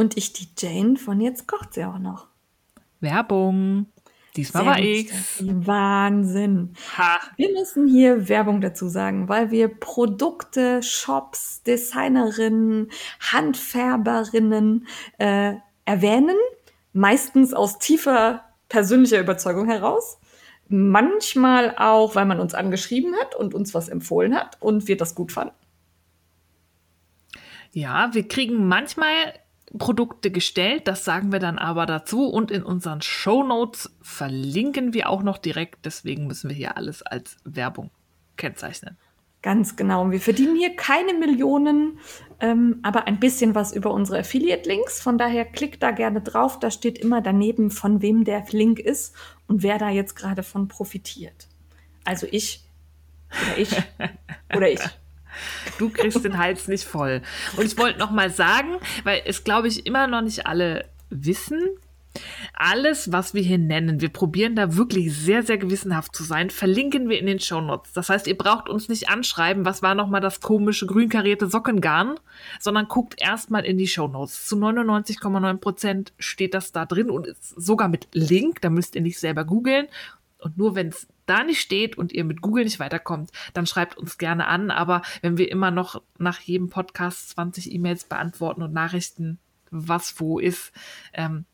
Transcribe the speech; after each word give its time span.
Und 0.00 0.16
ich 0.16 0.32
die 0.32 0.48
Jane 0.56 0.96
von 0.96 1.20
Jetzt 1.20 1.46
kocht 1.46 1.74
sie 1.74 1.84
auch 1.84 1.98
noch. 1.98 2.28
Werbung. 3.00 3.84
Diesmal 4.34 4.62
Sehr 4.62 4.72
war 4.72 4.78
ich. 4.78 5.12
Wahnsinn. 5.66 6.72
Ha. 6.96 7.20
Wir 7.36 7.52
müssen 7.52 7.86
hier 7.86 8.26
Werbung 8.30 8.62
dazu 8.62 8.88
sagen, 8.88 9.28
weil 9.28 9.50
wir 9.50 9.68
Produkte, 9.68 10.82
Shops, 10.82 11.62
Designerinnen, 11.64 12.90
Handfärberinnen 13.20 14.86
äh, 15.18 15.56
erwähnen, 15.84 16.38
meistens 16.94 17.52
aus 17.52 17.78
tiefer 17.78 18.46
persönlicher 18.70 19.20
Überzeugung 19.20 19.66
heraus. 19.66 20.18
Manchmal 20.66 21.76
auch, 21.76 22.14
weil 22.14 22.24
man 22.24 22.40
uns 22.40 22.54
angeschrieben 22.54 23.14
hat 23.20 23.34
und 23.34 23.52
uns 23.52 23.74
was 23.74 23.90
empfohlen 23.90 24.34
hat 24.34 24.56
und 24.62 24.88
wir 24.88 24.96
das 24.96 25.14
gut 25.14 25.30
fanden. 25.30 25.56
Ja, 27.72 28.14
wir 28.14 28.26
kriegen 28.26 28.66
manchmal 28.66 29.34
Produkte 29.78 30.30
gestellt, 30.30 30.88
das 30.88 31.04
sagen 31.04 31.32
wir 31.32 31.38
dann 31.38 31.58
aber 31.58 31.86
dazu 31.86 32.28
und 32.28 32.50
in 32.50 32.62
unseren 32.62 33.02
Shownotes 33.02 33.94
verlinken 34.02 34.94
wir 34.94 35.08
auch 35.08 35.22
noch 35.22 35.38
direkt, 35.38 35.86
deswegen 35.86 36.26
müssen 36.26 36.50
wir 36.50 36.56
hier 36.56 36.76
alles 36.76 37.02
als 37.02 37.36
Werbung 37.44 37.90
kennzeichnen. 38.36 38.96
Ganz 39.42 39.76
genau. 39.76 40.10
Wir 40.10 40.20
verdienen 40.20 40.54
hier 40.56 40.76
keine 40.76 41.14
Millionen, 41.14 41.98
ähm, 42.40 42.80
aber 42.82 43.06
ein 43.06 43.20
bisschen 43.20 43.54
was 43.54 43.72
über 43.72 43.90
unsere 43.90 44.18
Affiliate-Links. 44.18 45.00
Von 45.00 45.16
daher 45.16 45.46
klickt 45.46 45.82
da 45.82 45.92
gerne 45.92 46.20
drauf. 46.20 46.58
Da 46.58 46.70
steht 46.70 46.98
immer 46.98 47.22
daneben, 47.22 47.70
von 47.70 48.02
wem 48.02 48.24
der 48.24 48.44
Link 48.50 48.78
ist 48.78 49.14
und 49.46 49.62
wer 49.62 49.78
da 49.78 49.88
jetzt 49.88 50.14
gerade 50.14 50.42
von 50.42 50.68
profitiert. 50.68 51.48
Also 52.04 52.26
ich 52.30 52.66
oder 53.30 53.58
ich 53.58 53.82
oder 54.56 54.70
ich. 54.70 54.80
Du 55.78 55.90
kriegst 55.90 56.24
den 56.24 56.38
Hals 56.38 56.68
nicht 56.68 56.84
voll. 56.84 57.22
Und 57.56 57.64
ich 57.64 57.76
wollte 57.78 57.98
noch 57.98 58.10
mal 58.10 58.30
sagen, 58.30 58.76
weil 59.04 59.22
es 59.24 59.44
glaube 59.44 59.68
ich 59.68 59.86
immer 59.86 60.06
noch 60.06 60.22
nicht 60.22 60.46
alle 60.46 60.86
wissen, 61.10 61.60
alles, 62.54 63.12
was 63.12 63.34
wir 63.34 63.42
hier 63.42 63.58
nennen, 63.58 64.00
wir 64.00 64.08
probieren 64.08 64.56
da 64.56 64.76
wirklich 64.76 65.16
sehr, 65.16 65.42
sehr 65.42 65.58
gewissenhaft 65.58 66.14
zu 66.14 66.24
sein, 66.24 66.50
verlinken 66.50 67.08
wir 67.08 67.18
in 67.18 67.26
den 67.26 67.40
Shownotes. 67.40 67.92
Das 67.92 68.08
heißt, 68.08 68.26
ihr 68.26 68.36
braucht 68.36 68.68
uns 68.68 68.88
nicht 68.88 69.08
anschreiben, 69.08 69.64
was 69.64 69.82
war 69.82 69.94
nochmal 69.94 70.20
das 70.20 70.40
komische 70.40 70.86
grün 70.86 71.08
karierte 71.08 71.46
Sockengarn, 71.48 72.16
sondern 72.58 72.88
guckt 72.88 73.20
erstmal 73.20 73.64
in 73.64 73.78
die 73.78 73.86
Shownotes. 73.86 74.46
Zu 74.46 74.56
99,9 74.56 75.56
Prozent 75.58 76.12
steht 76.18 76.54
das 76.54 76.72
da 76.72 76.84
drin 76.84 77.10
und 77.10 77.28
ist 77.28 77.48
sogar 77.56 77.88
mit 77.88 78.08
Link, 78.12 78.60
da 78.60 78.70
müsst 78.70 78.96
ihr 78.96 79.02
nicht 79.02 79.18
selber 79.18 79.44
googeln. 79.44 79.86
Und 80.40 80.58
nur 80.58 80.74
wenn 80.74 80.88
es 80.88 81.06
da 81.26 81.44
nicht 81.44 81.60
steht 81.60 81.96
und 81.96 82.12
ihr 82.12 82.24
mit 82.24 82.40
Google 82.40 82.64
nicht 82.64 82.80
weiterkommt, 82.80 83.30
dann 83.54 83.66
schreibt 83.66 83.98
uns 83.98 84.18
gerne 84.18 84.46
an. 84.46 84.70
Aber 84.70 85.02
wenn 85.22 85.38
wir 85.38 85.50
immer 85.50 85.70
noch 85.70 86.02
nach 86.18 86.40
jedem 86.40 86.68
Podcast 86.68 87.30
20 87.30 87.72
E-Mails 87.72 88.04
beantworten 88.04 88.62
und 88.62 88.72
Nachrichten, 88.72 89.38
was 89.70 90.18
wo 90.18 90.38
ist, 90.38 90.72
ähm, 91.12 91.44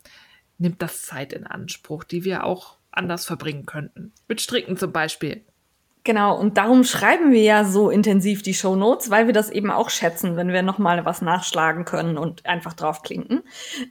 nimmt 0.58 0.80
das 0.80 1.02
Zeit 1.02 1.32
in 1.32 1.46
Anspruch, 1.46 2.04
die 2.04 2.24
wir 2.24 2.44
auch 2.44 2.78
anders 2.90 3.26
verbringen 3.26 3.66
könnten. 3.66 4.12
Mit 4.26 4.40
Stricken 4.40 4.76
zum 4.76 4.92
Beispiel. 4.92 5.44
Genau, 6.06 6.38
und 6.38 6.56
darum 6.56 6.84
schreiben 6.84 7.32
wir 7.32 7.42
ja 7.42 7.64
so 7.64 7.90
intensiv 7.90 8.42
die 8.42 8.54
Shownotes, 8.54 9.10
weil 9.10 9.26
wir 9.26 9.32
das 9.32 9.50
eben 9.50 9.72
auch 9.72 9.90
schätzen, 9.90 10.36
wenn 10.36 10.52
wir 10.52 10.62
nochmal 10.62 11.04
was 11.04 11.20
nachschlagen 11.20 11.84
können 11.84 12.16
und 12.16 12.46
einfach 12.46 12.74
draufklicken, 12.74 13.42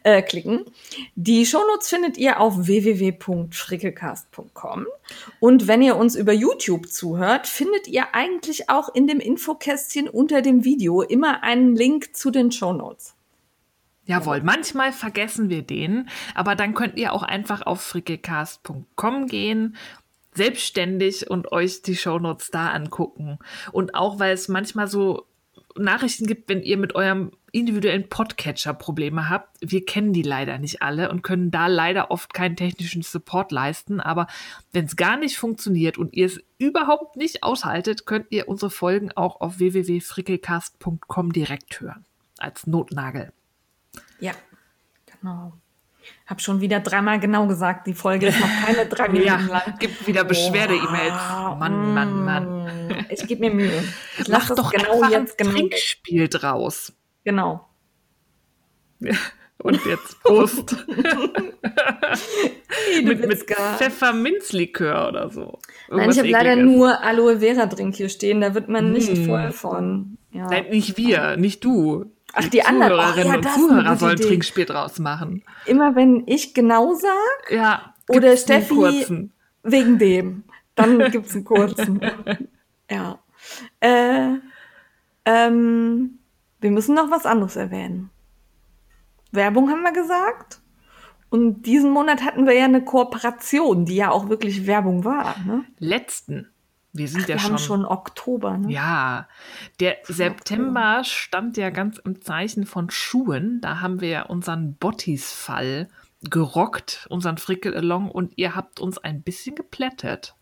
äh, 0.03 0.21
klicken. 0.21 0.63
Die 1.15 1.45
Shownotes 1.45 1.89
findet 1.89 2.17
ihr 2.17 2.39
auf 2.39 2.67
www.frickelcast.com. 2.67 4.85
Und 5.41 5.67
wenn 5.67 5.81
ihr 5.81 5.97
uns 5.97 6.15
über 6.15 6.31
YouTube 6.31 6.89
zuhört, 6.89 7.47
findet 7.47 7.89
ihr 7.89 8.15
eigentlich 8.15 8.69
auch 8.69 8.95
in 8.95 9.07
dem 9.07 9.19
Infokästchen 9.19 10.07
unter 10.07 10.41
dem 10.41 10.63
Video 10.63 11.01
immer 11.01 11.43
einen 11.43 11.75
Link 11.75 12.15
zu 12.15 12.31
den 12.31 12.49
Shownotes. 12.49 13.13
Jawohl, 14.05 14.41
manchmal 14.41 14.93
vergessen 14.93 15.49
wir 15.49 15.63
den, 15.63 16.07
aber 16.35 16.55
dann 16.55 16.75
könnt 16.75 16.95
ihr 16.95 17.11
auch 17.11 17.23
einfach 17.23 17.63
auf 17.63 17.81
frickelcast.com 17.81 19.27
gehen, 19.27 19.75
selbstständig 20.35 21.29
und 21.29 21.51
euch 21.51 21.81
die 21.81 21.95
Shownotes 21.95 22.51
da 22.51 22.69
angucken. 22.69 23.39
Und 23.71 23.95
auch, 23.95 24.19
weil 24.19 24.33
es 24.33 24.47
manchmal 24.47 24.87
so 24.87 25.25
Nachrichten 25.77 26.25
gibt, 26.25 26.47
wenn 26.49 26.61
ihr 26.61 26.77
mit 26.77 26.95
eurem 26.95 27.31
individuellen 27.51 28.09
Podcatcher 28.09 28.73
Probleme 28.73 29.29
habt. 29.29 29.57
Wir 29.61 29.85
kennen 29.85 30.13
die 30.13 30.21
leider 30.21 30.57
nicht 30.57 30.81
alle 30.81 31.09
und 31.09 31.21
können 31.21 31.51
da 31.51 31.67
leider 31.67 32.11
oft 32.11 32.33
keinen 32.33 32.55
technischen 32.55 33.01
Support 33.01 33.51
leisten. 33.51 34.01
Aber 34.01 34.27
wenn 34.71 34.85
es 34.85 34.95
gar 34.95 35.17
nicht 35.17 35.37
funktioniert 35.37 35.97
und 35.97 36.13
ihr 36.13 36.25
es 36.25 36.41
überhaupt 36.57 37.15
nicht 37.15 37.43
aushaltet, 37.43 38.05
könnt 38.05 38.27
ihr 38.29 38.47
unsere 38.49 38.71
Folgen 38.71 39.11
auch 39.13 39.41
auf 39.41 39.59
www.frickelcast.com 39.59 41.31
direkt 41.31 41.79
hören. 41.79 42.05
Als 42.37 42.67
Notnagel. 42.67 43.31
Ja, 44.19 44.33
genau. 45.05 45.53
Hab 46.27 46.41
schon 46.41 46.61
wieder 46.61 46.79
dreimal 46.79 47.19
genau 47.19 47.47
gesagt, 47.47 47.87
die 47.87 47.93
Folge 47.93 48.27
ist 48.27 48.39
noch 48.39 48.49
keine 48.65 48.85
drei 48.89 49.07
Minuten 49.09 49.27
Ja, 49.27 49.37
lang. 49.37 49.75
gibt 49.79 50.05
wieder 50.07 50.23
Beschwerde-E-Mails. 50.23 51.13
Wow. 51.13 51.57
Mann, 51.57 51.93
Mann, 51.93 52.23
Mann. 52.25 52.87
Mm, 52.87 53.05
Ich 53.09 53.25
gebe 53.27 53.41
mir 53.41 53.53
Mühe. 53.53 53.83
Ich 54.19 54.27
Mach 54.27 54.49
doch 54.55 54.71
genau 54.71 55.01
einfach 55.01 55.09
jetzt 55.11 55.39
ein 55.39 55.47
genau. 55.47 55.57
Trinkspiel 55.59 56.27
draus. 56.27 56.93
Genau. 57.23 57.67
Und 59.57 59.83
jetzt 59.85 60.21
Prost. 60.21 60.75
mit 63.03 63.27
mit. 63.27 63.43
Pfefferminzlikör 63.77 65.07
oder 65.09 65.29
so. 65.29 65.59
Nein, 65.89 66.09
ich 66.09 66.17
Irgendwas 66.17 66.17
habe 66.19 66.27
leider 66.29 66.55
nur 66.55 67.01
Aloe 67.03 67.39
Vera 67.39 67.65
Drink 67.65 67.95
hier 67.95 68.09
stehen. 68.09 68.41
Da 68.41 68.53
wird 68.53 68.69
man 68.69 68.91
nicht 68.91 69.09
Hm. 69.09 69.25
voll 69.25 69.51
von. 69.51 70.17
Ja. 70.31 70.47
Nein, 70.47 70.65
nicht 70.69 70.97
wir, 70.97 71.37
nicht 71.37 71.63
du. 71.63 72.05
Ach, 72.35 72.47
die 72.49 72.63
anderen. 72.63 72.91
Zuhörerinnen 72.99 73.27
ja, 73.27 73.35
und 73.37 73.49
Zuhörer 73.59 73.95
sollen 73.97 74.17
Idee. 74.17 74.27
Trinkspiel 74.27 74.65
draus 74.65 74.99
machen. 74.99 75.43
Immer 75.65 75.95
wenn 75.95 76.23
ich 76.27 76.53
genau 76.53 76.93
sag, 76.93 77.51
Ja. 77.51 77.93
Oder 78.09 78.33
Steffi- 78.37 79.29
wegen 79.63 79.97
dem, 79.97 80.43
dann 80.75 80.99
gibt's 81.11 81.33
einen 81.33 81.43
kurzen. 81.45 81.99
ja. 82.91 83.19
Äh, 83.79 84.33
ähm, 85.25 86.19
wir 86.61 86.71
müssen 86.71 86.95
noch 86.95 87.09
was 87.11 87.25
anderes 87.25 87.55
erwähnen. 87.55 88.09
Werbung 89.31 89.69
haben 89.69 89.81
wir 89.81 89.91
gesagt. 89.91 90.61
Und 91.29 91.63
diesen 91.63 91.89
Monat 91.91 92.23
hatten 92.23 92.45
wir 92.45 92.53
ja 92.53 92.65
eine 92.65 92.83
Kooperation, 92.83 93.85
die 93.85 93.95
ja 93.95 94.11
auch 94.11 94.29
wirklich 94.29 94.67
Werbung 94.67 95.03
war. 95.03 95.35
Ne? 95.45 95.65
Letzten. 95.79 96.47
Wir 96.97 97.09
sind 97.09 97.27
Wir 97.27 97.35
ja 97.35 97.43
haben 97.43 97.57
schon. 97.57 97.81
schon 97.81 97.85
Oktober. 97.85 98.57
Ne? 98.57 98.71
Ja, 98.71 99.27
der 99.81 99.97
September 100.03 101.03
stand 101.03 101.57
ja 101.57 101.69
ganz 101.69 101.97
im 101.97 102.21
Zeichen 102.21 102.65
von 102.65 102.89
Schuhen. 102.89 103.59
Da 103.61 103.81
haben 103.81 103.99
wir 103.99 104.09
ja 104.09 104.21
unseren 104.23 104.75
Bottis-Fall 104.75 105.89
gerockt, 106.29 107.05
unseren 107.09 107.37
Frickel-Along, 107.37 108.09
und 108.09 108.33
ihr 108.37 108.55
habt 108.55 108.79
uns 108.79 108.97
ein 108.97 109.21
bisschen 109.23 109.55
geplättet. 109.55 110.35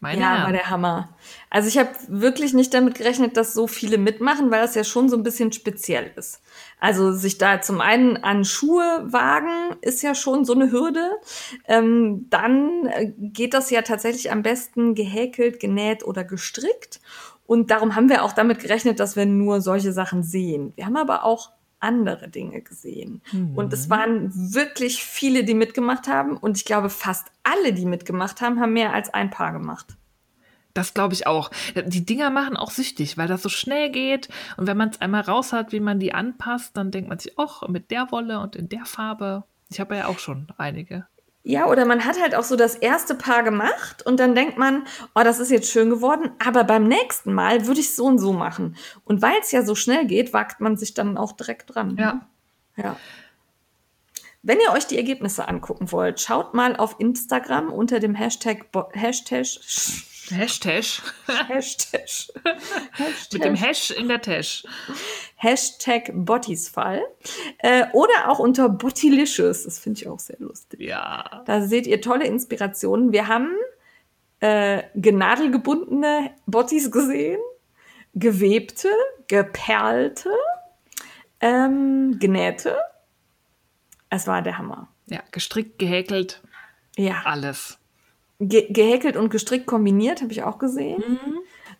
Meine 0.00 0.20
Ja, 0.20 0.44
war 0.44 0.52
der 0.52 0.70
Hammer. 0.70 1.08
Also 1.50 1.68
ich 1.68 1.76
habe 1.76 1.90
wirklich 2.06 2.54
nicht 2.54 2.72
damit 2.72 2.94
gerechnet, 2.94 3.36
dass 3.36 3.52
so 3.52 3.66
viele 3.66 3.98
mitmachen, 3.98 4.50
weil 4.50 4.62
das 4.62 4.76
ja 4.76 4.84
schon 4.84 5.08
so 5.08 5.16
ein 5.16 5.24
bisschen 5.24 5.52
speziell 5.52 6.12
ist. 6.14 6.40
Also 6.78 7.12
sich 7.12 7.38
da 7.38 7.60
zum 7.60 7.80
einen 7.80 8.16
an 8.16 8.44
Schuhe 8.44 9.04
wagen, 9.06 9.76
ist 9.80 10.02
ja 10.02 10.14
schon 10.14 10.44
so 10.44 10.54
eine 10.54 10.70
Hürde. 10.70 11.10
Ähm, 11.66 12.26
dann 12.30 12.86
äh, 12.86 13.12
geht 13.16 13.54
das 13.54 13.70
ja 13.70 13.82
tatsächlich 13.82 14.30
am 14.30 14.42
besten 14.42 14.94
gehäkelt, 14.94 15.58
genäht 15.58 16.04
oder 16.04 16.22
gestrickt. 16.22 17.00
Und 17.46 17.70
darum 17.70 17.96
haben 17.96 18.08
wir 18.08 18.24
auch 18.24 18.32
damit 18.32 18.60
gerechnet, 18.60 19.00
dass 19.00 19.16
wir 19.16 19.26
nur 19.26 19.60
solche 19.62 19.92
Sachen 19.92 20.22
sehen. 20.22 20.72
Wir 20.76 20.86
haben 20.86 20.96
aber 20.96 21.24
auch 21.24 21.50
andere 21.80 22.28
Dinge 22.28 22.62
gesehen. 22.62 23.22
Und 23.54 23.72
es 23.72 23.88
waren 23.90 24.30
wirklich 24.54 25.02
viele, 25.04 25.44
die 25.44 25.54
mitgemacht 25.54 26.08
haben. 26.08 26.36
Und 26.36 26.56
ich 26.56 26.64
glaube, 26.64 26.90
fast 26.90 27.28
alle, 27.42 27.72
die 27.72 27.84
mitgemacht 27.84 28.40
haben, 28.40 28.60
haben 28.60 28.72
mehr 28.72 28.92
als 28.92 29.12
ein 29.12 29.30
Paar 29.30 29.52
gemacht. 29.52 29.96
Das 30.74 30.94
glaube 30.94 31.14
ich 31.14 31.26
auch. 31.26 31.50
Die 31.86 32.06
Dinger 32.06 32.30
machen 32.30 32.56
auch 32.56 32.70
süchtig, 32.70 33.18
weil 33.18 33.26
das 33.26 33.42
so 33.42 33.48
schnell 33.48 33.90
geht. 33.90 34.28
Und 34.56 34.66
wenn 34.66 34.76
man 34.76 34.90
es 34.90 35.00
einmal 35.00 35.22
raus 35.22 35.52
hat, 35.52 35.72
wie 35.72 35.80
man 35.80 35.98
die 35.98 36.14
anpasst, 36.14 36.76
dann 36.76 36.90
denkt 36.90 37.08
man 37.08 37.18
sich, 37.18 37.38
ach, 37.38 37.66
mit 37.68 37.90
der 37.90 38.12
Wolle 38.12 38.40
und 38.40 38.54
in 38.54 38.68
der 38.68 38.84
Farbe. 38.84 39.44
Ich 39.70 39.80
habe 39.80 39.96
ja 39.96 40.06
auch 40.06 40.18
schon 40.18 40.46
einige. 40.56 41.06
Ja, 41.48 41.66
oder 41.66 41.86
man 41.86 42.04
hat 42.04 42.20
halt 42.20 42.34
auch 42.34 42.44
so 42.44 42.56
das 42.56 42.74
erste 42.74 43.14
Paar 43.14 43.42
gemacht 43.42 44.04
und 44.04 44.20
dann 44.20 44.34
denkt 44.34 44.58
man, 44.58 44.86
oh, 45.14 45.22
das 45.24 45.38
ist 45.38 45.50
jetzt 45.50 45.70
schön 45.70 45.88
geworden, 45.88 46.32
aber 46.44 46.62
beim 46.62 46.86
nächsten 46.86 47.32
Mal 47.32 47.66
würde 47.66 47.80
ich 47.80 47.86
es 47.86 47.96
so 47.96 48.04
und 48.04 48.18
so 48.18 48.34
machen. 48.34 48.76
Und 49.06 49.22
weil 49.22 49.38
es 49.40 49.50
ja 49.50 49.62
so 49.62 49.74
schnell 49.74 50.06
geht, 50.06 50.34
wagt 50.34 50.60
man 50.60 50.76
sich 50.76 50.92
dann 50.92 51.16
auch 51.16 51.32
direkt 51.32 51.74
dran. 51.74 51.96
Ja. 51.98 52.28
Ja. 52.76 52.96
Wenn 54.42 54.58
ihr 54.60 54.72
euch 54.74 54.86
die 54.88 54.98
Ergebnisse 54.98 55.48
angucken 55.48 55.90
wollt, 55.90 56.20
schaut 56.20 56.52
mal 56.52 56.76
auf 56.76 56.96
Instagram 56.98 57.72
unter 57.72 57.98
dem 57.98 58.14
Hashtag, 58.14 58.70
Bo 58.70 58.90
Hashtag, 58.92 59.46
Hashtag. 60.30 60.84
Hashtag, 61.48 62.08
Mit 63.32 63.44
dem 63.44 63.54
Hash 63.54 63.90
in 63.90 64.08
der 64.08 64.20
Tash. 64.20 64.64
Hashtag 65.36 66.10
Bottisfall. 66.14 67.02
Äh, 67.58 67.86
oder 67.92 68.28
auch 68.28 68.38
unter 68.38 68.68
Bottylicious. 68.68 69.64
Das 69.64 69.78
finde 69.78 70.00
ich 70.00 70.08
auch 70.08 70.18
sehr 70.18 70.36
lustig. 70.38 70.80
Ja. 70.80 71.42
Da 71.46 71.62
seht 71.62 71.86
ihr 71.86 72.00
tolle 72.00 72.26
Inspirationen. 72.26 73.12
Wir 73.12 73.28
haben 73.28 73.54
äh, 74.40 74.82
genadelgebundene 74.94 76.30
Bottis 76.46 76.90
gesehen, 76.90 77.40
gewebte, 78.14 78.88
geperlte, 79.28 80.30
ähm, 81.40 82.18
genähte. 82.18 82.76
Es 84.10 84.26
war 84.26 84.42
der 84.42 84.58
Hammer. 84.58 84.88
Ja, 85.06 85.20
gestrickt, 85.32 85.78
gehäkelt, 85.78 86.42
Ja. 86.96 87.22
alles. 87.24 87.78
Ge 88.40 88.72
gehäkelt 88.72 89.16
und 89.16 89.30
gestrickt 89.30 89.66
kombiniert, 89.66 90.22
habe 90.22 90.32
ich 90.32 90.42
auch 90.44 90.58
gesehen. 90.58 91.02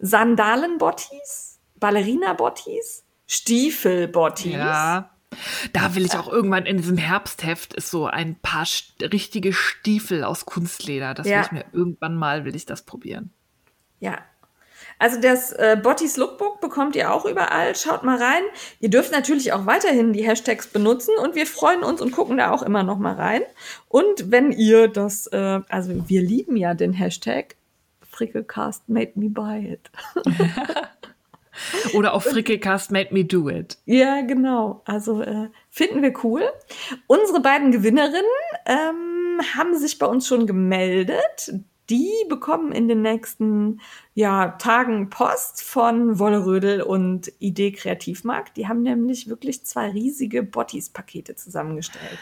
Sandalen-Bottis, 0.01 1.61
Ballerina-Bottis, 1.79 3.05
Stiefel-Bottis. 3.27 4.53
Ja. 4.53 5.11
Da 5.73 5.95
will 5.95 6.05
ich 6.05 6.15
auch 6.17 6.29
irgendwann 6.29 6.67
in 6.67 6.79
diesem 6.79 6.97
Herbstheft 6.97 7.75
ist 7.75 7.91
so 7.91 8.07
ein 8.07 8.37
paar 8.41 8.67
richtige 9.03 9.53
Stiefel 9.53 10.25
aus 10.25 10.47
Kunstleder. 10.47 11.15
Das 11.15 11.27
Ja. 11.27 11.37
will 11.37 11.45
ich 11.45 11.53
mir 11.53 11.65
irgendwann 11.73 12.17
mal, 12.17 12.45
will 12.45 12.57
ich 12.57 12.67
das 12.67 12.83
probieren. 12.83 13.31
Ja. 14.01 14.19
Also 14.99 15.21
das 15.21 15.53
äh, 15.53 15.77
Bottis 15.81 16.17
Lookbook 16.17 16.61
bekommt 16.61 16.97
ihr 16.97 17.13
auch 17.13 17.25
überall. 17.25 17.75
Schaut 17.77 18.03
mal 18.03 18.19
rein. 18.19 18.43
Ihr 18.81 18.91
dürft 18.91 19.13
natürlich 19.13 19.53
auch 19.53 19.67
weiterhin 19.67 20.13
die 20.13 20.27
Hashtags 20.27 20.67
benutzen 20.67 21.15
und 21.23 21.35
wir 21.35 21.47
freuen 21.47 21.83
uns 21.83 22.01
und 22.01 22.13
gucken 22.13 22.39
da 22.39 22.51
auch 22.51 22.63
immer 22.63 22.83
noch 22.83 22.99
mal 22.99 23.15
rein. 23.15 23.43
Und 23.89 24.31
wenn 24.31 24.53
ihr 24.53 24.89
das, 24.89 25.27
äh, 25.29 25.61
also 25.69 26.09
wir 26.09 26.23
lieben 26.23 26.57
ja 26.57 26.75
den 26.75 26.93
Hashtag 26.93 27.57
Frickelcast 28.11 28.89
made 28.89 29.13
me 29.15 29.31
buy 29.31 29.73
it. 29.73 29.91
Oder 31.95 32.15
auf 32.15 32.25
Frickelcast 32.25 32.91
Made 32.91 33.13
Me 33.13 33.25
Do 33.25 33.49
It. 33.49 33.79
Ja, 33.85 34.23
genau. 34.23 34.83
Also 34.85 35.23
äh, 35.23 35.49
finden 35.71 36.03
wir 36.03 36.13
cool. 36.23 36.43
Unsere 37.07 37.41
beiden 37.41 37.73
Gewinnerinnen 37.73 38.25
ähm, 38.67 39.41
haben 39.57 39.77
sich 39.77 39.99
bei 39.99 40.07
uns 40.07 40.27
schon 40.27 40.47
gemeldet. 40.47 41.53
Die 41.91 42.13
bekommen 42.29 42.73
in 42.73 42.87
den 42.89 43.03
nächsten 43.03 43.81
ja, 44.15 44.49
Tagen 44.49 45.09
Post 45.09 45.63
von 45.63 46.19
Wollerödel 46.19 46.83
und 46.83 47.33
Idee 47.39 47.73
Kreativmarkt. 47.73 48.57
Die 48.57 48.69
haben 48.69 48.83
nämlich 48.83 49.29
wirklich 49.29 49.65
zwei 49.65 49.91
riesige 49.91 50.43
Bottis-Pakete 50.43 51.35
zusammengestellt. 51.35 52.19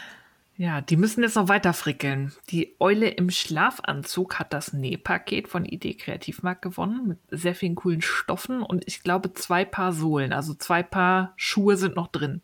Ja, 0.59 0.81
die 0.81 0.97
müssen 0.97 1.21
jetzt 1.21 1.35
noch 1.35 1.49
weiter 1.49 1.71
frickeln. 1.73 2.33
Die 2.49 2.75
Eule 2.79 3.09
im 3.09 3.29
Schlafanzug 3.29 4.39
hat 4.39 4.53
das 4.53 4.73
Nähpaket 4.73 5.47
von 5.47 5.65
Idee 5.65 5.93
Kreativmarkt 5.93 6.63
gewonnen 6.63 7.07
mit 7.07 7.19
sehr 7.29 7.53
vielen 7.53 7.75
coolen 7.75 8.01
Stoffen 8.01 8.63
und 8.63 8.83
ich 8.87 9.03
glaube 9.03 9.33
zwei 9.33 9.65
Paar 9.65 9.93
Sohlen, 9.93 10.33
also 10.33 10.55
zwei 10.55 10.81
Paar 10.81 11.33
Schuhe 11.35 11.77
sind 11.77 11.95
noch 11.95 12.07
drin. 12.07 12.41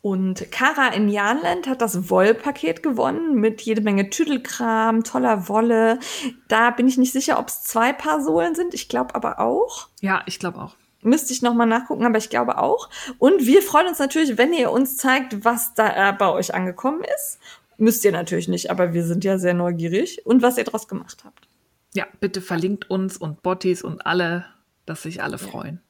Und 0.00 0.52
Kara 0.52 0.88
in 0.88 1.08
Janland 1.08 1.66
hat 1.66 1.82
das 1.82 2.08
Wollpaket 2.08 2.82
gewonnen 2.82 3.34
mit 3.34 3.62
jede 3.62 3.80
Menge 3.80 4.10
Tüdelkram, 4.10 5.02
toller 5.02 5.48
Wolle. 5.48 5.98
Da 6.46 6.70
bin 6.70 6.86
ich 6.86 6.98
nicht 6.98 7.12
sicher, 7.12 7.38
ob 7.38 7.48
es 7.48 7.62
zwei 7.62 7.92
Paar 7.92 8.22
Sohlen 8.22 8.54
sind. 8.54 8.74
Ich 8.74 8.88
glaube 8.88 9.14
aber 9.14 9.40
auch. 9.40 9.88
Ja, 10.00 10.22
ich 10.26 10.38
glaube 10.38 10.60
auch. 10.60 10.76
Müsste 11.02 11.32
ich 11.32 11.42
nochmal 11.42 11.66
nachgucken, 11.66 12.04
aber 12.04 12.18
ich 12.18 12.30
glaube 12.30 12.58
auch. 12.58 12.88
Und 13.18 13.46
wir 13.46 13.62
freuen 13.62 13.88
uns 13.88 13.98
natürlich, 13.98 14.38
wenn 14.38 14.52
ihr 14.52 14.70
uns 14.70 14.96
zeigt, 14.96 15.44
was 15.44 15.74
da 15.74 16.10
äh, 16.10 16.12
bei 16.12 16.28
euch 16.30 16.54
angekommen 16.54 17.02
ist. 17.16 17.38
Müsst 17.76 18.04
ihr 18.04 18.12
natürlich 18.12 18.48
nicht, 18.48 18.70
aber 18.70 18.92
wir 18.92 19.04
sind 19.04 19.24
ja 19.24 19.38
sehr 19.38 19.54
neugierig 19.54 20.26
und 20.26 20.42
was 20.42 20.58
ihr 20.58 20.64
daraus 20.64 20.88
gemacht 20.88 21.24
habt. 21.24 21.46
Ja, 21.94 22.06
bitte 22.20 22.40
verlinkt 22.40 22.90
uns 22.90 23.16
und 23.16 23.42
Bottis 23.42 23.82
und 23.82 24.04
alle, 24.06 24.46
dass 24.86 25.02
sich 25.02 25.22
alle 25.22 25.38
freuen. 25.38 25.80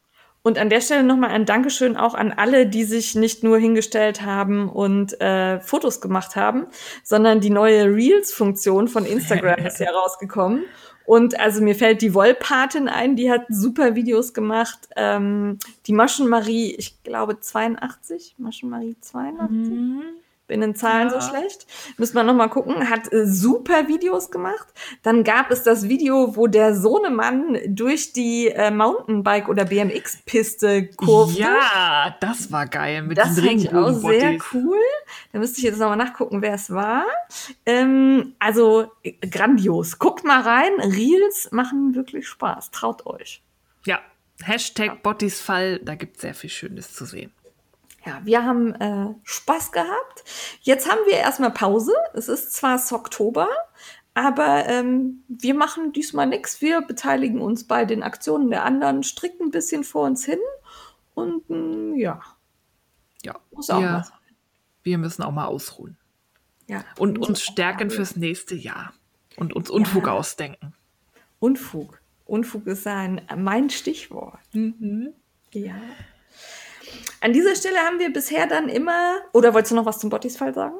Und 0.48 0.56
an 0.56 0.70
der 0.70 0.80
Stelle 0.80 1.02
nochmal 1.02 1.28
ein 1.28 1.44
Dankeschön 1.44 1.94
auch 1.98 2.14
an 2.14 2.32
alle, 2.32 2.66
die 2.66 2.84
sich 2.84 3.14
nicht 3.14 3.42
nur 3.42 3.58
hingestellt 3.58 4.22
haben 4.22 4.70
und 4.70 5.20
äh, 5.20 5.60
Fotos 5.60 6.00
gemacht 6.00 6.36
haben, 6.36 6.68
sondern 7.04 7.42
die 7.42 7.50
neue 7.50 7.84
Reels-Funktion 7.84 8.88
von 8.88 9.04
Instagram 9.04 9.66
ist 9.66 9.78
ja 9.78 9.90
rausgekommen. 10.02 10.64
Und 11.04 11.38
also 11.38 11.62
mir 11.62 11.74
fällt 11.74 12.00
die 12.00 12.14
Wollpatin 12.14 12.88
ein, 12.88 13.14
die 13.14 13.30
hat 13.30 13.44
super 13.50 13.94
Videos 13.94 14.32
gemacht. 14.32 14.88
Ähm, 14.96 15.58
die 15.86 15.92
Maschenmarie, 15.92 16.74
ich 16.76 17.02
glaube 17.02 17.40
82, 17.40 18.36
Maschenmarie 18.38 18.96
82. 19.02 19.68
Bin 19.68 20.02
in 20.48 20.74
Zahlen 20.74 21.08
Ja. 21.10 21.20
so 21.20 21.28
schlecht. 21.28 21.66
Müssen 21.98 22.14
wir 22.14 22.22
noch 22.22 22.34
mal 22.34 22.48
gucken. 22.48 22.88
Hat 22.90 23.12
äh, 23.12 23.26
super 23.26 23.88
Videos 23.88 24.30
gemacht. 24.30 24.66
Dann 25.02 25.24
gab 25.24 25.50
es 25.50 25.62
das 25.62 25.88
Video, 25.88 26.36
wo 26.36 26.46
der 26.46 26.74
Sohnemann 26.74 27.58
durch 27.66 28.12
die 28.12 28.48
äh, 28.48 28.70
Mountainbike- 28.70 29.48
oder 29.48 29.64
BMX-Piste 29.64 30.88
kurvte. 30.96 31.40
Ja, 31.40 32.16
das 32.20 32.50
war 32.50 32.66
geil 32.66 33.02
mit 33.02 33.18
Das 33.18 33.38
fand 33.38 33.62
ich 33.62 33.74
auch 33.74 33.92
sehr 33.92 34.38
cool. 34.52 34.78
Da 35.32 35.38
müsste 35.38 35.58
ich 35.58 35.64
jetzt 35.64 35.78
noch 35.78 35.88
mal 35.88 35.96
nachgucken, 35.96 36.42
wer 36.42 36.54
es 36.54 36.70
war. 36.70 37.04
Ähm, 37.66 38.34
also 38.38 38.90
äh, 39.02 39.12
grandios. 39.26 39.98
Guckt 39.98 40.24
mal 40.24 40.40
rein. 40.40 40.72
Reels 40.80 41.50
machen 41.52 41.94
wirklich 41.94 42.26
Spaß. 42.28 42.70
Traut 42.70 43.06
euch. 43.06 43.42
Ja, 43.84 44.00
Hashtag 44.42 45.02
Bottisfall, 45.02 45.80
da 45.82 45.94
gibt 45.94 46.16
es 46.16 46.22
sehr 46.22 46.34
viel 46.34 46.50
Schönes 46.50 46.94
zu 46.94 47.04
sehen. 47.04 47.32
Ja, 48.04 48.20
wir 48.24 48.44
haben 48.44 48.74
äh, 48.74 49.14
Spaß 49.24 49.72
gehabt. 49.72 50.24
Jetzt 50.60 50.90
haben 50.90 51.00
wir 51.06 51.14
erstmal 51.18 51.50
Pause. 51.50 51.92
Es 52.14 52.28
ist 52.28 52.52
zwar 52.52 52.80
Oktober, 52.92 53.48
aber 54.14 54.66
ähm, 54.66 55.24
wir 55.28 55.54
machen 55.54 55.92
diesmal 55.92 56.26
nichts. 56.26 56.60
Wir 56.60 56.80
beteiligen 56.80 57.40
uns 57.40 57.64
bei 57.66 57.84
den 57.84 58.02
Aktionen 58.02 58.50
der 58.50 58.64
anderen, 58.64 59.02
stricken 59.02 59.46
ein 59.46 59.50
bisschen 59.50 59.84
vor 59.84 60.06
uns 60.06 60.24
hin 60.24 60.38
und 61.14 61.48
mm, 61.50 61.94
ja, 61.96 62.20
Ja, 63.22 63.36
muss 63.50 63.70
auch 63.70 63.80
wir, 63.80 63.90
mal 63.90 64.04
sein. 64.04 64.18
wir 64.82 64.98
müssen 64.98 65.22
auch 65.22 65.32
mal 65.32 65.46
ausruhen. 65.46 65.96
Ja, 66.66 66.84
Und 66.98 67.18
uns 67.18 67.42
stärken 67.42 67.90
fürs 67.90 68.16
nächste 68.16 68.54
Jahr. 68.54 68.92
Und 69.36 69.54
uns 69.54 69.70
Unfug 69.70 70.08
ausdenken. 70.08 70.74
Unfug. 71.38 72.00
Unfug 72.26 72.66
ist 72.66 72.86
ein, 72.86 73.22
mein 73.36 73.70
Stichwort. 73.70 74.38
Ja. 75.52 75.76
An 77.20 77.32
dieser 77.32 77.54
Stelle 77.56 77.78
haben 77.78 77.98
wir 77.98 78.12
bisher 78.12 78.46
dann 78.46 78.68
immer. 78.68 79.18
Oder 79.32 79.54
wolltest 79.54 79.72
du 79.72 79.76
noch 79.76 79.86
was 79.86 79.98
zum 79.98 80.10
Bottis-Fall 80.10 80.54
sagen? 80.54 80.78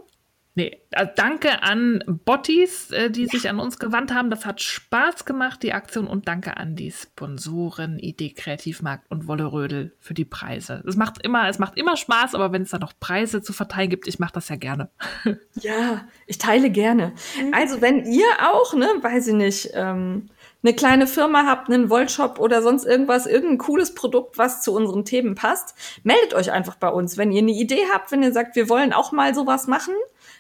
Nee, 0.59 0.83
also 0.91 1.13
danke 1.15 1.63
an 1.63 2.03
Bottis, 2.25 2.91
äh, 2.91 3.13
die 3.13 3.27
sich 3.27 3.49
an 3.49 3.61
uns 3.61 3.79
gewandt 3.79 4.13
haben. 4.13 4.29
Das 4.29 4.45
hat 4.45 4.61
Spaß 4.61 5.25
gemacht, 5.25 5.63
die 5.63 5.73
Aktion. 5.73 6.09
Und 6.09 6.27
danke 6.27 6.57
an 6.57 6.75
die 6.75 6.91
Sponsoren, 6.91 8.01
Idee 8.01 8.31
Kreativmarkt 8.31 9.09
und 9.09 9.29
Wollerödel 9.29 9.95
für 10.01 10.15
die 10.15 10.25
Preise. 10.25 10.83
Es 10.85 10.97
macht 10.97 11.25
immer, 11.25 11.49
es 11.49 11.61
macht 11.61 11.79
immer 11.79 11.97
Spaß, 11.97 12.35
aber 12.35 12.51
wenn 12.51 12.63
es 12.63 12.71
da 12.71 12.81
noch 12.81 12.93
Preise 12.99 13.41
zu 13.41 13.53
verteilen 13.53 13.89
gibt, 13.89 14.09
ich 14.09 14.19
mache 14.19 14.33
das 14.33 14.49
ja 14.49 14.57
gerne. 14.57 14.91
Ja, 15.61 16.07
ich 16.27 16.39
teile 16.39 16.71
gerne. 16.71 17.13
Also, 17.53 17.81
wenn 17.81 18.05
ihr 18.05 18.27
auch, 18.41 18.75
ne, 18.75 18.89
weiß 19.01 19.29
ich 19.29 19.35
nicht, 19.35 19.71
ähm, 19.75 20.29
eine 20.63 20.75
kleine 20.75 21.07
Firma 21.07 21.47
habt, 21.47 21.69
einen 21.71 21.89
Wollshop 21.89 22.39
oder 22.39 22.63
sonst 22.63 22.85
irgendwas, 22.85 23.27
irgendein 23.27 23.59
cooles 23.59 23.95
Produkt, 23.95 24.39
was 24.39 24.63
zu 24.63 24.75
unseren 24.75 25.05
Themen 25.05 25.35
passt, 25.35 25.75
meldet 26.03 26.35
euch 26.35 26.51
einfach 26.51 26.75
bei 26.77 26.89
uns. 26.89 27.17
Wenn 27.17 27.31
ihr 27.31 27.43
eine 27.43 27.53
Idee 27.53 27.85
habt, 27.93 28.11
wenn 28.11 28.23
ihr 28.23 28.33
sagt, 28.33 28.57
wir 28.57 28.69
wollen 28.69 28.93
auch 28.93 29.13
mal 29.13 29.35
sowas 29.35 29.67
machen, 29.69 29.95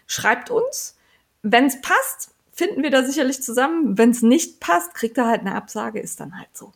schreibt 0.07 0.51
uns. 0.51 0.97
Wenn 1.43 1.67
es 1.67 1.81
passt, 1.81 2.35
finden 2.53 2.83
wir 2.83 2.91
da 2.91 3.05
sicherlich 3.05 3.43
zusammen. 3.43 3.97
Wenn 3.97 4.11
es 4.11 4.23
nicht 4.23 4.59
passt, 4.59 4.95
kriegt 4.95 5.17
ihr 5.19 5.27
halt 5.27 5.43
eine 5.43 5.55
Absage, 5.55 6.01
ist 6.01 6.19
dann 6.19 6.37
halt 6.37 6.49
so. 6.53 6.73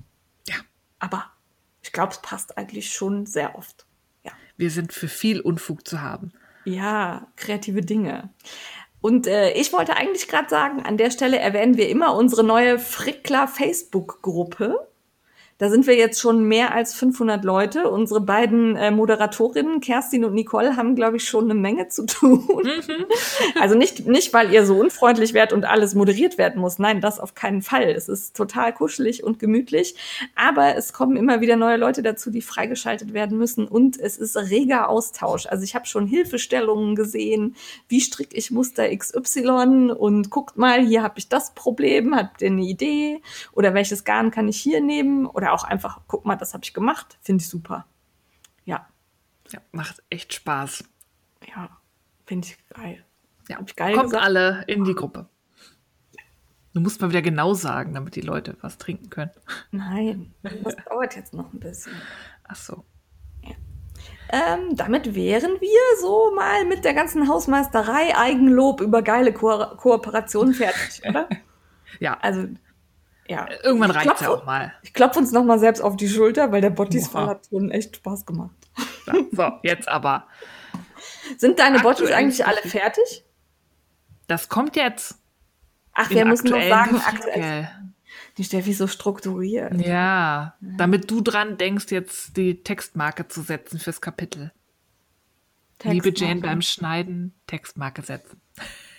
Ja, 0.46 0.56
Aber 1.00 1.32
ich 1.82 1.92
glaube, 1.92 2.12
es 2.12 2.22
passt 2.22 2.56
eigentlich 2.56 2.92
schon 2.92 3.26
sehr 3.26 3.58
oft. 3.58 3.87
Ja. 4.25 4.30
wir 4.56 4.70
sind 4.70 4.92
für 4.92 5.08
viel 5.08 5.40
Unfug 5.40 5.87
zu 5.88 6.00
haben. 6.00 6.32
Ja, 6.64 7.26
kreative 7.34 7.80
Dinge. 7.80 8.30
Und 9.02 9.26
äh, 9.26 9.52
ich 9.52 9.73
wollte 9.73 9.97
eigentlich 9.97 10.28
gerade 10.28 10.49
sagen, 10.49 10.82
an 10.82 10.97
der 10.97 11.11
Stelle 11.11 11.38
erwähnen 11.38 11.76
wir 11.76 11.88
immer 11.88 12.14
unsere 12.14 12.44
neue 12.44 12.78
Frickler 12.78 13.49
Facebook-Gruppe. 13.49 14.88
Da 15.62 15.71
sind 15.71 15.87
wir 15.87 15.95
jetzt 15.95 16.21
schon 16.21 16.42
mehr 16.42 16.75
als 16.75 16.92
500 16.92 17.45
Leute. 17.45 17.88
Unsere 17.88 18.21
beiden 18.21 18.75
äh, 18.75 18.90
Moderatorinnen, 18.90 19.81
Kerstin 19.81 20.25
und 20.25 20.35
Nicole, 20.35 20.76
haben, 20.76 20.97
glaube 20.97 21.19
ich, 21.19 21.28
schon 21.28 21.45
eine 21.45 21.54
Menge 21.54 21.87
zu 21.87 22.04
tun. 22.04 22.42
Also 23.61 23.76
nicht, 23.76 24.07
nicht, 24.07 24.33
weil 24.33 24.52
ihr 24.52 24.66
so 24.66 24.81
unfreundlich 24.81 25.35
werdet 25.35 25.52
und 25.52 25.64
alles 25.64 25.95
moderiert 25.95 26.37
werden 26.38 26.61
muss. 26.61 26.78
Nein, 26.78 27.00
das 27.00 27.21
auf 27.21 27.35
keinen 27.35 27.62
Fall. 27.62 27.90
Es 27.90 28.09
ist 28.09 28.35
total 28.35 28.73
kuschelig 28.73 29.23
und 29.23 29.38
gemütlich. 29.38 29.95
Aber 30.35 30.75
es 30.75 30.92
kommen 30.92 31.16
immer 31.16 31.40
wieder 31.40 31.57
neue 31.57 31.76
Leute 31.76 32.02
dazu, 32.02 32.31
die 32.31 32.42
freigeschaltet 32.42 33.12
werden 33.12 33.38
müssen. 33.38 33.69
Und 33.69 34.00
es 34.00 34.16
ist 34.16 34.37
reger 34.37 34.88
Austausch. 34.88 35.47
Also 35.47 35.62
ich 35.64 35.75
habe 35.75 35.87
schon 35.87 36.07
Hilfestellungen 36.07 36.97
gesehen. 36.97 37.54
Wie 37.88 38.00
stricke 38.00 38.37
ich 38.37 38.50
Muster 38.50 38.95
XY? 38.97 39.92
Und 39.97 40.31
guckt 40.31 40.57
mal, 40.57 40.85
hier 40.85 41.02
habe 41.02 41.19
ich 41.19 41.28
das 41.28 41.54
Problem. 41.54 42.16
Habt 42.16 42.42
ihr 42.42 42.49
eine 42.49 42.62
Idee? 42.62 43.21
Oder 43.52 43.75
welches 43.75 44.04
Garn 44.04 44.31
kann 44.33 44.49
ich 44.49 44.57
hier 44.57 44.81
nehmen? 44.81 45.26
Oder 45.26 45.51
auch 45.52 45.64
einfach, 45.64 46.00
guck 46.06 46.25
mal, 46.25 46.37
das 46.37 46.54
habe 46.54 46.64
ich 46.64 46.75
gemacht. 46.75 47.18
Finde 47.23 47.42
ich 47.42 47.49
super. 47.49 47.87
Ja, 48.64 48.87
Ja, 49.50 49.61
macht 49.73 50.02
echt 50.11 50.32
Spaß. 50.35 50.85
ja. 51.49 51.68
Finde 52.26 52.47
ich 52.49 52.56
geil. 52.68 53.04
Ja, 53.49 53.56
Hab 53.59 53.68
ich 53.68 53.76
geil 53.76 53.94
kommt 53.94 54.06
gesagt? 54.11 54.25
alle 54.25 54.64
in 54.68 54.85
die 54.85 54.94
Gruppe. 54.94 55.28
Du 56.73 56.80
musst 56.80 57.00
mal 57.02 57.11
wieder 57.11 57.21
genau 57.21 57.52
sagen, 57.52 57.92
damit 57.92 58.14
die 58.16 58.21
Leute 58.23 58.56
was 58.62 58.78
trinken 58.78 59.11
können. 59.11 59.32
Nein, 59.73 60.32
das 60.42 60.76
dauert 60.88 61.16
jetzt 61.16 61.35
noch 61.35 61.52
ein 61.52 61.61
bisschen. 61.61 61.92
Ach 62.44 62.54
so. 62.56 62.85
Ähm, 64.30 64.75
damit 64.76 65.14
wären 65.14 65.61
wir 65.61 65.80
so 66.00 66.32
mal 66.35 66.64
mit 66.64 66.85
der 66.87 66.94
ganzen 66.94 67.28
Hausmeisterei, 67.28 68.16
Eigenlob 68.16 68.80
über 68.80 69.02
geile 69.02 69.32
Ko 69.35 69.76
Kooperationen 69.76 70.54
fertig, 70.54 71.02
oder? 71.06 71.28
Ja, 72.00 72.14
Also, 72.23 72.49
ja. 73.32 73.48
irgendwann 73.62 73.90
Ich 73.90 73.96
reicht 73.96 74.14
es 74.14 74.20
ja 74.20 74.28
auch 74.30 74.44
mal. 74.44 74.72
Ich 74.82 74.92
klopfe 74.92 75.18
uns 75.18 75.32
noch 75.32 75.44
mal 75.44 75.58
selbst 75.58 75.80
auf 75.80 75.96
die 75.96 76.08
Schulter, 76.08 76.52
weil 76.52 76.60
der 76.60 76.70
Bottis-Fall 76.70 77.26
hat 77.26 77.46
schon 77.48 77.70
echt 77.70 77.96
Spaß 77.96 78.26
gemacht. 78.26 78.54
So, 79.32 79.52
jetzt 79.62 79.88
aber. 79.88 80.26
Sind 81.36 81.58
deine 81.58 81.80
Bottis 81.80 82.10
eigentlich 82.10 82.46
alle 82.46 82.60
fertig? 82.62 83.24
Das 84.28 84.48
kommt 84.48 84.76
jetzt. 84.76 85.18
Ach, 85.92 86.08
wir 86.10 86.24
müssen 86.24 86.48
noch 86.48 86.62
sagen, 86.62 86.96
aktuell. 87.04 87.68
Die 88.38 88.44
Steffi 88.44 88.70
ist 88.70 88.78
so 88.78 88.86
strukturiert. 88.86 89.74
Ja, 89.80 90.54
damit 90.60 91.10
du 91.10 91.20
dran 91.20 91.58
denkst, 91.58 91.90
jetzt 91.90 92.36
die 92.36 92.62
Textmarke 92.62 93.28
zu 93.28 93.42
setzen 93.42 93.78
fürs 93.78 94.00
Kapitel. 94.00 94.52
Liebe 95.82 96.08
Jane 96.08 96.12
Textmarke. 96.12 96.40
beim 96.40 96.62
Schneiden, 96.62 97.34
Textmarke 97.46 98.02
setzen. 98.02 98.40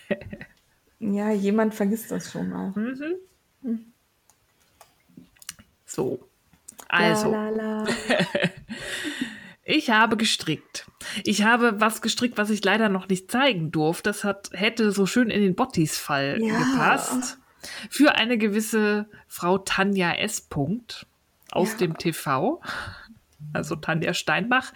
Ja, 1.12 1.30
jemand 1.30 1.74
vergisst 1.74 2.10
das 2.10 2.30
schon 2.30 2.48
mal. 2.50 2.72
So. 5.94 6.28
Also, 6.88 7.30
La, 7.30 7.48
la, 7.50 7.82
la. 7.82 7.84
ich 9.64 9.90
habe 9.90 10.16
gestrickt. 10.16 10.86
Ich 11.24 11.44
habe 11.44 11.80
was 11.80 12.02
gestrickt, 12.02 12.36
was 12.36 12.50
ich 12.50 12.64
leider 12.64 12.88
noch 12.88 13.08
nicht 13.08 13.30
zeigen 13.30 13.70
durfte. 13.70 14.10
Das 14.10 14.24
hat, 14.24 14.50
hätte 14.52 14.90
so 14.90 15.06
schön 15.06 15.30
in 15.30 15.40
den 15.42 15.54
Bottis-Fall 15.54 16.38
Ja. 16.42 16.58
gepasst. 16.58 17.38
Für 17.88 18.14
eine 18.16 18.36
gewisse 18.38 19.08
Frau 19.26 19.58
Tanja 19.58 20.12
S. 20.12 20.40
Punkt 20.42 21.06
aus 21.50 21.72
Ja. 21.72 21.78
dem 21.78 21.96
TV. 21.96 22.60
Also 23.52 23.76
Tanja 23.76 24.14
Steinbach. 24.14 24.72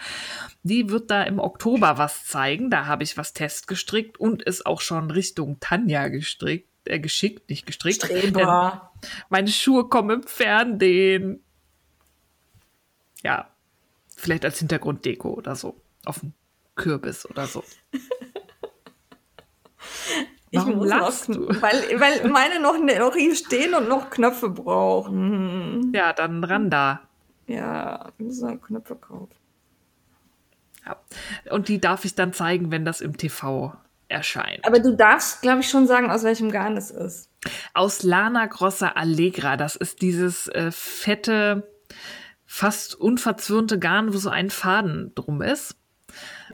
Die 0.62 0.88
wird 0.90 1.10
da 1.10 1.22
im 1.22 1.38
Oktober 1.38 1.98
was 1.98 2.24
zeigen. 2.26 2.70
Da 2.70 2.86
habe 2.86 3.02
ich 3.02 3.16
was 3.16 3.32
testgestrickt 3.32 4.18
und 4.18 4.42
ist 4.42 4.66
auch 4.66 4.80
schon 4.80 5.10
Richtung 5.10 5.58
Tanja 5.60 6.08
gestrickt, 6.08 6.68
äh, 6.88 6.98
geschickt, 6.98 7.48
nicht 7.48 7.66
gestrickt. 7.66 8.04
Streber. 8.04 8.92
meine 9.28 9.48
Schuhe 9.48 9.88
kommen 9.88 10.20
im 10.20 10.22
Fernsehen. 10.22 11.42
Ja, 13.22 13.48
vielleicht 14.16 14.44
als 14.44 14.58
Hintergrunddeko 14.58 15.30
oder 15.30 15.56
so. 15.56 15.80
Auf 16.04 16.20
dem 16.20 16.32
Kürbis 16.74 17.28
oder 17.28 17.46
so. 17.46 17.64
Ich 20.50 20.58
Warum 20.58 20.76
muss 20.76 20.88
lachst 20.88 21.28
noch, 21.28 21.36
du? 21.36 21.48
Weil, 21.60 22.00
weil 22.00 22.30
meine 22.30 22.58
noch, 22.58 22.78
noch 22.78 23.14
hier 23.14 23.36
stehen 23.36 23.74
und 23.74 23.86
noch 23.86 24.08
Knöpfe 24.08 24.48
brauchen. 24.48 25.92
Ja, 25.94 26.14
dann 26.14 26.42
ran 26.42 26.70
da. 26.70 27.02
Ja, 27.46 28.10
wir 28.16 28.26
müssen 28.26 28.60
Knöpfe 28.60 28.96
kaufen. 28.96 29.34
Ja. 30.86 30.96
Und 31.50 31.68
die 31.68 31.80
darf 31.80 32.06
ich 32.06 32.14
dann 32.14 32.32
zeigen, 32.32 32.70
wenn 32.70 32.86
das 32.86 33.02
im 33.02 33.18
TV 33.18 33.74
erscheint. 34.08 34.64
Aber 34.64 34.80
du 34.80 34.96
darfst, 34.96 35.42
glaube 35.42 35.60
ich, 35.60 35.68
schon 35.68 35.86
sagen, 35.86 36.10
aus 36.10 36.24
welchem 36.24 36.50
Garn 36.50 36.76
es 36.76 36.90
ist. 36.90 37.30
Aus 37.74 38.02
Lana 38.02 38.46
Grossa 38.46 38.88
Allegra. 38.88 39.56
Das 39.56 39.76
ist 39.76 40.02
dieses 40.02 40.48
äh, 40.48 40.70
fette, 40.70 41.70
fast 42.46 42.94
unverzwirnte 42.94 43.78
Garn, 43.78 44.12
wo 44.12 44.18
so 44.18 44.30
ein 44.30 44.50
Faden 44.50 45.12
drum 45.14 45.42
ist. 45.42 45.76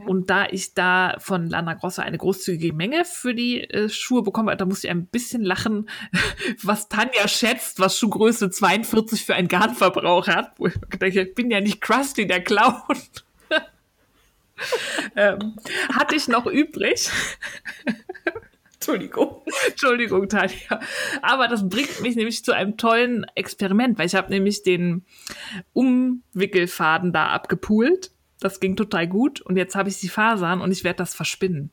Und 0.06 0.30
da 0.30 0.46
ich 0.50 0.74
da 0.74 1.14
von 1.18 1.48
Lana 1.48 1.74
Grossa 1.74 2.02
eine 2.02 2.18
großzügige 2.18 2.74
Menge 2.74 3.04
für 3.04 3.34
die 3.34 3.62
äh, 3.62 3.88
Schuhe 3.88 4.22
bekomme, 4.22 4.56
da 4.56 4.64
muss 4.64 4.82
ich 4.82 4.90
ein 4.90 5.06
bisschen 5.06 5.42
lachen, 5.42 5.88
was 6.62 6.88
Tanja 6.88 7.28
schätzt, 7.28 7.78
was 7.78 7.96
Schuhgröße 7.98 8.50
42 8.50 9.24
für 9.24 9.34
einen 9.34 9.48
Garnverbrauch 9.48 10.26
hat. 10.26 10.54
Wo 10.58 10.66
ich 10.66 10.74
denke, 11.00 11.22
ich 11.22 11.34
bin 11.34 11.50
ja 11.50 11.60
nicht 11.60 11.80
Krusty, 11.80 12.26
der 12.26 12.42
Clown. 12.42 12.82
ähm, 15.16 15.56
hatte 15.94 16.14
ich 16.14 16.28
noch 16.28 16.46
übrig. 16.46 17.10
Entschuldigung. 18.74 19.42
Entschuldigung, 19.66 20.28
Tanja. 20.28 20.80
Aber 21.22 21.48
das 21.48 21.66
bringt 21.68 22.02
mich 22.02 22.16
nämlich 22.16 22.44
zu 22.44 22.52
einem 22.52 22.76
tollen 22.76 23.24
Experiment, 23.34 23.98
weil 23.98 24.06
ich 24.06 24.14
habe 24.14 24.30
nämlich 24.30 24.62
den 24.62 25.06
Umwickelfaden 25.72 27.12
da 27.12 27.28
abgepult. 27.28 28.10
Das 28.40 28.60
ging 28.60 28.76
total 28.76 29.06
gut. 29.08 29.40
Und 29.40 29.56
jetzt 29.56 29.74
habe 29.74 29.88
ich 29.88 30.00
die 30.00 30.08
Fasern 30.10 30.60
und 30.60 30.70
ich 30.70 30.84
werde 30.84 30.98
das 30.98 31.14
verspinnen. 31.14 31.70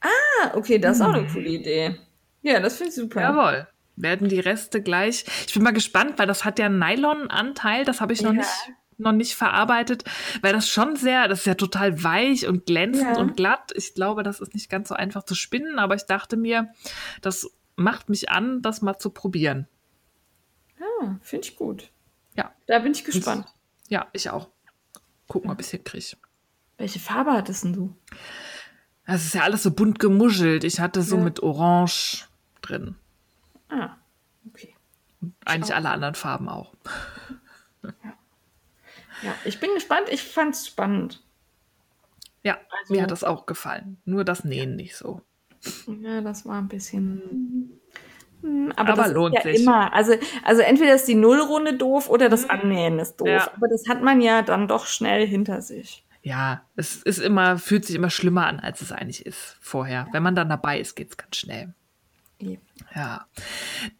Ah, 0.00 0.54
okay, 0.54 0.78
das 0.78 0.96
ist 0.96 1.02
auch 1.02 1.12
eine 1.12 1.26
coole 1.26 1.48
Idee. 1.48 1.96
Ja, 2.42 2.60
das 2.60 2.76
finde 2.76 2.90
ich 2.90 2.94
super. 2.94 3.20
Jawohl. 3.20 3.66
Werden 3.96 4.28
die 4.28 4.40
Reste 4.40 4.80
gleich. 4.80 5.24
Ich 5.46 5.54
bin 5.54 5.62
mal 5.62 5.72
gespannt, 5.72 6.14
weil 6.18 6.26
das 6.28 6.44
hat 6.44 6.58
ja 6.58 6.66
einen 6.66 6.78
Nylon-Anteil. 6.78 7.84
Das 7.84 8.00
habe 8.00 8.12
ich 8.12 8.22
noch 8.22 8.32
Ja. 8.32 8.38
nicht 8.38 8.72
noch 8.98 9.12
nicht 9.12 9.34
verarbeitet, 9.36 10.04
weil 10.42 10.52
das 10.52 10.68
schon 10.68 10.96
sehr, 10.96 11.28
das 11.28 11.40
ist 11.40 11.46
ja 11.46 11.54
total 11.54 12.02
weich 12.02 12.46
und 12.46 12.66
glänzend 12.66 13.16
Ja. 13.16 13.18
und 13.20 13.36
glatt. 13.36 13.72
Ich 13.76 13.94
glaube, 13.94 14.22
das 14.22 14.40
ist 14.40 14.54
nicht 14.54 14.68
ganz 14.68 14.88
so 14.88 14.94
einfach 14.94 15.22
zu 15.22 15.34
spinnen, 15.34 15.78
aber 15.78 15.94
ich 15.94 16.04
dachte 16.04 16.36
mir, 16.36 16.68
das 17.22 17.48
macht 17.76 18.08
mich 18.08 18.28
an, 18.30 18.60
das 18.60 18.82
mal 18.82 18.98
zu 18.98 19.10
probieren. 19.10 19.66
Ah, 20.80 21.16
finde 21.22 21.46
ich 21.46 21.56
gut. 21.56 21.90
Ja. 22.36 22.52
Da 22.66 22.80
bin 22.80 22.92
ich 22.92 23.04
gespannt. 23.04 23.46
Ja, 23.88 24.08
ich 24.12 24.30
auch. 24.30 24.48
Gucken, 25.28 25.50
ob 25.50 25.60
ich 25.60 25.66
es 25.66 25.70
hinkriege. 25.70 26.16
Welche 26.76 26.98
Farbe 27.00 27.32
hattest 27.32 27.64
denn 27.64 27.72
du? 27.72 27.96
Es 29.04 29.24
ist 29.24 29.34
ja 29.34 29.42
alles 29.42 29.62
so 29.62 29.70
bunt 29.70 29.98
gemuschelt. 29.98 30.64
Ich 30.64 30.80
hatte 30.80 31.02
so 31.02 31.16
Ja. 31.16 31.22
mit 31.22 31.40
Orange 31.42 32.26
drin. 32.62 32.96
Ah, 33.68 33.96
okay. 34.48 34.74
Eigentlich 35.44 35.74
alle 35.74 35.90
anderen 35.90 36.14
Farben 36.14 36.48
auch. 36.48 36.74
Ja, 39.22 39.34
ich 39.44 39.58
bin 39.60 39.70
gespannt. 39.74 40.08
Ich 40.10 40.22
fand's 40.22 40.66
spannend. 40.66 41.22
Ja, 42.42 42.58
Also- 42.82 42.94
mir 42.94 43.02
hat 43.02 43.10
das 43.10 43.24
auch 43.24 43.46
gefallen. 43.46 43.98
Nur 44.04 44.24
das 44.24 44.44
Nähen 44.44 44.76
nicht 44.76 44.96
so. 44.96 45.20
Ja, 46.02 46.20
das 46.20 46.46
war 46.46 46.58
ein 46.58 46.68
bisschen. 46.68 47.80
Hm, 48.42 48.72
Aber, 48.76 48.92
Aber 48.92 49.02
das 49.02 49.12
lohnt 49.12 49.34
ja 49.34 49.42
sich. 49.42 49.60
immer. 49.62 49.92
Also, 49.92 50.14
also 50.44 50.62
entweder 50.62 50.94
ist 50.94 51.08
die 51.08 51.16
Nullrunde 51.16 51.74
doof 51.76 52.08
oder 52.08 52.28
das 52.28 52.48
Annähen 52.48 53.00
ist 53.00 53.16
doof. 53.16 53.28
Ja. 53.28 53.50
Aber 53.56 53.66
das 53.68 53.88
hat 53.88 54.02
man 54.02 54.20
ja 54.20 54.42
dann 54.42 54.68
doch 54.68 54.86
schnell 54.86 55.26
hinter 55.26 55.60
sich. 55.62 56.04
Ja, 56.22 56.62
es 56.76 57.02
ist 57.02 57.18
immer, 57.18 57.58
fühlt 57.58 57.84
sich 57.86 57.96
immer 57.96 58.10
schlimmer 58.10 58.46
an, 58.46 58.60
als 58.60 58.80
es 58.82 58.92
eigentlich 58.92 59.26
ist 59.26 59.56
vorher. 59.60 60.06
Wenn 60.12 60.22
man 60.22 60.34
dann 60.36 60.48
dabei 60.48 60.78
ist, 60.78 60.94
geht 60.94 61.10
es 61.10 61.16
ganz 61.16 61.36
schnell. 61.36 61.74
Ja. 62.94 63.26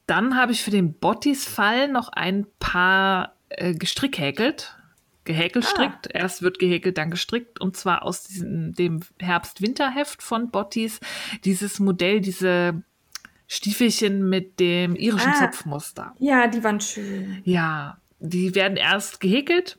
Dann 0.06 0.36
habe 0.36 0.52
ich 0.52 0.62
für 0.62 0.70
den 0.70 0.94
Bottis-Fall 0.94 1.88
noch 1.88 2.08
ein 2.10 2.46
paar 2.60 3.34
äh, 3.48 3.74
gestrickhäkelt. 3.74 4.76
Gehäkelt 5.28 5.66
Ah. 5.66 5.68
strickt. 5.68 6.08
Erst 6.12 6.40
wird 6.40 6.58
gehäkelt, 6.58 6.96
dann 6.96 7.10
gestrickt. 7.10 7.60
Und 7.60 7.76
zwar 7.76 8.02
aus 8.02 8.24
diesem, 8.24 8.72
dem 8.72 9.00
Herbst-Winter-Heft 9.20 10.22
von 10.22 10.50
Bottis. 10.50 11.00
Dieses 11.44 11.78
Modell, 11.80 12.22
diese 12.22 12.82
Stiefelchen 13.46 14.28
mit 14.28 14.58
dem 14.58 14.96
irischen 14.96 15.30
Ah. 15.32 15.38
Zopfmuster. 15.38 16.14
Ja, 16.18 16.46
die 16.46 16.64
waren 16.64 16.80
schön. 16.80 17.42
Ja, 17.44 17.98
die 18.20 18.54
werden 18.54 18.76
erst 18.78 19.20
gehäkelt, 19.20 19.78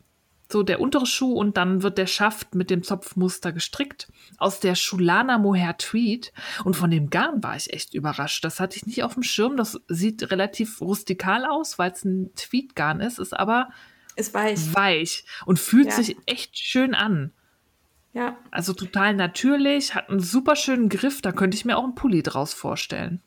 so 0.51 0.63
der 0.63 0.79
untere 0.81 1.05
Schuh, 1.05 1.33
und 1.33 1.57
dann 1.57 1.83
wird 1.83 1.97
der 1.99 2.07
Schaft 2.07 2.55
mit 2.55 2.69
dem 2.71 2.81
Zopfmuster 2.83 3.51
gestrickt 3.51 4.07
aus 4.37 4.59
der 4.59 4.73
Schulana 4.75 5.37
Mohair 5.37 5.77
Tweed. 5.77 6.31
Und 6.63 6.75
von 6.75 6.89
dem 6.89 7.09
Garn 7.09 7.43
war 7.43 7.55
ich 7.55 7.73
echt 7.73 7.93
überrascht. 7.93 8.43
Das 8.43 8.59
hatte 8.59 8.77
ich 8.77 8.85
nicht 8.87 9.03
auf 9.03 9.13
dem 9.15 9.23
Schirm. 9.23 9.57
Das 9.57 9.79
sieht 9.87 10.31
relativ 10.31 10.81
rustikal 10.81 11.45
aus, 11.45 11.77
weil 11.77 11.91
es 11.91 12.03
ein 12.05 12.31
Tweed-Garn 12.35 13.01
ist, 13.01 13.19
ist 13.19 13.37
aber 13.37 13.69
Ist 14.19 14.33
weich. 14.33 14.75
weich 14.75 15.23
und 15.45 15.59
fühlt 15.59 15.87
Ja. 15.87 15.93
sich 15.93 16.17
echt 16.25 16.57
schön 16.57 16.93
an. 16.93 17.31
Ja. 18.13 18.37
Also 18.51 18.73
total 18.73 19.13
natürlich, 19.13 19.95
hat 19.95 20.09
einen 20.09 20.19
super 20.19 20.55
schönen 20.55 20.89
Griff. 20.89 21.21
Da 21.21 21.31
könnte 21.31 21.55
ich 21.55 21.63
mir 21.65 21.77
auch 21.77 21.83
einen 21.83 21.95
Pulli 21.95 22.23
draus 22.23 22.53
vorstellen. 22.53 23.21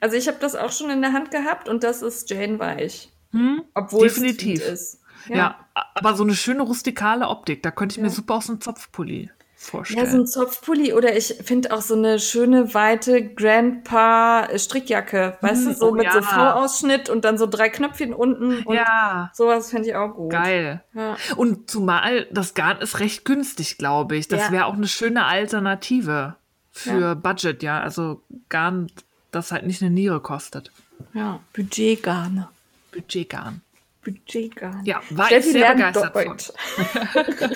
Also 0.00 0.16
ich 0.16 0.26
habe 0.28 0.38
das 0.40 0.56
auch 0.56 0.72
schon 0.72 0.90
in 0.90 1.00
der 1.00 1.12
Hand 1.12 1.30
gehabt 1.30 1.68
und 1.68 1.84
das 1.84 2.02
ist 2.02 2.28
Jane 2.28 2.58
Weich. 2.58 3.10
Hm? 3.30 3.62
Obwohl 3.74 4.08
Definitiv. 4.08 4.60
es 4.60 4.68
ist. 4.94 5.00
Ja. 5.28 5.66
aber 5.94 6.14
so 6.14 6.24
eine 6.24 6.34
schöne 6.34 6.62
rustikale 6.62 7.28
Optik, 7.28 7.62
da 7.62 7.70
könnte 7.70 7.92
ich 7.94 7.98
mir 8.00 8.08
Ja. 8.08 8.12
super 8.14 8.34
aus 8.34 8.48
einem 8.50 8.60
Zopfpulli 8.60 9.30
vorstellen. 9.60 10.04
Ja, 10.06 10.10
so 10.10 10.16
ein 10.16 10.26
Zopfpulli 10.26 10.94
oder 10.94 11.14
ich 11.16 11.34
finde 11.44 11.70
auch 11.72 11.82
so 11.82 11.94
eine 11.94 12.18
schöne, 12.18 12.72
weite 12.72 13.22
Grandpa-Strickjacke. 13.34 15.36
Weißt 15.42 15.66
du, 15.66 15.74
so 15.74 15.90
oh 15.90 15.92
mit 15.92 16.10
so 16.10 16.20
ja. 16.20 16.24
V-Ausschnitt 16.24 17.10
und 17.10 17.26
dann 17.26 17.36
so 17.36 17.46
drei 17.46 17.68
Knöpfchen 17.68 18.14
unten. 18.14 18.62
Und 18.64 18.74
ja, 18.74 19.30
Sowas 19.34 19.68
finde 19.70 19.88
ich 19.90 19.94
auch 19.94 20.14
gut. 20.14 20.30
geil. 20.30 20.82
Ja. 20.94 21.16
Und 21.36 21.70
zumal 21.70 22.26
das 22.30 22.54
Garn 22.54 22.78
ist 22.78 23.00
recht 23.00 23.26
günstig, 23.26 23.76
glaube 23.76 24.16
ich. 24.16 24.28
Das 24.28 24.46
Ja. 24.46 24.52
wäre 24.52 24.64
auch 24.66 24.72
eine 24.74 24.88
schöne 24.88 25.26
Alternative 25.26 26.36
für. 26.72 27.14
Budget, 27.14 27.62
ja. 27.62 27.80
Also 27.80 28.22
Garn, 28.48 28.90
das 29.30 29.52
halt 29.52 29.66
nicht 29.66 29.82
eine 29.82 29.90
Niere 29.90 30.20
kostet. 30.20 30.72
ja, 31.12 31.38
Budgetgarne. 31.52 32.48
Budgetgarn. 32.92 33.60
Budgetgarne. 34.02 34.80
Ja, 34.84 35.02
war 35.10 35.26
Steffi 35.26 35.48
ich 35.48 35.52
sehr 35.52 35.74
begeistert 35.74 36.12
von. 36.14 36.38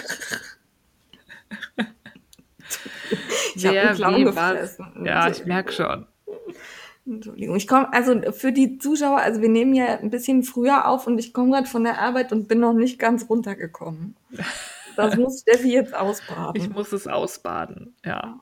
Ich 3.55 3.67
habe 3.67 3.81
einen 3.81 3.97
Clown 3.97 4.25
gefressen. 4.25 4.87
Ja, 5.05 5.29
ich 5.29 5.45
merke 5.45 5.73
schon. 5.73 6.07
Entschuldigung, 7.07 7.57
ich 7.57 7.69
komme, 7.69 7.93
also 7.93 8.33
für 8.33 8.51
die 8.51 8.79
Zuschauer, 8.79 9.19
also 9.19 9.43
wir 9.43 9.51
nehmen 9.51 9.75
ja 9.75 9.99
ein 9.99 10.11
bisschen 10.11 10.43
früher 10.43 10.89
auf 10.89 11.07
und 11.07 11.19
ich 11.19 11.35
komme 11.35 11.51
gerade 11.53 11.67
von 11.67 11.85
der 11.85 12.01
Arbeit 12.01 12.33
und 12.33 12.49
bin 12.49 12.61
noch 12.61 12.73
nicht 12.73 12.99
ganz 12.99 13.29
runtergekommen. 13.29 14.17
Das 14.97 15.17
muss 15.19 15.43
Steffi 15.43 15.73
jetzt 15.73 15.95
ausbaden. 15.95 16.61
Ich 16.61 16.71
muss 16.71 16.93
es 16.93 17.07
ausbaden, 17.07 17.95
ja. 18.05 18.41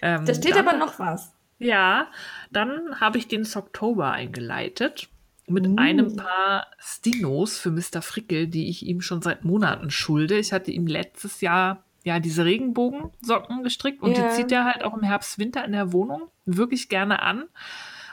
Ähm, 0.00 0.24
da 0.24 0.34
steht 0.34 0.56
dann, 0.56 0.66
aber 0.66 0.78
noch 0.78 0.98
was. 0.98 1.32
Ja, 1.58 2.08
dann 2.50 3.00
habe 3.00 3.18
ich 3.18 3.28
den 3.28 3.46
Oktober 3.54 4.12
eingeleitet 4.12 5.08
mit 5.46 5.66
uh. 5.66 5.76
einem 5.76 6.16
Paar 6.16 6.68
Stinos 6.78 7.58
für 7.58 7.70
Mr. 7.70 8.00
Frickel, 8.00 8.46
die 8.46 8.70
ich 8.70 8.86
ihm 8.86 9.02
schon 9.02 9.20
seit 9.20 9.44
Monaten 9.44 9.90
schulde. 9.90 10.38
Ich 10.38 10.52
hatte 10.52 10.70
ihm 10.70 10.86
letztes 10.86 11.40
Jahr 11.40 11.84
ja 12.04 12.20
diese 12.20 12.44
Regenbogensocken 12.44 13.62
gestrickt 13.62 14.02
und 14.02 14.16
yeah. 14.16 14.28
die 14.28 14.34
zieht 14.34 14.52
er 14.52 14.64
halt 14.64 14.84
auch 14.84 14.94
im 14.94 15.02
Herbst, 15.02 15.38
Winter 15.38 15.64
in 15.64 15.72
der 15.72 15.92
Wohnung 15.92 16.22
wirklich 16.44 16.88
gerne 16.88 17.22
an. 17.22 17.44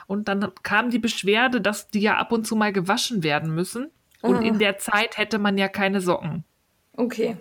Und 0.06 0.28
dann 0.28 0.52
kam 0.62 0.90
die 0.90 0.98
Beschwerde, 0.98 1.60
dass 1.60 1.88
die 1.88 2.00
ja 2.00 2.16
ab 2.16 2.30
und 2.30 2.46
zu 2.46 2.54
mal 2.54 2.72
gewaschen 2.72 3.22
werden 3.24 3.54
müssen. 3.54 3.90
Und 4.22 4.42
in 4.42 4.58
der 4.58 4.78
Zeit 4.78 5.18
hätte 5.18 5.38
man 5.38 5.58
ja 5.58 5.68
keine 5.68 6.00
Socken. 6.00 6.44
Okay. 6.92 7.36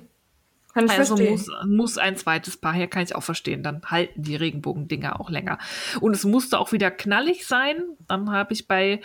Kann 0.75 0.87
ich 0.87 0.91
also 0.91 1.15
verstehen. 1.15 1.31
muss, 1.31 1.49
muss 1.65 1.97
ein 1.97 2.17
zweites 2.17 2.57
Paar 2.57 2.73
her, 2.73 2.87
kann 2.87 3.01
ich 3.01 3.15
auch 3.15 3.23
verstehen. 3.23 3.63
Dann 3.63 3.81
halten 3.85 4.21
die 4.21 4.35
Regenbogendinger 4.35 5.21
auch 5.21 5.29
länger. 5.29 5.57
Und 6.01 6.13
es 6.13 6.25
musste 6.25 6.59
auch 6.59 6.73
wieder 6.73 6.91
knallig 6.91 7.47
sein. 7.47 7.77
Dann 8.09 8.29
habe 8.29 8.51
ich 8.51 8.67
bei 8.67 8.99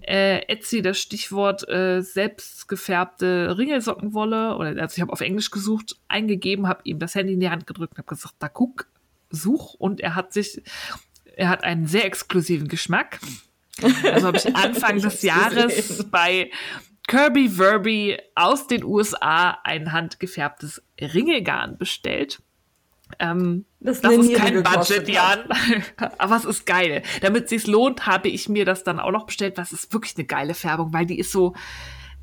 äh, 0.00 0.40
Etsy 0.48 0.82
das 0.82 0.98
Stichwort 0.98 1.68
äh, 1.68 2.00
selbstgefärbte 2.00 3.56
Ringelsockenwolle, 3.56 4.56
oder 4.56 4.82
also 4.82 4.96
ich 4.96 5.00
habe 5.00 5.12
auf 5.12 5.20
Englisch 5.20 5.52
gesucht, 5.52 5.94
eingegeben, 6.08 6.66
habe 6.66 6.80
ihm 6.82 6.98
das 6.98 7.14
Handy 7.14 7.34
in 7.34 7.40
die 7.40 7.48
Hand 7.48 7.68
gedrückt 7.68 7.92
und 7.92 7.98
habe 7.98 8.08
gesagt, 8.08 8.34
da 8.40 8.48
guck, 8.48 8.88
such. 9.30 9.74
Und 9.74 10.00
er 10.00 10.16
hat 10.16 10.32
sich, 10.32 10.62
er 11.36 11.48
hat 11.48 11.62
einen 11.62 11.86
sehr 11.86 12.06
exklusiven 12.06 12.66
Geschmack. 12.66 13.20
Also 14.02 14.26
habe 14.26 14.38
ich 14.38 14.56
Anfang 14.56 14.98
des 15.00 15.22
Jahres 15.22 16.10
bei 16.10 16.50
Kirby 17.06 17.48
Verby 17.48 18.18
aus 18.34 18.66
den 18.66 18.84
USA 18.84 19.58
ein 19.62 19.92
handgefärbtes 19.92 20.82
Ringelgarn 21.00 21.76
bestellt. 21.76 22.42
Ähm, 23.18 23.66
das, 23.80 24.00
das 24.00 24.14
ist 24.14 24.34
kein 24.34 24.62
Budget, 24.62 25.08
Jan. 25.08 25.44
Aber 26.18 26.36
es 26.36 26.44
ist 26.44 26.66
geil. 26.66 27.02
Damit 27.20 27.44
es 27.44 27.50
sich 27.50 27.66
lohnt, 27.66 28.06
habe 28.06 28.28
ich 28.28 28.48
mir 28.48 28.64
das 28.64 28.84
dann 28.84 28.98
auch 28.98 29.10
noch 29.10 29.26
bestellt. 29.26 29.58
Das 29.58 29.72
ist 29.72 29.92
wirklich 29.92 30.16
eine 30.16 30.26
geile 30.26 30.54
Färbung, 30.54 30.92
weil 30.92 31.06
die 31.06 31.18
ist 31.18 31.30
so 31.30 31.54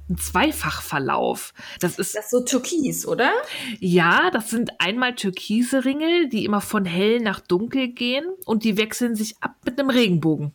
ein 0.10 0.18
Zweifachverlauf. 0.18 1.54
Das 1.80 2.00
ist, 2.00 2.16
das 2.16 2.26
ist 2.26 2.32
so 2.32 2.42
türkis, 2.42 3.06
oder? 3.06 3.32
Ja, 3.80 4.32
das 4.32 4.50
sind 4.50 4.72
einmal 4.80 5.16
türkise 5.16 5.86
Ringel, 5.86 6.28
die 6.30 6.44
immer 6.44 6.62
von 6.62 6.86
hell 6.86 7.20
nach 7.20 7.40
dunkel 7.40 7.90
gehen 7.90 8.26
und 8.46 8.64
die 8.64 8.78
wechseln 8.78 9.16
sich 9.16 9.36
ab 9.42 9.56
mit 9.64 9.80
einem 9.80 9.90
Regenbogen. 9.90 10.54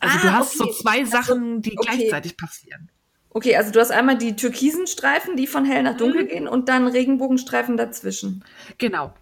Also 0.00 0.18
ah, 0.18 0.22
du 0.22 0.32
hast 0.32 0.60
okay. 0.60 0.72
so 0.72 0.82
zwei 0.82 1.04
Sachen, 1.04 1.62
die 1.62 1.76
okay. 1.78 1.96
gleichzeitig 1.96 2.36
passieren. 2.36 2.90
Okay, 3.34 3.56
also 3.56 3.72
du 3.72 3.80
hast 3.80 3.90
einmal 3.90 4.18
die 4.18 4.36
türkisen 4.36 4.86
Streifen, 4.86 5.36
die 5.36 5.46
von 5.46 5.64
hell 5.64 5.82
nach 5.82 5.96
dunkel 5.96 6.24
mhm. 6.24 6.28
gehen 6.28 6.48
und 6.48 6.68
dann 6.68 6.86
Regenbogenstreifen 6.86 7.76
dazwischen. 7.76 8.44
Genau. 8.78 9.14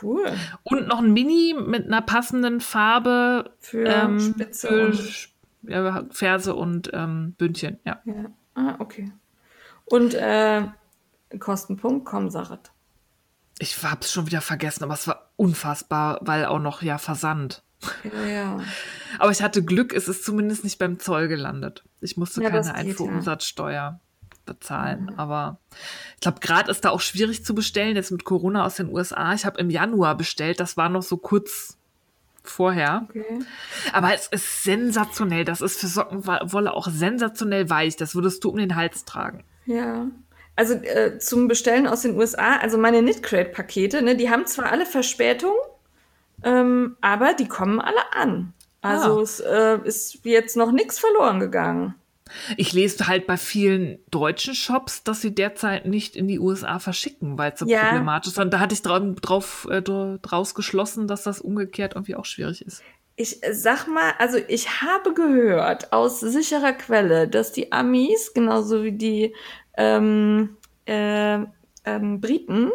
Cool. 0.00 0.32
Und 0.62 0.86
noch 0.86 1.00
ein 1.00 1.12
Mini 1.12 1.54
mit 1.54 1.86
einer 1.86 2.02
passenden 2.02 2.60
Farbe 2.60 3.50
für 3.58 3.84
ähm, 3.84 4.20
Spitze 4.20 4.68
für 4.68 4.84
und 4.84 6.14
Ferse 6.14 6.54
und 6.54 6.90
ähm, 6.92 7.34
Bündchen. 7.36 7.78
Ja. 7.84 8.00
ja. 8.04 8.30
Ah, 8.54 8.76
okay. 8.78 9.12
Und 9.84 10.14
äh, 10.14 10.62
Kostenpunkt, 11.38 12.06
komm, 12.06 12.30
Sarat. 12.30 12.72
Ich 13.58 13.82
hab's 13.82 14.12
schon 14.12 14.26
wieder 14.26 14.40
vergessen, 14.40 14.84
aber 14.84 14.94
es 14.94 15.06
war 15.06 15.30
unfassbar, 15.36 16.18
weil 16.22 16.46
auch 16.46 16.58
noch 16.58 16.82
ja 16.82 16.98
Versand. 16.98 17.62
Ja, 18.04 18.26
ja. 18.26 18.60
Aber 19.18 19.30
ich 19.30 19.42
hatte 19.42 19.64
Glück, 19.64 19.92
es 19.92 20.08
ist 20.08 20.24
zumindest 20.24 20.64
nicht 20.64 20.78
beim 20.78 20.98
Zoll 20.98 21.28
gelandet. 21.28 21.84
Ich 22.00 22.16
musste 22.16 22.42
ja, 22.42 22.50
keine 22.50 22.74
Einfuhrumsatzsteuer 22.74 24.00
bezahlen. 24.44 25.08
Mhm. 25.10 25.18
Aber 25.18 25.58
ich 26.14 26.20
glaube, 26.20 26.40
gerade 26.40 26.70
ist 26.70 26.84
da 26.84 26.90
auch 26.90 27.00
schwierig 27.00 27.44
zu 27.44 27.54
bestellen, 27.54 27.96
jetzt 27.96 28.10
mit 28.10 28.24
Corona 28.24 28.64
aus 28.64 28.76
den 28.76 28.88
USA. 28.88 29.34
Ich 29.34 29.44
habe 29.44 29.60
im 29.60 29.70
Januar 29.70 30.16
bestellt, 30.16 30.60
das 30.60 30.76
war 30.76 30.88
noch 30.88 31.02
so 31.02 31.16
kurz 31.16 31.76
vorher. 32.42 33.06
Okay. 33.08 33.40
Aber 33.92 34.14
es 34.14 34.26
ist 34.26 34.64
sensationell. 34.64 35.44
Das 35.44 35.60
ist 35.60 35.80
für 35.80 35.86
Sockenwolle 35.86 36.72
auch 36.74 36.88
sensationell 36.88 37.70
weich. 37.70 37.96
Das 37.96 38.14
würdest 38.14 38.42
du 38.44 38.50
um 38.50 38.56
den 38.56 38.74
Hals 38.74 39.04
tragen. 39.04 39.44
Ja. 39.66 40.06
Also 40.54 40.74
äh, 40.74 41.18
zum 41.18 41.48
Bestellen 41.48 41.86
aus 41.86 42.02
den 42.02 42.16
USA, 42.16 42.56
also 42.56 42.76
meine 42.76 43.00
Knitcrate-Pakete, 43.00 44.02
ne, 44.02 44.16
die 44.16 44.28
haben 44.28 44.46
zwar 44.46 44.70
alle 44.70 44.84
Verspätung, 44.84 45.54
ähm, 46.42 46.96
aber 47.00 47.34
die 47.34 47.48
kommen 47.48 47.80
alle 47.80 48.12
an. 48.12 48.52
Also 48.80 49.18
ah. 49.18 49.22
es 49.22 49.40
äh, 49.40 49.78
ist 49.84 50.24
jetzt 50.24 50.56
noch 50.56 50.72
nichts 50.72 50.98
verloren 50.98 51.38
gegangen. 51.38 51.94
Ich 52.56 52.72
lese 52.72 53.06
halt 53.06 53.26
bei 53.26 53.36
vielen 53.36 53.98
deutschen 54.10 54.54
Shops, 54.54 55.04
dass 55.04 55.20
sie 55.20 55.34
derzeit 55.34 55.86
nicht 55.86 56.16
in 56.16 56.28
die 56.28 56.38
USA 56.38 56.78
verschicken, 56.78 57.38
weil 57.38 57.52
es 57.52 57.60
so 57.60 57.66
ja. 57.66 57.84
problematisch 57.84 58.32
ist. 58.32 58.38
Und 58.38 58.52
da 58.52 58.60
hatte 58.60 58.74
ich 58.74 58.82
drauf, 58.82 59.02
drauf 59.20 59.68
äh, 59.70 59.82
draus 59.82 60.54
geschlossen, 60.54 61.06
dass 61.06 61.22
das 61.22 61.40
umgekehrt 61.40 61.94
irgendwie 61.94 62.16
auch 62.16 62.24
schwierig 62.24 62.64
ist. 62.64 62.82
Ich 63.16 63.40
sag 63.52 63.86
mal, 63.86 64.14
also 64.18 64.38
ich 64.48 64.80
habe 64.80 65.12
gehört 65.12 65.92
aus 65.92 66.20
sicherer 66.20 66.72
Quelle, 66.72 67.28
dass 67.28 67.52
die 67.52 67.70
Amis, 67.70 68.32
genauso 68.32 68.82
wie 68.82 68.92
die 68.92 69.34
ähm, 69.76 70.56
äh, 70.86 71.38
ähm, 71.84 72.20
Briten, 72.20 72.70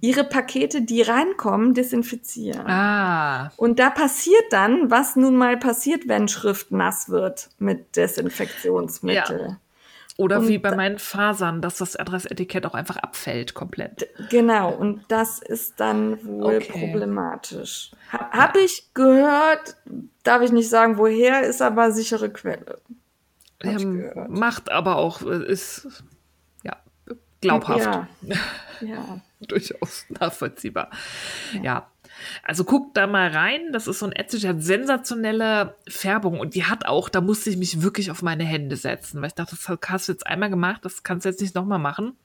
ihre 0.00 0.24
Pakete, 0.24 0.82
die 0.82 1.02
reinkommen, 1.02 1.74
desinfizieren. 1.74 2.66
Ah. 2.66 3.52
Und 3.56 3.78
da 3.78 3.90
passiert 3.90 4.44
dann, 4.50 4.90
was 4.90 5.16
nun 5.16 5.36
mal 5.36 5.56
passiert, 5.56 6.08
wenn 6.08 6.28
Schrift 6.28 6.70
nass 6.70 7.08
wird 7.08 7.50
mit 7.58 7.96
Desinfektionsmittel. 7.96 9.40
Ja. 9.40 9.60
Oder 10.20 10.40
und 10.40 10.48
wie 10.48 10.58
bei 10.58 10.74
meinen 10.76 10.98
Fasern, 10.98 11.62
dass 11.62 11.78
das 11.78 11.96
Adressetikett 11.96 12.66
auch 12.66 12.74
einfach 12.74 12.98
abfällt 12.98 13.54
komplett. 13.54 14.08
Genau, 14.28 14.70
und 14.70 15.02
das 15.08 15.38
ist 15.40 15.80
dann 15.80 16.22
wohl 16.24 16.56
okay. 16.56 16.72
problematisch. 16.78 17.92
Ha 18.12 18.30
Habe 18.30 18.60
ich 18.60 18.92
gehört, 18.92 19.76
darf 20.22 20.42
ich 20.42 20.52
nicht 20.52 20.68
sagen, 20.68 20.98
woher, 20.98 21.42
ist 21.42 21.62
aber 21.62 21.90
sichere 21.92 22.28
Quelle. 22.28 22.80
Ähm, 23.62 24.10
macht 24.28 24.70
aber 24.70 24.96
auch, 24.96 25.22
äh, 25.22 25.44
ist 25.46 25.86
ja 26.64 26.76
glaubhaft. 27.40 27.86
Ja. 27.86 28.08
ja. 28.82 29.20
durchaus 29.48 30.06
nachvollziehbar. 30.08 30.90
Ja. 31.54 31.62
ja. 31.62 31.90
Also 32.42 32.64
guckt 32.64 32.96
da 32.96 33.06
mal 33.06 33.30
rein. 33.30 33.72
Das 33.72 33.86
ist 33.86 34.00
so 34.00 34.06
ein 34.06 34.12
Etsy, 34.12 34.40
der 34.40 34.50
hat 34.50 34.62
sensationelle 34.62 35.76
Färbung 35.88 36.38
und 36.40 36.54
die 36.54 36.64
hat 36.64 36.86
auch, 36.86 37.08
da 37.08 37.20
musste 37.20 37.50
ich 37.50 37.56
mich 37.56 37.82
wirklich 37.82 38.10
auf 38.10 38.22
meine 38.22 38.44
Hände 38.44 38.76
setzen, 38.76 39.20
weil 39.20 39.28
ich 39.28 39.34
dachte, 39.34 39.56
das 39.56 39.68
hast 39.68 40.08
du 40.08 40.12
jetzt 40.12 40.26
einmal 40.26 40.50
gemacht, 40.50 40.84
das 40.84 41.02
kannst 41.02 41.24
du 41.24 41.30
jetzt 41.30 41.40
nicht 41.40 41.54
nochmal 41.54 41.78
machen. 41.78 42.16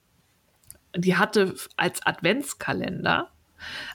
Die 0.94 1.16
hatte 1.16 1.54
als 1.76 2.04
Adventskalender 2.04 3.30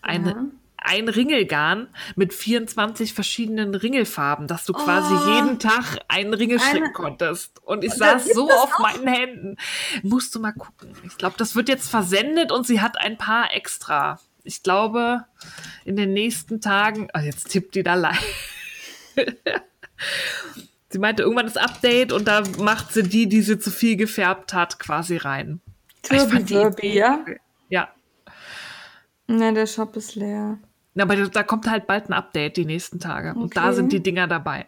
eine 0.01 0.29
ja 0.29 0.45
ein 0.81 1.07
Ringelgarn 1.07 1.87
mit 2.15 2.33
24 2.33 3.13
verschiedenen 3.13 3.75
Ringelfarben, 3.75 4.47
dass 4.47 4.65
du 4.65 4.73
quasi 4.73 5.13
oh, 5.13 5.33
jeden 5.35 5.59
Tag 5.59 5.99
einen 6.07 6.33
Ringel 6.33 6.59
stricken 6.59 6.91
konntest. 6.91 7.61
Und 7.63 7.83
ich 7.83 7.93
saß 7.93 8.25
so 8.33 8.49
auf 8.49 8.79
meinen 8.79 9.07
Händen. 9.07 9.57
Musst 10.01 10.33
du 10.35 10.39
mal 10.39 10.51
gucken. 10.51 10.93
Ich 11.05 11.17
glaube, 11.17 11.35
das 11.37 11.55
wird 11.55 11.69
jetzt 11.69 11.89
versendet 11.89 12.51
und 12.51 12.65
sie 12.65 12.81
hat 12.81 12.99
ein 12.99 13.17
paar 13.17 13.53
extra. 13.53 14.19
Ich 14.43 14.63
glaube, 14.63 15.25
in 15.85 15.95
den 15.95 16.13
nächsten 16.13 16.61
Tagen, 16.61 17.09
oh, 17.13 17.19
jetzt 17.19 17.51
tippt 17.51 17.75
die 17.75 17.83
da 17.83 17.93
live. 17.93 18.17
sie 20.89 20.99
meinte, 20.99 21.21
irgendwann 21.21 21.45
das 21.45 21.57
Update 21.57 22.11
und 22.11 22.27
da 22.27 22.41
macht 22.57 22.91
sie 22.91 23.03
die, 23.03 23.29
die 23.29 23.41
sie 23.41 23.59
zu 23.59 23.69
viel 23.69 23.97
gefärbt 23.97 24.55
hat, 24.55 24.79
quasi 24.79 25.17
rein. 25.17 25.61
Kirby, 26.01 26.43
Kirby, 26.43 26.93
ja? 26.93 27.23
Ja. 27.69 27.89
Nein, 29.27 29.53
der 29.53 29.67
Shop 29.67 29.95
ist 29.95 30.15
leer. 30.15 30.57
Na, 30.93 31.03
aber 31.03 31.15
da 31.15 31.43
kommt 31.43 31.69
halt 31.69 31.87
bald 31.87 32.09
ein 32.09 32.13
Update 32.13 32.57
die 32.57 32.65
nächsten 32.65 32.99
Tage. 32.99 33.31
Okay. 33.31 33.39
Und 33.39 33.57
da 33.57 33.73
sind 33.73 33.93
die 33.93 34.03
Dinger 34.03 34.27
dabei. 34.27 34.67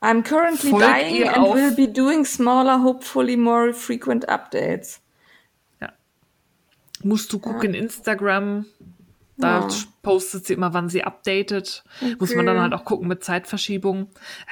I'm 0.00 0.22
currently 0.22 0.70
Folgt 0.70 0.84
dying 0.84 1.28
and 1.28 1.38
auf. 1.38 1.54
will 1.54 1.74
be 1.74 1.88
doing 1.88 2.24
smaller, 2.24 2.82
hopefully 2.82 3.36
more 3.36 3.72
frequent 3.72 4.28
updates. 4.28 5.00
Ja. 5.80 5.92
Musst 7.04 7.32
du 7.32 7.38
gucken, 7.38 7.74
ja. 7.74 7.80
Instagram. 7.80 8.66
Da 9.38 9.60
ja. 9.60 9.68
postet 10.02 10.46
sie 10.46 10.52
immer, 10.52 10.74
wann 10.74 10.88
sie 10.88 11.04
updatet. 11.04 11.84
Okay. 12.00 12.16
Muss 12.18 12.34
man 12.34 12.46
dann 12.46 12.60
halt 12.60 12.74
auch 12.74 12.84
gucken 12.84 13.08
mit 13.08 13.24
Zeitverschiebung. 13.24 14.08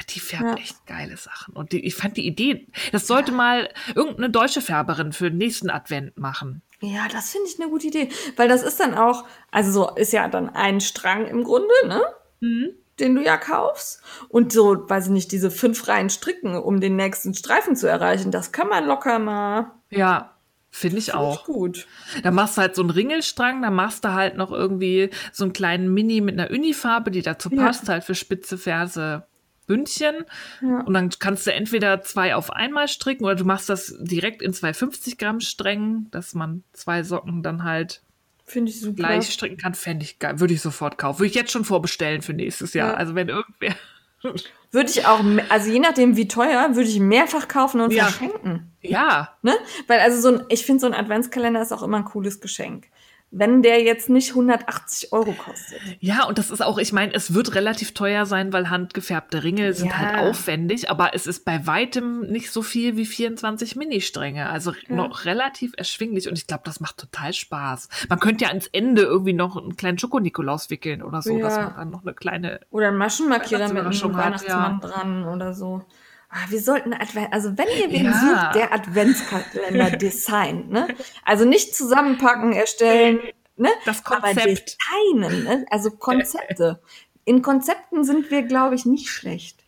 Die 0.08 0.20
färbt 0.20 0.44
ja. 0.44 0.54
echt 0.56 0.86
geile 0.86 1.16
Sachen. 1.16 1.54
Und 1.54 1.72
die, 1.72 1.84
ich 1.84 1.94
fand 1.94 2.16
die 2.16 2.26
Idee, 2.26 2.66
das 2.90 3.06
sollte 3.06 3.30
mal 3.30 3.68
irgendeine 3.94 4.30
deutsche 4.30 4.62
Färberin 4.62 5.12
für 5.12 5.30
den 5.30 5.38
nächsten 5.38 5.68
Advent 5.68 6.16
machen. 6.16 6.62
Ja, 6.82 7.08
das 7.12 7.30
finde 7.30 7.48
ich 7.48 7.60
eine 7.60 7.70
gute 7.70 7.88
Idee, 7.88 8.08
weil 8.36 8.48
das 8.48 8.62
ist 8.62 8.80
dann 8.80 8.94
auch, 8.94 9.24
also 9.50 9.70
so 9.70 9.90
ist 9.96 10.12
ja 10.12 10.28
dann 10.28 10.48
ein 10.50 10.80
Strang 10.80 11.26
im 11.26 11.44
Grunde, 11.44 11.74
ne? 11.86 12.02
Mhm. 12.40 12.70
Den 12.98 13.14
du 13.14 13.22
ja 13.22 13.36
kaufst. 13.36 14.02
Und 14.28 14.52
so, 14.52 14.88
weiß 14.88 15.06
ich 15.06 15.12
nicht, 15.12 15.32
diese 15.32 15.50
fünf 15.50 15.88
Reihen 15.88 16.10
stricken, 16.10 16.54
um 16.56 16.80
den 16.80 16.96
nächsten 16.96 17.34
Streifen 17.34 17.76
zu 17.76 17.86
erreichen, 17.86 18.30
das 18.30 18.52
kann 18.52 18.68
man 18.68 18.86
locker 18.86 19.18
mal. 19.18 19.72
Ja. 19.90 20.34
Finde 20.72 20.98
ich 20.98 21.14
auch. 21.14 21.44
gut. 21.46 21.88
Da 22.22 22.30
machst 22.30 22.56
du 22.56 22.60
halt 22.60 22.76
so 22.76 22.82
einen 22.82 22.90
Ringelstrang, 22.90 23.60
da 23.60 23.70
machst 23.70 24.04
du 24.04 24.12
halt 24.12 24.36
noch 24.36 24.52
irgendwie 24.52 25.10
so 25.32 25.42
einen 25.42 25.52
kleinen 25.52 25.92
Mini 25.92 26.20
mit 26.20 26.38
einer 26.38 26.48
Unifarbe, 26.48 27.10
die 27.10 27.22
dazu 27.22 27.50
Ja. 27.50 27.64
passt, 27.64 27.88
halt 27.88 28.04
für 28.04 28.14
spitze 28.14 28.56
Ferse 28.56 29.26
Bündchen. 29.70 30.24
Ja. 30.62 30.80
Und 30.80 30.94
dann 30.94 31.10
kannst 31.20 31.46
du 31.46 31.52
entweder 31.52 32.02
zwei 32.02 32.34
auf 32.34 32.50
einmal 32.52 32.88
stricken 32.88 33.24
oder 33.24 33.36
du 33.36 33.44
machst 33.44 33.68
das 33.68 33.94
direkt 34.00 34.42
in 34.42 34.52
zwei 34.52 34.74
50 34.74 35.16
Gramm 35.16 35.38
Strängen, 35.40 36.08
dass 36.10 36.34
man 36.34 36.64
zwei 36.72 37.04
Socken 37.04 37.44
dann 37.44 37.62
halt 37.62 38.02
Finde 38.44 38.70
ich 38.72 38.80
super. 38.80 38.96
gleich 38.96 39.30
stricken 39.30 39.56
kann. 39.58 39.74
Fände 39.74 40.04
ich 40.04 40.18
geil. 40.18 40.40
Würde 40.40 40.54
ich 40.54 40.60
sofort 40.60 40.98
kaufen. 40.98 41.20
Würde 41.20 41.28
ich 41.28 41.34
jetzt 41.36 41.52
schon 41.52 41.64
vorbestellen 41.64 42.20
für 42.20 42.32
nächstes 42.32 42.74
Jahr. 42.74 42.92
Ja. 42.92 42.94
Also 42.96 43.14
wenn 43.14 43.28
irgendwer. 43.28 43.74
Würde 44.72 44.90
ich 44.90 45.06
auch, 45.06 45.20
also 45.48 45.70
je 45.70 45.78
nachdem 45.78 46.16
wie 46.16 46.28
teuer, 46.28 46.76
würde 46.76 46.88
ich 46.88 47.00
mehrfach 47.00 47.48
kaufen 47.48 47.80
und 47.80 47.90
Ja. 47.92 48.04
verschenken. 48.04 48.70
Ja, 48.82 49.30
Ne? 49.42 49.54
Weil 49.86 50.00
also 50.00 50.20
so 50.20 50.36
ein, 50.38 50.44
ich 50.50 50.64
finde 50.66 50.80
so 50.80 50.86
ein 50.86 50.94
Adventskalender 50.94 51.60
ist 51.62 51.72
auch 51.72 51.82
immer 51.82 51.96
ein 51.96 52.04
cooles 52.04 52.40
Geschenk. 52.40 52.86
Wenn 53.32 53.62
der 53.62 53.80
jetzt 53.82 54.10
nicht 54.10 54.30
180 54.30 55.12
Euro 55.12 55.32
kostet. 55.32 55.78
Ja, 56.00 56.24
und 56.24 56.36
das 56.38 56.50
ist 56.50 56.60
auch, 56.62 56.78
ich 56.78 56.92
meine, 56.92 57.14
es 57.14 57.32
wird 57.32 57.54
relativ 57.54 57.94
teuer 57.94 58.26
sein, 58.26 58.52
weil 58.52 58.70
handgefärbte 58.70 59.44
Ringe 59.44 59.72
sind 59.72 59.90
Ja. 59.90 59.98
halt 59.98 60.18
aufwendig, 60.18 60.90
aber 60.90 61.14
es 61.14 61.28
ist 61.28 61.44
bei 61.44 61.64
weitem 61.64 62.22
nicht 62.22 62.50
so 62.50 62.62
viel 62.62 62.96
wie 62.96 63.06
24 63.06 63.76
Ministränge. 63.76 64.48
Also 64.48 64.72
noch 64.88 65.26
relativ 65.26 65.74
erschwinglich 65.76 66.28
und 66.28 66.36
ich 66.36 66.48
glaube, 66.48 66.62
das 66.64 66.80
macht 66.80 66.98
total 66.98 67.32
Spaß. 67.32 67.88
Man 68.08 68.18
könnte 68.18 68.44
ja 68.44 68.48
ans 68.50 68.66
Ende 68.66 69.02
irgendwie 69.02 69.32
noch 69.32 69.56
einen 69.56 69.76
kleinen 69.76 69.98
Schoko-Nikolaus 69.98 70.68
wickeln 70.70 71.00
oder 71.02 71.22
so, 71.22 71.38
dass 71.38 71.54
Ja. 71.56 71.62
man 71.66 71.76
dann 71.76 71.90
noch 71.90 72.02
eine 72.02 72.14
kleine. 72.14 72.60
Oder 72.70 72.88
ein 72.88 72.96
Maschenmarkierer 72.96 73.68
mit 73.68 73.76
einem 73.78 73.86
Weihnachtsüberraschung 73.86 74.16
hat, 74.16 74.24
Weihnachtsmann 74.24 74.80
dran 74.80 75.24
oder 75.28 75.54
so. 75.54 75.84
Ah, 76.32 76.46
wir 76.48 76.60
sollten 76.60 76.92
Advent, 76.94 77.32
also 77.32 77.58
wenn 77.58 77.66
ihr 77.68 77.90
wen 77.90 78.04
Ja. 78.04 78.12
sucht, 78.12 78.54
der 78.54 78.72
Adventskalender 78.72 79.90
designt, 79.98 80.70
ne? 80.70 80.86
Also 81.24 81.44
nicht 81.44 81.74
zusammenpacken, 81.74 82.52
erstellen, 82.52 83.18
ne? 83.56 83.68
Das 83.84 84.04
Aber 84.06 84.20
Konzept. 84.28 84.76
designen, 84.78 85.44
ne? 85.44 85.66
Also 85.70 85.90
Konzepte. 85.90 86.80
In 87.24 87.42
Konzepten 87.42 88.04
sind 88.04 88.30
wir, 88.30 88.42
glaube 88.42 88.76
ich, 88.76 88.86
nicht 88.86 89.08
schlecht. 89.08 89.64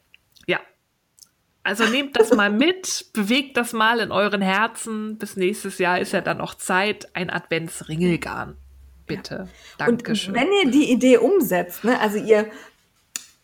Ja. 0.47 0.61
Also 1.65 1.85
nehmt 1.87 2.17
das 2.19 2.33
mal 2.33 2.51
mit, 2.51 3.07
bewegt 3.13 3.57
das 3.57 3.73
mal 3.73 3.99
in 4.01 4.11
euren 4.13 4.41
Herzen. 4.43 5.19
Bis 5.19 5.37
nächstes 5.37 5.79
Jahr 5.79 5.99
ist 5.99 6.13
ja 6.13 6.21
dann 6.21 6.41
auch 6.41 6.55
Zeit. 6.55 7.09
Ein 7.15 7.29
Adventsringelgarn. 7.31 8.57
Bitte. 9.07 9.49
Dankeschön. 9.79 10.35
Und 10.35 10.41
wenn 10.41 10.53
ihr 10.53 10.71
die 10.71 10.91
Idee 10.93 11.19
umsetzt, 11.19 11.83
ne, 11.85 11.99
also 12.01 12.19
ihr, 12.19 12.51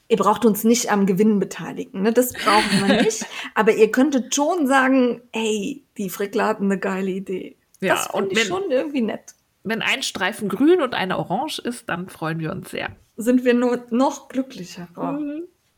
ihr 0.08 0.16
braucht 0.16 0.44
uns 0.44 0.64
nicht 0.64 0.90
am 0.90 1.06
Gewinn 1.06 1.38
beteiligen, 1.38 2.02
ne, 2.02 2.12
das 2.12 2.32
brauchen 2.32 2.88
wir 2.88 3.02
nicht, 3.02 3.24
aber 3.54 3.74
ihr 3.74 3.90
könntet 3.90 4.34
schon 4.34 4.66
sagen, 4.66 5.22
hey, 5.32 5.84
die 5.96 6.10
Frickler 6.10 6.46
hatten 6.46 6.64
eine 6.64 6.78
geile 6.78 7.10
Idee. 7.10 7.56
Ja, 7.80 7.94
das 7.94 8.06
und 8.08 8.28
finde 8.28 8.32
ich 8.32 8.38
wenn- 8.40 8.46
schon 8.62 8.70
irgendwie 8.70 9.02
nett. 9.02 9.34
Wenn 9.64 9.82
ein 9.82 10.02
Streifen 10.02 10.48
grün 10.48 10.80
und 10.80 10.94
eine 10.94 11.18
orange 11.18 11.58
ist, 11.58 11.88
dann 11.88 12.08
freuen 12.08 12.38
wir 12.38 12.52
uns 12.52 12.70
sehr. 12.70 12.96
Sind 13.16 13.44
wir 13.44 13.52
nur 13.54 13.84
noch 13.90 14.28
glücklicher. 14.28 14.88
Oh. 14.96 15.18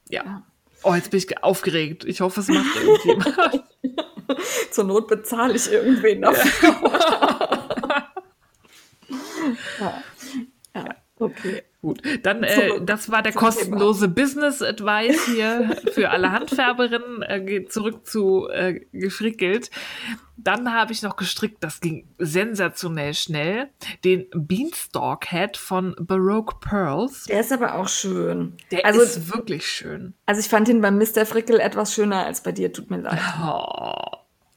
Ja. 0.08 0.44
Oh, 0.82 0.94
jetzt 0.94 1.10
bin 1.10 1.18
ich 1.18 1.26
ge- 1.26 1.38
aufgeregt. 1.42 2.04
Ich 2.04 2.20
hoffe, 2.20 2.40
es 2.40 2.48
macht 2.48 2.76
irgendjemand. 2.76 3.64
Zur 4.70 4.84
Not 4.84 5.08
bezahle 5.08 5.54
ich 5.54 5.70
irgendwen 5.72 6.22
dafür. 6.22 6.74
ja. 9.80 10.02
ja, 10.74 10.94
okay. 11.18 11.62
Gut, 11.82 12.02
dann 12.24 12.42
äh, 12.42 12.82
das 12.82 13.10
war 13.10 13.22
der 13.22 13.32
kostenlose 13.32 14.08
Business 14.08 14.60
Advice 14.60 15.24
hier 15.24 15.76
für 15.92 16.10
alle 16.10 16.30
Handfärberinnen. 16.30 17.22
Äh, 17.22 17.40
geht 17.40 17.72
zurück 17.72 18.06
zu 18.06 18.48
äh, 18.50 18.80
gefrickelt. 18.92 19.70
Dann 20.36 20.74
habe 20.74 20.92
ich 20.92 21.02
noch 21.02 21.16
gestrickt, 21.16 21.64
das 21.64 21.80
ging 21.80 22.06
sensationell 22.18 23.14
schnell, 23.14 23.70
den 24.04 24.26
Beanstalk 24.34 25.32
Hat 25.32 25.56
von 25.56 25.94
Baroque 25.98 26.60
Pearls. 26.60 27.24
Der 27.24 27.40
ist 27.40 27.52
aber 27.52 27.74
auch 27.74 27.88
schön. 27.88 28.56
Der 28.70 28.84
also, 28.84 29.00
ist 29.00 29.34
wirklich 29.34 29.66
schön. 29.66 30.14
also 30.26 30.40
ich 30.40 30.48
fand 30.48 30.68
ihn 30.68 30.82
beim 30.82 30.98
Mr. 30.98 31.24
Frickel 31.24 31.60
etwas 31.60 31.94
schöner 31.94 32.26
als 32.26 32.42
bei 32.42 32.52
dir, 32.52 32.72
tut 32.72 32.90
mir 32.90 32.98
leid. 32.98 33.20
Oh, 33.42 34.16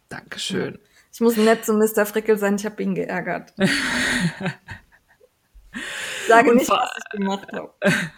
Dankeschön. 0.09 0.77
Ich 1.13 1.21
muss 1.21 1.37
nett 1.37 1.63
zu 1.63 1.73
Mr. 1.73 2.05
Frickel 2.05 2.37
sein, 2.37 2.55
ich 2.55 2.65
habe 2.65 2.81
ihn 2.81 2.95
geärgert. 2.95 3.53
Sage 6.27 6.49
Und 6.49 6.57
nicht, 6.57 6.69
was 6.69 6.89
ich 6.97 7.19
gemacht 7.19 7.47
habe. 7.53 7.73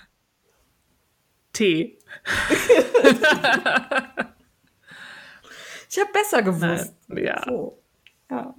Tee. 1.53 1.99
Ich 5.89 5.99
habe 6.01 6.11
besser 6.11 6.41
gewusst. 6.41 6.93
Ja. 7.15 7.41
So. 7.45 7.81
Ja. 8.29 8.53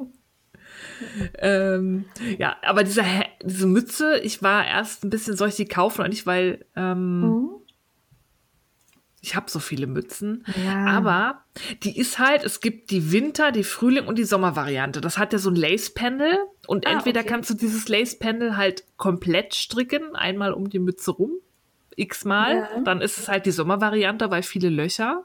Ähm, 1.39 2.07
ja, 2.39 2.57
aber 2.63 2.83
diese, 2.83 3.05
diese 3.43 3.67
Mütze, 3.67 4.21
ich 4.21 4.43
war 4.43 4.67
erst 4.67 5.05
ein 5.05 5.11
bisschen, 5.11 5.37
soll 5.37 5.49
ich 5.49 5.57
die 5.57 5.67
kaufen 5.67 6.01
oder 6.01 6.09
nicht, 6.09 6.25
weil 6.25 6.65
ähm, 6.77 7.21
Mhm. 7.21 7.51
Ich 9.27 9.35
habe 9.35 9.51
so 9.51 9.59
viele 9.59 9.87
Mützen. 9.89 10.45
Ja. 10.65 10.87
Aber 10.87 11.43
die 11.83 11.99
ist 11.99 12.19
halt, 12.19 12.45
es 12.45 12.61
gibt 12.61 12.91
die 12.91 13.11
Winter-, 13.11 13.51
die 13.51 13.65
Frühling- 13.65 14.07
und 14.07 14.19
die 14.19 14.25
Sommervariante. 14.25 15.01
Das 15.01 15.19
hat 15.19 15.33
ja 15.33 15.39
so 15.41 15.51
ein 15.51 15.57
Lace-Pendel 15.57 16.39
und 16.69 16.87
Ah, 16.87 16.93
entweder 16.93 17.21
okay. 17.21 17.29
kannst 17.31 17.51
du 17.51 17.55
dieses 17.55 17.89
Lace-Pendel 17.89 18.57
halt 18.57 18.85
komplett 18.97 19.55
stricken, 19.55 20.15
einmal 20.15 20.53
um 20.53 20.71
die 20.71 20.79
Mütze 20.79 21.11
rum, 21.11 21.33
x-mal. 21.97 22.69
Ja. 22.75 22.81
Dann 22.83 23.01
ist 23.01 23.19
es 23.19 23.29
halt 23.29 23.47
die 23.47 23.51
Sommervariante, 23.51 24.31
weil 24.31 24.43
viele 24.45 24.69
Löcher. 24.69 25.25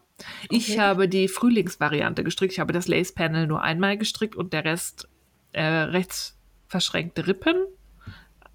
Ich 0.50 0.72
Okay. 0.72 0.80
habe 0.80 1.08
die 1.08 1.28
Frühlingsvariante 1.28 2.24
gestrickt. 2.24 2.54
Ich 2.54 2.60
habe 2.60 2.74
das 2.74 2.88
Lace-Panel 2.88 3.46
nur 3.48 3.62
einmal 3.62 3.98
gestrickt 3.98 4.36
und 4.36 4.54
der 4.54 4.66
Rest 4.66 5.08
äh, 5.54 5.64
rechts 5.64 6.38
verschränkte 6.68 7.28
Rippen. 7.28 7.56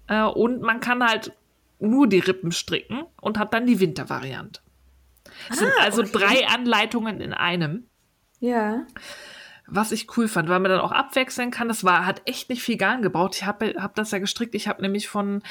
Äh, 0.07 0.23
und 0.23 0.61
man 0.61 0.79
kann 0.79 1.03
halt 1.03 1.31
nur 1.79 2.07
die 2.07 2.19
Rippen 2.19 2.51
stricken 2.51 3.03
und 3.21 3.37
hat 3.37 3.53
dann 3.53 3.65
die 3.67 3.79
Wintervariante. 3.79 4.61
Es 5.49 5.59
sind 5.59 5.71
also 5.81 6.01
Ah, 6.01 6.05
okay. 6.05 6.17
drei 6.17 6.47
Anleitungen 6.47 7.21
in 7.21 7.33
einem. 7.33 7.87
Ja. 8.39 8.85
Was 9.69 9.91
ich 9.91 10.15
cool 10.15 10.29
fand, 10.29 10.47
weil 10.47 10.61
man 10.61 10.71
dann 10.71 10.79
auch 10.79 10.93
abwechseln 10.93 11.51
kann. 11.51 11.67
Das 11.67 11.83
war, 11.83 12.05
hat 12.05 12.21
echt 12.23 12.49
nicht 12.49 12.61
viel 12.63 12.77
Garn 12.77 13.01
gebraucht. 13.01 13.35
Ich 13.35 13.45
habe 13.45 13.75
hab 13.77 13.95
das 13.95 14.11
ja 14.11 14.19
gestrickt. 14.19 14.55
Ich 14.55 14.69
habe 14.69 14.81
nämlich 14.81 15.09
von 15.09 15.43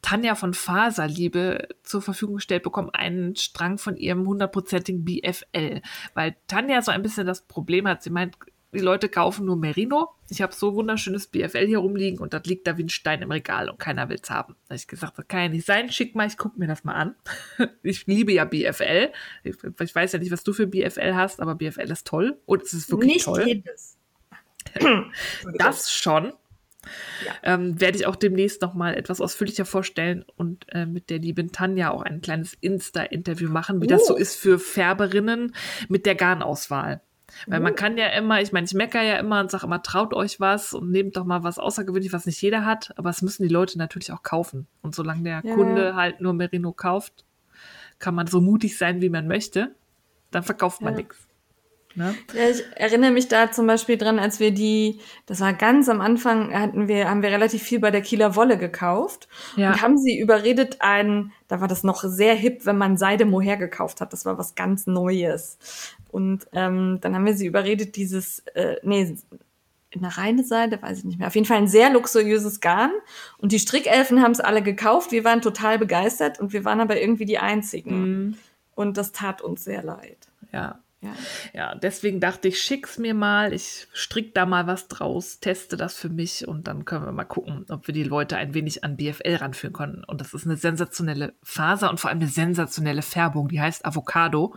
Tanja 0.00 0.36
von 0.36 0.54
Faserliebe 0.54 1.66
zur 1.82 2.00
Verfügung 2.00 2.36
gestellt 2.36 2.62
bekommen, 2.62 2.90
einen 2.92 3.34
Strang 3.34 3.78
von 3.78 3.96
ihrem 3.96 4.28
hundertprozentigen 4.28 5.04
BFL. 5.04 5.82
Weil 6.14 6.36
Tanja 6.46 6.82
so 6.82 6.92
ein 6.92 7.02
bisschen 7.02 7.26
das 7.26 7.42
Problem 7.42 7.88
hat. 7.88 8.04
Sie 8.04 8.10
meint, 8.10 8.36
die 8.74 8.80
Leute 8.80 9.08
kaufen 9.08 9.46
nur 9.46 9.56
Merino. 9.56 10.10
Ich 10.28 10.42
habe 10.42 10.52
so 10.54 10.74
wunderschönes 10.74 11.26
BFL 11.28 11.66
hier 11.66 11.78
rumliegen 11.78 12.18
und 12.18 12.34
das 12.34 12.44
liegt 12.44 12.66
da 12.66 12.76
wie 12.76 12.84
ein 12.84 12.88
Stein 12.88 13.22
im 13.22 13.30
Regal 13.30 13.68
und 13.70 13.78
keiner 13.78 14.08
will's 14.08 14.28
haben. 14.30 14.54
Da 14.68 14.74
hab 14.74 14.76
ich 14.76 14.86
gesagt, 14.86 15.18
das 15.18 15.28
kann 15.28 15.40
ja 15.40 15.48
nicht 15.48 15.66
sein. 15.66 15.90
Schick 15.90 16.14
mal, 16.14 16.26
ich 16.26 16.36
guck 16.36 16.58
mir 16.58 16.66
das 16.66 16.84
mal 16.84 16.94
an. 16.94 17.14
Ich 17.82 18.06
liebe 18.06 18.32
ja 18.32 18.44
BFL. 18.44 19.10
Ich, 19.42 19.56
ich 19.80 19.94
weiß 19.94 20.12
ja 20.12 20.18
nicht, 20.18 20.30
was 20.32 20.44
du 20.44 20.52
für 20.52 20.66
BFL 20.66 21.14
hast, 21.14 21.40
aber 21.40 21.54
BFL 21.54 21.90
ist 21.90 22.06
toll 22.06 22.38
und 22.46 22.62
es 22.62 22.72
ist 22.72 22.90
wirklich 22.90 23.14
Nicht 23.14 23.24
toll. 23.24 23.46
jedes. 23.46 23.96
Das 25.58 25.92
schon. 25.92 26.32
Ja. 27.24 27.32
Ähm, 27.54 27.80
werde 27.80 27.96
ich 27.96 28.06
auch 28.06 28.16
demnächst 28.16 28.60
noch 28.60 28.74
mal 28.74 28.94
etwas 28.94 29.20
ausführlicher 29.22 29.64
vorstellen 29.64 30.24
und 30.36 30.66
äh, 30.70 30.84
mit 30.84 31.08
der 31.08 31.18
lieben 31.18 31.50
Tanja 31.50 31.90
auch 31.90 32.02
ein 32.02 32.20
kleines 32.20 32.54
Insta-Interview 32.60 33.48
machen, 33.50 33.80
wie 33.80 33.86
das 33.86 34.02
Oh. 34.02 34.06
so 34.08 34.16
ist 34.16 34.36
für 34.36 34.58
Färberinnen 34.58 35.54
mit 35.88 36.04
der 36.04 36.14
Garnauswahl. 36.14 37.00
Weil 37.46 37.60
man 37.60 37.74
kann 37.74 37.96
ja 37.96 38.08
immer, 38.08 38.40
ich 38.40 38.52
meine, 38.52 38.66
ich 38.66 38.74
meckere 38.74 39.02
ja 39.02 39.16
immer 39.16 39.40
und 39.40 39.50
sage 39.50 39.66
immer, 39.66 39.82
traut 39.82 40.14
euch 40.14 40.40
was 40.40 40.74
und 40.74 40.90
nehmt 40.90 41.16
doch 41.16 41.24
mal 41.24 41.42
was 41.42 41.58
außergewöhnlich, 41.58 42.12
was 42.12 42.26
nicht 42.26 42.40
jeder 42.42 42.64
hat, 42.64 42.96
aber 42.98 43.10
es 43.10 43.22
müssen 43.22 43.42
die 43.42 43.48
Leute 43.48 43.78
natürlich 43.78 44.12
auch 44.12 44.22
kaufen. 44.22 44.66
Und 44.82 44.94
solange 44.94 45.22
der 45.22 45.42
Ja. 45.44 45.54
Kunde 45.54 45.94
halt 45.94 46.20
nur 46.20 46.32
Merino 46.32 46.72
kauft, 46.72 47.24
kann 47.98 48.14
man 48.14 48.26
so 48.26 48.40
mutig 48.40 48.76
sein, 48.76 49.00
wie 49.00 49.08
man 49.08 49.26
möchte, 49.26 49.74
dann 50.30 50.42
verkauft 50.42 50.82
man 50.82 50.94
Ja. 50.94 51.00
nichts. 51.00 51.26
Ne? 51.96 52.14
Ja, 52.34 52.48
ich 52.48 52.62
erinnere 52.74 53.12
mich 53.12 53.28
da 53.28 53.52
zum 53.52 53.66
Beispiel 53.66 53.96
dran, 53.96 54.18
als 54.18 54.40
wir 54.40 54.50
die, 54.50 54.98
das 55.26 55.40
war 55.40 55.52
ganz 55.52 55.88
am 55.88 56.00
Anfang, 56.00 56.52
hatten 56.52 56.88
wir, 56.88 57.08
haben 57.08 57.22
wir 57.22 57.30
relativ 57.30 57.62
viel 57.62 57.78
bei 57.78 57.90
der 57.90 58.02
Kieler 58.02 58.34
Wolle 58.36 58.58
gekauft 58.58 59.28
Ja. 59.56 59.70
und 59.72 59.82
haben 59.82 59.98
sie 59.98 60.18
überredet, 60.18 60.78
ein, 60.80 61.32
da 61.48 61.60
war 61.60 61.68
das 61.68 61.84
noch 61.84 62.02
sehr 62.02 62.34
hip, 62.34 62.66
wenn 62.66 62.78
man 62.78 62.96
Seide 62.96 63.24
Mohair 63.24 63.56
gekauft 63.56 64.00
hat. 64.00 64.12
Das 64.12 64.24
war 64.24 64.38
was 64.38 64.54
ganz 64.54 64.86
Neues. 64.86 65.58
Und 66.08 66.46
ähm, 66.52 66.98
dann 67.00 67.14
haben 67.14 67.26
wir 67.26 67.34
sie 67.36 67.46
überredet, 67.46 67.96
dieses, 67.96 68.40
äh, 68.54 68.76
nee, 68.82 69.16
eine 69.96 70.16
reine 70.16 70.42
Seide, 70.42 70.82
weiß 70.82 70.98
ich 70.98 71.04
nicht 71.04 71.18
mehr. 71.18 71.28
Auf 71.28 71.34
jeden 71.36 71.46
Fall 71.46 71.58
ein 71.58 71.68
sehr 71.68 71.90
luxuriöses 71.90 72.60
Garn. 72.60 72.90
Und 73.38 73.52
die 73.52 73.60
Strickelfen 73.60 74.22
haben 74.22 74.32
es 74.32 74.40
alle 74.40 74.62
gekauft. 74.62 75.12
Wir 75.12 75.22
waren 75.24 75.40
total 75.40 75.78
begeistert 75.78 76.40
und 76.40 76.52
wir 76.52 76.64
waren 76.64 76.80
aber 76.80 77.00
irgendwie 77.00 77.24
die 77.26 77.38
Einzigen. 77.38 78.00
Mhm. 78.00 78.38
Und 78.74 78.96
das 78.96 79.12
tat 79.12 79.40
uns 79.42 79.62
sehr 79.62 79.84
leid. 79.84 80.18
Ja. 80.52 80.80
Ja. 81.04 81.14
Ja, 81.52 81.74
deswegen 81.74 82.18
dachte 82.20 82.48
ich, 82.48 82.60
schick's 82.62 82.98
mir 82.98 83.14
mal, 83.14 83.52
ich 83.52 83.86
strick 83.92 84.34
da 84.34 84.46
mal 84.46 84.66
was 84.66 84.88
draus, 84.88 85.38
teste 85.40 85.76
das 85.76 85.94
für 85.94 86.08
mich 86.08 86.48
und 86.48 86.66
dann 86.66 86.84
können 86.84 87.04
wir 87.04 87.12
mal 87.12 87.24
gucken, 87.24 87.66
ob 87.68 87.86
wir 87.86 87.94
die 87.94 88.04
Leute 88.04 88.36
ein 88.36 88.54
wenig 88.54 88.82
an 88.84 88.96
BFL 88.96 89.36
ranführen 89.36 89.72
können. 89.74 90.04
Und 90.04 90.20
das 90.20 90.34
ist 90.34 90.46
eine 90.46 90.56
sensationelle 90.56 91.34
Faser 91.42 91.90
und 91.90 92.00
vor 92.00 92.10
allem 92.10 92.20
eine 92.20 92.28
sensationelle 92.30 93.02
Färbung, 93.02 93.48
die 93.48 93.60
heißt 93.60 93.84
Avocado. 93.84 94.56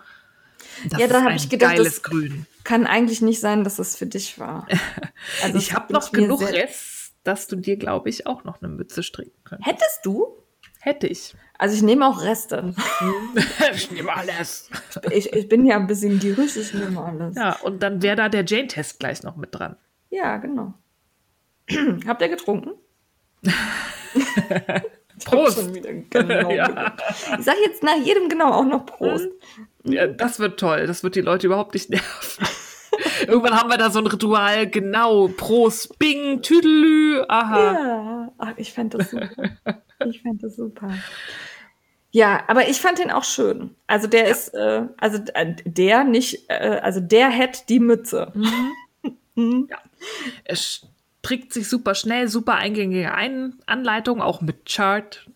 Das 0.90 1.00
Ja, 1.00 1.08
da 1.08 1.18
ist 1.18 1.22
hab 1.24 1.30
ein 1.32 1.36
ich 1.38 1.50
gedacht, 1.50 1.76
geiles 1.76 1.96
das- 1.96 2.04
Grün. 2.04 2.46
Kann 2.64 2.86
eigentlich 2.88 3.22
nicht 3.22 3.40
sein, 3.40 3.64
dass 3.64 3.80
es 3.80 3.96
für 3.96 4.06
dich 4.08 4.40
war. 4.40 4.68
Also 5.44 5.58
ich 5.58 5.74
habe 5.74 5.94
noch 5.94 6.12
genug 6.12 6.42
Rest, 6.42 7.14
dass 7.24 7.48
du 7.48 7.56
dir, 7.58 7.78
glaube 7.78 8.10
ich, 8.10 8.26
auch 8.28 8.44
noch 8.44 8.62
eine 8.62 8.70
Mütze 8.72 9.04
stricken 9.04 9.38
könntest. 9.44 9.70
Hättest 9.70 10.00
du? 10.06 10.44
Hätte 10.80 11.08
ich. 11.08 11.36
Also 11.60 11.76
ich 11.76 11.82
nehme 11.82 12.08
auch 12.08 12.22
Reste. 12.22 12.74
ich 13.74 13.92
nehme 13.92 14.16
alles. 14.16 14.70
Ich, 15.12 15.34
ich 15.34 15.50
bin 15.50 15.66
ja 15.66 15.76
ein 15.78 15.88
bisschen 15.88 16.20
gierig, 16.20 16.56
ich 16.56 16.74
nehme 16.74 17.02
alles. 17.04 17.36
Ja, 17.36 17.50
Ja, 17.50 17.56
und 17.64 17.82
dann 17.82 18.02
wäre 18.02 18.16
da 18.16 18.30
der 18.30 18.46
Jane-Test 18.46 19.00
gleich 19.00 19.24
noch 19.24 19.36
mit 19.38 19.56
dran. 19.56 19.76
genau. 20.10 20.74
Habt 22.08 22.22
ihr 22.22 22.30
getrunken? 22.30 22.72
Ich 25.20 25.26
Prost. 25.26 25.60
schon 25.60 25.74
wieder 25.74 25.92
genau 25.94 26.52
Ja. 26.52 26.96
Ich 27.40 27.44
sage 27.46 27.58
jetzt 27.66 27.82
nach 27.82 27.98
jedem 27.98 28.30
genau 28.30 28.52
auch 28.52 28.66
noch 28.66 28.86
Prost. 28.86 29.28
Ja, 29.84 30.06
das 30.08 30.40
wird 30.40 30.60
toll. 30.60 30.86
Das 30.86 31.04
wird 31.04 31.16
die 31.16 31.22
Leute 31.22 31.48
überhaupt 31.48 31.74
nicht 31.74 31.90
nerven. 31.90 32.48
Irgendwann 33.28 33.56
haben 33.60 33.70
wir 33.70 33.78
da 33.78 33.90
so 33.90 34.00
ein 34.00 34.08
Ritual, 34.08 34.68
genau, 34.68 35.28
Prost, 35.28 35.98
Bing, 36.00 36.42
Tüdelü, 36.42 37.24
aha. 37.28 37.74
Ja, 37.74 38.32
Ach, 38.38 38.54
ich 38.58 38.74
fand 38.74 38.94
das 38.94 39.10
super. 39.12 39.30
Ich 40.06 40.22
fand 40.22 40.44
das 40.44 40.56
super. 40.56 40.94
Ja, 42.18 42.46
aber 42.48 42.68
ich 42.68 42.82
fand 42.82 42.98
den 42.98 43.12
auch 43.12 43.24
schön. 43.24 43.76
Also 43.86 44.08
der 44.08 44.28
ist, 44.28 44.52
äh, 44.56 44.88
also 44.98 45.20
äh, 45.36 45.54
der 45.66 46.04
nicht, 46.04 46.50
äh, 46.50 46.80
also 46.82 47.00
der 47.00 47.30
hätte 47.30 47.60
die 47.70 47.80
Mütze. 47.80 48.34
Mhm. 49.36 49.70
Er 50.46 50.56
strickt 50.56 51.54
sich 51.54 51.70
super 51.70 51.94
schnell, 51.94 52.28
super 52.28 52.56
eingängige 52.56 53.14
Ein 53.14 53.54
Anleitung, 53.68 54.20
auch 54.20 54.42
mit 54.42 54.66
Chart 54.68 55.28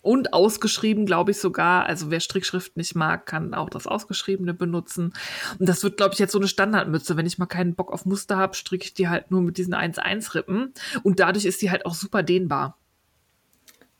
und 0.00 0.32
ausgeschrieben, 0.32 1.04
glaube 1.04 1.32
ich 1.32 1.38
sogar. 1.38 1.84
Also 1.84 2.10
wer 2.10 2.20
Strickschrift 2.20 2.74
nicht 2.78 2.94
mag, 2.94 3.26
kann 3.26 3.52
auch 3.52 3.68
das 3.68 3.86
Ausgeschriebene 3.86 4.54
benutzen. 4.54 5.12
Und 5.58 5.68
das 5.68 5.82
wird, 5.84 5.98
glaube 5.98 6.14
ich, 6.14 6.18
jetzt 6.20 6.32
so 6.32 6.38
eine 6.38 6.48
Standardmütze. 6.48 7.18
Wenn 7.18 7.26
ich 7.26 7.36
mal 7.36 7.44
keinen 7.44 7.74
Bock 7.74 7.92
auf 7.92 8.06
Muster 8.06 8.38
habe, 8.38 8.56
stricke 8.56 8.86
ich 8.86 8.94
die 8.94 9.10
halt 9.10 9.30
nur 9.30 9.42
mit 9.42 9.58
diesen 9.58 9.74
1-1-Rippen. 9.74 10.72
Und 11.02 11.20
dadurch 11.20 11.44
ist 11.44 11.60
die 11.60 11.70
halt 11.70 11.84
auch 11.84 11.94
super 11.94 12.22
dehnbar. 12.22 12.78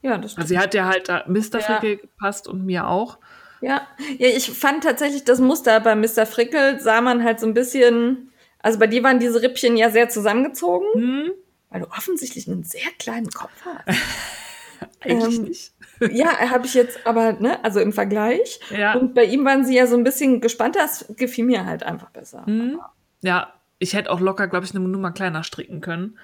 Ja, 0.03 0.19
das 0.19 0.33
stimmt. 0.33 0.45
Also 0.45 0.55
sie 0.55 0.59
hat 0.59 0.75
ja 0.75 0.87
halt 0.87 1.09
da 1.09 1.25
Mr. 1.27 1.39
Ja. 1.55 1.61
Frickel 1.61 1.97
gepasst 1.99 2.49
und 2.49 2.65
mir 2.65 2.87
auch. 2.89 3.19
Ja. 3.61 3.87
ja, 4.19 4.29
ich 4.29 4.51
fand 4.51 4.85
tatsächlich 4.85 5.25
das 5.25 5.39
Muster 5.39 5.79
bei 5.81 5.95
Mr. 5.95 6.25
Frickel 6.27 6.81
sah 6.81 7.01
man 7.03 7.23
halt 7.23 7.41
so 7.41 7.47
ein 7.47 7.53
bisschen, 7.53 8.33
also 8.61 8.79
bei 8.79 8.87
dir 8.87 9.03
waren 9.03 9.19
diese 9.19 9.43
Rippchen 9.43 9.77
ja 9.77 9.91
sehr 9.91 10.09
zusammengezogen, 10.09 10.87
Hm, 10.95 11.31
weil 11.69 11.81
du 11.83 11.87
offensichtlich 11.89 12.49
einen 12.49 12.65
sehr 12.65 12.89
kleinen 12.99 13.29
Kopf 13.31 13.53
hast. 13.67 13.99
eigentlich 15.01 15.37
Ähm, 15.39 15.45
nicht. 15.45 15.73
ja, 16.11 16.39
habe 16.51 16.65
ich 16.65 16.73
jetzt 16.73 17.07
aber, 17.07 17.35
ne, 17.35 17.63
also 17.63 17.81
im 17.81 17.93
Vergleich. 17.93 18.61
Ja. 18.71 18.95
Und 18.95 19.15
bei 19.15 19.25
ihm 19.25 19.45
waren 19.45 19.67
sie 19.67 19.77
ja 19.77 19.87
so 19.87 19.95
ein 19.97 20.05
bisschen 20.05 20.41
gespannter, 20.41 20.81
das 20.81 21.05
gefiel 21.17 21.45
mir 21.45 21.67
halt 21.67 21.83
einfach 21.83 22.09
besser. 22.11 22.47
Hm. 22.47 22.81
Ja, 23.21 23.53
ich 23.79 23.93
hätte 23.93 24.11
auch 24.11 24.21
locker, 24.21 24.49
glaube 24.49 24.65
ich, 24.65 24.75
eine 24.75 24.81
Nummer 24.89 25.11
kleiner 25.13 25.43
stricken 25.45 25.83
können. 25.83 26.19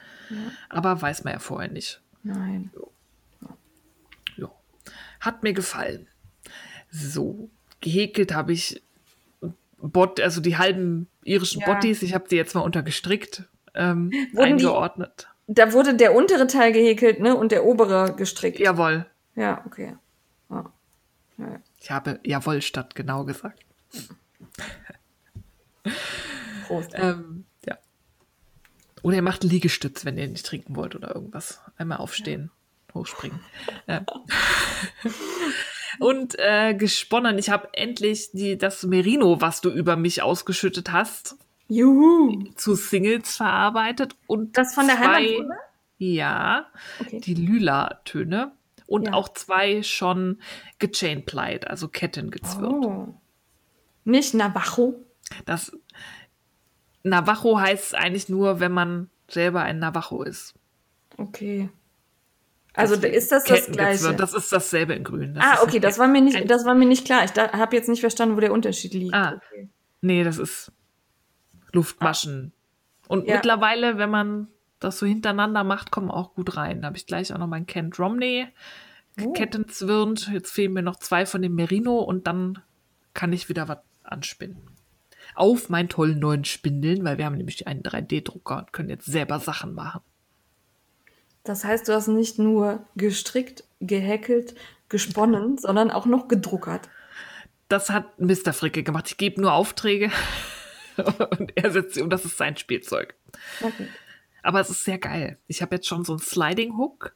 Aber 0.70 1.00
weiß 1.02 1.24
man 1.24 1.34
ja 1.34 1.38
vorher 1.38 1.70
nicht. 1.70 2.00
Nein. 2.22 2.70
Ja. 2.74 2.80
Hat 5.20 5.42
mir 5.42 5.52
gefallen. 5.52 6.06
So, 6.90 7.50
gehäkelt 7.80 8.32
habe 8.34 8.52
ich 8.52 8.82
Bot, 9.78 10.20
also 10.20 10.40
die 10.40 10.56
halben 10.56 11.06
irischen 11.24 11.60
Ja. 11.60 11.66
Bottis. 11.74 12.02
Ich 12.02 12.14
habe 12.14 12.28
die 12.28 12.36
jetzt 12.36 12.54
mal 12.54 12.62
untergestrickt, 12.62 13.44
ähm, 13.74 14.10
Wurden 14.32 14.56
die- 14.58 14.64
eingeordnet. 14.64 15.28
Da 15.48 15.72
wurde 15.72 15.94
der 15.94 16.14
untere 16.14 16.46
Teil 16.48 16.72
gehäkelt, 16.72 17.20
ne, 17.20 17.36
und 17.36 17.52
der 17.52 17.64
obere 17.64 18.14
gestrickt. 18.16 18.58
Jawohl. 18.58 19.06
Ja, 19.36 19.62
okay. 19.66 19.96
Ja. 20.50 20.72
Ja. 21.38 21.60
Ich 21.80 21.90
habe 21.90 22.18
jawohl 22.24 22.62
statt 22.62 22.94
genau 22.96 23.24
gesagt. 23.24 23.62
Prost. 26.66 26.92
Ähm, 26.94 27.44
ja. 27.66 27.76
Oder 29.02 29.16
ihr 29.16 29.22
macht 29.22 29.42
einen 29.42 29.50
Liegestütz, 29.50 30.04
wenn 30.04 30.18
ihr 30.18 30.26
nicht 30.26 30.44
trinken 30.46 30.74
wollt 30.74 30.96
oder 30.96 31.14
irgendwas. 31.14 31.60
Einmal 31.76 31.98
aufstehen, 31.98 32.50
hochspringen. 32.96 33.40
Ja. 33.86 34.04
Und 35.98 36.38
äh, 36.38 36.74
gesponnen, 36.74 37.38
ich 37.38 37.48
habe 37.48 37.68
endlich 37.72 38.30
die, 38.32 38.58
das 38.58 38.82
Merino, 38.82 39.40
was 39.40 39.60
du 39.62 39.70
über 39.70 39.96
mich 39.96 40.20
ausgeschüttet 40.22 40.92
hast, 40.92 41.36
Juhu. 41.68 42.44
zu 42.54 42.74
Singles 42.74 43.36
verarbeitet. 43.36 44.14
Und 44.26 44.58
Das 44.58 44.74
von 44.74 44.86
der 44.86 44.96
zwei? 44.96 45.38
Ja, 45.98 46.66
Okay. 47.00 47.20
die 47.20 47.34
Lila-Töne. 47.34 48.52
Und 48.86 49.06
Ja. 49.06 49.14
auch 49.14 49.30
zwei 49.30 49.82
schon 49.82 50.40
gechainplied, 50.78 51.66
also 51.66 51.88
kettengezwirnt. 51.88 52.84
Oh. 52.84 53.14
Nicht 54.04 54.34
Navajo. 54.34 55.02
Das 55.46 55.72
Navajo 57.02 57.58
heißt 57.58 57.94
eigentlich 57.94 58.28
nur, 58.28 58.60
wenn 58.60 58.72
man 58.72 59.10
selber 59.28 59.62
ein 59.62 59.78
Navajo 59.78 60.22
ist. 60.22 60.54
Okay. 61.16 61.70
Also 62.76 62.94
Deswegen 62.94 63.14
ist 63.14 63.32
das 63.32 63.44
das 63.44 63.60
Kettengezwirnt. 63.66 64.00
Gleiche? 64.00 64.16
Das 64.16 64.34
ist 64.34 64.52
dasselbe 64.52 64.94
in 64.94 65.02
Grün. 65.04 65.34
Das 65.34 65.44
ah, 65.44 65.62
okay, 65.62 65.80
das 65.80 65.98
war 65.98 66.08
mir 66.08 66.20
nicht, 66.20 66.48
das 66.50 66.64
war 66.64 66.74
mir 66.74 66.84
nicht 66.86 67.04
klar. 67.06 67.24
Ich 67.24 67.32
habe 67.34 67.74
jetzt 67.74 67.88
nicht 67.88 68.00
verstanden, 68.00 68.36
wo 68.36 68.40
der 68.40 68.52
Unterschied 68.52 68.92
liegt. 68.94 69.14
Ah. 69.14 69.40
Okay. 69.50 69.68
Nee, 70.02 70.24
das 70.24 70.38
ist 70.38 70.72
Luftmaschen. 71.72 72.52
Und 73.08 73.26
Ja. 73.26 73.34
mittlerweile, 73.36 73.98
wenn 73.98 74.10
man 74.10 74.48
das 74.78 74.98
so 74.98 75.06
hintereinander 75.06 75.64
macht, 75.64 75.90
kommen 75.90 76.10
auch 76.10 76.34
gut 76.34 76.56
rein. 76.56 76.82
Da 76.82 76.88
habe 76.88 76.96
ich 76.96 77.06
gleich 77.06 77.32
auch 77.32 77.38
noch 77.38 77.46
meinen 77.46 77.66
Kent 77.66 77.98
Romney 77.98 78.46
Oh. 79.18 79.32
Kettenzwirnt. 79.32 80.28
Jetzt 80.30 80.52
fehlen 80.52 80.74
mir 80.74 80.82
noch 80.82 80.96
zwei 80.96 81.24
von 81.24 81.40
dem 81.40 81.54
Merino 81.54 82.00
und 82.00 82.26
dann 82.26 82.58
kann 83.14 83.32
ich 83.32 83.48
wieder 83.48 83.66
was 83.66 83.78
anspinnen. 84.02 84.58
Auf 85.34 85.70
meinen 85.70 85.88
tollen 85.88 86.18
neuen 86.18 86.44
Spindeln, 86.44 87.02
weil 87.02 87.16
wir 87.16 87.24
haben 87.24 87.38
nämlich 87.38 87.66
einen 87.66 87.82
3D-Drucker 87.82 88.58
und 88.58 88.72
können 88.74 88.90
jetzt 88.90 89.06
selber 89.06 89.40
Sachen 89.40 89.72
machen. 89.72 90.02
Das 91.46 91.64
heißt, 91.64 91.88
du 91.88 91.94
hast 91.94 92.08
nicht 92.08 92.38
nur 92.38 92.84
gestrickt, 92.96 93.64
gehäkelt, 93.80 94.54
gesponnen, 94.88 95.58
sondern 95.58 95.90
auch 95.90 96.06
noch 96.06 96.28
gedruckert. 96.28 96.88
Das 97.68 97.90
hat 97.90 98.20
Mr. 98.20 98.52
Fricke 98.52 98.82
gemacht. 98.82 99.08
Ich 99.08 99.16
gebe 99.16 99.40
nur 99.40 99.52
Aufträge 99.52 100.10
und 101.38 101.52
er 101.56 101.70
setzt 101.70 101.94
sie 101.94 102.02
um. 102.02 102.10
Das 102.10 102.24
ist 102.24 102.36
sein 102.36 102.56
Spielzeug. 102.56 103.14
Okay. 103.60 103.88
Aber 104.42 104.60
es 104.60 104.70
ist 104.70 104.84
sehr 104.84 104.98
geil. 104.98 105.38
Ich 105.48 105.62
habe 105.62 105.74
jetzt 105.74 105.88
schon 105.88 106.04
so 106.04 106.12
einen 106.12 106.20
Sliding 106.20 106.76
Hook. 106.76 107.14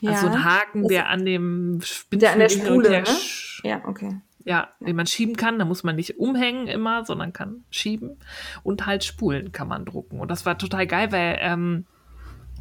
Ja, 0.00 0.12
also 0.12 0.28
einen 0.28 0.44
Haken, 0.44 0.88
der 0.88 1.10
an 1.10 1.26
dem 1.26 1.80
Spinnflügel 1.82 2.18
Der 2.18 2.32
an 2.32 2.38
der 2.38 2.48
Spule, 2.48 2.90
ne? 3.02 3.04
Ja, 3.62 3.82
okay. 3.86 4.16
Ja, 4.44 4.70
den 4.80 4.96
man 4.96 5.06
schieben 5.06 5.36
kann. 5.36 5.58
Da 5.58 5.66
muss 5.66 5.84
man 5.84 5.96
nicht 5.96 6.18
umhängen 6.18 6.66
immer, 6.66 7.04
sondern 7.04 7.34
kann 7.34 7.64
schieben. 7.70 8.16
Und 8.62 8.86
halt 8.86 9.04
Spulen 9.04 9.52
kann 9.52 9.68
man 9.68 9.84
drucken. 9.84 10.18
Und 10.18 10.30
das 10.30 10.46
war 10.46 10.56
total 10.56 10.86
geil, 10.86 11.12
weil 11.12 11.36
ähm, 11.40 11.84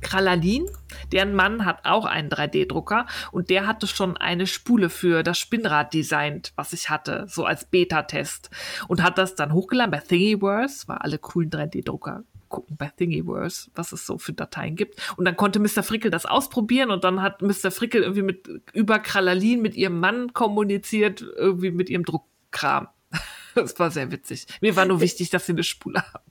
Kralalin, 0.02 0.66
deren 1.12 1.34
Mann 1.34 1.66
hat 1.66 1.86
auch 1.86 2.06
einen 2.06 2.30
3D-Drucker 2.30 3.06
und 3.32 3.50
der 3.50 3.68
hatte 3.68 3.88
schon 3.88 4.18
eine 4.18 4.48
Spule 4.48 4.90
für 4.90 5.24
das 5.24 5.38
Spinnrad 5.38 5.94
designt, 5.94 6.54
was 6.56 6.74
ich 6.74 6.90
hatte, 6.90 7.26
so 7.28 7.46
als 7.46 7.66
Beta-Test. 7.66 8.50
Und 8.88 9.04
hat 9.04 9.18
das 9.18 9.36
dann 9.36 9.54
hochgeladen 9.54 9.92
bei 9.92 10.00
Thingiverse, 10.00 10.88
war 10.88 11.04
alle 11.04 11.18
coolen 11.18 11.50
3D-Drucker 11.50 12.24
gucken 12.50 12.76
bei 12.78 12.90
Thingiverse, 12.90 13.70
was 13.76 13.92
es 13.92 14.06
so 14.06 14.18
für 14.18 14.34
Dateien 14.34 14.76
gibt. 14.76 15.00
Und 15.18 15.26
dann 15.26 15.38
konnte 15.38 15.60
Mr. 15.60 15.84
Frickel 15.84 16.12
das 16.12 16.26
ausprobieren 16.26 16.92
und 16.92 17.04
dann 17.04 17.22
hat 17.22 17.42
Mr. 17.42 17.72
Frickel 17.72 18.02
irgendwie 18.02 18.24
mit 18.24 18.50
über 18.74 19.00
Kralalin 19.00 19.62
mit 19.62 19.76
ihrem 19.76 20.00
Mann 20.00 20.34
kommuniziert, 20.34 21.22
irgendwie 21.22 21.72
mit 21.72 21.90
ihrem 21.90 22.04
Druckkram. 22.04 22.90
Das 23.56 23.78
war 23.80 23.90
sehr 23.90 24.12
witzig. 24.12 24.46
Mir 24.62 24.76
war 24.76 24.86
nur 24.86 25.02
wichtig, 25.02 25.32
dass 25.32 25.48
sie 25.48 25.54
eine 25.54 25.64
Spule 25.64 26.04
haben. 26.14 26.24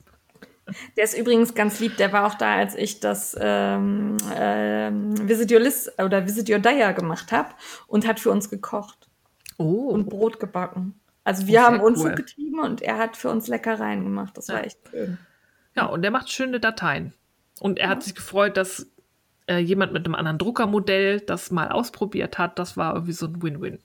Der 0.97 1.03
ist 1.03 1.17
übrigens 1.17 1.53
ganz 1.55 1.79
lieb. 1.79 1.97
Der 1.97 2.11
war 2.13 2.25
auch 2.27 2.35
da, 2.35 2.55
als 2.55 2.75
ich 2.75 2.99
das 2.99 3.35
ähm, 3.39 4.17
ähm, 4.35 5.27
Visit 5.27 5.51
Your 5.51 5.59
List 5.59 5.91
oder 6.01 6.25
Visit 6.25 6.49
Your 6.49 6.59
Dyer 6.59 6.93
gemacht 6.93 7.31
habe 7.31 7.49
und 7.87 8.07
hat 8.07 8.19
für 8.19 8.31
uns 8.31 8.49
gekocht 8.49 9.07
Oh, 9.57 9.89
und 9.89 10.09
Brot 10.09 10.39
gebacken. 10.39 10.99
Also 11.23 11.43
Oh, 11.43 11.47
wir 11.47 11.63
haben 11.63 11.79
uns 11.81 11.99
cool. 12.01 12.15
getrieben 12.15 12.59
und 12.59 12.81
er 12.81 12.97
hat 12.97 13.17
für 13.17 13.29
uns 13.29 13.47
Leckereien 13.47 14.03
gemacht. 14.03 14.37
Das 14.37 14.47
war 14.49 14.57
Ja. 14.59 14.63
echt 14.63 14.79
schön. 14.89 15.17
Ja, 15.75 15.85
und 15.85 16.01
der 16.01 16.11
macht 16.11 16.29
schöne 16.31 16.59
Dateien. 16.59 17.13
Und 17.59 17.77
er 17.77 17.89
hat 17.89 18.03
sich 18.03 18.15
gefreut, 18.15 18.55
dass 18.57 18.87
äh, 19.47 19.57
jemand 19.57 19.91
mit 19.93 20.05
einem 20.05 20.15
anderen 20.15 20.37
Druckermodell 20.37 21.19
das 21.19 21.51
mal 21.51 21.69
ausprobiert 21.69 22.37
hat. 22.37 22.57
Das 22.57 22.77
war 22.77 22.93
irgendwie 22.93 23.13
so 23.13 23.25
ein 23.25 23.41
Win-Win. 23.41 23.79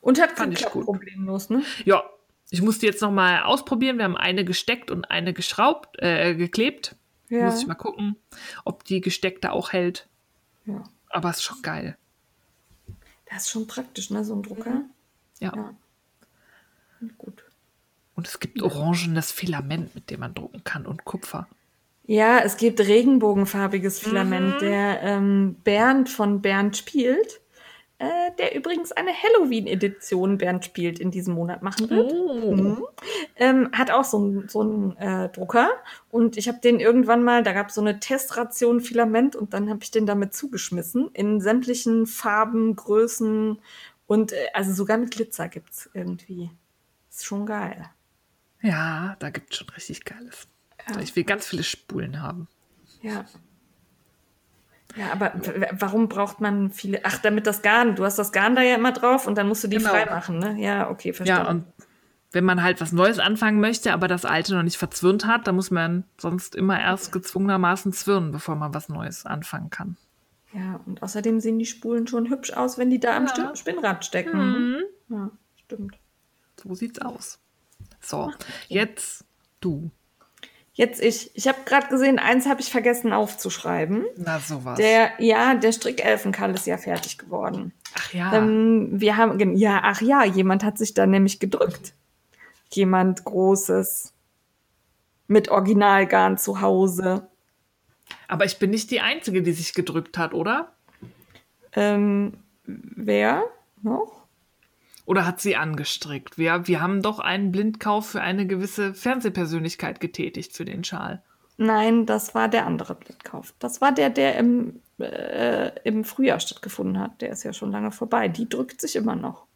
Und 0.00 0.20
hat 0.20 0.32
Fand 0.32 0.54
geklappt, 0.54 0.72
gut. 0.74 0.84
problemlos, 0.86 1.50
ne? 1.50 1.62
Ja, 1.84 2.04
ich 2.50 2.62
musste 2.62 2.86
jetzt 2.86 3.02
noch 3.02 3.10
mal 3.10 3.42
ausprobieren. 3.42 3.98
Wir 3.98 4.04
haben 4.04 4.16
eine 4.16 4.44
gesteckt 4.44 4.90
und 4.90 5.10
eine 5.10 5.32
geschraubt, 5.32 6.00
äh, 6.00 6.34
geklebt. 6.34 6.96
Ja. 7.28 7.44
Muss 7.46 7.60
ich 7.60 7.66
mal 7.66 7.74
gucken, 7.74 8.16
ob 8.64 8.84
die 8.84 9.00
gesteckte 9.00 9.52
auch 9.52 9.72
hält. 9.72 10.08
Ja. 10.64 10.82
Aber 11.10 11.30
ist 11.30 11.42
schon 11.42 11.60
geil. 11.62 11.96
Das 13.30 13.44
ist 13.44 13.50
schon 13.50 13.66
praktisch, 13.66 14.10
ne, 14.10 14.24
so 14.24 14.34
ein 14.34 14.42
Drucker. 14.42 14.82
Ja. 15.40 15.52
Ja. 15.54 15.74
Gut. 17.18 17.44
Und 18.14 18.26
es 18.26 18.40
gibt 18.40 18.62
orangenes 18.62 19.30
Filament, 19.30 19.94
mit 19.94 20.10
dem 20.10 20.20
man 20.20 20.34
drucken 20.34 20.64
kann 20.64 20.86
und 20.86 21.04
Kupfer. 21.04 21.46
Ja, 22.06 22.38
es 22.38 22.56
gibt 22.56 22.80
regenbogenfarbiges 22.80 24.00
Mhm. 24.02 24.08
Filament. 24.08 24.60
Der 24.62 25.02
ähm, 25.02 25.56
Bernd 25.62 26.08
von 26.08 26.40
Bernd 26.40 26.76
spielt, 26.76 27.40
äh, 27.98 28.30
der 28.38 28.54
übrigens 28.54 28.92
eine 28.92 29.10
Halloween-Edition 29.12 30.38
Bernd 30.38 30.64
spielt 30.64 31.00
in 31.00 31.10
diesem 31.10 31.34
Monat 31.34 31.62
machen 31.62 31.90
wird. 31.90 32.12
Oh. 32.12 32.54
Mhm. 32.54 32.84
Ähm, 33.36 33.70
hat 33.72 33.90
auch 33.90 34.04
so 34.04 34.18
einen 34.18 34.48
so 34.48 34.60
einen, 34.60 34.96
äh, 34.98 35.28
Drucker 35.30 35.70
und 36.10 36.36
ich 36.36 36.48
habe 36.48 36.58
den 36.58 36.78
irgendwann 36.78 37.24
mal, 37.24 37.42
da 37.42 37.52
gab 37.52 37.68
es 37.68 37.74
so 37.74 37.80
eine 37.80 37.98
Testration 37.98 38.80
Filament 38.80 39.34
und 39.34 39.52
dann 39.52 39.68
habe 39.68 39.80
ich 39.82 39.90
den 39.90 40.06
damit 40.06 40.32
zugeschmissen 40.32 41.10
in 41.12 41.40
sämtlichen 41.40 42.06
Farben, 42.06 42.76
Größen 42.76 43.58
und 44.06 44.32
äh, 44.32 44.46
also 44.54 44.72
sogar 44.72 44.98
mit 44.98 45.10
Glitzer 45.10 45.48
gibt's 45.48 45.90
irgendwie. 45.92 46.50
Ist 47.10 47.24
schon 47.24 47.46
geil. 47.46 47.84
Ja, 48.62 49.16
da 49.18 49.30
gibt 49.30 49.52
es 49.52 49.58
schon 49.58 49.68
richtig 49.70 50.04
Geiles. 50.04 50.46
Ja. 50.88 51.00
Ich 51.00 51.16
will 51.16 51.24
ganz 51.24 51.46
viele 51.46 51.64
Spulen 51.64 52.22
haben. 52.22 52.48
Ja. 53.02 53.24
Ja, 54.98 55.12
aber 55.12 55.32
warum 55.72 56.08
braucht 56.08 56.40
man 56.40 56.70
viele? 56.70 57.00
Ach, 57.04 57.18
damit 57.18 57.46
das 57.46 57.62
Garn. 57.62 57.94
Du 57.94 58.04
hast 58.04 58.18
das 58.18 58.32
Garn 58.32 58.56
da 58.56 58.62
ja 58.62 58.74
immer 58.74 58.92
drauf 58.92 59.26
und 59.26 59.36
dann 59.38 59.46
musst 59.48 59.62
du 59.64 59.68
die 59.68 59.76
Genau. 59.78 59.90
freimachen, 59.90 60.38
ne? 60.38 60.56
Ja, 60.60 60.90
okay, 60.90 61.12
verstanden. 61.12 61.44
Ja, 61.44 61.50
und 61.50 61.64
wenn 62.32 62.44
man 62.44 62.62
halt 62.62 62.80
was 62.80 62.92
Neues 62.92 63.18
anfangen 63.18 63.60
möchte, 63.60 63.92
aber 63.92 64.08
das 64.08 64.24
Alte 64.24 64.54
noch 64.54 64.62
nicht 64.62 64.76
verzwirnt 64.76 65.24
hat, 65.26 65.46
dann 65.46 65.54
muss 65.54 65.70
man 65.70 66.04
sonst 66.18 66.54
immer 66.56 66.78
erst 66.80 67.12
gezwungenermaßen 67.12 67.92
zwirnen, 67.92 68.32
bevor 68.32 68.56
man 68.56 68.74
was 68.74 68.88
Neues 68.88 69.24
anfangen 69.24 69.70
kann. 69.70 69.96
Ja, 70.52 70.80
und 70.86 71.02
außerdem 71.02 71.40
sehen 71.40 71.58
die 71.58 71.66
Spulen 71.66 72.06
schon 72.06 72.28
hübsch 72.30 72.52
aus, 72.52 72.76
wenn 72.78 72.90
die 72.90 72.98
da 73.00 73.16
am 73.16 73.26
Ja. 73.26 73.32
Sti- 73.32 73.56
Spinnrad 73.56 74.04
stecken. 74.04 74.82
Ja, 75.08 75.30
stimmt. 75.64 75.96
So 76.62 76.74
sieht's 76.74 77.00
aus. 77.00 77.38
So, 78.00 78.32
jetzt 78.68 79.24
du. 79.60 79.90
Jetzt 80.78 81.02
ich. 81.02 81.32
Ich 81.34 81.48
habe 81.48 81.58
gerade 81.64 81.88
gesehen, 81.88 82.20
eins 82.20 82.46
habe 82.46 82.60
ich 82.60 82.70
vergessen 82.70 83.12
aufzuschreiben. 83.12 84.06
Na, 84.16 84.38
sowas. 84.38 84.78
Der, 84.78 85.10
ja, 85.18 85.56
der 85.56 85.72
Strickelfenkall 85.72 86.54
ist 86.54 86.68
ja 86.68 86.76
fertig 86.78 87.18
geworden. 87.18 87.72
Ach 87.96 88.12
ja. 88.12 88.32
Ähm, 88.32 88.88
wir 88.92 89.16
haben, 89.16 89.56
ja, 89.56 89.80
ach 89.82 90.00
ja, 90.00 90.22
jemand 90.22 90.62
hat 90.62 90.78
sich 90.78 90.94
da 90.94 91.04
nämlich 91.04 91.40
gedrückt. 91.40 91.94
Jemand 92.70 93.24
Großes. 93.24 94.12
Mit 95.26 95.48
Originalgarn 95.48 96.38
zu 96.38 96.60
Hause. 96.60 97.26
aber 98.28 98.44
ich 98.44 98.60
bin 98.60 98.70
nicht 98.70 98.92
die 98.92 99.00
Einzige, 99.00 99.42
die 99.42 99.52
sich 99.52 99.74
gedrückt 99.74 100.16
hat, 100.16 100.32
oder? 100.32 100.72
Ähm, 101.72 102.34
wer 102.64 103.42
noch? 103.82 104.17
Oder 105.08 105.24
hat 105.24 105.40
sie 105.40 105.56
angestrickt? 105.56 106.36
Wir, 106.36 106.66
wir 106.68 106.82
haben 106.82 107.00
doch 107.00 107.18
einen 107.18 107.50
Blindkauf 107.50 108.10
für 108.10 108.20
eine 108.20 108.46
gewisse 108.46 108.92
Fernsehpersönlichkeit 108.92 110.00
getätigt 110.00 110.52
für 110.52 110.66
den 110.66 110.84
Schal. 110.84 111.22
Nein, 111.56 112.04
das 112.04 112.34
war 112.34 112.48
der 112.48 112.66
andere 112.66 112.94
Blindkauf. 112.94 113.54
Das 113.58 113.80
war 113.80 113.90
der, 113.90 114.10
der 114.10 114.36
im, 114.36 114.82
äh, 114.98 115.70
im 115.84 116.04
Frühjahr 116.04 116.40
stattgefunden 116.40 117.00
hat. 117.00 117.22
Der 117.22 117.30
ist 117.30 117.42
ja 117.42 117.54
schon 117.54 117.72
lange 117.72 117.90
vorbei. 117.90 118.28
Die 118.28 118.50
drückt 118.50 118.82
sich 118.82 118.96
immer 118.96 119.16
noch. 119.16 119.46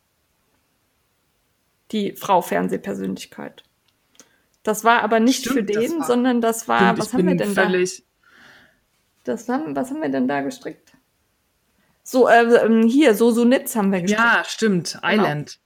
Die 1.91 2.13
Frau 2.17 2.41
Fernsehpersönlichkeit. 2.41 3.63
Das 4.63 4.85
war 4.85 5.03
aber 5.03 5.21
nicht 5.21 5.41
Stimmt, 5.41 5.55
für 5.55 5.63
den, 5.65 5.99
war- 5.99 6.07
sondern 6.07 6.41
das 6.41 6.67
war, 6.67 6.79
Stimmt, 6.79 6.99
was 6.99 7.13
haben 7.13 7.29
wir 7.29 7.37
denn 7.37 7.55
da? 7.55 7.71
Das 9.25 9.51
haben, 9.51 9.77
was 9.77 9.91
haben 9.91 10.01
wir 10.01 10.09
denn 10.09 10.29
da 10.29 10.41
gestrickt? 10.41 10.82
So, 12.13 12.29
äh, 12.29 12.43
ähm, 12.43 12.87
hier, 12.87 13.15
so 13.15 13.31
Sunitz 13.31 13.75
haben 13.75 13.91
wir 13.91 14.03
gestrickt. 14.03 14.23
Ja, 14.23 14.45
stimmt. 14.47 14.99
Island. 15.03 15.59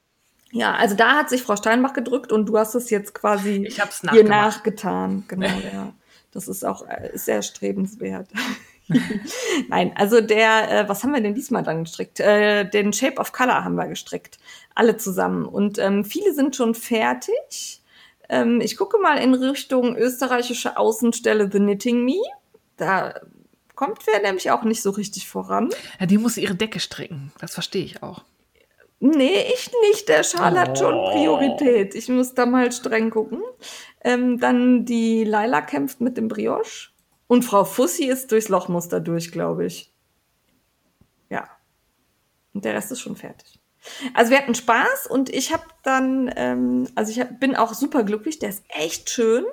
Ja, 0.52 0.74
also 0.74 0.94
da 0.94 1.16
hat 1.16 1.28
sich 1.28 1.42
Frau 1.42 1.56
Steinbach 1.56 1.92
gedrückt 1.92 2.30
und 2.30 2.46
du 2.46 2.56
hast 2.56 2.76
es 2.76 2.88
jetzt 2.88 3.14
quasi 3.14 3.64
Ich 3.66 3.80
hab's 3.80 4.04
nachgemacht. 4.04 4.28
nachgetan. 4.28 5.24
Genau, 5.26 5.48
ja. 5.74 5.92
Das 6.30 6.46
ist 6.46 6.64
auch 6.64 6.86
äh, 6.86 7.14
ist 7.14 7.24
sehr 7.24 7.42
strebenswert. 7.42 8.28
Nein, 9.68 9.92
also 9.96 10.20
der, 10.20 10.70
äh, 10.70 10.88
was 10.88 11.02
haben 11.02 11.12
wir 11.12 11.20
denn 11.20 11.34
diesmal 11.34 11.64
dann 11.64 11.82
gestrickt? 11.82 12.20
Äh, 12.20 12.70
den 12.70 12.92
Shape 12.92 13.16
of 13.20 13.32
Color 13.32 13.64
haben 13.64 13.74
wir 13.74 13.88
gestrickt. 13.88 14.38
Alle 14.76 14.96
zusammen. 14.96 15.46
Und 15.46 15.78
ähm, 15.80 16.04
viele 16.04 16.32
sind 16.32 16.54
schon 16.54 16.76
fertig. 16.76 17.82
Ähm, 18.28 18.60
ich 18.60 18.76
gucke 18.76 18.98
mal 18.98 19.18
in 19.18 19.34
Richtung 19.34 19.96
österreichische 19.96 20.76
Außenstelle 20.76 21.50
The 21.50 21.58
Knitting 21.58 22.04
Me. 22.04 22.22
Da 22.76 23.14
kommt 23.76 24.06
wer 24.06 24.20
nämlich 24.20 24.50
auch 24.50 24.64
nicht 24.64 24.82
so 24.82 24.90
richtig 24.90 25.28
voran. 25.28 25.70
Ja, 26.00 26.06
die 26.06 26.18
muss 26.18 26.36
ihre 26.36 26.54
Decke 26.54 26.80
stricken. 26.80 27.32
Das 27.38 27.54
verstehe 27.54 27.84
ich 27.84 28.02
auch. 28.02 28.24
Nee, 28.98 29.44
ich 29.54 29.70
nicht. 29.90 30.08
Der 30.08 30.22
Schal 30.22 30.58
hat 30.58 30.78
schon 30.78 30.94
Priorität. 31.12 31.94
Ich 31.94 32.08
muss 32.08 32.34
da 32.34 32.46
mal 32.46 32.72
streng 32.72 33.10
gucken. 33.10 33.42
Ähm, 34.02 34.40
dann 34.40 34.86
die 34.86 35.24
Laila 35.24 35.60
kämpft 35.60 36.00
mit 36.00 36.16
dem 36.16 36.28
Brioche. 36.28 36.88
Und 37.26 37.44
Frau 37.44 37.64
Fussi 37.64 38.04
ist 38.04 38.32
durchs 38.32 38.48
Lochmuster 38.48 39.00
durch, 39.00 39.32
glaube 39.32 39.66
ich. 39.66 39.92
Ja. 41.28 41.48
Und 42.54 42.64
der 42.64 42.74
Rest 42.74 42.90
ist 42.90 43.00
schon 43.00 43.16
fertig. 43.16 43.60
Also 44.14 44.30
wir 44.30 44.38
hatten 44.38 44.54
Spaß 44.54 45.06
und 45.08 45.28
ich 45.28 45.52
habe 45.52 45.64
dann, 45.82 46.32
ähm, 46.34 46.88
also 46.94 47.12
ich 47.12 47.20
hab, 47.20 47.38
bin 47.38 47.54
auch 47.54 47.74
super 47.74 48.02
glücklich. 48.02 48.38
Der 48.38 48.48
ist 48.48 48.64
echt 48.68 49.10
schön. 49.10 49.44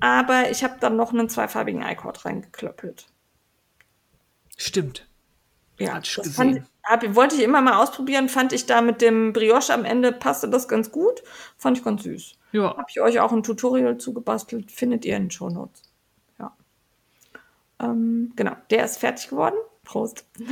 Aber 0.00 0.50
ich 0.50 0.64
habe 0.64 0.76
dann 0.80 0.96
noch 0.96 1.12
einen 1.12 1.28
zweifarbigen 1.28 1.82
iCord 1.82 2.24
reingeklöppelt. 2.24 3.06
Stimmt. 4.60 5.06
Ja, 5.78 5.94
Hat 5.94 6.06
ich 6.06 6.14
das 6.14 6.34
fand, 6.34 6.62
hab, 6.84 7.14
wollte 7.14 7.34
ich 7.34 7.42
immer 7.42 7.62
mal 7.62 7.82
ausprobieren. 7.82 8.28
Fand 8.28 8.52
ich 8.52 8.66
da 8.66 8.82
mit 8.82 9.00
dem 9.00 9.32
Brioche 9.32 9.72
am 9.72 9.86
Ende 9.86 10.12
passte 10.12 10.50
das 10.50 10.68
ganz 10.68 10.92
gut. 10.92 11.22
Fand 11.56 11.78
ich 11.78 11.84
ganz 11.84 12.02
süß. 12.02 12.34
Ja. 12.52 12.76
Habe 12.76 12.86
ich 12.90 13.00
euch 13.00 13.20
auch 13.20 13.32
ein 13.32 13.42
Tutorial 13.42 13.96
zugebastelt. 13.96 14.70
Findet 14.70 15.06
ihr 15.06 15.16
in 15.16 15.24
den 15.24 15.30
Show 15.30 15.48
Notes. 15.48 15.82
Ja. 16.38 16.54
Ähm, 17.80 18.32
genau, 18.36 18.52
der 18.68 18.84
ist 18.84 18.98
fertig 18.98 19.30
geworden. 19.30 19.56
Prost. 19.82 20.26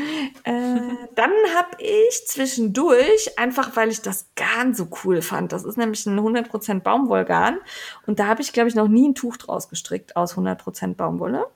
Äh, 0.44 0.81
dann 1.14 1.31
habe 1.55 1.83
ich 1.83 2.27
zwischendurch, 2.27 3.38
einfach 3.38 3.77
weil 3.77 3.90
ich 3.90 4.01
das 4.01 4.31
Garn 4.35 4.73
so 4.73 4.88
cool 5.05 5.21
fand, 5.21 5.53
das 5.53 5.64
ist 5.64 5.77
nämlich 5.77 6.07
ein 6.07 6.18
100% 6.18 6.81
Baumwollgarn 6.81 7.59
und 8.07 8.18
da 8.18 8.29
habe 8.29 8.40
ich, 8.40 8.55
glaube 8.55 8.71
ich, 8.71 8.75
noch 8.75 8.88
nie 8.88 9.11
ein 9.11 9.14
Tuch 9.14 9.37
draus 9.37 9.68
gestrickt 9.68 10.16
aus 10.16 10.38
100% 10.38 10.94
Baumwolle. 10.94 11.47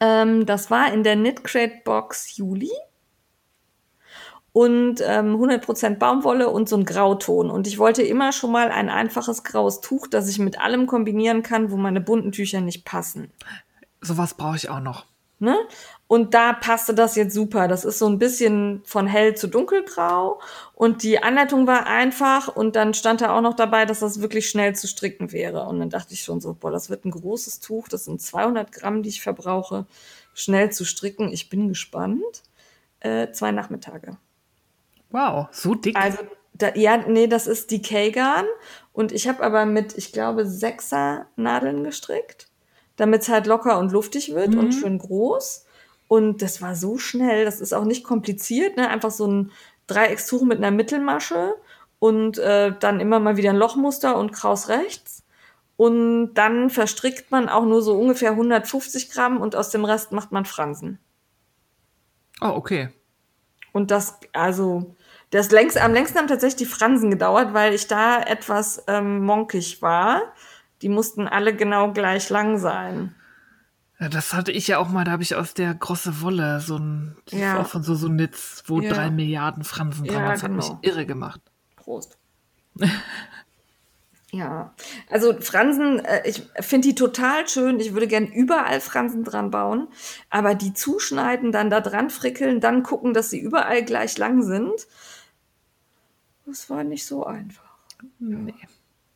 Ähm, 0.00 0.46
das 0.46 0.70
war 0.70 0.92
in 0.92 1.02
der 1.02 1.16
Knit 1.16 1.44
Crate 1.44 1.82
Box 1.84 2.36
Juli 2.36 2.70
und 4.52 5.00
ähm, 5.04 5.36
100% 5.36 5.98
Baumwolle 5.98 6.48
und 6.48 6.68
so 6.68 6.76
ein 6.76 6.84
Grauton. 6.84 7.50
Und 7.50 7.66
ich 7.66 7.78
wollte 7.78 8.02
immer 8.02 8.32
schon 8.32 8.50
mal 8.50 8.70
ein 8.70 8.88
einfaches 8.88 9.44
graues 9.44 9.80
Tuch, 9.80 10.06
das 10.08 10.28
ich 10.28 10.38
mit 10.38 10.60
allem 10.60 10.86
kombinieren 10.86 11.42
kann, 11.42 11.70
wo 11.70 11.76
meine 11.76 12.00
bunten 12.00 12.32
Tücher 12.32 12.60
nicht 12.60 12.84
passen. 12.84 13.30
Sowas 14.00 14.34
brauche 14.34 14.56
ich 14.56 14.68
auch 14.68 14.80
noch. 14.80 15.06
Ne? 15.38 15.56
Und 16.10 16.34
da 16.34 16.52
passte 16.54 16.92
das 16.92 17.14
jetzt 17.14 17.32
super. 17.32 17.68
Das 17.68 17.84
ist 17.84 18.00
so 18.00 18.08
ein 18.08 18.18
bisschen 18.18 18.82
von 18.84 19.06
hell 19.06 19.36
zu 19.36 19.46
dunkelgrau. 19.46 20.40
Und 20.74 21.04
die 21.04 21.22
Anleitung 21.22 21.68
war 21.68 21.86
einfach. 21.86 22.48
Und 22.48 22.74
dann 22.74 22.94
stand 22.94 23.20
da 23.20 23.32
auch 23.32 23.40
noch 23.40 23.54
dabei, 23.54 23.86
dass 23.86 24.00
das 24.00 24.20
wirklich 24.20 24.50
schnell 24.50 24.74
zu 24.74 24.88
stricken 24.88 25.30
wäre. 25.30 25.66
Und 25.66 25.78
dann 25.78 25.88
dachte 25.88 26.12
ich 26.12 26.24
schon 26.24 26.40
so, 26.40 26.52
boah, 26.52 26.72
das 26.72 26.90
wird 26.90 27.04
ein 27.04 27.12
großes 27.12 27.60
Tuch. 27.60 27.86
Das 27.86 28.06
sind 28.06 28.20
200 28.20 28.72
Gramm, 28.72 29.04
die 29.04 29.08
ich 29.10 29.22
verbrauche, 29.22 29.86
schnell 30.34 30.72
zu 30.72 30.84
stricken. 30.84 31.32
Ich 31.32 31.48
bin 31.48 31.68
gespannt. 31.68 32.42
Äh, 32.98 33.30
zwei 33.30 33.52
Nachmittage. 33.52 34.16
Wow, 35.10 35.46
so 35.52 35.76
dick. 35.76 35.96
Also, 35.96 36.18
da, 36.54 36.74
ja, 36.74 36.96
nee, 36.96 37.28
das 37.28 37.46
ist 37.46 37.70
die 37.70 37.82
K-Garn. 37.82 38.46
Und 38.92 39.12
ich 39.12 39.28
habe 39.28 39.44
aber 39.44 39.64
mit, 39.64 39.96
ich 39.96 40.12
glaube, 40.12 40.44
sechser 40.44 41.26
Nadeln 41.36 41.84
gestrickt, 41.84 42.48
damit 42.96 43.22
es 43.22 43.28
halt 43.28 43.46
locker 43.46 43.78
und 43.78 43.92
luftig 43.92 44.34
wird 44.34 44.56
und 44.56 44.72
schön 44.72 44.98
groß. 44.98 45.66
Und 46.10 46.42
das 46.42 46.60
war 46.60 46.74
so 46.74 46.98
schnell, 46.98 47.44
das 47.44 47.60
ist 47.60 47.72
auch 47.72 47.84
nicht 47.84 48.02
kompliziert, 48.02 48.76
ne? 48.76 48.88
Einfach 48.88 49.12
so 49.12 49.28
ein 49.28 49.52
Dreieckstuch 49.86 50.42
mit 50.42 50.58
einer 50.58 50.72
Mittelmasche 50.72 51.54
und 52.00 52.36
äh, 52.36 52.72
dann 52.80 52.98
immer 52.98 53.20
mal 53.20 53.36
wieder 53.36 53.50
ein 53.50 53.56
Lochmuster 53.56 54.18
und 54.18 54.32
Kraus 54.32 54.68
rechts. 54.68 55.22
Und 55.76 56.34
dann 56.34 56.68
verstrickt 56.68 57.30
man 57.30 57.48
auch 57.48 57.64
nur 57.64 57.80
so 57.80 57.96
ungefähr 57.96 58.32
150 58.32 59.12
Gramm 59.12 59.40
und 59.40 59.54
aus 59.54 59.70
dem 59.70 59.84
Rest 59.84 60.10
macht 60.10 60.32
man 60.32 60.46
Fransen. 60.46 60.98
oh, 62.40 62.56
okay. 62.56 62.88
Und 63.70 63.92
das, 63.92 64.18
also, 64.32 64.96
das 65.30 65.52
längst, 65.52 65.78
am 65.80 65.92
längsten 65.92 66.18
haben 66.18 66.26
tatsächlich 66.26 66.68
die 66.68 66.74
Fransen 66.74 67.12
gedauert, 67.12 67.54
weil 67.54 67.72
ich 67.72 67.86
da 67.86 68.20
etwas 68.20 68.82
ähm, 68.88 69.24
monkig 69.24 69.80
war. 69.80 70.22
Die 70.82 70.88
mussten 70.88 71.28
alle 71.28 71.54
genau 71.54 71.92
gleich 71.92 72.30
lang 72.30 72.58
sein. 72.58 73.14
Das 74.00 74.32
hatte 74.32 74.50
ich 74.50 74.66
ja 74.66 74.78
auch 74.78 74.88
mal, 74.88 75.04
da 75.04 75.10
habe 75.12 75.22
ich 75.22 75.34
aus 75.34 75.52
der 75.52 75.74
große 75.74 76.22
Wolle 76.22 76.60
so 76.60 76.78
ein, 76.78 77.16
Ja. 77.30 77.60
auch 77.60 77.66
von 77.66 77.82
so 77.82 77.94
so 77.94 78.08
Nitz, 78.08 78.62
wo 78.66 78.80
Ja. 78.80 78.94
drei 78.94 79.10
Milliarden 79.10 79.62
Fransen 79.62 80.06
dran 80.06 80.16
Ja, 80.16 80.22
waren. 80.22 80.32
Das 80.32 80.42
hat 80.42 80.50
mich 80.52 80.66
genau. 80.68 80.78
irre 80.82 81.04
gemacht. 81.04 81.40
Prost. 81.76 82.16
ja, 84.32 84.72
also 85.10 85.38
Fransen, 85.40 85.98
äh, 86.04 86.26
ich 86.26 86.42
finde 86.60 86.88
die 86.88 86.94
total 86.94 87.46
schön. 87.48 87.78
Ich 87.78 87.92
würde 87.92 88.06
gern 88.06 88.26
überall 88.26 88.80
Fransen 88.80 89.22
dran 89.24 89.50
bauen, 89.50 89.88
aber 90.30 90.54
die 90.54 90.72
zuschneiden, 90.72 91.52
dann 91.52 91.68
da 91.68 91.80
dran 91.82 92.08
frickeln, 92.10 92.60
dann 92.60 92.82
gucken, 92.82 93.12
dass 93.12 93.28
sie 93.28 93.40
überall 93.40 93.84
gleich 93.84 94.16
lang 94.16 94.42
sind. 94.42 94.86
Das 96.46 96.70
war 96.70 96.84
nicht 96.84 97.04
so 97.04 97.26
einfach. 97.26 97.76
Nee. 98.18 98.54
Ja. 98.62 98.68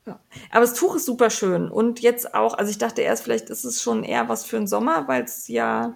Aber 0.07 0.61
das 0.61 0.75
Tuch 0.75 0.97
ist 0.97 1.07
super 1.07 1.31
schön. 1.31 1.69
Und 1.71 2.01
jetzt 2.01 2.35
auch, 2.35 2.55
also 2.55 2.71
ich 2.71 2.79
dachte 2.79 3.03
erst, 3.03 3.25
vielleicht 3.25 3.51
ist 3.51 3.65
es 3.65 3.83
schon 3.83 4.05
eher 4.05 4.29
was 4.29 4.45
für 4.45 4.57
den 4.57 4.67
Sommer, 4.67 5.09
weil 5.09 5.25
es 5.25 5.49
ja 5.49 5.95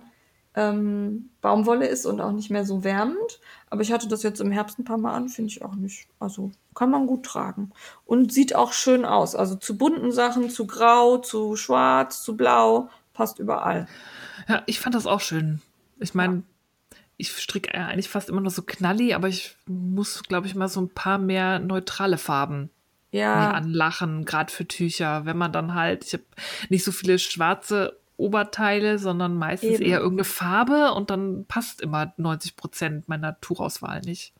ähm, 0.55 1.31
Baumwolle 1.41 1.87
ist 1.87 2.07
und 2.07 2.21
auch 2.21 2.33
nicht 2.33 2.51
mehr 2.51 2.65
so 2.65 2.85
wärmend. 2.85 3.41
Aber 3.71 3.83
ich 3.83 3.93
hatte 3.93 4.09
das 4.09 4.23
jetzt 4.23 4.41
im 4.41 4.51
Herbst 4.51 4.79
ein 4.79 4.85
paar 4.85 4.99
Mal 4.99 5.15
an, 5.15 5.29
finde 5.29 5.51
ich 5.51 5.63
auch 5.63 5.75
nicht. 5.75 6.09
Also 6.19 6.51
kann 6.75 6.91
man 6.91 7.07
gut 7.07 7.25
tragen. 7.25 7.71
Und 8.07 8.33
sieht 8.33 8.55
auch 8.55 8.73
schön 8.73 9.05
aus. 9.05 9.35
Also 9.35 9.57
zu 9.57 9.77
bunten 9.77 10.11
Sachen, 10.11 10.49
zu 10.49 10.67
grau, 10.67 11.19
zu 11.19 11.57
schwarz, 11.57 12.23
zu 12.23 12.37
blau, 12.37 12.89
passt 13.13 13.39
überall. 13.39 13.87
Ja, 14.49 14.63
ich 14.67 14.81
fand 14.81 14.95
das 14.95 15.07
auch 15.07 15.21
schön. 15.21 15.61
Ich 15.99 16.15
meine, 16.15 16.45
ich 17.19 17.37
stricke 17.37 17.75
eigentlich 17.75 18.09
fast 18.09 18.31
immer 18.31 18.41
nur 18.41 18.51
so 18.51 18.63
knalli, 18.63 19.13
aber 19.13 19.29
ich 19.29 19.57
muss, 19.67 20.23
glaube 20.23 20.47
ich, 20.47 20.55
mal 20.55 20.69
so 20.69 20.81
ein 20.81 20.89
paar 20.89 21.19
mehr 21.19 21.59
neutrale 21.59 22.17
Farben 22.17 22.71
Ja, 23.11 23.53
anlachen, 23.53 24.25
gerade 24.25 24.53
für 24.53 24.69
Tücher. 24.69 25.25
Wenn 25.25 25.39
man 25.39 25.53
dann 25.53 25.75
halt, 25.75 26.05
ich 26.05 26.13
habe 26.13 26.25
nicht 26.69 26.85
so 26.85 26.93
viele 26.93 27.19
schwarze 27.19 27.99
Oberteile, 28.19 28.99
sondern 28.99 29.37
meistens 29.37 29.79
Eben. 29.81 29.85
eher 29.85 30.01
irgendeine 30.01 30.25
Farbe 30.25 30.93
und 30.93 31.09
dann 31.09 31.47
passt 31.47 31.81
immer 31.81 32.13
90 32.17 32.57
Prozent 32.57 33.09
meiner 33.09 33.41
Tuchauswahl 33.41 34.01
nicht. 34.01 34.35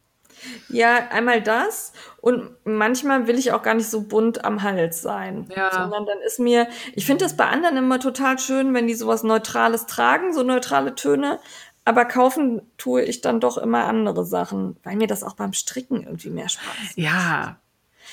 ja, 0.69 1.09
einmal 1.11 1.41
das. 1.43 1.93
Und 2.21 2.51
manchmal 2.65 3.27
will 3.27 3.39
ich 3.39 3.53
auch 3.53 3.63
gar 3.63 3.75
nicht 3.75 3.89
so 3.89 4.03
bunt 4.03 4.45
am 4.45 4.63
Hals 4.63 5.01
sein. 5.01 5.49
Ja. 5.57 5.73
Sondern 5.73 6.07
dann 6.07 6.19
ist 6.27 6.39
mir, 6.39 6.69
ich 6.95 7.07
finde 7.07 7.25
das 7.25 7.37
bei 7.37 7.47
anderen 7.47 7.77
immer 7.77 8.01
total 8.01 8.39
schön, 8.39 8.75
wenn 8.75 8.87
die 8.87 8.95
sowas 8.95 9.23
Neutrales 9.23 9.87
tragen, 9.87 10.35
so 10.35 10.43
neutrale 10.43 10.95
Töne. 10.95 11.39
Aber 11.85 12.05
kaufen 12.05 12.61
tue 12.77 13.03
ich 13.03 13.23
dann 13.23 13.41
doch 13.41 13.57
immer 13.57 13.87
andere 13.87 14.27
Sachen, 14.27 14.77
weil 14.83 14.97
mir 14.97 15.07
das 15.07 15.23
auch 15.23 15.35
beim 15.35 15.55
Stricken 15.55 16.03
irgendwie 16.03 16.31
mehr 16.31 16.49
Spaß 16.49 16.67
macht. 16.67 16.99
Ja. 16.99 17.57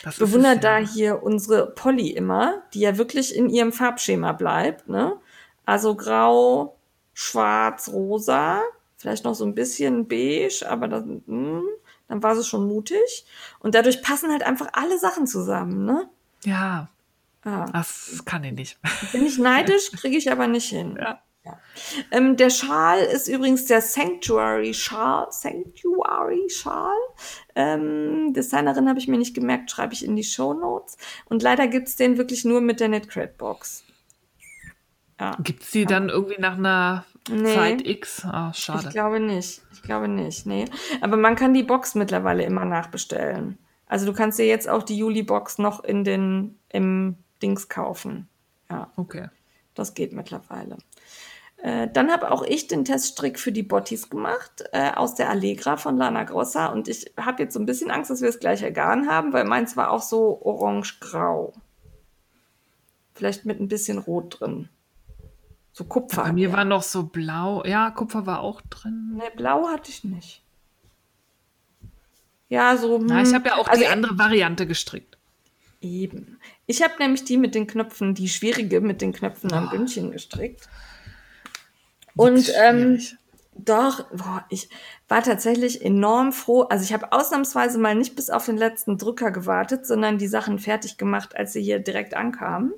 Das 0.03 0.19
ist 0.19 0.33
es 0.35 0.59
da 0.59 0.79
ja. 0.79 0.87
hier 0.87 1.23
unsere 1.23 1.67
Polly 1.71 2.09
immer, 2.09 2.63
die 2.73 2.81
ja 2.81 2.97
wirklich 2.97 3.35
in 3.35 3.49
ihrem 3.49 3.71
Farbschema 3.71 4.31
bleibt, 4.33 4.87
ne? 4.89 5.17
Also 5.65 5.95
grau, 5.95 6.75
schwarz, 7.13 7.89
rosa, 7.89 8.61
vielleicht 8.97 9.23
noch 9.23 9.35
so 9.35 9.45
ein 9.45 9.55
bisschen 9.55 10.07
beige, 10.07 10.65
aber 10.69 10.87
dann, 10.87 11.23
hm, 11.25 11.63
dann 12.07 12.21
war 12.21 12.35
sie 12.35 12.43
schon 12.43 12.67
mutig. 12.67 13.25
Und 13.59 13.73
dadurch 13.75 14.03
passen 14.03 14.31
halt 14.31 14.43
einfach 14.43 14.67
alle 14.73 14.99
Sachen 14.99 15.25
zusammen, 15.27 15.85
ne? 15.85 16.07
Ja, 16.43 16.89
Ja. 17.45 17.65
das 17.73 18.21
kann 18.25 18.43
ich 18.43 18.53
nicht. 18.53 18.77
Bin 19.11 19.25
ich 19.25 19.37
neidisch, 19.39 19.91
kriege 19.99 20.17
ich 20.17 20.31
aber 20.31 20.47
nicht 20.47 20.69
hin. 20.69 20.97
Ja. 20.99 21.19
Ja. 21.45 21.59
Ähm, 22.11 22.37
der 22.37 22.49
Schal 22.49 22.99
ist 22.99 23.27
übrigens 23.27 23.65
der 23.65 23.81
Sanctuary 23.81 24.73
Schal. 24.73 25.27
Sanctuary 25.29 26.49
Schal. 26.49 26.95
Ähm, 27.55 28.33
Designerin 28.33 28.89
habe 28.89 28.97
ich 28.99 29.07
mir 29.07 29.17
nicht 29.19 29.35
gemerkt, 29.35 29.69
schreibe 29.71 29.93
ich 29.93 30.03
in 30.03 30.15
die 30.15 30.23
Show 30.23 30.53
Notes. 30.53 30.97
Und 31.25 31.43
leider 31.43 31.67
gibt's 31.67 31.95
den 31.95 32.17
wirklich 32.17 32.45
nur 32.45 32.61
mit 32.61 32.79
der 32.79 32.87
Knitcrate 32.87 33.33
Box. 33.37 33.83
Ja. 35.19 35.37
Gibt 35.41 35.63
es 35.63 35.71
die 35.71 35.85
dann 35.85 36.09
irgendwie 36.09 36.41
nach 36.41 36.57
einer 36.57 37.05
Nee. 37.29 37.53
Zeit 37.55 37.87
X? 37.87 38.23
Ah, 38.25 38.51
Ich 38.53 38.59
schade. 38.59 38.89
glaube 38.89 39.19
nicht. 39.19 39.61
Ich 39.73 39.81
glaube 39.81 40.07
nicht, 40.07 40.45
nee. 40.45 40.65
Aber 41.01 41.17
man 41.17 41.35
kann 41.35 41.53
die 41.55 41.63
Box 41.63 41.95
mittlerweile 41.95 42.43
immer 42.43 42.65
nachbestellen. 42.65 43.57
Also 43.87 44.05
du 44.05 44.13
kannst 44.13 44.37
dir 44.39 44.45
jetzt 44.45 44.67
auch 44.69 44.83
die 44.83 44.97
Juli-Box 44.97 45.57
noch 45.57 45.83
in 45.83 46.03
den, 46.03 46.59
im 46.69 47.17
Dings 47.41 47.67
kaufen. 47.69 48.27
Ja. 48.69 48.91
Okay. 48.95 49.29
Das 49.73 49.93
geht 49.93 50.13
mittlerweile. 50.13 50.77
Äh, 51.57 51.87
dann 51.91 52.11
habe 52.11 52.31
auch 52.31 52.43
ich 52.43 52.67
den 52.67 52.85
Teststrick 52.85 53.39
für 53.39 53.51
die 53.51 53.63
Bottis 53.63 54.09
gemacht 54.09 54.63
äh, 54.71 54.91
aus 54.91 55.15
der 55.15 55.29
Allegra 55.29 55.77
von 55.77 55.97
Lana 55.97 56.23
Grossa 56.23 56.67
und 56.67 56.87
ich 56.87 57.11
habe 57.17 57.43
jetzt 57.43 57.53
so 57.53 57.59
ein 57.59 57.65
bisschen 57.65 57.91
Angst, 57.91 58.11
dass 58.11 58.21
wir 58.21 58.27
das 58.27 58.39
gleiche 58.39 58.71
Garn 58.71 59.09
haben, 59.09 59.33
weil 59.33 59.45
meins 59.45 59.75
war 59.77 59.91
auch 59.91 60.01
so 60.01 60.41
orange-grau. 60.41 61.53
Vielleicht 63.13 63.45
mit 63.45 63.59
ein 63.59 63.69
bisschen 63.69 63.97
Rot 63.97 64.39
drin. 64.39 64.69
So 65.71 65.85
Kupfer. 65.85 66.23
Bei 66.23 66.33
mir 66.33 66.53
war 66.53 66.65
noch 66.65 66.83
so 66.83 67.03
blau. 67.03 67.63
Ja, 67.65 67.91
Kupfer 67.91 68.25
war 68.25 68.41
auch 68.41 68.61
drin. 68.61 69.15
Ne, 69.15 69.23
blau 69.35 69.67
hatte 69.67 69.89
ich 69.89 70.03
nicht. 70.03 70.41
Ja, 72.47 72.77
so. 72.77 72.97
Na, 72.97 73.21
ich 73.21 73.29
hm, 73.29 73.35
habe 73.35 73.49
ja 73.49 73.55
auch 73.55 73.67
also 73.67 73.81
die 73.81 73.87
andere 73.87 74.17
Variante 74.17 74.67
gestrickt. 74.67 75.17
Eben. 75.81 76.39
Ich 76.65 76.81
habe 76.81 76.93
nämlich 76.99 77.25
die 77.25 77.37
mit 77.37 77.55
den 77.55 77.67
Knöpfen, 77.67 78.15
die 78.15 78.29
schwierige 78.29 78.81
mit 78.81 79.01
den 79.01 79.13
Knöpfen 79.13 79.51
am 79.51 79.69
Bündchen 79.69 80.11
gestrickt. 80.11 80.69
Und 82.15 82.51
ähm, 82.55 82.99
doch, 83.57 84.05
boah, 84.11 84.45
ich 84.49 84.69
war 85.07 85.23
tatsächlich 85.23 85.83
enorm 85.83 86.31
froh. 86.33 86.63
Also 86.63 86.83
ich 86.83 86.93
habe 86.93 87.11
ausnahmsweise 87.11 87.77
mal 87.77 87.95
nicht 87.95 88.15
bis 88.15 88.29
auf 88.29 88.45
den 88.45 88.57
letzten 88.57 88.97
Drücker 88.97 89.31
gewartet, 89.31 89.85
sondern 89.85 90.17
die 90.17 90.27
Sachen 90.27 90.59
fertig 90.59 90.97
gemacht, 90.97 91.35
als 91.35 91.53
sie 91.53 91.61
hier 91.63 91.79
direkt 91.79 92.13
ankamen. 92.15 92.73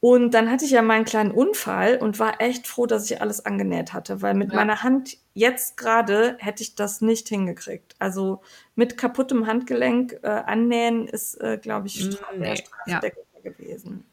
Und 0.00 0.34
dann 0.34 0.50
hatte 0.50 0.64
ich 0.64 0.72
ja 0.72 0.82
meinen 0.82 1.04
kleinen 1.04 1.30
Unfall 1.32 1.96
und 1.96 2.18
war 2.18 2.40
echt 2.40 2.66
froh, 2.68 2.86
dass 2.86 3.10
ich 3.10 3.20
alles 3.20 3.44
angenäht 3.46 3.92
hatte, 3.92 4.22
weil 4.22 4.34
mit 4.34 4.52
Ja. 4.52 4.56
meiner 4.56 4.82
Hand 4.82 5.16
jetzt 5.34 5.76
gerade 5.76 6.36
hätte 6.38 6.62
ich 6.62 6.74
das 6.74 7.00
nicht 7.00 7.28
hingekriegt. 7.28 7.96
Also 7.98 8.42
mit 8.74 8.98
kaputtem 8.98 9.46
Handgelenk 9.46 10.18
äh, 10.22 10.28
annähen 10.28 11.08
ist, 11.08 11.40
äh, 11.40 11.58
glaube 11.58 11.88
ich, 11.88 12.04
stra 12.04 12.26
Mm, 12.32 12.38
nee, 12.40 12.44
der 12.44 12.54
ja. 12.54 12.56
Strafdeckel 12.56 13.24
gewesen. 13.42 14.04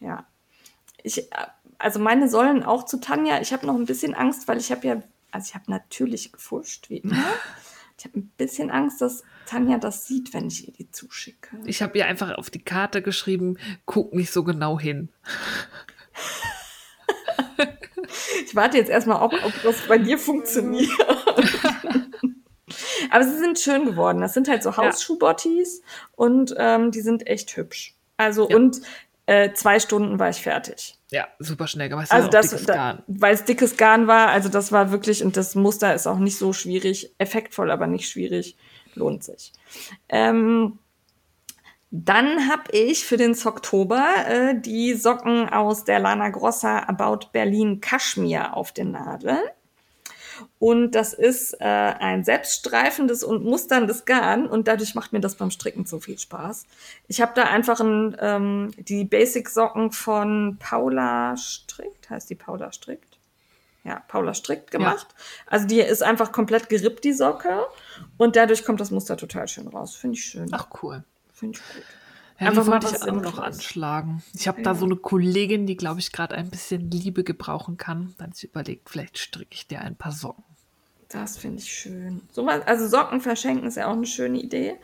Ja. 0.00 0.26
Ich, 1.02 1.30
äh, 1.32 1.46
also 1.78 1.98
meine 1.98 2.28
sollen 2.28 2.62
auch 2.64 2.84
zu 2.84 2.98
Tanja. 3.00 3.40
Ich 3.40 3.52
habe 3.52 3.66
noch 3.66 3.74
ein 3.74 3.86
bisschen 3.86 4.14
Angst, 4.14 4.48
weil 4.48 4.58
ich 4.58 4.70
habe 4.70 4.86
ja, 4.86 5.02
also 5.30 5.46
ich 5.48 5.54
habe 5.54 5.70
natürlich 5.70 6.32
gefuscht, 6.32 6.90
wie 6.90 6.98
immer. 6.98 7.16
Ich 7.98 8.04
habe 8.04 8.18
ein 8.20 8.30
bisschen 8.36 8.70
Angst, 8.70 9.00
dass 9.00 9.22
Tanja 9.46 9.78
das 9.78 10.06
sieht, 10.06 10.32
wenn 10.32 10.46
ich 10.48 10.68
ihr 10.68 10.72
die 10.74 10.90
zuschicke. 10.90 11.56
Ich 11.64 11.82
habe 11.82 11.98
ihr 11.98 12.06
einfach 12.06 12.36
auf 12.38 12.48
die 12.50 12.62
Karte 12.62 13.02
geschrieben, 13.02 13.58
guck 13.86 14.14
nicht 14.14 14.32
so 14.32 14.44
genau 14.44 14.78
hin. 14.78 15.08
Ich 18.44 18.54
warte 18.54 18.76
jetzt 18.78 18.88
erstmal, 18.88 19.22
ob, 19.22 19.32
ob 19.44 19.52
das 19.62 19.76
bei 19.88 19.98
dir 19.98 20.18
funktioniert. 20.18 20.90
Aber 23.10 23.24
sie 23.24 23.38
sind 23.38 23.58
schön 23.58 23.84
geworden. 23.84 24.20
Das 24.20 24.34
sind 24.34 24.48
halt 24.48 24.62
so 24.62 24.76
Hausschuhbottis 24.76 25.82
und 26.16 26.54
ähm, 26.56 26.90
die 26.90 27.00
sind 27.00 27.26
echt 27.26 27.56
hübsch. 27.56 27.94
Also 28.16 28.48
Ja. 28.48 28.56
und 28.56 28.80
äh, 29.26 29.52
zwei 29.52 29.80
Stunden 29.80 30.18
war 30.18 30.30
ich 30.30 30.38
fertig. 30.42 30.97
Ja, 31.10 31.26
super 31.38 31.66
schnell. 31.66 31.90
Ist 31.90 32.12
Also 32.12 32.28
das, 32.28 32.64
da, 32.66 32.74
Garn. 32.74 33.02
weil 33.06 33.34
es 33.34 33.44
dickes 33.44 33.76
Garn 33.76 34.06
war, 34.06 34.28
also 34.28 34.48
das 34.48 34.72
war 34.72 34.90
wirklich, 34.90 35.24
und 35.24 35.36
das 35.36 35.54
Muster 35.54 35.94
ist 35.94 36.06
auch 36.06 36.18
nicht 36.18 36.36
so 36.36 36.52
schwierig, 36.52 37.14
effektvoll, 37.18 37.70
aber 37.70 37.86
nicht 37.86 38.08
schwierig, 38.08 38.56
lohnt 38.94 39.24
sich. 39.24 39.52
Ähm, 40.08 40.78
dann 41.90 42.50
habe 42.50 42.70
ich 42.72 43.06
für 43.06 43.16
den 43.16 43.34
Oktober 43.42 44.04
äh, 44.26 44.60
die 44.60 44.92
Socken 44.92 45.48
aus 45.48 45.84
der 45.84 46.00
Lana 46.00 46.28
Grossa 46.28 46.80
About 46.80 47.28
Berlin 47.32 47.80
Kaschmir 47.80 48.54
auf 48.54 48.72
den 48.72 48.90
Nadeln. 48.90 49.38
Und 50.58 50.92
das 50.92 51.12
ist 51.12 51.54
äh, 51.60 51.64
ein 51.64 52.24
selbststreifendes 52.24 53.22
und 53.24 53.44
musterndes 53.44 54.04
Garn 54.04 54.46
und 54.46 54.68
dadurch 54.68 54.94
macht 54.94 55.12
mir 55.12 55.20
das 55.20 55.36
beim 55.36 55.50
Stricken 55.50 55.84
so 55.86 56.00
viel 56.00 56.18
Spaß. 56.18 56.66
Ich 57.06 57.20
habe 57.20 57.32
da 57.34 57.44
einfach 57.44 57.80
ein, 57.80 58.16
ähm, 58.20 58.70
die 58.78 59.04
Basic-Socken 59.04 59.92
von 59.92 60.56
Paula 60.58 61.36
Strickt, 61.36 62.10
heißt 62.10 62.30
die 62.30 62.34
Paula 62.34 62.72
Strickt? 62.72 63.18
Ja, 63.84 64.02
Paula 64.08 64.34
Strickt 64.34 64.70
gemacht. 64.70 65.06
Also 65.46 65.66
die 65.66 65.80
ist 65.80 66.02
einfach 66.02 66.32
komplett 66.32 66.68
gerippt, 66.68 67.04
die 67.04 67.12
Socke. 67.12 67.66
Und 68.18 68.36
dadurch 68.36 68.64
kommt 68.64 68.80
das 68.80 68.90
Muster 68.90 69.16
total 69.16 69.48
schön 69.48 69.68
raus. 69.68 69.96
Finde 69.96 70.16
ich 70.16 70.24
schön. 70.24 70.48
Ach 70.52 70.66
cool. 70.82 71.04
Finde 71.32 71.58
ich 71.58 71.74
gut. 71.74 71.84
Ja, 72.40 72.48
Einfach 72.48 72.64
mal 72.66 72.72
wollte 72.74 72.86
was 72.92 73.02
ich 73.02 73.10
auch 73.10 73.20
noch 73.20 73.38
anschlagen. 73.38 74.22
Ich 74.32 74.46
habe 74.46 74.62
da 74.62 74.74
so 74.74 74.84
eine 74.84 74.94
Kollegin, 74.94 75.66
die, 75.66 75.76
glaube 75.76 75.98
ich, 75.98 76.12
gerade 76.12 76.36
ein 76.36 76.50
bisschen 76.50 76.88
Liebe 76.90 77.24
gebrauchen 77.24 77.76
kann. 77.76 78.14
Dann 78.18 78.30
ist 78.30 78.44
überlegt, 78.44 78.88
vielleicht 78.90 79.18
stricke 79.18 79.54
ich 79.54 79.66
dir 79.66 79.80
ein 79.80 79.96
paar 79.96 80.12
Socken. 80.12 80.44
Das 81.08 81.36
finde 81.36 81.58
ich 81.62 81.72
schön. 81.72 82.20
So 82.30 82.46
was, 82.46 82.64
also 82.66 82.86
Socken 82.86 83.20
verschenken 83.20 83.66
ist 83.66 83.76
ja 83.76 83.88
auch 83.88 83.94
eine 83.96 84.06
schöne 84.06 84.38
Idee. 84.40 84.76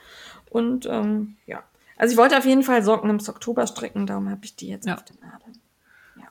Und 0.50 0.86
ähm, 0.86 1.36
ja. 1.46 1.62
Also 1.96 2.12
ich 2.12 2.18
wollte 2.18 2.36
auf 2.36 2.44
jeden 2.44 2.64
Fall 2.64 2.82
Socken 2.82 3.08
im 3.10 3.20
Oktober 3.20 3.66
stricken, 3.68 4.06
darum 4.06 4.28
habe 4.28 4.44
ich 4.44 4.56
die 4.56 4.68
jetzt 4.68 4.86
Ja. 4.86 4.94
auf 4.96 5.04
den 5.04 5.20
Nadeln. 5.20 5.58
Ja. 6.16 6.24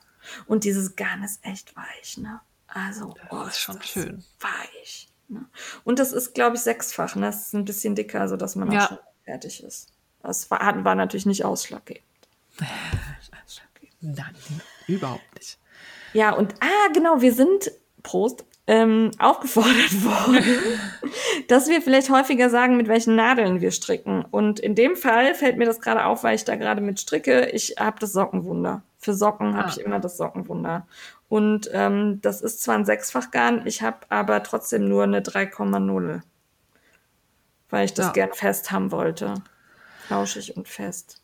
Und 0.46 0.64
dieses 0.64 0.94
Garn 0.94 1.22
ist 1.22 1.42
echt 1.42 1.74
weich, 1.74 2.18
ne? 2.18 2.40
Also, 2.66 3.14
Das 3.30 3.48
ist 3.50 3.60
schon 3.60 3.80
schön. 3.82 4.24
Weich. 4.40 5.08
Ne? 5.28 5.46
Und 5.84 5.98
das 6.00 6.12
ist, 6.12 6.34
glaube 6.34 6.56
ich, 6.56 6.62
sechsfach. 6.62 7.14
Ne? 7.14 7.22
Das 7.26 7.46
ist 7.46 7.54
ein 7.54 7.64
bisschen 7.64 7.94
dicker, 7.94 8.28
sodass 8.28 8.56
man 8.56 8.70
Ja. 8.72 8.84
auch 8.84 8.88
schon 8.88 8.98
fertig 9.24 9.62
ist. 9.62 9.88
Das 10.24 10.50
war, 10.50 10.84
war 10.84 10.94
natürlich 10.94 11.26
nicht 11.26 11.44
ausschlaggebend. 11.44 12.02
Nein, 14.00 14.34
überhaupt 14.86 15.34
nicht. 15.36 15.58
Ja, 16.12 16.32
und 16.32 16.54
ah, 16.60 16.92
genau, 16.92 17.20
wir 17.20 17.32
sind, 17.32 17.70
Prost, 18.02 18.44
ähm, 18.66 19.10
aufgefordert 19.18 19.92
worden, 20.04 20.44
dass 21.48 21.68
wir 21.68 21.80
vielleicht 21.82 22.10
häufiger 22.10 22.48
sagen, 22.50 22.76
mit 22.76 22.88
welchen 22.88 23.14
Nadeln 23.16 23.60
wir 23.60 23.70
stricken. 23.70 24.24
Und 24.30 24.60
in 24.60 24.74
dem 24.74 24.96
Fall 24.96 25.34
fällt 25.34 25.56
mir 25.58 25.66
das 25.66 25.80
gerade 25.80 26.04
auf, 26.04 26.22
weil 26.22 26.34
ich 26.34 26.44
da 26.44 26.56
gerade 26.56 26.80
mit 26.80 27.00
stricke. 27.00 27.46
Ich 27.50 27.76
habe 27.78 27.98
das 28.00 28.12
Sockenwunder. 28.12 28.82
Für 28.98 29.12
Socken 29.14 29.54
habe 29.56 29.68
Ah. 29.68 29.70
ich 29.70 29.80
immer 29.84 30.00
das 30.00 30.16
Sockenwunder. 30.16 30.86
Und 31.28 31.68
ähm, 31.72 32.20
das 32.22 32.40
ist 32.42 32.62
zwar 32.62 32.76
ein 32.76 32.84
Sechsfachgarn, 32.86 33.66
ich 33.66 33.82
habe 33.82 33.98
aber 34.08 34.42
trotzdem 34.42 34.88
nur 34.88 35.02
eine 35.04 35.20
3,0. 35.20 36.22
Weil 37.70 37.84
ich 37.86 37.94
das 37.94 38.06
Ja. 38.06 38.12
gern 38.12 38.32
fest 38.32 38.70
haben 38.70 38.92
wollte. 38.92 39.34
Flauschig 40.06 40.56
und 40.56 40.68
fest. 40.68 41.20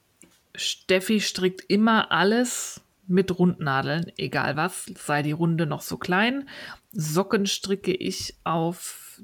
Steffi 0.54 1.20
strickt 1.20 1.62
immer 1.68 2.10
alles 2.10 2.80
mit 3.06 3.38
Rundnadeln, 3.38 4.12
egal 4.16 4.56
was, 4.56 4.86
sei 4.96 5.22
die 5.22 5.32
Runde 5.32 5.66
noch 5.66 5.82
so 5.82 5.96
klein. 5.96 6.48
Socken 6.92 7.46
stricke 7.46 7.92
ich 7.92 8.36
auf 8.44 9.20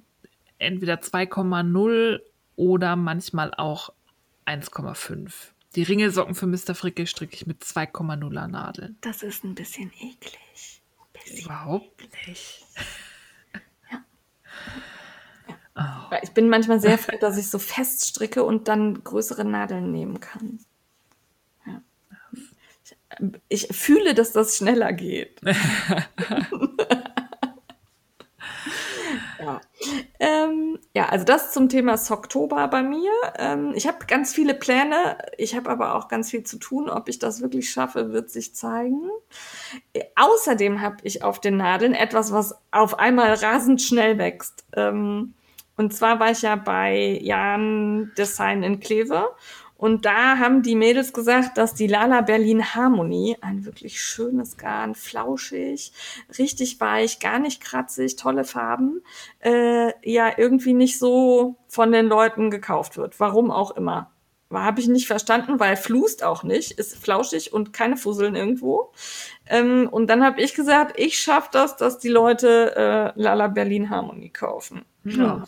entweder 0.59 0.95
2,0 0.97 2.21
oder 2.57 2.97
manchmal 2.97 3.55
auch 3.55 3.93
1,5. 4.47 5.33
Die 5.75 5.83
Ringelsocken 5.83 6.35
für 6.35 6.47
Mr. 6.47 6.75
Fricke 6.75 7.07
stricke 7.07 7.35
ich 7.35 7.47
mit 7.47 7.63
2,0er 7.63 8.49
Nadeln. 8.49 8.97
Das 9.03 9.23
ist 9.23 9.45
ein 9.45 9.55
bisschen 9.55 9.93
eklig. 10.01 10.83
Bisschen 11.13 11.45
Überhaupt 11.45 12.03
nicht. 12.27 12.65
Oh. 15.77 15.83
Ich 16.23 16.31
bin 16.33 16.49
manchmal 16.49 16.81
sehr 16.81 16.97
froh, 16.97 17.19
dass 17.21 17.37
ich 17.37 17.51
so 17.51 17.59
fest 17.59 18.07
stricke 18.07 18.43
und 18.45 18.67
dann 18.69 19.05
größere 19.05 19.45
Nadeln 19.45 19.93
nehmen 19.93 20.21
kann. 20.21 20.59
Ja. 21.67 21.83
Ich, 23.49 23.69
ich 23.71 23.77
fühle, 23.77 24.15
dass 24.15 24.33
das 24.33 24.57
schneller 24.57 24.95
geht. 24.95 25.39
ja. 29.39 29.61
Ähm, 30.19 30.79
ja, 30.95 31.11
also 31.11 31.27
das 31.27 31.53
zum 31.53 31.69
Thema 31.69 31.99
Socktober 31.99 32.69
bei 32.69 32.83
mir. 32.83 33.13
Ähm, 33.37 33.75
ich 33.75 33.87
habe 33.87 34.07
ganz 34.07 34.33
viele 34.33 34.55
Pläne, 34.55 35.19
ich 35.37 35.55
habe 35.57 35.69
aber 35.69 35.95
auch 35.95 36.09
ganz 36.09 36.31
viel 36.31 36.43
zu 36.45 36.59
tun. 36.59 36.89
Ob 36.89 37.11
ich 37.11 37.19
das 37.19 37.43
wirklich 37.43 37.71
schaffe, 37.71 38.13
wird 38.13 38.31
sich 38.31 38.55
zeigen. 38.55 39.11
Äh, 39.93 40.05
außerdem 40.15 40.81
habe 40.81 40.97
ich 41.03 41.23
auf 41.23 41.39
den 41.39 41.59
Nadeln 41.59 41.93
etwas, 41.93 42.33
was 42.33 42.55
auf 42.71 42.99
einmal 42.99 43.35
rasend 43.35 43.83
schnell 43.83 44.17
wächst. 44.17 44.65
Ähm, 44.75 45.35
und 45.77 45.95
zwar 45.95 46.21
war 46.21 46.31
ich 46.31 46.43
ja 46.43 46.57
bei 46.57 47.19
Jan 47.23 48.13
Design 48.17 48.63
in 48.63 48.81
Kleve 48.81 49.29
und 49.79 50.07
da 50.07 50.39
haben 50.39 50.63
die 50.63 50.75
Mädels 50.75 51.13
gesagt, 51.13 51.59
dass 51.59 51.75
die 51.75 51.87
Lala 51.87 52.23
Berlin 52.23 52.75
Harmonie, 52.75 53.37
ein 53.43 53.67
wirklich 53.67 54.01
schönes 54.01 54.57
Garn, 54.57 54.95
flauschig, 54.95 55.93
richtig 56.39 56.81
weich, 56.81 57.21
gar 57.21 57.39
nicht 57.39 57.61
kratzig, 57.61 58.17
tolle 58.17 58.45
Farben, 58.45 59.03
äh, 59.41 59.93
ja 60.03 60.33
irgendwie 60.39 60.73
nicht 60.73 60.99
so 60.99 61.57
von 61.69 61.93
den 61.93 62.07
Leuten 62.07 62.51
gekauft 62.51 62.97
wird. 62.97 63.21
Warum 63.21 63.51
auch 63.51 63.73
immer. 63.73 64.11
Habe 64.51 64.81
ich 64.81 64.87
nicht 64.89 65.09
verstanden, 65.09 65.59
weil 65.59 65.77
flust 65.77 66.23
auch 66.23 66.45
nicht, 66.45 66.73
ist 66.79 66.97
flauschig 66.97 67.53
und 67.53 67.73
keine 67.73 67.97
Fusseln 67.97 68.37
irgendwo. 68.37 68.93
Ähm, 69.47 69.89
und 69.91 70.07
dann 70.09 70.25
habe 70.25 70.41
ich 70.41 70.55
gesagt, 70.55 70.99
ich 70.99 71.19
schaffe 71.19 71.49
das, 71.53 71.77
dass 71.77 71.99
die 71.99 72.09
Leute 72.09 72.75
äh, 73.17 73.21
Lala 73.21 73.49
Berlin 73.49 73.91
Harmonie 73.91 74.31
kaufen. 74.31 74.85
Ja 75.05 75.45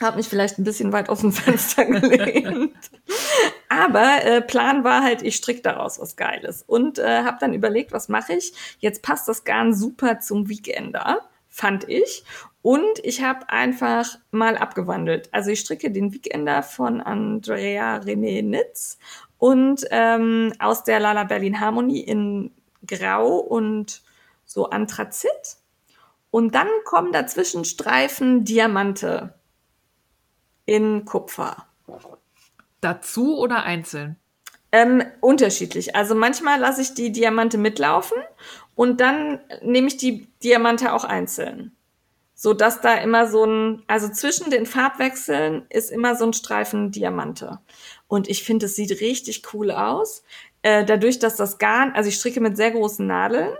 habe 0.00 0.16
mich 0.16 0.28
vielleicht 0.28 0.58
ein 0.58 0.64
bisschen 0.64 0.92
weit 0.92 1.08
aus 1.08 1.20
dem 1.22 1.32
Fenster 1.32 1.84
gelehnt. 1.84 2.74
Aber 3.68 4.24
äh, 4.24 4.42
Plan 4.42 4.84
war 4.84 5.02
halt, 5.02 5.22
ich 5.22 5.36
stricke 5.36 5.62
daraus 5.62 6.00
was 6.00 6.16
Geiles 6.16 6.62
und 6.66 6.98
äh, 6.98 7.22
habe 7.22 7.38
dann 7.40 7.54
überlegt, 7.54 7.92
was 7.92 8.08
mache 8.08 8.34
ich? 8.34 8.52
Jetzt 8.78 9.02
passt 9.02 9.28
das 9.28 9.44
Garn 9.44 9.74
super 9.74 10.20
zum 10.20 10.48
Weekender, 10.48 11.20
fand 11.48 11.88
ich. 11.88 12.24
Und 12.62 12.98
ich 13.02 13.22
habe 13.22 13.48
einfach 13.48 14.18
mal 14.30 14.56
abgewandelt. 14.58 15.28
Also 15.32 15.50
ich 15.50 15.60
stricke 15.60 15.90
den 15.90 16.12
Weekender 16.12 16.62
von 16.62 17.00
Andrea 17.00 17.98
René 17.98 18.42
Nitz 18.42 18.98
und 19.38 19.86
ähm, 19.90 20.52
aus 20.58 20.84
der 20.84 21.00
Lala 21.00 21.24
Berlin 21.24 21.60
Harmonie 21.60 22.00
in 22.00 22.50
Grau 22.86 23.38
und 23.38 24.02
so 24.44 24.68
Anthrazit. 24.68 25.56
Und 26.30 26.54
dann 26.54 26.68
kommen 26.84 27.12
dazwischen 27.12 27.64
Streifen 27.64 28.44
Diamante 28.44 29.34
in 30.70 31.04
Kupfer. 31.04 31.66
Dazu 32.80 33.36
oder 33.40 33.64
einzeln? 33.64 34.14
Ähm, 34.70 35.02
unterschiedlich. 35.20 35.96
Also 35.96 36.14
manchmal 36.14 36.60
lasse 36.60 36.80
ich 36.82 36.94
die 36.94 37.10
Diamante 37.10 37.58
mitlaufen 37.58 38.16
und 38.76 39.00
dann 39.00 39.40
nehme 39.62 39.88
ich 39.88 39.96
die 39.96 40.28
Diamante 40.44 40.92
auch 40.92 41.02
einzeln. 41.02 41.72
So 42.36 42.54
dass 42.54 42.80
da 42.80 42.94
immer 42.94 43.26
so 43.26 43.44
ein, 43.44 43.82
also 43.88 44.08
zwischen 44.10 44.52
den 44.52 44.64
Farbwechseln 44.64 45.66
ist 45.70 45.90
immer 45.90 46.14
so 46.14 46.26
ein 46.26 46.32
Streifen 46.34 46.92
Diamante. 46.92 47.58
Und 48.06 48.28
ich 48.28 48.44
finde, 48.44 48.66
es 48.66 48.76
sieht 48.76 48.92
richtig 49.00 49.42
cool 49.52 49.72
aus. 49.72 50.22
Äh, 50.62 50.84
dadurch, 50.84 51.18
dass 51.18 51.34
das 51.34 51.58
Garn, 51.58 51.92
also 51.94 52.08
ich 52.08 52.14
stricke 52.14 52.40
mit 52.40 52.56
sehr 52.56 52.70
großen 52.70 53.04
Nadeln 53.04 53.50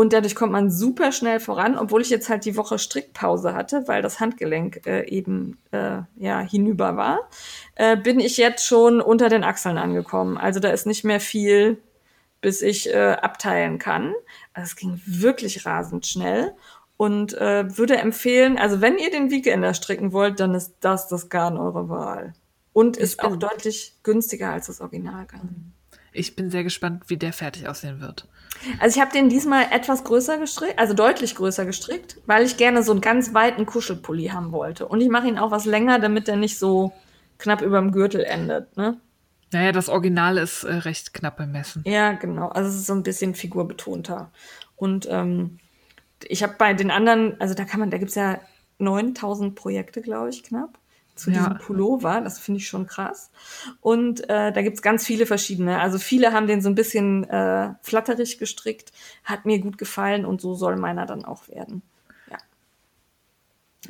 und 0.00 0.14
dadurch 0.14 0.34
kommt 0.34 0.52
man 0.52 0.70
super 0.70 1.12
schnell 1.12 1.40
voran, 1.40 1.76
obwohl 1.76 2.00
ich 2.00 2.08
jetzt 2.08 2.30
halt 2.30 2.46
die 2.46 2.56
Woche 2.56 2.78
Strickpause 2.78 3.52
hatte, 3.52 3.86
weil 3.86 4.00
das 4.00 4.18
Handgelenk 4.18 4.86
äh, 4.86 5.06
eben 5.06 5.58
äh, 5.72 5.98
ja 6.16 6.40
hinüber 6.40 6.96
war, 6.96 7.28
äh, 7.74 7.98
bin 7.98 8.18
ich 8.18 8.38
jetzt 8.38 8.64
schon 8.64 9.02
unter 9.02 9.28
den 9.28 9.44
Achseln 9.44 9.76
angekommen. 9.76 10.38
Also 10.38 10.58
da 10.58 10.70
ist 10.70 10.86
nicht 10.86 11.04
mehr 11.04 11.20
viel, 11.20 11.82
bis 12.40 12.62
ich 12.62 12.88
äh, 12.88 13.18
abteilen 13.20 13.78
kann. 13.78 14.14
Also 14.54 14.68
es 14.68 14.76
ging 14.76 15.02
wirklich 15.04 15.66
rasend 15.66 16.06
schnell 16.06 16.54
und 16.96 17.34
äh, 17.34 17.76
würde 17.76 17.98
empfehlen, 17.98 18.56
also 18.56 18.80
wenn 18.80 18.96
ihr 18.96 19.10
den 19.10 19.30
Weekender 19.30 19.74
stricken 19.74 20.14
wollt, 20.14 20.40
dann 20.40 20.54
ist 20.54 20.76
das 20.80 21.08
das 21.08 21.28
Garn 21.28 21.58
eure 21.58 21.90
Wahl. 21.90 22.32
Und 22.72 22.96
ist 22.96 23.22
auch 23.22 23.36
deutlich 23.36 23.96
günstiger 24.02 24.50
als 24.50 24.68
das 24.68 24.80
Originalgarn. 24.80 25.74
Ich 26.12 26.36
bin 26.36 26.50
sehr 26.50 26.64
gespannt, 26.64 27.04
wie 27.06 27.16
der 27.16 27.32
fertig 27.32 27.68
aussehen 27.68 28.00
wird. 28.00 28.26
Also 28.78 28.96
ich 28.96 29.00
habe 29.00 29.12
den 29.12 29.28
diesmal 29.28 29.66
etwas 29.70 30.04
größer 30.04 30.38
gestrickt, 30.38 30.78
also 30.78 30.92
deutlich 30.92 31.34
größer 31.34 31.64
gestrickt, 31.64 32.16
weil 32.26 32.44
ich 32.44 32.56
gerne 32.56 32.82
so 32.82 32.92
einen 32.92 33.00
ganz 33.00 33.32
weiten 33.32 33.64
Kuschelpulli 33.64 34.28
haben 34.28 34.52
wollte. 34.52 34.86
Und 34.86 35.00
ich 35.00 35.08
mache 35.08 35.28
ihn 35.28 35.38
auch 35.38 35.50
was 35.50 35.64
länger, 35.64 35.98
damit 35.98 36.28
der 36.28 36.36
nicht 36.36 36.58
so 36.58 36.92
knapp 37.38 37.62
über 37.62 37.78
dem 37.78 37.92
Gürtel 37.92 38.24
endet. 38.24 38.76
Ne? 38.76 39.00
Naja, 39.52 39.72
das 39.72 39.88
Original 39.88 40.36
ist 40.36 40.64
äh, 40.64 40.74
recht 40.74 41.14
knapp 41.14 41.36
bemessen. 41.36 41.82
Ja, 41.86 42.12
genau. 42.12 42.48
Also 42.48 42.68
es 42.68 42.76
ist 42.76 42.86
so 42.86 42.94
ein 42.94 43.02
bisschen 43.02 43.34
figurbetonter. 43.34 44.30
Und 44.76 45.08
ähm, 45.10 45.58
ich 46.24 46.42
habe 46.42 46.54
bei 46.58 46.74
den 46.74 46.90
anderen, 46.90 47.40
also 47.40 47.54
da 47.54 47.64
kann 47.64 47.80
man, 47.80 47.90
da 47.90 47.98
gibt's 47.98 48.14
ja 48.14 48.40
9000 48.78 49.54
Projekte, 49.54 50.02
glaube 50.02 50.30
ich, 50.30 50.42
knapp 50.42 50.79
zu 51.20 51.30
diesem 51.30 51.58
Pullover. 51.58 52.20
Das 52.20 52.38
finde 52.38 52.58
ich 52.58 52.68
schon 52.68 52.86
krass. 52.86 53.30
Und 53.80 54.28
äh, 54.28 54.52
da 54.52 54.62
gibt's 54.62 54.82
ganz 54.82 55.04
viele 55.04 55.26
verschiedene. 55.26 55.80
Also 55.80 55.98
viele 55.98 56.32
haben 56.32 56.46
den 56.46 56.62
so 56.62 56.68
ein 56.68 56.74
bisschen 56.74 57.24
äh, 57.24 57.74
flatterig 57.82 58.38
gestrickt. 58.38 58.92
Hat 59.24 59.46
mir 59.46 59.60
gut 59.60 59.78
gefallen 59.78 60.24
und 60.24 60.40
so 60.40 60.54
soll 60.54 60.76
meiner 60.76 61.06
dann 61.06 61.24
auch 61.24 61.48
werden. 61.48 61.82
Ja. 62.30 62.38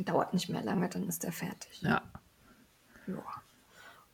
Dauert 0.04 0.34
nicht 0.34 0.48
mehr 0.48 0.62
lange, 0.62 0.88
dann 0.88 1.08
ist 1.08 1.24
er 1.24 1.32
fertig. 1.32 1.80
Ja. 1.82 2.02
ja. 3.06 3.22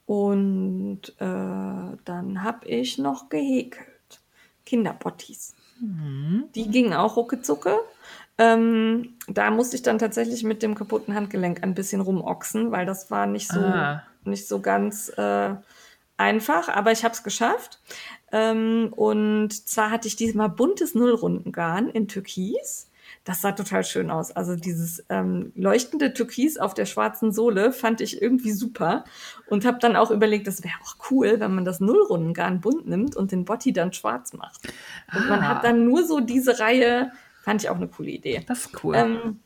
Und 0.06 1.08
äh, 1.18 1.96
dann 2.04 2.42
habe 2.42 2.66
ich 2.66 2.98
noch 2.98 3.28
gehäkelt. 3.28 3.86
Kinderbottis. 4.64 5.54
Mhm. 5.80 6.44
Die 6.54 6.68
gingen 6.68 6.92
auch 6.92 7.16
ruckezucke. 7.16 7.78
Ähm, 8.38 9.14
da 9.28 9.50
musste 9.50 9.76
ich 9.76 9.82
dann 9.82 9.98
tatsächlich 9.98 10.42
mit 10.42 10.62
dem 10.62 10.74
kaputten 10.74 11.14
Handgelenk 11.14 11.62
ein 11.62 11.74
bisschen 11.74 12.00
rumochsen, 12.00 12.70
weil 12.70 12.84
das 12.84 13.10
war 13.10 13.26
nicht 13.26 13.48
so, 13.48 13.60
ah. 13.60 14.02
nicht 14.24 14.46
so 14.46 14.60
ganz 14.60 15.08
äh, 15.16 15.54
einfach, 16.18 16.68
aber 16.68 16.92
ich 16.92 17.04
habe 17.04 17.14
es 17.14 17.22
geschafft. 17.22 17.80
Ähm, 18.32 18.92
und 18.94 19.52
zwar 19.68 19.90
hatte 19.90 20.08
ich 20.08 20.16
diesmal 20.16 20.50
buntes 20.50 20.94
Nullrundengarn 20.94 21.88
in 21.88 22.08
Türkis. 22.08 22.90
Das 23.24 23.40
sah 23.40 23.52
total 23.52 23.84
schön 23.84 24.10
aus. 24.10 24.32
Also 24.32 24.56
dieses 24.56 25.04
ähm, 25.08 25.52
leuchtende 25.54 26.12
Türkis 26.12 26.58
auf 26.58 26.74
der 26.74 26.86
schwarzen 26.86 27.32
Sohle 27.32 27.72
fand 27.72 28.00
ich 28.00 28.20
irgendwie 28.20 28.52
super 28.52 29.04
und 29.48 29.64
habe 29.64 29.78
dann 29.80 29.96
auch 29.96 30.10
überlegt, 30.10 30.46
das 30.46 30.62
wäre 30.62 30.74
auch 30.84 31.10
cool, 31.10 31.40
wenn 31.40 31.54
man 31.54 31.64
das 31.64 31.80
Nullrundengarn 31.80 32.60
bunt 32.60 32.86
nimmt 32.86 33.16
und 33.16 33.32
den 33.32 33.44
Botti 33.44 33.72
dann 33.72 33.92
schwarz 33.92 34.32
macht. 34.32 34.66
Und 35.12 35.24
ah. 35.24 35.28
man 35.28 35.48
hat 35.48 35.64
dann 35.64 35.84
nur 35.84 36.04
so 36.04 36.20
diese 36.20 36.58
Reihe 36.58 37.10
Fand 37.46 37.62
ich 37.62 37.70
auch 37.70 37.76
eine 37.76 37.86
coole 37.86 38.10
Idee. 38.10 38.42
Das 38.44 38.66
ist 38.66 38.82
cool. 38.82 38.96
Ähm, 38.96 39.38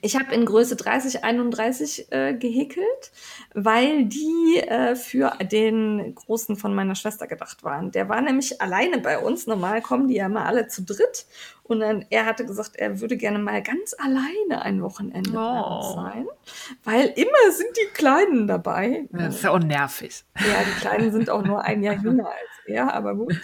ich 0.00 0.16
habe 0.16 0.32
in 0.34 0.46
Größe 0.46 0.74
30, 0.74 1.22
31 1.22 2.10
äh, 2.10 2.32
gehäkelt, 2.32 3.12
weil 3.52 4.06
die 4.06 4.56
äh, 4.56 4.96
für 4.96 5.32
den 5.42 6.14
Großen 6.14 6.56
von 6.56 6.74
meiner 6.74 6.94
Schwester 6.94 7.26
gedacht 7.26 7.62
waren. 7.62 7.90
Der 7.90 8.08
war 8.08 8.22
nämlich 8.22 8.62
alleine 8.62 8.96
bei 8.96 9.18
uns. 9.18 9.46
Normal 9.46 9.82
kommen 9.82 10.08
die 10.08 10.14
ja 10.14 10.30
mal 10.30 10.46
alle 10.46 10.68
zu 10.68 10.82
dritt. 10.82 11.26
Und 11.62 11.80
dann, 11.80 12.06
er 12.08 12.24
hatte 12.24 12.46
gesagt, 12.46 12.76
er 12.76 13.02
würde 13.02 13.18
gerne 13.18 13.38
mal 13.38 13.62
ganz 13.62 13.94
alleine 13.98 14.62
ein 14.62 14.80
Wochenende 14.80 15.32
oh. 15.34 15.94
sein. 15.94 16.26
Weil 16.84 17.12
immer 17.16 17.52
sind 17.52 17.76
die 17.76 17.92
Kleinen 17.92 18.46
dabei. 18.46 19.04
Das 19.12 19.34
ist 19.34 19.44
ja 19.44 19.50
auch 19.50 19.58
nervig. 19.58 20.24
Ja, 20.38 20.64
die 20.64 20.80
Kleinen 20.80 21.12
sind 21.12 21.28
auch 21.28 21.44
nur 21.44 21.62
ein 21.62 21.82
Jahr 21.82 21.94
jünger 22.02 22.28
als 22.30 22.59
er, 22.70 22.94
aber 22.94 23.14
gut. 23.14 23.34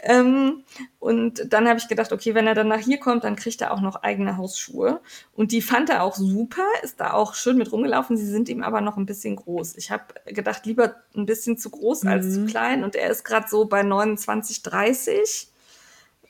ähm, 0.00 0.64
und 0.98 1.52
dann 1.52 1.68
habe 1.68 1.78
ich 1.78 1.88
gedacht, 1.88 2.12
okay, 2.12 2.34
wenn 2.34 2.46
er 2.46 2.54
dann 2.54 2.68
nach 2.68 2.80
hier 2.80 2.98
kommt, 2.98 3.24
dann 3.24 3.36
kriegt 3.36 3.60
er 3.60 3.72
auch 3.72 3.80
noch 3.80 4.02
eigene 4.02 4.36
Hausschuhe. 4.36 5.00
Und 5.34 5.52
die 5.52 5.62
fand 5.62 5.90
er 5.90 6.02
auch 6.02 6.16
super, 6.16 6.64
ist 6.82 7.00
da 7.00 7.12
auch 7.12 7.34
schön 7.34 7.58
mit 7.58 7.72
rumgelaufen. 7.72 8.16
Sie 8.16 8.26
sind 8.26 8.48
ihm 8.48 8.62
aber 8.62 8.80
noch 8.80 8.96
ein 8.96 9.06
bisschen 9.06 9.36
groß. 9.36 9.76
Ich 9.76 9.90
habe 9.90 10.04
gedacht, 10.26 10.66
lieber 10.66 10.96
ein 11.16 11.26
bisschen 11.26 11.58
zu 11.58 11.70
groß 11.70 12.04
mhm. 12.04 12.10
als 12.10 12.34
zu 12.34 12.40
mhm. 12.40 12.46
klein. 12.46 12.84
Und 12.84 12.94
er 12.94 13.10
ist 13.10 13.24
gerade 13.24 13.48
so 13.48 13.64
bei 13.64 13.82
29, 13.82 14.62
30. 14.62 15.48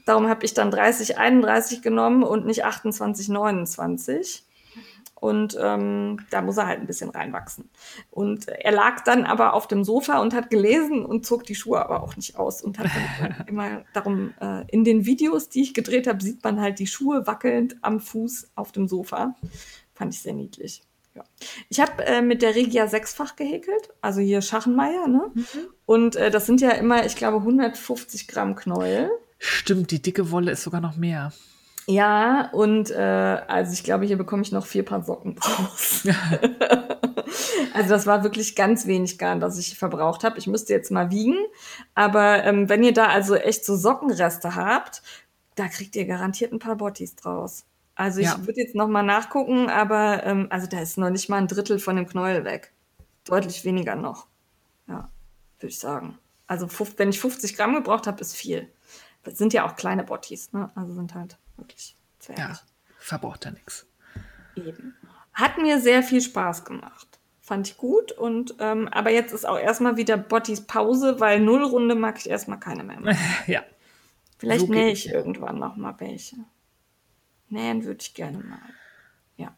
Darum 0.06 0.28
habe 0.28 0.44
ich 0.44 0.54
dann 0.54 0.70
30, 0.70 1.18
31 1.18 1.82
genommen 1.82 2.22
und 2.22 2.46
nicht 2.46 2.64
28, 2.64 3.28
29. 3.28 4.45
Und 5.26 5.58
ähm, 5.60 6.24
da 6.30 6.40
muss 6.40 6.56
er 6.56 6.68
halt 6.68 6.78
ein 6.78 6.86
bisschen 6.86 7.10
reinwachsen. 7.10 7.68
Und 8.12 8.46
er 8.46 8.70
lag 8.70 9.02
dann 9.02 9.24
aber 9.24 9.54
auf 9.54 9.66
dem 9.66 9.82
Sofa 9.82 10.20
und 10.20 10.32
hat 10.34 10.50
gelesen 10.50 11.04
und 11.04 11.26
zog 11.26 11.42
die 11.42 11.56
Schuhe 11.56 11.84
aber 11.84 12.04
auch 12.04 12.14
nicht 12.14 12.36
aus 12.36 12.62
und 12.62 12.78
hat 12.78 12.86
dann 13.18 13.44
immer 13.48 13.82
darum, 13.92 14.34
äh, 14.40 14.62
in 14.68 14.84
den 14.84 15.04
Videos, 15.04 15.48
die 15.48 15.62
ich 15.62 15.74
gedreht 15.74 16.06
habe, 16.06 16.22
sieht 16.22 16.44
man 16.44 16.60
halt 16.60 16.78
die 16.78 16.86
Schuhe 16.86 17.26
wackelnd 17.26 17.74
am 17.82 17.98
Fuß 17.98 18.52
auf 18.54 18.70
dem 18.70 18.86
Sofa. 18.86 19.34
Fand 19.94 20.14
ich 20.14 20.22
sehr 20.22 20.32
niedlich. 20.32 20.84
Ja. 21.16 21.24
Ich 21.70 21.80
habe 21.80 22.06
äh, 22.06 22.22
mit 22.22 22.40
der 22.40 22.54
Regia 22.54 22.86
sechsfach 22.86 23.34
gehäkelt, 23.34 23.88
also 24.00 24.20
hier 24.20 24.42
Schachenmeier, 24.42 25.08
ne? 25.08 25.32
Mhm. 25.34 25.44
Und 25.86 26.14
äh, 26.14 26.30
das 26.30 26.46
sind 26.46 26.60
ja 26.60 26.70
immer, 26.70 27.04
ich 27.04 27.16
glaube, 27.16 27.38
150 27.38 28.28
Gramm 28.28 28.54
Knäuel. 28.54 29.10
Stimmt, 29.40 29.90
die 29.90 30.00
dicke 30.00 30.30
Wolle 30.30 30.52
ist 30.52 30.62
sogar 30.62 30.80
noch 30.80 30.96
mehr. 30.96 31.32
Ja, 31.88 32.50
und 32.52 32.90
äh, 32.90 32.96
also 32.96 33.72
ich 33.72 33.84
glaube, 33.84 34.06
hier 34.06 34.18
bekomme 34.18 34.42
ich 34.42 34.50
noch 34.50 34.66
vier 34.66 34.84
Paar 34.84 35.04
Socken 35.04 35.36
draus. 35.36 36.04
also 37.74 37.88
das 37.88 38.06
war 38.06 38.24
wirklich 38.24 38.56
ganz 38.56 38.86
wenig 38.86 39.18
Garn, 39.18 39.38
das 39.38 39.56
ich 39.56 39.78
verbraucht 39.78 40.24
habe. 40.24 40.36
Ich 40.38 40.48
müsste 40.48 40.72
jetzt 40.72 40.90
mal 40.90 41.10
wiegen. 41.12 41.36
Aber 41.94 42.42
ähm, 42.42 42.68
wenn 42.68 42.82
ihr 42.82 42.92
da 42.92 43.06
also 43.06 43.36
echt 43.36 43.64
so 43.64 43.76
Sockenreste 43.76 44.56
habt, 44.56 45.02
da 45.54 45.68
kriegt 45.68 45.94
ihr 45.94 46.06
garantiert 46.06 46.52
ein 46.52 46.58
paar 46.58 46.74
Bottis 46.74 47.14
draus. 47.14 47.64
Also 47.94 48.20
ich 48.20 48.26
ja. 48.26 48.38
würde 48.44 48.60
jetzt 48.60 48.74
noch 48.74 48.88
mal 48.88 49.04
nachgucken, 49.04 49.70
aber 49.70 50.24
ähm, 50.24 50.48
also 50.50 50.66
da 50.66 50.80
ist 50.80 50.98
noch 50.98 51.10
nicht 51.10 51.28
mal 51.28 51.38
ein 51.38 51.48
Drittel 51.48 51.78
von 51.78 51.94
dem 51.94 52.08
Knäuel 52.08 52.44
weg. 52.44 52.72
Deutlich 53.24 53.64
weniger 53.64 53.94
noch. 53.94 54.26
Ja, 54.88 55.08
würde 55.60 55.70
ich 55.70 55.78
sagen. 55.78 56.18
Also 56.48 56.68
wenn 56.96 57.10
ich 57.10 57.20
50 57.20 57.56
Gramm 57.56 57.74
gebraucht 57.74 58.08
habe, 58.08 58.20
ist 58.20 58.34
viel. 58.34 58.68
Das 59.22 59.38
sind 59.38 59.52
ja 59.52 59.66
auch 59.66 59.76
kleine 59.76 60.02
Bottis, 60.02 60.52
ne? 60.52 60.70
Also 60.74 60.92
sind 60.92 61.14
halt 61.14 61.38
wirklich 61.56 61.96
zwergig. 62.18 62.44
Ja, 62.44 62.60
verbraucht 62.98 63.44
ja 63.44 63.50
nichts. 63.50 63.86
Eben. 64.56 64.94
Hat 65.32 65.58
mir 65.58 65.80
sehr 65.80 66.02
viel 66.02 66.20
Spaß 66.20 66.64
gemacht. 66.64 67.06
Fand 67.40 67.68
ich 67.68 67.76
gut. 67.76 68.10
Und 68.10 68.56
ähm, 68.58 68.88
aber 68.88 69.10
jetzt 69.10 69.32
ist 69.32 69.46
auch 69.46 69.58
erstmal 69.58 69.96
wieder 69.96 70.16
Bottis 70.16 70.66
Pause, 70.66 71.20
weil 71.20 71.40
Nullrunde 71.40 71.94
mag 71.94 72.18
ich 72.18 72.28
erstmal 72.28 72.58
keine 72.58 72.82
mehr. 72.82 73.00
Machen. 73.00 73.18
ja. 73.46 73.62
Vielleicht 74.38 74.66
so 74.66 74.72
nähe 74.72 74.90
ich 74.90 75.08
irgendwann 75.08 75.58
noch 75.58 75.76
mal 75.76 75.94
welche. 75.98 76.36
Nähen 77.48 77.84
würde 77.84 78.00
ich 78.00 78.14
gerne 78.14 78.38
mal. 78.38 78.58
Ja. 79.36 79.54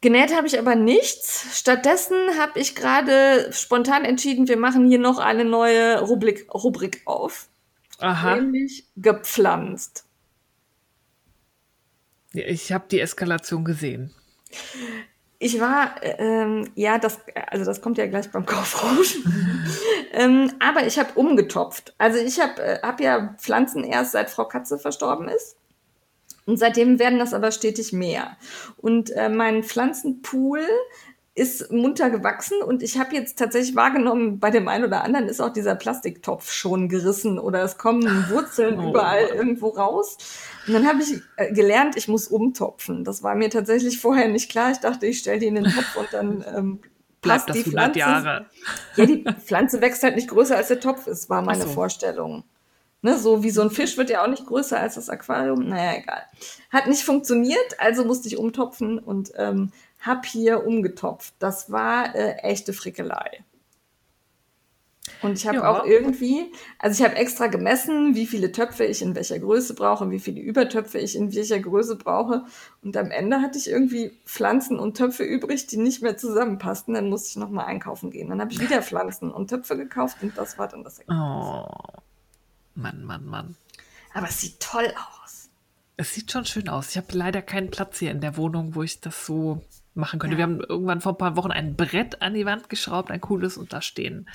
Genäht 0.00 0.34
habe 0.34 0.46
ich 0.46 0.58
aber 0.58 0.74
nichts. 0.74 1.58
Stattdessen 1.58 2.16
habe 2.38 2.58
ich 2.58 2.74
gerade 2.74 3.52
spontan 3.52 4.04
entschieden, 4.04 4.48
wir 4.48 4.56
machen 4.56 4.88
hier 4.88 4.98
noch 4.98 5.18
eine 5.18 5.44
neue 5.44 6.00
Rubrik, 6.00 6.48
Rubrik 6.52 7.02
auf. 7.04 7.48
Aha. 7.98 8.36
Nämlich 8.36 8.86
gepflanzt. 8.96 10.07
Ich 12.32 12.72
habe 12.72 12.84
die 12.90 13.00
Eskalation 13.00 13.64
gesehen. 13.64 14.14
Ich 15.40 15.60
war, 15.60 15.94
ähm, 16.02 16.68
ja, 16.74 16.98
das, 16.98 17.20
also 17.46 17.64
das 17.64 17.80
kommt 17.80 17.96
ja 17.96 18.06
gleich 18.06 18.30
beim 18.30 18.44
Kaufrausch. 18.44 19.16
ähm, 20.12 20.52
aber 20.58 20.86
ich 20.86 20.98
habe 20.98 21.12
umgetopft. 21.14 21.94
Also 21.96 22.18
ich 22.18 22.40
habe 22.40 22.60
äh, 22.60 22.80
hab 22.82 23.00
ja 23.00 23.36
Pflanzen 23.38 23.84
erst 23.84 24.12
seit 24.12 24.30
Frau 24.30 24.46
Katze 24.46 24.78
verstorben 24.78 25.28
ist. 25.28 25.56
Und 26.44 26.58
seitdem 26.58 26.98
werden 26.98 27.18
das 27.18 27.34
aber 27.34 27.52
stetig 27.52 27.92
mehr. 27.92 28.36
Und 28.78 29.10
äh, 29.10 29.28
mein 29.28 29.62
Pflanzenpool 29.62 30.66
ist 31.38 31.70
munter 31.72 32.10
gewachsen 32.10 32.60
und 32.62 32.82
ich 32.82 32.98
habe 32.98 33.14
jetzt 33.14 33.38
tatsächlich 33.38 33.76
wahrgenommen, 33.76 34.40
bei 34.40 34.50
dem 34.50 34.68
einen 34.68 34.84
oder 34.84 35.04
anderen 35.04 35.28
ist 35.28 35.40
auch 35.40 35.52
dieser 35.52 35.74
Plastiktopf 35.74 36.50
schon 36.52 36.88
gerissen 36.88 37.38
oder 37.38 37.62
es 37.62 37.78
kommen 37.78 38.02
Wurzeln 38.28 38.78
oh. 38.78 38.90
überall 38.90 39.24
irgendwo 39.26 39.68
raus. 39.68 40.18
Und 40.66 40.74
dann 40.74 40.86
habe 40.86 41.02
ich 41.02 41.22
äh, 41.36 41.52
gelernt, 41.52 41.96
ich 41.96 42.08
muss 42.08 42.28
umtopfen. 42.28 43.04
Das 43.04 43.22
war 43.22 43.34
mir 43.34 43.50
tatsächlich 43.50 44.00
vorher 44.00 44.28
nicht 44.28 44.50
klar. 44.50 44.72
Ich 44.72 44.78
dachte, 44.78 45.06
ich 45.06 45.20
stelle 45.20 45.38
die 45.38 45.46
in 45.46 45.54
den 45.54 45.64
Topf 45.64 45.96
und 45.96 46.08
dann 46.12 46.44
ähm, 46.56 46.80
bleibt 47.22 47.54
die 47.54 47.62
Pflanze. 47.62 47.98
Jahre. 47.98 48.46
Ja, 48.96 49.06
die 49.06 49.24
Pflanze 49.44 49.80
wächst 49.80 50.02
halt 50.02 50.16
nicht 50.16 50.28
größer 50.28 50.56
als 50.56 50.68
der 50.68 50.80
Topf 50.80 51.06
ist, 51.06 51.30
war 51.30 51.42
meine 51.42 51.64
so. 51.64 51.68
Vorstellung. 51.68 52.44
Ne, 53.00 53.16
so 53.16 53.44
wie 53.44 53.50
so 53.50 53.62
ein 53.62 53.70
Fisch 53.70 53.96
wird 53.96 54.10
ja 54.10 54.24
auch 54.24 54.28
nicht 54.28 54.44
größer 54.44 54.78
als 54.78 54.96
das 54.96 55.08
Aquarium. 55.08 55.68
Naja, 55.68 56.00
egal. 56.00 56.22
Hat 56.70 56.88
nicht 56.88 57.04
funktioniert, 57.04 57.78
also 57.78 58.04
musste 58.04 58.26
ich 58.26 58.36
umtopfen 58.36 58.98
und 58.98 59.30
ähm, 59.36 59.70
hab 60.00 60.26
hier 60.26 60.66
umgetopft. 60.66 61.34
Das 61.38 61.70
war 61.70 62.14
äh, 62.14 62.36
echte 62.42 62.72
Frickelei. 62.72 63.44
Und 65.22 65.38
ich 65.38 65.46
habe 65.46 65.58
ja. 65.58 65.68
auch 65.68 65.84
irgendwie, 65.84 66.52
also 66.78 67.02
ich 67.02 67.08
habe 67.08 67.18
extra 67.18 67.48
gemessen, 67.48 68.14
wie 68.14 68.26
viele 68.26 68.52
Töpfe 68.52 68.84
ich 68.84 69.02
in 69.02 69.14
welcher 69.14 69.38
Größe 69.38 69.74
brauche, 69.74 70.10
wie 70.10 70.20
viele 70.20 70.40
Übertöpfe 70.40 70.98
ich 70.98 71.16
in 71.16 71.34
welcher 71.34 71.58
Größe 71.58 71.96
brauche. 71.96 72.44
Und 72.82 72.96
am 72.96 73.10
Ende 73.10 73.40
hatte 73.40 73.58
ich 73.58 73.68
irgendwie 73.68 74.12
Pflanzen 74.24 74.78
und 74.78 74.96
Töpfe 74.96 75.24
übrig, 75.24 75.66
die 75.66 75.76
nicht 75.76 76.02
mehr 76.02 76.16
zusammenpassten. 76.16 76.94
Dann 76.94 77.08
musste 77.08 77.30
ich 77.30 77.36
nochmal 77.36 77.66
einkaufen 77.66 78.10
gehen. 78.10 78.28
Dann 78.28 78.40
habe 78.40 78.52
ich 78.52 78.60
wieder 78.60 78.82
Pflanzen 78.82 79.30
und 79.30 79.48
Töpfe 79.48 79.76
gekauft 79.76 80.18
und 80.22 80.36
das 80.38 80.58
war 80.58 80.68
dann 80.68 80.84
das 80.84 80.98
Ergebnis. 80.98 81.18
Oh, 81.18 81.66
Mann, 82.74 83.04
Mann, 83.04 83.26
Mann. 83.26 83.56
Aber 84.14 84.28
es 84.28 84.40
sieht 84.40 84.60
toll 84.60 84.92
aus. 84.96 85.50
Es 85.96 86.14
sieht 86.14 86.30
schon 86.30 86.44
schön 86.44 86.68
aus. 86.68 86.90
Ich 86.90 86.96
habe 86.96 87.08
leider 87.12 87.42
keinen 87.42 87.70
Platz 87.70 87.98
hier 87.98 88.12
in 88.12 88.20
der 88.20 88.36
Wohnung, 88.36 88.76
wo 88.76 88.84
ich 88.84 89.00
das 89.00 89.26
so 89.26 89.62
machen 89.94 90.18
könnte. 90.18 90.34
Ja. 90.34 90.38
Wir 90.38 90.44
haben 90.44 90.60
irgendwann 90.60 91.00
vor 91.00 91.12
ein 91.12 91.18
paar 91.18 91.36
Wochen 91.36 91.50
ein 91.50 91.76
Brett 91.76 92.22
an 92.22 92.34
die 92.34 92.46
Wand 92.46 92.68
geschraubt, 92.68 93.10
ein 93.10 93.20
cooles, 93.20 93.56
und 93.56 93.72
da 93.72 93.82
stehen 93.82 94.28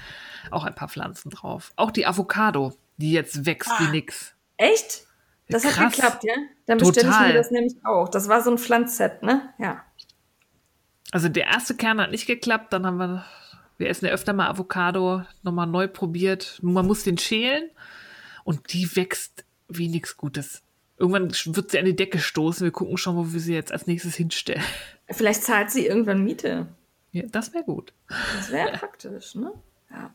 auch 0.51 0.65
ein 0.65 0.75
paar 0.75 0.89
Pflanzen 0.89 1.29
drauf. 1.29 1.71
Auch 1.75 1.91
die 1.91 2.05
Avocado, 2.05 2.73
die 2.97 3.11
jetzt 3.11 3.45
wächst 3.45 3.71
ah, 3.71 3.79
wie 3.79 3.91
nix. 3.91 4.33
Echt? 4.57 5.05
Das 5.49 5.63
Krass. 5.63 5.77
hat 5.77 5.93
geklappt, 5.93 6.23
ja? 6.23 6.33
Dann 6.65 6.77
bestelle 6.77 7.09
ich 7.09 7.19
mir 7.19 7.33
das 7.33 7.51
nämlich 7.51 7.75
auch. 7.83 8.09
Das 8.09 8.29
war 8.29 8.41
so 8.41 8.51
ein 8.51 8.57
Pflanzset, 8.57 9.23
ne? 9.23 9.53
Ja. 9.57 9.83
Also 11.11 11.29
der 11.29 11.45
erste 11.45 11.75
Kern 11.75 12.01
hat 12.01 12.11
nicht 12.11 12.25
geklappt, 12.25 12.73
dann 12.73 12.85
haben 12.85 12.97
wir, 12.97 13.25
wir 13.77 13.89
essen 13.89 14.05
ja 14.05 14.11
öfter 14.11 14.33
mal 14.33 14.49
Avocado, 14.49 15.23
nochmal 15.43 15.67
neu 15.67 15.87
probiert. 15.87 16.59
Man 16.61 16.87
muss 16.87 17.03
den 17.03 17.17
schälen 17.17 17.69
und 18.43 18.73
die 18.73 18.95
wächst 18.95 19.45
wie 19.67 19.89
nichts 19.89 20.17
Gutes. 20.17 20.63
Irgendwann 20.97 21.31
wird 21.55 21.71
sie 21.71 21.79
an 21.79 21.85
die 21.85 21.95
Decke 21.95 22.19
stoßen. 22.19 22.63
Wir 22.63 22.71
gucken 22.71 22.97
schon, 22.97 23.15
wo 23.15 23.33
wir 23.33 23.39
sie 23.39 23.53
jetzt 23.53 23.71
als 23.71 23.87
nächstes 23.87 24.15
hinstellen. 24.15 24.63
Vielleicht 25.13 25.43
zahlt 25.43 25.71
sie 25.71 25.85
irgendwann 25.85 26.23
Miete. 26.23 26.67
Ja, 27.11 27.23
das 27.27 27.53
wäre 27.53 27.63
gut. 27.63 27.93
Das 28.07 28.51
wäre 28.51 28.71
praktisch, 28.77 29.35
ne? 29.35 29.53
Ja. 29.91 30.13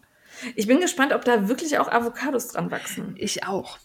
Ich 0.54 0.66
bin 0.66 0.80
gespannt, 0.80 1.12
ob 1.12 1.24
da 1.24 1.48
wirklich 1.48 1.78
auch 1.78 1.88
Avocados 1.88 2.48
dran 2.48 2.70
wachsen. 2.70 3.14
Ich 3.18 3.46
auch. 3.46 3.78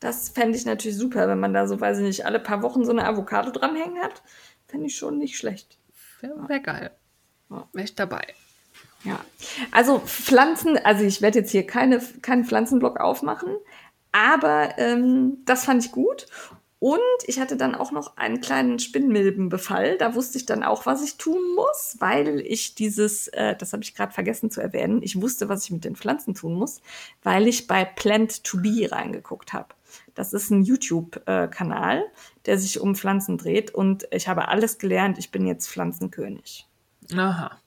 Das 0.00 0.28
fände 0.28 0.56
ich 0.56 0.64
natürlich 0.64 0.96
super, 0.96 1.28
wenn 1.28 1.40
man 1.40 1.54
da 1.54 1.66
so, 1.66 1.80
weiß 1.80 1.98
ich 1.98 2.04
nicht, 2.04 2.26
alle 2.26 2.38
paar 2.38 2.62
Wochen 2.62 2.84
so 2.84 2.92
eine 2.92 3.06
Avocado 3.06 3.50
dranhängen 3.50 4.02
hat. 4.02 4.22
Fände 4.66 4.86
ich 4.86 4.96
schon 4.96 5.18
nicht 5.18 5.36
schlecht. 5.36 5.78
Wäre 6.20 6.48
wär 6.48 6.60
geil. 6.60 6.90
Wäre 7.48 7.84
ich 7.84 7.94
dabei. 7.94 8.26
Ja. 9.04 9.20
Also 9.70 10.00
Pflanzen, 10.00 10.78
also 10.78 11.04
ich 11.04 11.22
werde 11.22 11.40
jetzt 11.40 11.50
hier 11.50 11.66
keine, 11.66 12.00
keinen 12.22 12.44
Pflanzenblock 12.44 12.98
aufmachen, 12.98 13.56
aber 14.12 14.78
ähm, 14.78 15.38
das 15.44 15.64
fand 15.64 15.84
ich 15.84 15.92
gut. 15.92 16.26
Und 16.78 17.00
ich 17.24 17.40
hatte 17.40 17.56
dann 17.56 17.74
auch 17.74 17.90
noch 17.90 18.18
einen 18.18 18.42
kleinen 18.42 18.78
Spinnmilbenbefall. 18.78 19.96
Da 19.96 20.14
wusste 20.14 20.36
ich 20.36 20.44
dann 20.44 20.62
auch, 20.62 20.84
was 20.84 21.02
ich 21.02 21.16
tun 21.16 21.54
muss, 21.54 21.96
weil 22.00 22.40
ich 22.40 22.74
dieses, 22.74 23.28
äh, 23.28 23.56
das 23.56 23.72
habe 23.72 23.82
ich 23.82 23.94
gerade 23.94 24.12
vergessen 24.12 24.50
zu 24.50 24.60
erwähnen, 24.60 25.02
ich 25.02 25.20
wusste, 25.20 25.48
was 25.48 25.64
ich 25.64 25.70
mit 25.70 25.84
den 25.84 25.96
Pflanzen 25.96 26.34
tun 26.34 26.54
muss, 26.54 26.82
weil 27.22 27.48
ich 27.48 27.66
bei 27.66 27.84
Plant 27.84 28.44
to 28.44 28.58
Be 28.58 28.88
reingeguckt 28.90 29.54
habe. 29.54 29.74
Das 30.14 30.34
ist 30.34 30.50
ein 30.50 30.62
YouTube-Kanal, 30.62 32.04
der 32.44 32.58
sich 32.58 32.80
um 32.80 32.94
Pflanzen 32.94 33.38
dreht 33.38 33.70
und 33.70 34.06
ich 34.10 34.28
habe 34.28 34.48
alles 34.48 34.78
gelernt. 34.78 35.18
Ich 35.18 35.30
bin 35.30 35.46
jetzt 35.46 35.68
Pflanzenkönig. 35.68 36.66
Aha. 37.14 37.58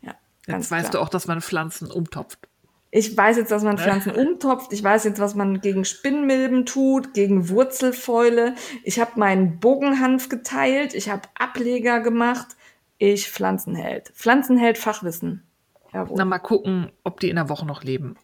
Ja. 0.00 0.14
Jetzt 0.46 0.70
weißt 0.70 0.90
klar. 0.90 0.92
du 0.92 0.98
auch, 1.00 1.10
dass 1.10 1.26
man 1.26 1.42
Pflanzen 1.42 1.90
umtopft. 1.90 2.49
Ich 2.92 3.16
weiß 3.16 3.36
jetzt, 3.36 3.52
dass 3.52 3.62
man 3.62 3.78
Pflanzen 3.78 4.12
umtopft. 4.12 4.72
Ich 4.72 4.82
weiß 4.82 5.04
jetzt, 5.04 5.20
was 5.20 5.36
man 5.36 5.60
gegen 5.60 5.84
Spinnmilben 5.84 6.66
tut, 6.66 7.14
gegen 7.14 7.48
Wurzelfäule. 7.48 8.56
Ich 8.82 8.98
habe 8.98 9.12
meinen 9.14 9.60
Bogenhanf 9.60 10.28
geteilt. 10.28 10.94
Ich 10.94 11.08
habe 11.08 11.22
Ableger 11.38 12.00
gemacht. 12.00 12.56
Ich 12.98 13.30
Pflanzenheld. 13.30 14.08
Pflanzenheld 14.14 14.76
Fachwissen. 14.76 15.44
Jawohl. 15.92 16.16
Na, 16.18 16.24
mal 16.24 16.40
gucken, 16.40 16.90
ob 17.04 17.20
die 17.20 17.30
in 17.30 17.36
der 17.36 17.48
Woche 17.48 17.64
noch 17.64 17.84
leben. 17.84 18.16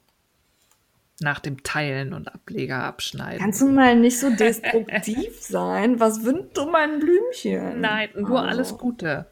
Nach 1.20 1.38
dem 1.38 1.62
Teilen 1.62 2.12
und 2.12 2.34
Ableger 2.34 2.82
abschneiden. 2.82 3.38
Kannst 3.38 3.62
du 3.62 3.68
mal 3.68 3.96
nicht 3.96 4.18
so 4.18 4.30
destruktiv 4.30 5.32
sein? 5.40 6.00
Was 6.00 6.24
wünscht 6.24 6.56
du 6.56 6.66
mein 6.66 6.98
Blümchen? 6.98 7.80
Nein, 7.80 8.10
nur 8.16 8.40
also. 8.40 8.48
alles 8.48 8.78
Gute. 8.78 9.26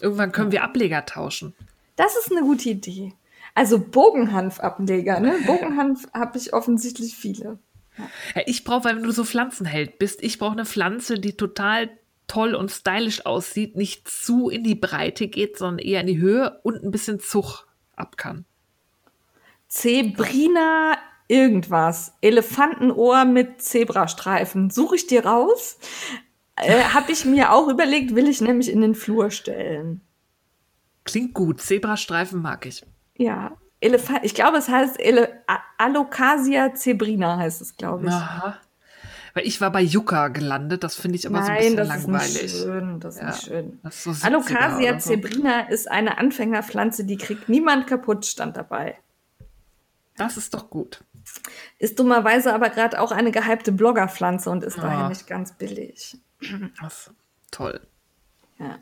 Irgendwann 0.00 0.30
können 0.30 0.52
wir 0.52 0.62
Ableger 0.62 1.06
tauschen. 1.06 1.54
Das 1.96 2.16
ist 2.16 2.30
eine 2.30 2.42
gute 2.42 2.68
Idee. 2.68 3.14
Also 3.54 3.78
Bogenhanfableger, 3.78 5.20
ne? 5.20 5.34
Bogenhanf 5.46 6.08
habe 6.12 6.38
ich 6.38 6.52
offensichtlich 6.52 7.14
viele. 7.14 7.58
Ja. 7.96 8.42
ich 8.46 8.64
brauche, 8.64 8.84
weil 8.84 9.00
du 9.00 9.12
so 9.12 9.24
Pflanzenheld 9.24 9.98
bist, 9.98 10.22
ich 10.22 10.38
brauche 10.38 10.52
eine 10.52 10.64
Pflanze, 10.64 11.20
die 11.20 11.36
total 11.36 11.90
toll 12.26 12.54
und 12.54 12.70
stylisch 12.70 13.24
aussieht, 13.26 13.76
nicht 13.76 14.08
zu 14.08 14.48
in 14.48 14.64
die 14.64 14.74
Breite 14.74 15.28
geht, 15.28 15.58
sondern 15.58 15.78
eher 15.78 16.00
in 16.00 16.06
die 16.08 16.18
Höhe 16.18 16.58
und 16.64 16.82
ein 16.82 16.90
bisschen 16.90 17.20
Zug 17.20 17.66
ab 17.94 18.16
kann. 18.16 18.44
Zebrina 19.68 20.96
irgendwas. 21.28 22.14
Elefantenohr 22.20 23.24
mit 23.24 23.62
Zebrastreifen. 23.62 24.70
Suche 24.70 24.96
ich 24.96 25.06
dir 25.06 25.24
raus. 25.24 25.78
Äh, 26.56 26.82
Habe 26.84 27.12
ich 27.12 27.24
mir 27.24 27.52
auch 27.52 27.68
überlegt, 27.68 28.14
will 28.14 28.28
ich 28.28 28.40
nämlich 28.40 28.70
in 28.70 28.80
den 28.80 28.94
Flur 28.94 29.30
stellen. 29.30 30.00
Klingt 31.04 31.34
gut. 31.34 31.60
Zebrastreifen 31.60 32.40
mag 32.40 32.66
ich. 32.66 32.84
Ja. 33.16 33.56
Elefant, 33.80 34.20
ich 34.24 34.34
glaube, 34.34 34.56
es 34.58 34.68
heißt 34.68 34.98
Ele 34.98 35.42
Alocasia 35.78 36.74
zebrina, 36.74 37.36
heißt 37.36 37.60
es, 37.60 37.76
glaube 37.76 38.06
ich. 38.06 38.12
Aha. 38.12 38.58
Weil 39.34 39.46
ich 39.46 39.60
war 39.60 39.70
bei 39.72 39.82
Yucca 39.82 40.28
gelandet, 40.28 40.84
das 40.84 40.94
finde 40.94 41.16
ich 41.18 41.26
aber 41.26 41.40
Nein, 41.40 41.46
so 41.46 41.52
ein 41.52 41.58
bisschen 41.58 41.76
das 41.76 41.88
langweilig. 41.88 42.34
ist 42.36 42.42
nicht 42.54 42.62
schön. 42.62 43.00
Das 43.00 43.14
ist 43.16 43.20
Ja, 43.20 43.26
nicht 43.28 43.42
schön. 43.42 43.80
ist 43.82 44.02
so 44.04 44.10
70er 44.12 44.24
Alocasia 44.26 45.00
so. 45.00 45.10
zebrina 45.10 45.60
ist 45.62 45.90
eine 45.90 46.18
Anfängerpflanze, 46.18 47.04
die 47.04 47.16
kriegt 47.16 47.48
niemand 47.48 47.86
kaputt, 47.88 48.24
stand 48.26 48.56
dabei. 48.56 48.96
Das 50.16 50.36
ist 50.36 50.54
doch 50.54 50.70
gut. 50.70 51.02
Ist 51.78 51.98
dummerweise 51.98 52.54
aber 52.54 52.70
gerade 52.70 53.00
auch 53.00 53.10
eine 53.10 53.32
gehypte 53.32 53.72
Bloggerpflanze 53.72 54.48
und 54.50 54.62
ist 54.62 54.78
daher 54.78 55.06
Ah. 55.06 55.08
nicht 55.08 55.26
ganz 55.26 55.52
billig. 55.52 56.16
Das, 56.80 57.10
toll. 57.50 57.80
Ja. 58.58 58.78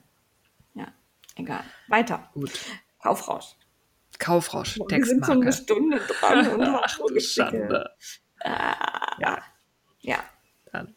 Ja, 0.75 0.89
egal. 1.37 1.61
Weiter. 1.89 2.29
Gut. 2.35 2.53
Kaufrausch. 3.03 3.57
Kaufrausch, 4.23 4.79
Wir 4.89 5.05
sind 5.05 5.27
schon 5.27 5.43
eine. 5.43 5.53
Stunde 5.53 5.99
dran 5.99 6.47
und 6.49 6.63
haben 6.67 6.81
Ach 6.83 6.99
du. 6.99 7.21
Schande. 7.21 7.91
Ja, 8.45 9.39
Ja. 10.01 10.19
dann 10.73 10.95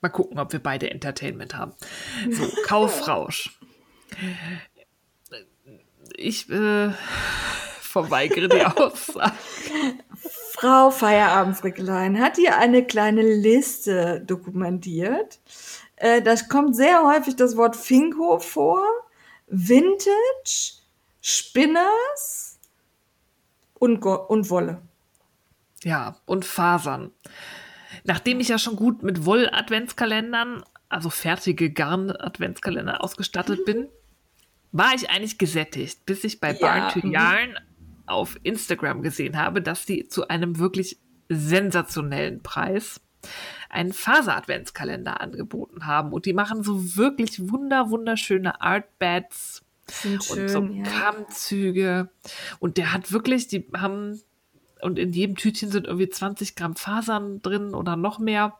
mal 0.00 0.08
gucken, 0.10 0.38
ob 0.38 0.52
wir 0.52 0.62
beide 0.62 0.90
Entertainment 0.90 1.56
haben. 1.56 1.74
So, 2.30 2.48
Kaufrausch. 2.66 3.58
Ich 6.16 6.48
äh, 6.50 6.90
verweigere 7.80 8.48
die 8.48 8.64
Aussage. 8.64 9.32
Frau 10.52 10.90
Feierabendsricklein 10.90 12.20
hat 12.20 12.36
hier 12.36 12.56
eine 12.58 12.84
kleine 12.84 13.22
Liste 13.22 14.20
dokumentiert. 14.20 15.38
Äh, 15.96 16.22
da 16.22 16.34
kommt 16.48 16.74
sehr 16.76 17.02
häufig 17.04 17.36
das 17.36 17.56
Wort 17.56 17.76
Finko 17.76 18.38
vor, 18.38 18.82
Vintage, 19.48 20.74
Spinners 21.20 22.47
und, 23.78 24.00
Go 24.00 24.14
und 24.14 24.50
Wolle. 24.50 24.82
Ja, 25.84 26.16
und 26.26 26.44
Fasern. 26.44 27.12
Nachdem 28.04 28.40
ich 28.40 28.48
ja 28.48 28.58
schon 28.58 28.76
gut 28.76 29.02
mit 29.02 29.24
Woll-Adventskalendern, 29.24 30.64
also 30.88 31.10
fertige 31.10 31.70
Garn-Adventskalender 31.70 33.02
ausgestattet 33.02 33.64
bin, 33.64 33.88
war 34.72 34.94
ich 34.94 35.10
eigentlich 35.10 35.38
gesättigt, 35.38 36.04
bis 36.06 36.24
ich 36.24 36.40
bei 36.40 36.52
Ja, 36.52 36.58
Barn 36.60 36.92
to 36.92 37.06
mhm. 37.06 37.12
Yarn 37.12 37.58
auf 38.06 38.38
Instagram 38.42 39.02
gesehen 39.02 39.36
habe, 39.36 39.62
dass 39.62 39.86
die 39.86 40.08
zu 40.08 40.28
einem 40.28 40.58
wirklich 40.58 40.98
sensationellen 41.28 42.42
Preis 42.42 43.00
einen 43.68 43.92
Faser-Adventskalender 43.92 45.20
angeboten 45.20 45.86
haben. 45.86 46.12
Und 46.12 46.26
die 46.26 46.32
machen 46.32 46.62
so 46.62 46.96
wirklich 46.96 47.50
wunder, 47.50 47.90
wunderschöne 47.90 48.60
Artbeds 48.60 49.62
Sind 49.90 50.14
und 50.16 50.22
so 50.22 50.34
schön, 50.36 50.84
ja. 50.84 50.90
Kammzüge. 50.90 52.08
Und 52.58 52.76
der 52.76 52.92
hat 52.92 53.12
wirklich, 53.12 53.48
die 53.48 53.68
haben, 53.76 54.20
und 54.82 54.98
in 54.98 55.12
jedem 55.12 55.36
Tütchen 55.36 55.70
sind 55.70 55.86
irgendwie 55.86 56.08
20 56.08 56.56
Gramm 56.56 56.76
Fasern 56.76 57.40
drin 57.42 57.74
oder 57.74 57.96
noch 57.96 58.18
mehr. 58.18 58.54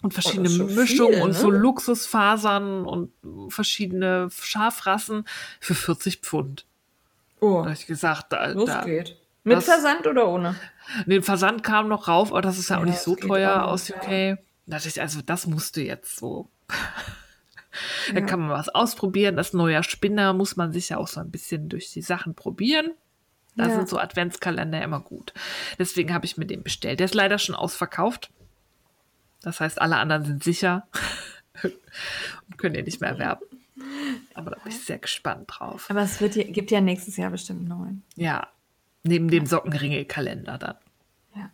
Und 0.00 0.14
verschiedene 0.14 0.48
schon 0.48 0.74
Mischungen 0.74 1.14
viel, 1.14 1.22
und 1.22 1.32
so 1.32 1.50
ne? 1.50 1.58
Luxusfasern 1.58 2.84
und 2.84 3.10
verschiedene 3.52 4.28
Schafrassen 4.30 5.24
für 5.58 5.74
40 5.74 6.18
Pfund. 6.18 6.66
Oh, 7.40 7.58
Da 7.58 7.64
habe 7.64 7.72
ich 7.72 7.86
gesagt, 7.86 8.32
da, 8.32 8.46
los 8.48 8.66
da, 8.68 8.84
geht. 8.84 9.16
Mit 9.42 9.56
das- 9.56 9.64
Versand 9.64 10.06
oder 10.06 10.28
ohne? 10.28 10.54
den 11.06 11.22
Versand 11.22 11.64
kam 11.64 11.88
noch 11.88 12.06
rauf, 12.08 12.30
aber 12.30 12.42
das 12.42 12.58
ist 12.58 12.70
ja, 12.70 12.76
auch 12.76 12.80
Ja, 12.80 12.86
nicht 12.86 12.96
das 12.98 13.04
so 13.04 13.16
teuer 13.16 13.64
auch 13.64 13.68
aus 13.72 13.88
ja. 13.88 13.96
UK. 13.96 14.38
Da 14.66 14.76
dachte 14.76 14.88
ich, 14.88 15.00
also 15.00 15.20
das 15.24 15.46
musste 15.48 15.80
jetzt 15.80 16.16
so. 16.16 16.48
Da 18.12 18.20
Ja. 18.20 18.26
kann 18.26 18.40
man 18.40 18.50
was 18.50 18.68
ausprobieren. 18.68 19.36
Das 19.36 19.52
neue 19.52 19.82
Spinner 19.82 20.32
muss 20.32 20.56
man 20.56 20.72
sich 20.72 20.88
ja 20.90 20.96
auch 20.98 21.08
so 21.08 21.20
ein 21.20 21.30
bisschen 21.30 21.68
durch 21.68 21.90
die 21.92 22.02
Sachen 22.02 22.34
probieren. 22.34 22.92
Da 23.56 23.66
Ja. 23.68 23.74
sind 23.74 23.88
so 23.88 23.98
Adventskalender 23.98 24.80
immer 24.82 25.00
gut. 25.00 25.32
Deswegen 25.78 26.14
habe 26.14 26.26
ich 26.26 26.36
mir 26.36 26.46
den 26.46 26.62
bestellt. 26.62 27.00
Der 27.00 27.06
ist 27.06 27.14
leider 27.14 27.38
schon 27.38 27.54
ausverkauft. 27.54 28.30
Das 29.42 29.60
heißt, 29.60 29.80
alle 29.80 29.96
anderen 29.96 30.24
sind 30.24 30.44
sicher 30.44 30.86
und 31.62 32.58
können 32.58 32.74
den 32.74 32.84
nicht 32.84 33.00
mehr 33.00 33.10
erwerben. 33.10 33.44
Aber 34.34 34.50
da 34.50 34.58
bin 34.60 34.72
ich 34.72 34.80
sehr 34.84 34.98
gespannt 34.98 35.44
drauf. 35.48 35.86
Aber 35.90 36.02
es 36.02 36.20
wird, 36.20 36.34
gibt 36.34 36.70
ja 36.70 36.80
nächstes 36.80 37.16
Jahr 37.16 37.30
bestimmt 37.30 37.60
einen 37.60 37.68
neuen. 37.68 38.02
Ja, 38.16 38.48
neben 39.04 39.28
dem 39.28 39.46
Sockenringe-Kalender 39.46 40.58
dann. 40.58 40.76
Ja. 41.36 41.50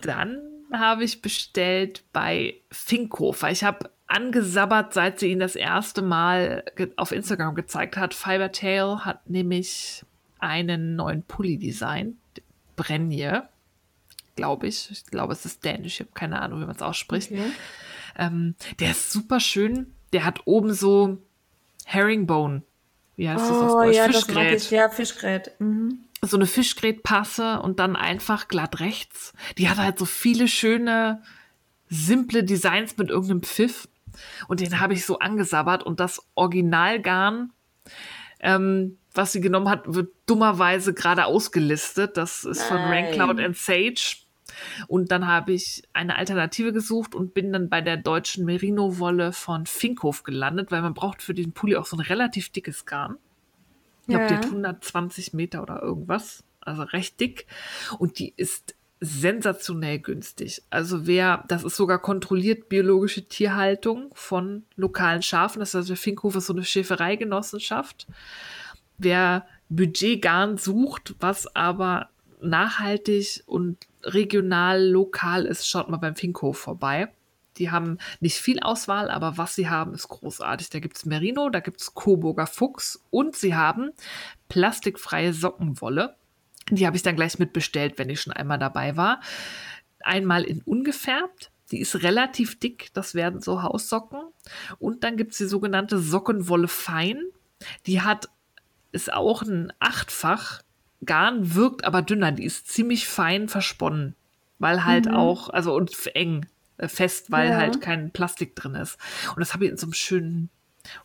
Dann 0.00 0.38
habe 0.72 1.04
ich 1.04 1.22
bestellt 1.22 2.04
bei 2.12 2.60
Finkhofer. 2.70 3.50
Ich 3.50 3.64
habe 3.64 3.90
angesabbert, 4.08 4.94
seit 4.94 5.20
sie 5.20 5.30
ihn 5.30 5.38
das 5.38 5.54
erste 5.54 6.02
Mal 6.02 6.64
auf 6.96 7.12
Instagram 7.12 7.54
gezeigt 7.54 7.96
hat. 7.96 8.14
Fibertail 8.14 9.04
hat 9.04 9.28
nämlich 9.30 10.04
einen 10.38 10.96
neuen 10.96 11.22
Pulli 11.22 11.58
designt. 11.58 12.16
Brenje, 12.76 13.48
glaube 14.36 14.66
ich. 14.68 14.90
Ich 14.90 15.04
glaube, 15.06 15.32
es 15.32 15.44
ist 15.44 15.64
dänisch. 15.64 15.94
Ich 15.94 16.00
habe 16.00 16.10
keine 16.14 16.40
Ahnung, 16.40 16.60
wie 16.60 16.66
man 16.66 16.76
es 16.76 16.82
ausspricht. 16.82 17.30
Okay. 17.32 17.50
Ähm, 18.16 18.54
der 18.80 18.92
ist 18.92 19.12
super 19.12 19.40
schön. 19.40 19.92
Der 20.12 20.24
hat 20.24 20.40
oben 20.46 20.72
so 20.72 21.18
Herringbone. 21.84 22.62
Wie 23.16 23.28
heißt 23.28 23.44
das 23.44 23.50
auf 23.50 23.72
Oh 23.72 23.82
Deutsch? 23.82 23.96
ja, 23.96 24.06
das 24.06 24.28
mag 24.28 24.46
Fischgrät 24.46 24.56
ich. 24.62 24.70
Ja, 24.70 24.88
Fischgrät. 24.88 25.50
Mhm. 25.58 25.98
so 26.22 26.36
eine 26.36 26.46
Fischgrätpasse 26.46 27.60
und 27.60 27.80
dann 27.80 27.96
einfach 27.96 28.46
glatt 28.48 28.78
rechts. 28.80 29.32
Die 29.58 29.68
hat 29.68 29.78
halt 29.78 29.98
so 29.98 30.04
viele 30.04 30.46
schöne, 30.46 31.20
simple 31.88 32.44
Designs 32.44 32.96
mit 32.96 33.10
irgendeinem 33.10 33.42
Pfiff. 33.42 33.88
Und 34.48 34.60
den 34.60 34.80
habe 34.80 34.94
ich 34.94 35.04
so 35.04 35.18
angesabbert 35.18 35.82
und 35.82 36.00
das 36.00 36.22
Originalgarn, 36.34 37.52
ähm, 38.40 38.98
was 39.14 39.32
sie 39.32 39.40
genommen 39.40 39.68
hat, 39.68 39.82
wird 39.92 40.12
dummerweise 40.26 40.94
gerade 40.94 41.24
ausgelistet. 41.26 42.16
Das 42.16 42.44
ist 42.44 42.62
von 42.62 42.76
Nein. 42.76 43.04
Raincloud 43.06 43.40
and 43.40 43.56
Sage. 43.56 44.16
Und 44.86 45.12
dann 45.12 45.26
habe 45.26 45.52
ich 45.52 45.82
eine 45.92 46.16
Alternative 46.16 46.72
gesucht 46.72 47.14
und 47.14 47.34
bin 47.34 47.52
dann 47.52 47.68
bei 47.68 47.80
der 47.80 47.96
deutschen 47.96 48.44
Merino-Wolle 48.44 49.32
von 49.32 49.66
Finkhof 49.66 50.22
gelandet, 50.22 50.70
weil 50.70 50.82
man 50.82 50.94
braucht 50.94 51.22
für 51.22 51.34
diesen 51.34 51.52
Pulli 51.52 51.76
auch 51.76 51.86
so 51.86 51.96
ein 51.96 52.00
relativ 52.00 52.50
dickes 52.50 52.86
Garn. 52.86 53.16
Ich 54.02 54.08
glaube, 54.08 54.26
die 54.26 54.34
Ja. 54.34 54.40
hat 54.40 54.46
120 54.46 55.34
Meter 55.34 55.62
oder 55.62 55.82
irgendwas. 55.82 56.44
Also 56.60 56.82
recht 56.82 57.20
dick. 57.20 57.46
Und 57.98 58.18
die 58.18 58.32
ist 58.36 58.74
sensationell 59.00 60.00
günstig. 60.00 60.62
Also 60.70 61.06
wer, 61.06 61.44
das 61.48 61.64
ist 61.64 61.76
sogar 61.76 62.00
kontrolliert 62.00 62.68
biologische 62.68 63.28
Tierhaltung 63.28 64.10
von 64.14 64.64
lokalen 64.76 65.22
Schafen. 65.22 65.60
Das 65.60 65.70
ist 65.70 65.76
also 65.76 65.94
Finkhof 65.94 66.36
ist 66.36 66.46
so 66.46 66.52
eine 66.52 66.64
Schäfereigenossenschaft. 66.64 68.06
Wer 68.98 69.46
Budgetgarn 69.68 70.58
sucht, 70.58 71.14
was 71.20 71.54
aber 71.54 72.08
nachhaltig 72.40 73.42
und 73.46 73.78
regional, 74.02 74.84
lokal 74.84 75.44
ist, 75.44 75.68
schaut 75.68 75.88
mal 75.88 75.98
beim 75.98 76.16
Finkhof 76.16 76.58
vorbei. 76.58 77.08
Die 77.58 77.70
haben 77.70 77.98
nicht 78.20 78.36
viel 78.36 78.60
Auswahl, 78.60 79.10
aber 79.10 79.36
was 79.36 79.54
sie 79.54 79.68
haben, 79.68 79.92
ist 79.94 80.08
großartig. 80.08 80.70
Da 80.70 80.78
gibt 80.78 80.96
es 80.96 81.06
Merino, 81.06 81.50
da 81.50 81.60
gibt 81.60 81.80
es 81.80 81.94
Coburger 81.94 82.46
Fuchs 82.46 83.04
und 83.10 83.34
sie 83.36 83.54
haben 83.54 83.90
plastikfreie 84.48 85.32
Sockenwolle. 85.32 86.16
Die 86.70 86.86
habe 86.86 86.96
ich 86.96 87.02
dann 87.02 87.16
gleich 87.16 87.38
mitbestellt, 87.38 87.98
wenn 87.98 88.10
ich 88.10 88.20
schon 88.20 88.32
einmal 88.32 88.58
dabei 88.58 88.96
war. 88.96 89.20
Einmal 90.00 90.44
in 90.44 90.62
ungefärbt. 90.62 91.50
Die 91.70 91.80
ist 91.80 92.02
relativ 92.02 92.58
dick, 92.58 92.88
das 92.94 93.14
werden 93.14 93.42
so 93.42 93.62
Haussocken. 93.62 94.20
Und 94.78 95.04
dann 95.04 95.16
gibt 95.18 95.32
es 95.32 95.38
die 95.38 95.44
sogenannte 95.46 95.98
Sockenwolle 95.98 96.68
Fein. 96.68 97.20
Die 97.86 98.00
hat, 98.00 98.28
ist 98.92 99.12
auch 99.12 99.42
ein 99.42 99.72
Achtfach. 99.78 100.62
Garn 101.04 101.54
wirkt 101.54 101.84
aber 101.84 102.02
dünner. 102.02 102.32
Die 102.32 102.44
ist 102.44 102.68
ziemlich 102.68 103.06
fein 103.06 103.48
versponnen. 103.48 104.14
Weil 104.58 104.84
halt 104.84 105.08
auch, 105.10 105.50
also 105.50 105.74
und 105.74 105.92
eng, 106.14 106.46
äh, 106.78 106.88
fest, 106.88 107.30
weil 107.30 107.50
Ja. 107.50 107.56
halt 107.58 107.80
kein 107.80 108.10
Plastik 108.12 108.56
drin 108.56 108.74
ist. 108.74 108.98
Und 109.34 109.40
das 109.40 109.52
habe 109.54 109.64
ich 109.66 109.70
in 109.70 109.76
so 109.76 109.86
einem 109.86 109.92
schönen 109.92 110.50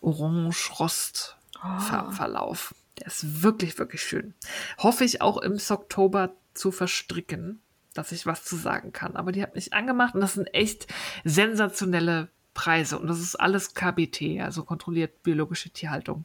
Orange-Rost-Farbverlauf. 0.01 2.73
Der 3.03 3.07
ist 3.07 3.43
wirklich, 3.43 3.77
wirklich 3.77 4.01
schön. 4.01 4.33
Hoffe 4.77 5.03
ich 5.03 5.21
auch 5.21 5.37
im 5.37 5.59
Oktober 5.69 6.33
zu 6.53 6.71
verstricken, 6.71 7.61
dass 7.93 8.13
ich 8.13 8.25
was 8.25 8.45
zu 8.45 8.55
sagen 8.55 8.93
kann. 8.93 9.17
Aber 9.17 9.33
die 9.33 9.43
hat 9.43 9.55
mich 9.55 9.73
angemacht 9.73 10.15
und 10.15 10.21
das 10.21 10.35
sind 10.35 10.47
echt 10.53 10.87
sensationelle 11.25 12.29
Preise. 12.53 12.97
Und 12.97 13.07
das 13.07 13.19
ist 13.19 13.35
alles 13.35 13.73
KBT, 13.73 14.39
also 14.41 14.63
kontrolliert 14.63 15.21
biologische 15.21 15.69
Tierhaltung. 15.69 16.23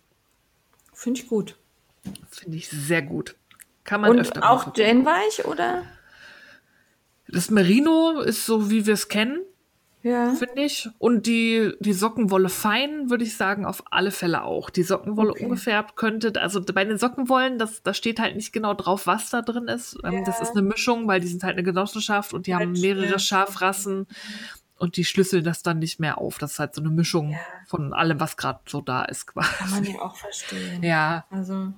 Finde 0.93 1.20
ich 1.20 1.26
gut. 1.26 1.57
Finde 2.31 2.57
ich 2.57 2.68
sehr 2.68 3.03
gut. 3.03 3.35
Kann 3.83 4.03
man 4.03 4.12
Und 4.12 4.20
öfter 4.20 4.49
auch 4.49 4.66
gucken. 4.66 4.85
Jane 4.85 5.05
Weich, 5.05 5.47
oder? 5.47 5.83
Das 7.26 7.51
Merino 7.51 8.20
ist 8.20 8.47
so, 8.47 8.70
wie 8.70 8.87
wir 8.87 8.95
es 8.95 9.09
kennen. 9.09 9.41
Ja. 10.09 10.33
finde 10.35 10.63
ich. 10.63 10.89
Und 10.99 11.27
die, 11.27 11.73
die 11.81 11.93
Sockenwolle 11.93 12.49
fein, 12.49 13.11
würde 13.11 13.25
ich 13.25 13.37
sagen, 13.37 13.65
auf 13.67 13.83
alle 13.91 14.11
Fälle 14.11 14.43
auch. 14.43 14.71
Die 14.71 14.83
Sockenwolle 14.83 15.31
Okay. 15.33 15.45
ungefärbt 15.45 15.97
könnte, 15.97 16.33
also 16.41 16.63
bei 16.63 16.85
den 16.85 16.99
Sockenwollen, 16.99 17.59
das, 17.59 17.83
da 17.83 17.93
steht 17.95 18.19
halt 18.21 18.37
nicht 18.37 18.53
genau 18.53 18.75
drauf, 18.75 19.07
was 19.07 19.31
da 19.31 19.43
drin 19.43 19.69
ist. 19.69 19.99
Ähm, 20.05 20.25
Das 20.25 20.41
ist 20.41 20.53
eine 20.53 20.63
Mischung, 20.63 21.07
weil 21.09 21.21
die 21.21 21.29
sind 21.29 21.43
halt 21.45 21.55
eine 21.55 21.63
Genossenschaft 21.65 22.33
und 22.33 22.47
die 22.47 22.55
haben 22.55 22.73
Halt, 22.73 22.81
mehrere 22.81 23.07
ja. 23.11 23.19
Schafrassen. 23.19 24.07
und 24.79 24.97
die 24.97 25.05
schlüsseln 25.05 25.43
das 25.45 25.63
dann 25.65 25.81
nicht 25.81 25.99
mehr 25.99 26.19
auf. 26.19 26.39
Das 26.39 26.53
ist 26.53 26.59
halt 26.61 26.75
so 26.75 26.81
eine 26.81 26.91
Mischung 26.91 27.31
Ja. 27.33 27.39
von 27.67 27.93
allem, 27.93 28.21
was 28.21 28.37
gerade 28.37 28.61
so 28.67 28.81
da 28.81 29.03
ist. 29.05 29.27
Kann 29.27 29.45
man 29.71 29.83
Quasi. 29.83 29.93
ja 29.93 30.01
auch 30.03 30.17
verstehen. 30.17 30.83
Ja, 30.85 31.25
Also, 31.31 31.73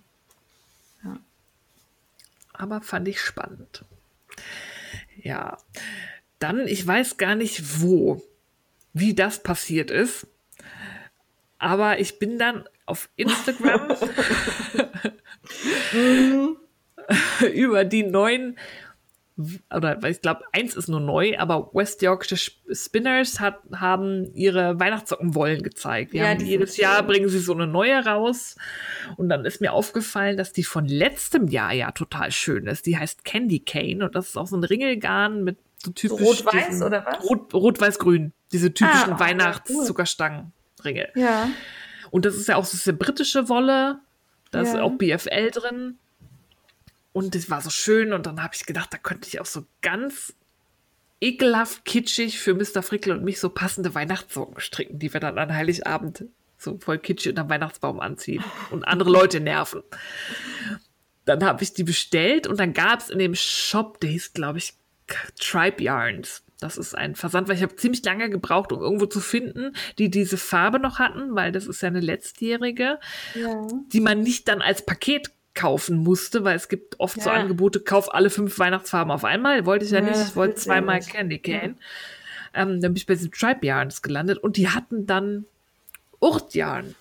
aber 2.53 2.83
fand 2.83 3.09
ich 3.09 3.21
spannend. 3.21 3.85
Ja, 5.23 5.57
dann, 6.41 6.67
ich 6.67 6.85
weiß 6.85 7.17
gar 7.17 7.37
nicht 7.37 7.81
wo, 7.81 8.23
wie 8.93 9.15
das 9.15 9.43
passiert 9.43 9.91
ist, 9.91 10.27
aber 11.59 12.01
ich 12.01 12.19
bin 12.19 12.39
dann 12.39 12.65
auf 12.87 13.09
Instagram 13.17 13.95
über 17.55 17.85
die 17.85 18.03
neuen, 18.03 18.57
oder 19.75 20.03
ich 20.05 20.21
glaube, 20.21 20.43
eins 20.53 20.77
ist 20.77 20.89
nur 20.89 21.01
neu, 21.01 21.39
aber 21.39 21.71
West 21.73 22.03
Yorkshire 22.03 22.39
Spinners 22.73 23.41
hat, 23.41 23.59
haben 23.75 24.35
ihre 24.35 24.79
Weihnachtssockenwollen 24.79 25.63
gezeigt. 25.63 26.13
Ja, 26.13 26.33
jedes 26.33 26.77
Jahr 26.77 26.99
schön. 26.99 27.07
bringen 27.07 27.29
sie 27.29 27.39
so 27.39 27.55
eine 27.55 27.67
neue 27.67 28.05
raus. 28.05 28.57
Und 29.17 29.29
dann 29.29 29.45
ist 29.45 29.61
mir 29.61 29.73
aufgefallen, 29.73 30.37
dass 30.37 30.53
die 30.53 30.65
von 30.65 30.87
letztem 30.87 31.49
Jahr 31.49 31.73
ja 31.73 31.91
total 31.93 32.33
schön 32.33 32.67
ist. 32.67 32.87
Die 32.87 32.99
heißt 32.99 33.25
Candy 33.25 33.61
Cane 33.61 34.05
und 34.05 34.15
das 34.15 34.29
ist 34.29 34.37
auch 34.37 34.47
so 34.47 34.57
ein 34.57 34.65
Ringelgarn 34.65 35.43
mit 35.43 35.59
so 35.85 35.91
typisch. 35.93 36.21
rot-weiß 36.21 36.83
oder 36.83 37.05
was? 37.07 37.23
Rot, 37.25 37.53
Rot-Weiß-Grün. 37.55 38.33
Diese 38.53 38.73
typischen 38.75 39.13
Ah, 39.13 39.17
oh, 39.17 39.21
Weihnachtszuckerstangenringe. 39.21 41.09
ja. 41.15 41.49
Und 42.11 42.25
das 42.25 42.35
ist 42.35 42.49
ja 42.49 42.57
auch 42.57 42.65
so 42.65 42.73
diese 42.77 42.93
britische 42.93 43.49
Wolle. 43.49 44.01
Da 44.51 44.63
ist 44.63 44.75
Ja. 44.75 44.83
auch 44.83 44.91
BFL 44.93 45.51
drin. 45.53 45.99
Und 47.13 47.35
das 47.37 47.49
war 47.51 47.61
so 47.61 47.71
schön. 47.71 48.13
Und 48.13 48.27
dann 48.27 48.43
habe 48.43 48.55
ich 48.57 48.67
gedacht, 48.67 48.93
da 48.93 48.99
könnte 48.99 49.29
ich 49.29 49.41
auch 49.41 49.47
so 49.47 49.65
ganz 49.81 50.35
ekelhaft 51.21 51.85
kitschig 51.85 52.41
für 52.41 52.55
Mr. 52.55 52.83
Frickel 52.83 53.13
und 53.13 53.23
mich 53.23 53.39
so 53.39 53.49
passende 53.51 53.95
Weihnachtssocken 53.95 54.59
stricken, 54.61 54.99
die 54.99 55.13
wir 55.13 55.21
dann 55.21 55.39
an 55.39 55.55
Heiligabend 55.55 56.25
so 56.59 56.79
voll 56.79 56.99
kitschig 56.99 57.31
unterm 57.31 57.49
Weihnachtsbaum 57.49 58.01
anziehen 58.01 58.43
und 58.71 58.85
andere 58.85 59.11
Leute 59.11 59.39
nerven. 59.41 59.83
Dann 61.27 61.45
habe 61.45 61.63
ich 61.63 61.75
die 61.75 61.85
bestellt 61.85 62.47
und 62.47 62.59
dann 62.59 62.73
gab 62.73 63.01
es 63.01 63.11
in 63.11 63.19
dem 63.19 63.35
Shop, 63.35 64.01
der 64.01 64.11
hieß, 64.11 64.33
glaube 64.33 64.59
ich, 64.59 64.75
Tribe 65.39 65.83
Yarns. 65.83 66.43
Das 66.61 66.77
ist 66.77 66.95
ein 66.95 67.15
Versand, 67.15 67.49
weil 67.49 67.57
ich 67.57 67.63
habe 67.63 67.75
ziemlich 67.77 68.05
lange 68.05 68.29
gebraucht, 68.29 68.71
um 68.73 68.81
irgendwo 68.83 69.07
zu 69.07 69.21
finden, 69.21 69.75
die 69.99 70.11
diese 70.11 70.37
Farbe 70.37 70.79
noch 70.79 70.99
hatten, 70.99 71.35
weil 71.35 71.53
das 71.53 71.67
ist 71.67 71.81
ja 71.81 71.89
eine 71.89 72.01
letztjährige, 72.01 72.99
Ja. 73.35 73.67
die 73.93 74.01
man 74.01 74.21
nicht 74.21 74.47
dann 74.49 74.61
als 74.61 74.85
Paket 74.85 75.31
kaufen 75.55 75.97
musste, 75.97 76.45
weil 76.45 76.57
es 76.57 76.69
gibt 76.69 77.01
oft 77.01 77.21
so 77.21 77.31
Ja. 77.31 77.37
Angebote, 77.37 77.81
kauf 77.81 78.13
alle 78.15 78.29
fünf 78.31 78.59
Weihnachtsfarben 78.59 79.11
auf 79.11 79.25
einmal. 79.25 79.65
Wollte 79.65 79.85
ich 79.87 79.91
ja, 79.91 80.01
Ja, 80.01 80.05
nicht, 80.11 80.21
ich 80.21 80.37
wollte 80.37 80.57
zweimal. 80.57 81.01
Candy 81.01 81.39
Cane. 81.39 81.77
Ähm, 82.53 82.81
dann 82.81 82.93
bin 82.93 82.97
ich 82.97 83.07
bei 83.07 83.15
diesen 83.15 83.31
Tribe 83.33 83.65
Yarns 83.67 84.03
gelandet 84.03 84.39
und 84.39 84.57
die 84.59 84.69
hatten 84.69 85.07
dann 85.07 85.47
Urtjarn. 86.21 86.95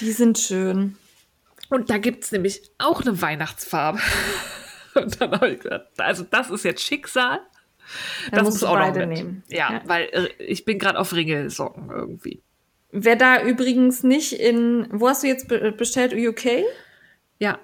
Die 0.00 0.12
sind 0.12 0.38
schön. 0.38 0.96
Und 1.70 1.88
da 1.90 1.98
gibt 1.98 2.24
es 2.24 2.32
nämlich 2.32 2.70
auch 2.78 3.00
eine 3.02 3.22
Weihnachtsfarbe. 3.22 3.98
Und 4.94 5.20
dann 5.20 5.32
habe 5.32 5.50
ich 5.50 5.60
gesagt, 5.60 5.88
also 6.00 6.24
das 6.30 6.50
ist 6.50 6.64
jetzt 6.64 6.82
Schicksal. 6.82 7.40
Dann 8.30 8.38
das 8.38 8.44
musst 8.44 8.62
du 8.62 8.66
muss 8.66 8.74
auch 8.74 8.78
noch 8.78 8.86
beide 8.86 9.06
nehmen. 9.06 9.42
Ja, 9.48 9.72
Ja. 9.72 9.82
weil 9.86 10.04
äh, 10.12 10.28
ich 10.42 10.64
bin 10.64 10.78
gerade 10.78 10.98
auf 10.98 11.12
Ringelsocken 11.12 11.90
irgendwie. 11.90 12.40
Wer 12.92 13.16
da 13.16 13.42
übrigens 13.42 14.02
nicht 14.02 14.32
in, 14.32 14.86
wo 14.90 15.08
hast 15.08 15.22
du 15.22 15.28
jetzt 15.28 15.48
be 15.48 15.72
bestellt? 15.72 16.12
UK? 16.14 16.64
Ja, 17.38 17.58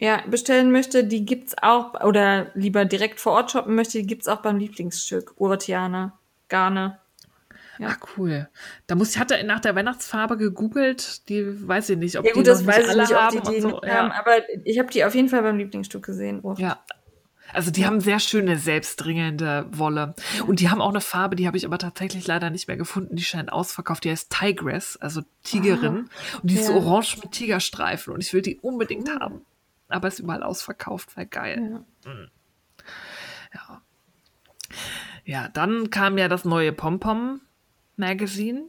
Ja, 0.00 0.22
bestellen 0.28 0.72
möchte, 0.72 1.04
die 1.04 1.24
gibt's 1.24 1.54
auch, 1.62 1.94
oder 2.04 2.50
lieber 2.54 2.84
direkt 2.84 3.20
vor 3.20 3.32
Ort 3.32 3.52
shoppen 3.52 3.74
möchte, 3.76 3.98
die 3.98 4.06
gibt's 4.06 4.26
auch 4.28 4.42
beim 4.42 4.58
Lieblingsstück. 4.58 5.34
Urtiana, 5.40 6.18
Garne. 6.48 6.98
Ja. 7.78 7.88
ah, 7.88 7.96
cool. 8.16 8.48
Da 8.86 8.94
muss 8.94 9.10
ich 9.10 9.18
hatte 9.18 9.42
nach 9.44 9.60
der 9.60 9.74
Weihnachtsfarbe 9.74 10.36
gegoogelt, 10.36 11.28
die 11.28 11.66
weiß 11.68 11.90
ich 11.90 11.98
nicht, 11.98 12.18
ob 12.18 12.24
Ja 12.24 12.32
die 12.32 12.38
gut, 12.38 12.46
noch 12.46 12.52
das 12.54 12.66
weiß 12.66 12.84
ich 12.84 12.88
alle 12.90 13.02
nicht, 13.02 13.12
ob 13.12 13.18
haben 13.18 13.42
die 13.42 13.50
die 13.50 13.64
und 13.64 13.70
so. 13.72 13.82
haben, 13.82 14.12
aber 14.12 14.32
ich 14.64 14.78
habe 14.78 14.90
die 14.90 15.04
auf 15.04 15.14
jeden 15.14 15.28
Fall 15.28 15.42
beim 15.42 15.58
Lieblingsstück 15.58 16.04
gesehen. 16.04 16.40
Oh. 16.42 16.54
ja. 16.58 16.82
Also 17.52 17.70
die 17.70 17.86
haben 17.86 18.00
sehr 18.00 18.18
schöne, 18.18 18.56
selbstringelnde 18.58 19.66
Wolle. 19.70 20.14
Und 20.48 20.58
die 20.58 20.70
haben 20.70 20.80
auch 20.80 20.88
eine 20.88 21.00
Farbe, 21.00 21.36
die 21.36 21.46
habe 21.46 21.56
ich 21.56 21.64
aber 21.66 21.78
tatsächlich 21.78 22.26
leider 22.26 22.50
nicht 22.50 22.66
mehr 22.66 22.76
gefunden. 22.76 23.14
Die 23.14 23.22
scheint 23.22 23.52
ausverkauft. 23.52 24.02
Die 24.02 24.10
heißt 24.10 24.32
Tigress, 24.32 24.96
also 24.96 25.20
Tigerin. 25.44 26.08
Und 26.42 26.50
die 26.50 26.54
ist 26.56 26.68
Ah. 26.68 26.72
Ja. 26.72 26.78
orange 26.78 27.18
mit 27.22 27.30
Tigerstreifen. 27.32 28.12
Und 28.12 28.22
ich 28.24 28.32
will 28.32 28.42
die 28.42 28.58
unbedingt 28.58 29.08
haben. 29.20 29.42
Aber 29.88 30.08
ist 30.08 30.18
überall 30.18 30.42
ausverkauft, 30.42 31.16
weil 31.16 31.26
geil. 31.26 31.84
Ja. 32.06 32.12
Ja. 33.54 33.82
Ja, 35.24 35.48
dann 35.48 35.90
kam 35.90 36.18
ja 36.18 36.26
das 36.28 36.44
neue 36.44 36.72
Pom-Pom 36.72 37.40
Magazine 37.96 38.64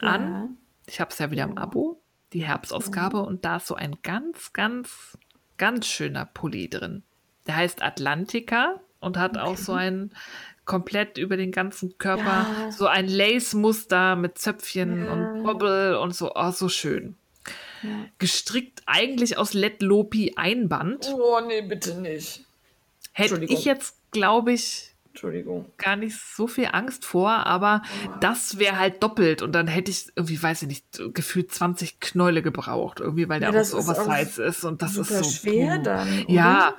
an. 0.00 0.22
Ja. 0.22 0.48
Ich 0.86 1.00
habe 1.00 1.10
es 1.10 1.18
ja 1.18 1.30
wieder 1.30 1.44
im 1.44 1.58
Abo, 1.58 2.00
die 2.32 2.44
Herbstausgabe, 2.44 3.20
und 3.20 3.44
da 3.44 3.56
ist 3.56 3.66
so 3.66 3.74
ein 3.74 3.96
ganz, 4.02 4.52
ganz, 4.52 5.18
ganz 5.56 5.86
schöner 5.86 6.26
Pulli 6.26 6.68
drin. 6.68 7.02
Der 7.46 7.56
heißt 7.56 7.82
Atlantica 7.82 8.80
und 9.00 9.16
hat 9.18 9.38
auch 9.38 9.56
so 9.56 9.72
ein 9.72 10.10
komplett 10.64 11.16
über 11.16 11.36
den 11.36 11.52
ganzen 11.52 11.96
Körper 11.98 12.46
Ja. 12.64 12.72
so 12.72 12.86
ein 12.88 13.08
Lace-Muster 13.08 14.16
mit 14.16 14.38
Zöpfchen 14.38 15.04
Ja. 15.06 15.12
und 15.12 15.42
Bobbel 15.44 15.96
und 15.96 16.14
so, 16.14 16.32
oh, 16.34 16.50
so 16.50 16.68
schön. 16.68 17.16
Gestrickt 18.18 18.82
eigentlich 18.86 19.38
aus 19.38 19.54
Let 19.54 19.80
Lopi 19.82 20.32
Einband. 20.36 21.08
Oh, 21.14 21.40
nee, 21.46 21.62
bitte 21.62 21.94
nicht. 22.00 22.44
Hätte 23.12 23.44
ich 23.44 23.64
jetzt, 23.64 23.96
glaube 24.10 24.52
ich, 24.52 24.95
Entschuldigung. 25.16 25.64
gar 25.78 25.96
nicht 25.96 26.16
so 26.18 26.46
viel 26.46 26.68
Angst 26.72 27.04
vor, 27.06 27.30
aber 27.46 27.82
das 28.20 28.58
wäre 28.58 28.78
halt 28.78 29.02
doppelt 29.02 29.40
und 29.40 29.52
dann 29.52 29.66
hätte 29.66 29.90
ich 29.90 30.08
irgendwie, 30.14 30.42
weiß 30.42 30.62
ich 30.62 30.68
nicht, 30.68 30.84
gefühlt 31.14 31.50
20 31.52 32.00
Knäule 32.00 32.42
gebraucht, 32.42 33.00
irgendwie, 33.00 33.28
weil 33.28 33.40
der 33.40 33.52
Ja, 33.52 33.60
auch 33.60 33.64
so 33.64 33.78
Oversize 33.78 34.42
ist 34.42 34.64
und 34.64 34.82
das 34.82 34.96
ist 34.96 35.08
so 35.08 35.24
schwer 35.24 35.78
puh. 35.78 35.82
dann, 35.84 36.08
oder? 36.24 36.32
Ja, 36.32 36.74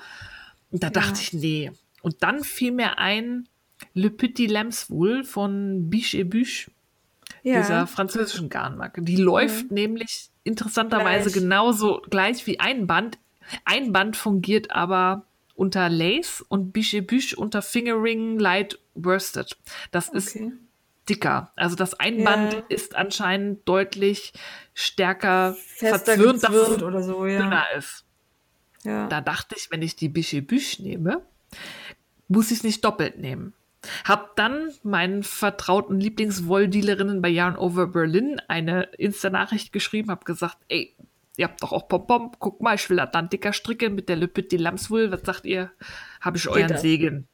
und 0.71 0.83
da 0.83 0.89
dachte 0.89 1.19
ich, 1.21 1.33
nee. 1.33 1.71
Und 2.01 2.21
dann 2.23 2.43
fiel 2.43 2.71
mir 2.71 2.99
ein 2.99 3.47
Le 3.93 4.09
Petit 4.09 4.49
Lemswool 4.49 5.23
von 5.23 5.89
Biche 5.89 6.19
et 6.19 6.29
Buche, 6.29 6.71
Ja. 7.43 7.59
dieser 7.59 7.88
französischen 7.88 8.49
Garnmarke. 8.49 9.01
Die 9.01 9.17
läuft 9.17 9.71
nämlich 9.71 10.29
interessanterweise 10.43 11.29
Gleich. 11.31 11.41
genauso 11.43 12.01
gleich 12.09 12.45
wie 12.47 12.59
Einband. 12.59 13.17
Einband 13.65 14.15
fungiert 14.17 14.71
aber 14.71 15.26
unter 15.58 15.89
Lace 15.89 16.41
und 16.47 16.72
Biche 16.72 17.01
Buche 17.01 17.36
unter 17.36 17.62
Fingering 17.62 18.39
Light 18.39 18.80
Worsted. 18.93 19.58
Das 19.91 20.08
ist 20.10 20.36
okay. 20.36 20.53
dicker. 21.10 21.51
Also 21.55 21.76
das 21.76 21.93
Einband 21.99 22.53
Ja. 22.53 22.64
ist 22.70 22.95
anscheinend 22.95 23.68
deutlich 23.68 24.34
stärker 24.74 25.55
Fester 25.55 25.99
verzwirnt, 26.14 26.43
dass 26.43 26.53
es 26.53 26.60
gezwirnt 26.60 26.84
oder 26.84 27.03
so, 27.03 27.26
ja. 27.26 27.41
dünner 27.41 27.66
ist. 27.76 28.05
ja. 28.84 29.08
Da 29.08 29.22
dachte 29.22 29.55
ich, 29.58 29.72
wenn 29.72 29.82
ich 29.82 29.95
die 29.95 30.10
Biche 30.10 30.41
Büch 30.41 30.80
nehme, 30.80 31.22
muss 32.28 32.51
ich 32.51 32.60
es 32.60 32.64
nicht 32.64 32.86
doppelt 32.86 33.18
nehmen. 33.18 33.53
Hab 34.03 34.36
dann 34.36 34.72
meinen 34.84 35.24
vertrauten 35.24 35.99
Lieblingswolldealerinnen 35.99 37.22
bei 37.22 37.30
Yarn 37.30 37.58
Over 37.58 37.88
Berlin 37.88 38.41
eine 38.47 38.84
Insta-Nachricht 38.97 39.72
geschrieben, 39.72 40.12
hab 40.12 40.26
gesagt, 40.26 40.58
ey, 40.68 40.93
ihr 41.38 41.45
habt 41.47 41.63
doch 41.63 41.71
auch 41.71 41.88
Pompom, 41.88 42.31
guck 42.39 42.61
mal, 42.61 42.75
ich 42.75 42.89
will 42.89 42.99
Atlantica 42.99 43.53
stricken 43.53 43.95
mit 43.95 44.09
der 44.09 44.17
Le 44.17 44.27
Petit 44.27 44.59
Lamswool, 44.59 45.11
was 45.11 45.21
sagt 45.21 45.45
ihr? 45.45 45.71
Habe 46.19 46.38
ich 46.38 46.47
euren 46.49 46.67
das? 46.67 46.81
Segen. 46.81 47.27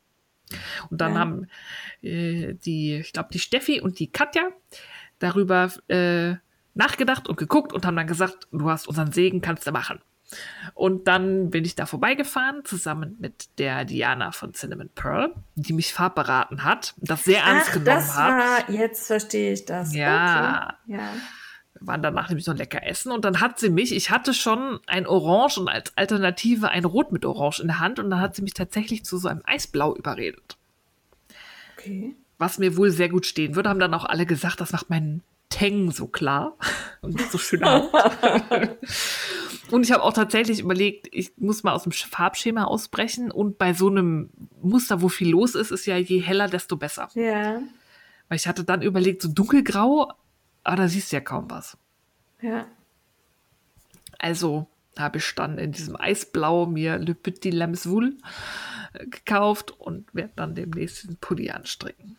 Und 0.91 1.01
dann 1.01 1.13
Ja. 1.13 1.19
haben 1.19 1.47
äh, 2.03 2.53
die, 2.53 2.97
ich 2.97 3.13
glaube, 3.13 3.29
die 3.33 3.39
Steffi 3.39 3.81
und 3.81 3.97
die 3.99 4.11
Katja 4.11 4.49
darüber 5.19 5.71
äh, 5.87 6.35
nachgedacht 6.75 7.27
und 7.27 7.37
geguckt 7.37 7.73
und 7.73 7.85
haben 7.85 7.95
dann 7.95 8.07
gesagt, 8.07 8.47
du 8.51 8.69
hast 8.69 8.87
unseren 8.87 9.11
Segen, 9.11 9.41
kannst 9.41 9.65
du 9.65 9.71
machen. 9.71 9.99
Und 10.73 11.07
dann 11.07 11.51
bin 11.51 11.63
ich 11.63 11.75
da 11.75 11.85
vorbeigefahren, 11.85 12.65
zusammen 12.65 13.15
mit 13.19 13.59
der 13.59 13.85
Diana 13.85 14.31
von 14.31 14.53
Cinnamon 14.53 14.89
Pearl, 14.95 15.33
die 15.55 15.73
mich 15.73 15.93
farbberaten 15.93 16.63
hat, 16.63 16.95
das 16.97 17.23
sehr 17.25 17.43
ernst 17.43 17.67
Ach, 17.69 17.73
genommen 17.73 17.85
das 17.85 18.15
hat. 18.17 18.31
war, 18.67 18.69
jetzt 18.71 19.05
verstehe 19.07 19.53
ich 19.53 19.65
das. 19.65 19.93
Ja. 19.93 20.75
Okay. 20.87 20.93
Ja. 20.97 21.13
Waren 21.85 22.01
danach 22.01 22.29
nämlich 22.29 22.47
noch 22.47 22.55
lecker 22.55 22.85
essen 22.85 23.11
und 23.11 23.25
dann 23.25 23.41
hat 23.41 23.59
sie 23.59 23.69
mich, 23.69 23.93
ich 23.93 24.09
hatte 24.09 24.33
schon 24.33 24.79
ein 24.87 25.05
Orange 25.05 25.59
und 25.59 25.67
als 25.67 25.95
Alternative 25.97 26.69
ein 26.69 26.85
Rot 26.85 27.11
mit 27.11 27.25
Orange 27.25 27.59
in 27.59 27.67
der 27.67 27.79
Hand 27.79 27.99
und 27.99 28.09
dann 28.09 28.21
hat 28.21 28.35
sie 28.35 28.41
mich 28.41 28.53
tatsächlich 28.53 29.03
zu 29.03 29.17
so 29.17 29.27
einem 29.27 29.41
Eisblau 29.45 29.95
überredet. 29.95 30.57
Okay. 31.77 32.15
was 32.37 32.59
mir 32.59 32.77
wohl 32.77 32.91
sehr 32.91 33.09
gut 33.09 33.25
stehen 33.25 33.55
würde, 33.55 33.69
haben 33.69 33.79
dann 33.79 33.93
auch 33.93 34.05
alle 34.05 34.25
gesagt, 34.25 34.61
das 34.61 34.71
macht 34.71 34.89
meinen 34.89 35.21
Teng 35.49 35.91
so 35.91 36.07
klar 36.07 36.57
und 37.01 37.19
so 37.29 37.37
schön 37.37 37.63
Haut. 37.65 37.91
und 39.69 39.83
ich 39.83 39.91
habe 39.91 40.03
auch 40.03 40.13
tatsächlich 40.13 40.59
überlegt, 40.59 41.09
ich 41.11 41.33
muss 41.37 41.63
mal 41.63 41.73
aus 41.73 41.83
dem 41.83 41.91
Farbschema 41.91 42.63
ausbrechen 42.63 43.31
und 43.31 43.57
bei 43.57 43.73
so 43.73 43.89
einem 43.89 44.29
Muster, 44.61 45.01
wo 45.01 45.09
viel 45.09 45.29
los 45.29 45.55
ist, 45.55 45.71
ist 45.71 45.85
ja 45.85 45.97
je 45.97 46.19
heller, 46.19 46.47
desto 46.47 46.77
besser. 46.77 47.09
Ja. 47.15 47.61
Weil 48.29 48.37
ich 48.37 48.47
hatte 48.47 48.63
dann 48.63 48.81
überlegt, 48.81 49.21
so 49.21 49.27
dunkelgrau, 49.27 50.13
aber 50.63 50.77
da 50.77 50.87
siehst 50.87 51.11
du 51.11 51.15
ja 51.17 51.21
kaum 51.21 51.49
was. 51.49 51.77
Ja. 52.41 52.65
Also 54.19 54.67
habe 54.97 55.17
ich 55.17 55.35
dann 55.35 55.57
in 55.57 55.71
diesem 55.71 55.95
Eisblau 55.99 56.65
mir 56.65 56.97
Le 56.97 57.15
Petit 57.15 57.53
Lamswool 57.53 58.15
äh, 58.93 59.05
gekauft 59.07 59.71
und 59.71 60.13
werde 60.13 60.33
dann 60.35 60.55
demnächst 60.55 61.03
diesen 61.03 61.17
Pulli 61.17 61.49
anstricken. 61.49 62.17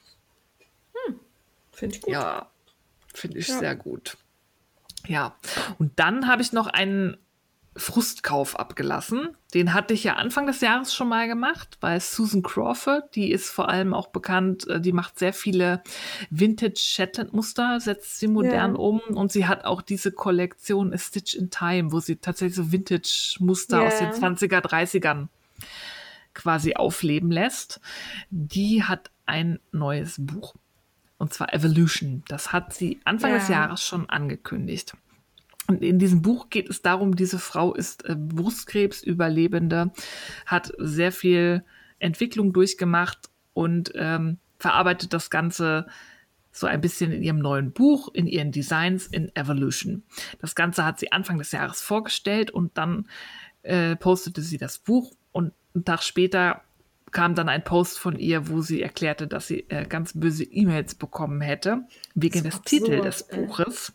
Finde 1.72 1.96
ich 1.96 2.02
gut. 2.02 2.12
Ja, 2.12 2.50
finde 3.12 3.38
ich 3.38 3.48
Ja. 3.48 3.58
sehr 3.58 3.74
gut. 3.74 4.16
Ja, 5.06 5.34
und 5.78 5.98
dann 5.98 6.28
habe 6.28 6.40
ich 6.40 6.52
noch 6.52 6.66
einen 6.68 7.16
Frustkauf 7.76 8.58
abgelassen. 8.58 9.36
Den 9.52 9.74
hatte 9.74 9.94
ich 9.94 10.04
ja 10.04 10.14
Anfang 10.14 10.46
des 10.46 10.60
Jahres 10.60 10.94
schon 10.94 11.08
mal 11.08 11.26
gemacht, 11.26 11.78
bei 11.80 11.98
Susan 11.98 12.42
Crawford. 12.42 13.14
Die 13.16 13.30
ist 13.32 13.48
vor 13.50 13.68
allem 13.68 13.94
auch 13.94 14.08
bekannt, 14.08 14.66
äh, 14.68 14.80
die 14.80 14.92
macht 14.92 15.18
sehr 15.18 15.32
viele 15.32 15.82
Vintage 16.30 16.76
Shetland-Muster, 16.78 17.80
setzt 17.80 18.18
sie 18.18 18.28
modern 18.28 18.72
Ja. 18.74 18.78
um 18.78 19.00
und 19.00 19.32
sie 19.32 19.46
hat 19.46 19.64
auch 19.64 19.82
diese 19.82 20.12
Kollektion 20.12 20.92
A 20.94 20.98
Stitch 20.98 21.34
in 21.34 21.50
Time, 21.50 21.90
wo 21.92 22.00
sie 22.00 22.16
tatsächlich 22.16 22.56
so 22.56 22.70
Vintage-Muster 22.72 23.80
Ja. 23.80 23.86
aus 23.88 23.98
den 23.98 24.12
20er, 24.12 24.60
30ern 24.60 25.28
quasi 26.34 26.74
aufleben 26.74 27.30
lässt. 27.30 27.80
Die 28.30 28.82
hat 28.84 29.10
ein 29.26 29.58
neues 29.72 30.16
Buch. 30.18 30.54
Und 31.16 31.32
zwar 31.32 31.54
Evolution. 31.54 32.22
Das 32.28 32.52
hat 32.52 32.74
sie 32.74 33.00
Anfang 33.04 33.30
Ja. 33.30 33.38
des 33.38 33.48
Jahres 33.48 33.82
schon 33.82 34.10
angekündigt. 34.10 34.94
Und 35.66 35.82
in 35.82 35.98
diesem 35.98 36.22
Buch 36.22 36.50
geht 36.50 36.68
es 36.68 36.82
darum, 36.82 37.16
diese 37.16 37.38
Frau 37.38 37.74
ist 37.74 38.04
äh, 38.04 38.16
Brustkrebsüberlebende, 38.16 39.92
hat 40.46 40.72
sehr 40.78 41.12
viel 41.12 41.64
Entwicklung 41.98 42.52
durchgemacht 42.52 43.30
und 43.54 43.92
ähm, 43.94 44.38
verarbeitet 44.58 45.12
das 45.12 45.30
Ganze 45.30 45.86
so 46.52 46.66
ein 46.66 46.80
bisschen 46.80 47.10
in 47.10 47.22
ihrem 47.22 47.38
neuen 47.38 47.72
Buch, 47.72 48.08
in 48.12 48.26
ihren 48.26 48.52
Designs 48.52 49.06
in 49.06 49.34
Evolution. 49.34 50.04
Das 50.40 50.54
Ganze 50.54 50.84
hat 50.84 51.00
sie 51.00 51.10
Anfang 51.10 51.38
des 51.38 51.50
Jahres 51.50 51.80
vorgestellt 51.80 52.50
und 52.50 52.78
dann 52.78 53.08
äh, 53.62 53.96
postete 53.96 54.40
sie 54.40 54.58
das 54.58 54.78
Buch 54.78 55.12
und 55.32 55.52
einen 55.74 55.84
Tag 55.84 56.02
später 56.02 56.62
kam 57.10 57.34
dann 57.34 57.48
ein 57.48 57.64
Post 57.64 57.98
von 57.98 58.18
ihr, 58.18 58.48
wo 58.48 58.60
sie 58.60 58.82
erklärte, 58.82 59.26
dass 59.26 59.46
sie 59.46 59.66
äh, 59.68 59.86
ganz 59.86 60.12
böse 60.14 60.44
E-Mails 60.44 60.96
bekommen 60.96 61.40
hätte, 61.40 61.84
wegen 62.14 62.42
des 62.42 62.60
Titels 62.62 63.26
des. 63.26 63.36
Buches, 63.36 63.92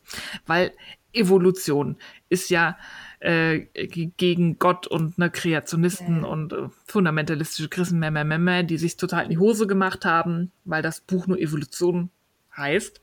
weil 0.47 0.71
Evolution 1.13 1.97
ist 2.29 2.49
ja 2.49 2.77
äh, 3.19 3.59
gegen 3.87 4.59
Gott 4.59 4.87
und 4.87 5.17
ne, 5.17 5.29
Kreationisten 5.29 6.21
Ja. 6.21 6.27
und 6.27 6.53
äh, 6.53 6.69
fundamentalistische 6.85 7.67
Christen, 7.69 7.99
mehr, 7.99 8.11
mehr, 8.11 8.23
mehr, 8.25 8.39
mehr, 8.39 8.63
die 8.63 8.77
sich 8.77 8.95
total 8.97 9.23
in 9.25 9.29
die 9.29 9.37
Hose 9.37 9.67
gemacht 9.67 10.05
haben, 10.05 10.51
weil 10.65 10.81
das 10.81 11.01
Buch 11.01 11.27
nur 11.27 11.37
Evolution 11.39 12.09
heißt 12.55 13.01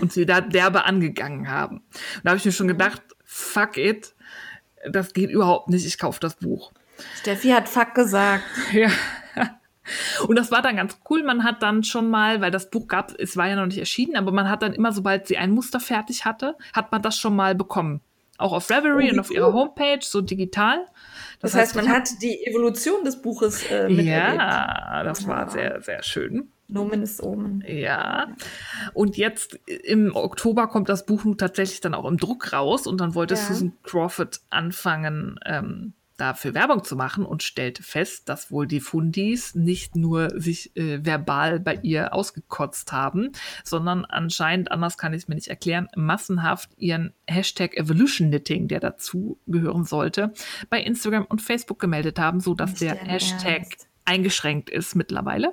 und 0.00 0.12
sie 0.12 0.26
da 0.26 0.40
derbe 0.40 0.84
angegangen 0.84 1.48
haben. 1.50 1.78
Und 1.78 2.24
da 2.24 2.30
habe 2.30 2.38
ich 2.38 2.44
mir 2.44 2.52
schon 2.52 2.68
gedacht, 2.68 3.02
fuck 3.24 3.76
it, 3.76 4.14
das 4.88 5.12
geht 5.12 5.30
überhaupt 5.30 5.68
nicht, 5.68 5.84
ich 5.86 5.98
kaufe 5.98 6.20
das 6.20 6.36
Buch. 6.36 6.72
Steffi 7.20 7.48
hat 7.48 7.68
Fuck 7.68 7.94
gesagt. 7.94 8.44
Ja. 8.72 8.90
Und 10.26 10.36
das 10.38 10.50
war 10.50 10.62
dann 10.62 10.76
ganz 10.76 10.98
cool. 11.08 11.22
Man 11.22 11.44
hat 11.44 11.62
dann 11.62 11.84
schon 11.84 12.08
mal, 12.10 12.40
weil 12.40 12.50
das 12.50 12.70
Buch 12.70 12.86
gab, 12.88 13.12
es 13.18 13.36
war 13.36 13.48
ja 13.48 13.56
noch 13.56 13.66
nicht 13.66 13.78
erschienen, 13.78 14.16
aber 14.16 14.32
man 14.32 14.48
hat 14.50 14.62
dann 14.62 14.72
immer, 14.72 14.92
sobald 14.92 15.26
sie 15.26 15.36
ein 15.36 15.50
Muster 15.50 15.80
fertig 15.80 16.24
hatte, 16.24 16.56
hat 16.72 16.92
man 16.92 17.02
das 17.02 17.16
schon 17.18 17.34
mal 17.36 17.54
bekommen. 17.54 18.00
Auch 18.38 18.52
auf 18.54 18.70
Reverie 18.70 19.08
Oh, 19.10 19.12
und 19.12 19.20
auf 19.20 19.30
ihrer 19.30 19.52
Homepage, 19.52 19.98
so 20.00 20.22
digital. 20.22 20.86
Das, 21.40 21.54
heißt, 21.54 21.76
man 21.76 21.88
hat 21.90 22.08
die 22.22 22.46
Evolution 22.46 23.04
des 23.04 23.20
Buches 23.20 23.64
äh, 23.70 23.82
miterlebt. 23.88 24.06
Ja, 24.08 25.02
das 25.04 25.26
war 25.26 25.42
Ja. 25.42 25.48
sehr, 25.50 25.82
sehr 25.82 26.02
schön. 26.02 26.50
Nomen 26.66 27.02
ist 27.02 27.22
Omen. 27.22 27.62
Ja. 27.66 28.28
Und 28.94 29.16
jetzt 29.16 29.58
im 29.66 30.14
Oktober 30.14 30.68
kommt 30.68 30.88
das 30.88 31.04
Buch 31.04 31.24
nun 31.24 31.36
tatsächlich 31.36 31.80
dann 31.80 31.94
auch 31.94 32.04
im 32.06 32.16
Druck 32.16 32.52
raus 32.52 32.86
und 32.86 33.00
dann 33.00 33.14
wollte 33.14 33.34
Ja. 33.34 33.40
Susan 33.40 33.72
Crawford 33.82 34.40
anfangen, 34.50 35.38
ähm, 35.44 35.92
dafür 36.20 36.54
Werbung 36.54 36.84
zu 36.84 36.96
machen 36.96 37.24
und 37.24 37.42
stellte 37.42 37.82
fest, 37.82 38.28
dass 38.28 38.50
wohl 38.50 38.66
die 38.66 38.80
Fundis 38.80 39.54
nicht 39.54 39.96
nur 39.96 40.30
sich 40.38 40.76
äh, 40.76 41.04
verbal 41.04 41.60
bei 41.60 41.78
ihr 41.82 42.14
ausgekotzt 42.14 42.92
haben, 42.92 43.32
sondern 43.64 44.04
anscheinend, 44.04 44.70
anders 44.70 44.98
kann 44.98 45.12
ich 45.14 45.22
es 45.22 45.28
mir 45.28 45.34
nicht 45.34 45.48
erklären, 45.48 45.88
massenhaft 45.96 46.70
ihren 46.76 47.12
Hashtag 47.26 47.76
Evolution 47.76 48.28
Knitting, 48.28 48.68
der 48.68 48.80
dazu 48.80 49.38
gehören 49.46 49.84
sollte, 49.84 50.32
bei 50.68 50.80
Instagram 50.80 51.24
und 51.24 51.42
Facebook 51.42 51.78
gemeldet 51.78 52.18
haben, 52.18 52.40
so 52.40 52.54
dass 52.54 52.74
der 52.74 52.94
Hashtag 52.94 53.62
Ernst. 53.62 53.89
Eingeschränkt 54.10 54.70
ist 54.70 54.96
mittlerweile. 54.96 55.52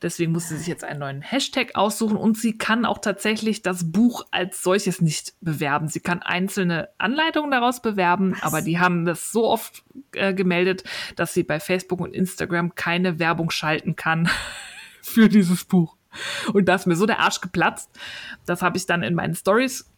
Deswegen 0.00 0.32
musste 0.32 0.54
sie 0.54 0.60
sich 0.60 0.66
jetzt 0.68 0.84
einen 0.84 1.00
neuen 1.00 1.20
Hashtag 1.20 1.76
aussuchen 1.76 2.16
und 2.16 2.38
sie 2.38 2.56
kann 2.56 2.86
auch 2.86 2.98
tatsächlich 2.98 3.60
das 3.60 3.92
Buch 3.92 4.24
als 4.30 4.62
solches 4.62 5.02
nicht 5.02 5.34
bewerben. 5.42 5.88
Sie 5.88 6.00
kann 6.00 6.22
einzelne 6.22 6.88
Anleitungen 6.96 7.50
daraus 7.50 7.82
bewerben, 7.82 8.36
aber 8.40 8.62
die 8.62 8.78
haben 8.78 9.04
das 9.04 9.30
so 9.30 9.46
oft 9.46 9.84
äh, 10.12 10.32
gemeldet, 10.32 10.84
dass 11.16 11.34
sie 11.34 11.42
bei 11.42 11.60
Facebook 11.60 12.00
und 12.00 12.14
Instagram 12.14 12.74
keine 12.74 13.18
Werbung 13.18 13.50
schalten 13.50 13.96
kann 13.96 14.30
für 15.02 15.28
dieses 15.28 15.64
Buch. 15.64 15.96
Und 16.52 16.66
da 16.66 16.76
ist 16.76 16.86
mir 16.86 16.96
so 16.96 17.06
der 17.06 17.18
Arsch 17.18 17.40
geplatzt. 17.40 17.90
Das 18.46 18.62
habe 18.62 18.78
ich 18.78 18.86
dann 18.86 19.02
in 19.02 19.14
meinen 19.14 19.34
Stories 19.34 19.92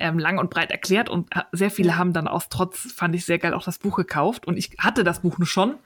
ähm, 0.00 0.18
lang 0.18 0.38
und 0.38 0.50
breit 0.50 0.70
erklärt 0.70 1.08
und 1.08 1.28
sehr 1.52 1.70
viele 1.70 1.96
haben 1.96 2.12
dann 2.12 2.28
aus 2.28 2.48
Trotz, 2.48 2.92
fand 2.92 3.14
ich 3.14 3.24
sehr 3.24 3.38
geil, 3.38 3.54
auch 3.54 3.64
das 3.64 3.78
Buch 3.78 3.96
gekauft 3.96 4.46
und 4.46 4.56
ich 4.56 4.76
hatte 4.78 5.04
das 5.04 5.20
Buch 5.20 5.38
nur 5.38 5.46
schon 5.46 5.76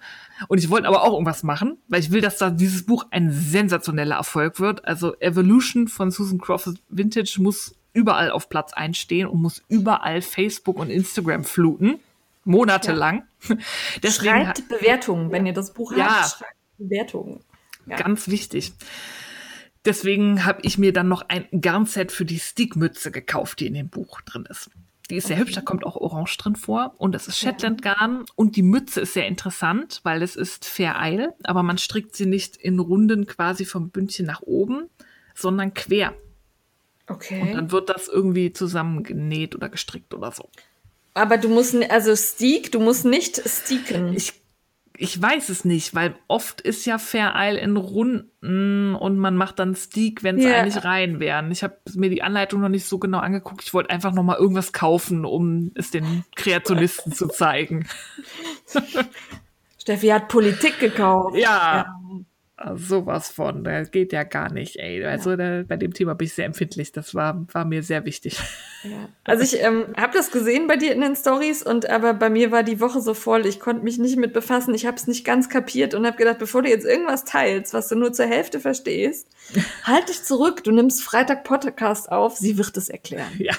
und 0.49 0.59
ich 0.59 0.71
wollte 0.71 0.89
aber 0.89 1.03
auch 1.03 1.13
irgendwas 1.13 1.43
machen, 1.43 1.79
weil 1.89 2.01
ich 2.01 2.11
will, 2.11 2.21
dass 2.21 2.39
da 2.39 2.51
dieses 2.51 2.85
Buch 2.87 3.07
ein 3.11 3.31
sensationeller 3.31 4.17
Erfolg 4.17 4.61
wird. 4.61 4.85
Also 4.85 5.19
Evolution 5.21 5.89
von 5.89 6.11
Susan 6.11 6.39
Crawford 6.39 6.77
Vintage 6.89 7.37
muss 7.41 7.75
überall 7.93 8.31
auf 8.31 8.49
Platz 8.49 8.73
einstehen 8.73 9.27
und 9.27 9.41
muss 9.41 9.63
überall 9.69 10.21
Facebook 10.23 10.79
und 10.79 10.91
Instagram 10.91 11.45
fluten. 11.45 11.99
Monatelang. 12.45 13.25
Deswegen 14.03 14.45
Schreibt 14.45 14.69
Bewertungen, 14.69 15.33
wenn 15.33 15.47
ihr 15.47 15.53
das 15.53 15.73
Buch 15.73 15.93
Ja. 15.97 16.21
habt. 16.21 16.39
Schreibt 16.39 16.57
Bewertungen. 16.79 17.41
Ja. 17.87 17.97
Ganz 17.97 18.29
wichtig. 18.29 18.73
Deswegen 19.85 20.45
habe 20.45 20.61
ich 20.63 20.79
mir 20.79 20.93
dann 20.93 21.09
noch 21.09 21.29
ein 21.29 21.47
Garnset 21.61 22.11
für 22.13 22.25
die 22.25 22.41
Stickmütze 22.41 23.11
gekauft, 23.13 23.61
die 23.61 23.67
in 23.67 23.75
dem 23.75 23.89
Buch 23.89 24.21
drin 24.23 24.45
ist. 24.51 24.71
Die 25.11 25.17
ist 25.17 25.29
sehr 25.29 25.39
hübsch, 25.39 25.53
da 25.53 25.61
kommt 25.61 25.85
auch 25.87 25.97
Orange 25.97 26.37
drin 26.37 26.57
vor 26.57 26.95
und 26.99 27.15
es 27.15 27.29
ist 27.29 27.41
Ja. 27.43 27.51
Shetland 27.53 27.83
Garn 27.83 28.25
und 28.35 28.57
die 28.57 28.63
Mütze 28.63 29.01
ist 29.03 29.13
sehr 29.15 29.27
interessant, 29.27 30.01
weil 30.03 30.23
es 30.23 30.35
ist 30.37 30.65
Fair 30.65 30.97
Isle, 31.01 31.35
aber 31.45 31.63
man 31.63 31.79
strickt 31.79 32.17
sie 32.17 32.27
nicht 32.27 32.57
in 32.57 32.79
Runden 32.81 33.27
quasi 33.27 33.65
vom 33.65 33.91
Bündchen 33.91 34.27
nach 34.27 34.43
oben, 34.43 34.89
sondern 35.35 35.75
quer. 35.75 36.15
Und 37.09 37.17
Okay. 37.17 37.53
dann 37.53 37.71
wird 37.71 37.89
das 37.89 38.09
irgendwie 38.09 38.53
zusammengenäht 38.53 39.55
oder 39.55 39.69
gestrickt 39.69 40.13
oder 40.13 40.33
so. 40.33 40.49
Aber 41.15 41.39
du 41.39 41.49
musst, 41.49 41.75
also 41.91 42.15
Steak, 42.17 42.73
du 42.73 42.81
musst 42.81 43.05
nicht 43.05 43.41
steaken. 43.49 44.13
Ich, 44.15 44.33
ich 44.99 45.21
weiß 45.21 45.49
es 45.49 45.65
nicht, 45.65 45.95
weil 45.95 46.15
oft 46.29 46.61
ist 46.61 46.85
ja 46.87 46.99
Fair 46.99 47.35
Isle 47.37 47.59
in 47.59 47.77
Runden 47.77 48.95
und 48.95 49.19
man 49.19 49.37
macht 49.37 49.59
dann 49.59 49.75
Steak, 49.75 50.23
wenn 50.23 50.39
es 50.39 50.45
Ja. 50.45 50.55
eigentlich 50.61 50.85
rein 50.85 51.21
wären. 51.21 51.51
Ich 51.51 51.63
habe 51.63 51.77
mir 51.95 52.11
die 52.11 52.23
Anleitung 52.23 52.61
noch 52.61 52.69
nicht 52.69 52.87
so 52.87 52.99
genau 52.99 53.19
angeguckt. 53.19 53.63
Ich 53.65 53.75
wollte 53.75 53.91
einfach 53.91 54.13
noch 54.13 54.23
mal 54.23 54.37
irgendwas 54.37 54.73
kaufen, 54.73 55.25
um 55.25 55.71
es 55.75 55.91
den 55.91 56.25
Kreationisten 56.35 57.13
zu 57.13 57.29
zeigen. 57.29 57.87
Steffi 59.79 60.09
hat 60.09 60.29
Politik 60.29 60.79
gekauft. 60.81 61.37
Ja. 61.37 61.87
Sowas 62.75 63.29
von, 63.29 63.65
das 63.65 63.91
geht 63.91 64.15
ja 64.15 64.25
gar 64.25 64.51
nicht, 64.51 64.77
ey. 64.77 65.05
Also 65.05 65.37
da, 65.37 65.63
bei 65.69 65.77
dem 65.77 65.93
Thema 65.93 66.15
bin 66.15 66.25
ich 66.25 66.33
sehr 66.33 66.47
empfindlich. 66.47 66.91
Das 66.91 67.15
war, 67.15 67.45
war 67.53 67.67
mir 67.67 67.83
sehr 67.83 68.05
wichtig. 68.05 68.39
Ja. 68.83 69.09
Also 69.25 69.43
ich 69.43 69.61
ähm, 69.65 69.87
habe 69.97 70.13
das 70.17 70.31
gesehen 70.31 70.69
bei 70.69 70.77
dir 70.77 70.93
in 70.93 71.01
den 71.01 71.17
Stories 71.17 71.65
und 71.65 71.91
aber 71.91 72.15
bei 72.15 72.31
mir 72.31 72.53
war 72.53 72.63
die 72.63 72.79
Woche 72.79 73.01
so 73.01 73.15
voll, 73.15 73.45
ich 73.45 73.59
konnte 73.59 73.83
mich 73.83 73.99
nicht 73.99 74.17
mit 74.17 74.33
befassen, 74.33 74.75
ich 74.75 74.87
habe 74.87 74.97
es 74.97 75.09
nicht 75.09 75.25
ganz 75.25 75.49
kapiert 75.49 75.93
und 75.93 76.07
habe 76.07 76.17
gedacht, 76.17 76.39
bevor 76.39 76.63
du 76.63 76.69
jetzt 76.69 76.87
irgendwas 76.87 77.25
teilst, 77.25 77.75
was 77.75 77.89
du 77.89 77.97
nur 77.97 78.13
zur 78.13 78.27
Hälfte 78.27 78.61
verstehst, 78.61 79.27
halt 79.83 80.09
dich 80.09 80.23
zurück, 80.23 80.63
du 80.63 80.71
nimmst 80.71 81.03
Freitag 81.03 81.43
Podcast 81.43 82.13
auf, 82.13 82.37
sie 82.37 82.59
wird 82.59 82.77
es 82.77 82.89
erklären. 82.89 83.33
Ja. 83.39 83.55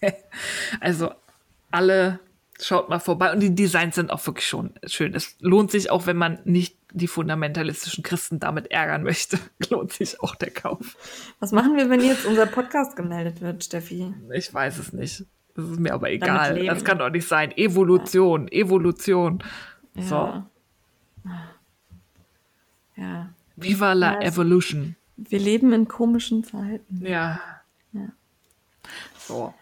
Also 0.80 1.12
alle 1.70 2.18
schaut 2.60 2.88
mal 2.88 2.98
vorbei 2.98 3.32
und 3.32 3.40
die 3.40 3.54
Designs 3.54 3.94
sind 3.94 4.10
auch 4.10 4.26
wirklich 4.26 4.46
schon 4.46 4.74
schön. 4.86 5.14
Es 5.14 5.36
lohnt 5.38 5.70
sich 5.70 5.90
auch, 5.90 6.06
wenn 6.06 6.16
man 6.16 6.40
nicht 6.44 6.76
die 6.96 7.08
fundamentalistischen 7.08 8.04
Christen 8.04 8.38
damit 8.38 8.70
ärgern 8.70 9.02
möchte, 9.02 9.38
lohnt 9.70 9.92
sich 9.92 10.20
auch 10.22 10.34
der 10.36 10.50
Kauf. 10.50 10.96
Was 11.40 11.52
machen 11.52 11.76
wir, 11.76 11.90
wenn 11.90 12.00
jetzt 12.00 12.24
unser 12.24 12.46
Podcast 12.46 12.96
gemeldet 12.96 13.40
wird, 13.40 13.64
Steffi? 13.64 14.14
Ich 14.32 14.52
weiß 14.54 14.78
es 14.78 14.92
nicht. 14.92 15.24
Das 15.56 15.68
ist 15.68 15.78
mir 15.80 15.92
aber 15.92 16.10
egal. 16.10 16.64
Das 16.66 16.84
kann 16.84 16.98
doch 16.98 17.10
nicht 17.10 17.28
sein. 17.28 17.52
Evolution, 17.56 18.48
Evolution. 18.48 19.42
So. 19.96 20.14
Ja. 21.24 21.50
Ja. 22.96 23.28
Viva 23.56 23.92
la 23.92 24.14
Ja, 24.14 24.20
Evolution. 24.22 24.96
Wir 25.16 25.38
leben 25.38 25.72
in 25.72 25.86
komischen 25.86 26.42
Zeiten. 26.44 27.04
Ja. 27.04 27.40
Ja. 27.92 28.08
So. 29.18 29.54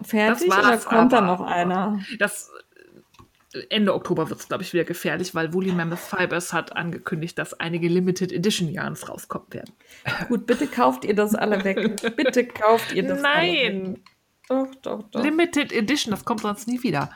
Fertig 0.00 0.48
Das 0.48 0.58
oder 0.58 0.68
war's 0.68 0.84
kommt 0.86 1.12
da 1.12 1.18
aber. 1.18 1.26
noch 1.26 1.40
einer? 1.40 2.00
Das 2.18 2.50
Ende 3.70 3.94
Oktober 3.94 4.28
wird 4.28 4.40
es, 4.40 4.48
glaube 4.48 4.62
ich, 4.62 4.72
wieder 4.74 4.84
gefährlich, 4.84 5.34
weil 5.34 5.54
Woolly 5.54 5.72
Mammoth 5.72 5.98
Fibers 6.00 6.52
hat 6.52 6.76
angekündigt, 6.76 7.38
dass 7.38 7.54
einige 7.54 7.88
Limited 7.88 8.30
Edition 8.32 8.68
Yarns 8.68 9.08
rauskommen 9.08 9.46
werden. 9.52 9.72
Gut, 10.28 10.46
bitte 10.46 10.66
kauft 10.66 11.04
ihr 11.04 11.14
das 11.14 11.34
alle 11.34 11.64
weg. 11.64 12.14
Bitte 12.16 12.46
kauft 12.46 12.92
ihr 12.92 13.04
das 13.04 13.24
alle 13.24 13.42
weg. 13.46 13.72
Nein! 13.74 13.98
Doch, 14.48 14.74
doch, 14.82 15.02
doch. 15.10 15.22
Limited 15.22 15.72
Edition, 15.72 16.10
das 16.10 16.24
kommt 16.24 16.40
sonst 16.40 16.68
nie 16.68 16.82
wieder. 16.82 17.10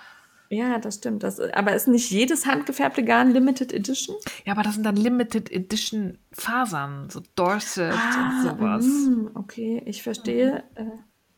Ja, 0.49 0.79
das 0.79 0.97
stimmt. 0.97 1.23
Das, 1.23 1.41
aber 1.41 1.75
ist 1.75 1.89
nicht 1.89 2.11
jedes 2.11 2.45
handgefärbte 2.47 3.03
Garn 3.05 3.31
Limited 3.33 3.73
Edition? 3.73 4.17
Ja, 4.45 4.53
aber 4.53 4.63
das 4.63 4.75
sind 4.75 4.85
dann 4.85 4.97
Limited 4.97 5.51
Edition 5.51 6.19
Fasern, 6.33 7.09
so 7.09 7.23
Dorset 7.37 7.95
Ah, 7.95 8.29
und 8.29 8.43
sowas. 8.59 8.85
mm, 8.85 9.27
okay, 9.35 9.83
ich 9.87 10.03
verstehe. 10.03 10.65
Äh, 10.75 10.85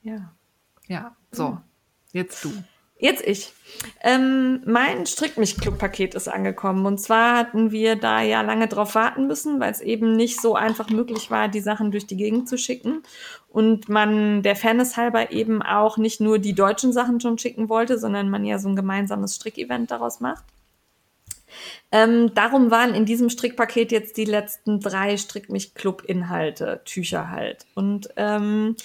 ja. 0.03 0.35
Ja, 0.89 1.17
so. 1.31 1.61
Jetzt 2.13 2.45
du. 2.45 2.53
Jetzt 3.05 3.27
ich. 3.27 3.53
Ähm, 4.01 4.63
mein 4.65 5.05
Strickmich-Club-Paket 5.05 6.15
ist 6.15 6.27
angekommen. 6.27 6.87
Und 6.87 6.97
zwar 6.97 7.37
hatten 7.37 7.71
wir 7.71 7.97
da 7.97 8.23
ja 8.23 8.41
lange 8.41 8.67
drauf 8.67 8.95
warten 8.95 9.27
müssen, 9.27 9.61
weil 9.61 9.71
es 9.71 9.83
eben 9.83 10.17
nicht 10.17 10.41
so 10.41 10.55
einfach 10.55 10.89
möglich 10.89 11.31
war, 11.31 11.49
die 11.49 11.61
Sachen 11.61 11.91
durch 11.91 12.07
die 12.07 12.17
Gegend 12.17 12.49
zu 12.49 12.57
schicken. 12.57 13.03
Und 13.51 13.91
man 13.91 14.43
der 14.43 14.57
Fairness 14.57 14.97
halber 14.97 15.33
eben 15.33 15.61
auch 15.61 15.99
nicht 15.99 16.23
nur 16.23 16.39
die 16.39 16.55
deutschen 16.55 16.95
Sachen 16.95 17.21
schon 17.21 17.37
schicken 17.37 17.69
wollte, 17.69 17.99
sondern 17.99 18.31
man 18.31 18.47
ja 18.47 18.59
so 18.59 18.71
ein 18.71 18.77
gemeinsames 18.77 19.35
Strickevent 19.35 19.91
daraus 19.91 20.21
macht. 20.21 20.45
Ähm, 21.93 22.33
darum 22.35 22.71
waren 22.71 22.95
in 22.95 23.05
diesem 23.05 23.29
Strickpaket 23.29 23.93
jetzt 23.93 24.17
die 24.17 24.25
letzten 24.25 24.81
drei 24.81 25.19
Strickmich-Club-Inhalte, 25.19 26.81
Tücher 26.87 27.29
halt. 27.29 27.67
Und 27.75 28.09
ähm, 28.17 28.77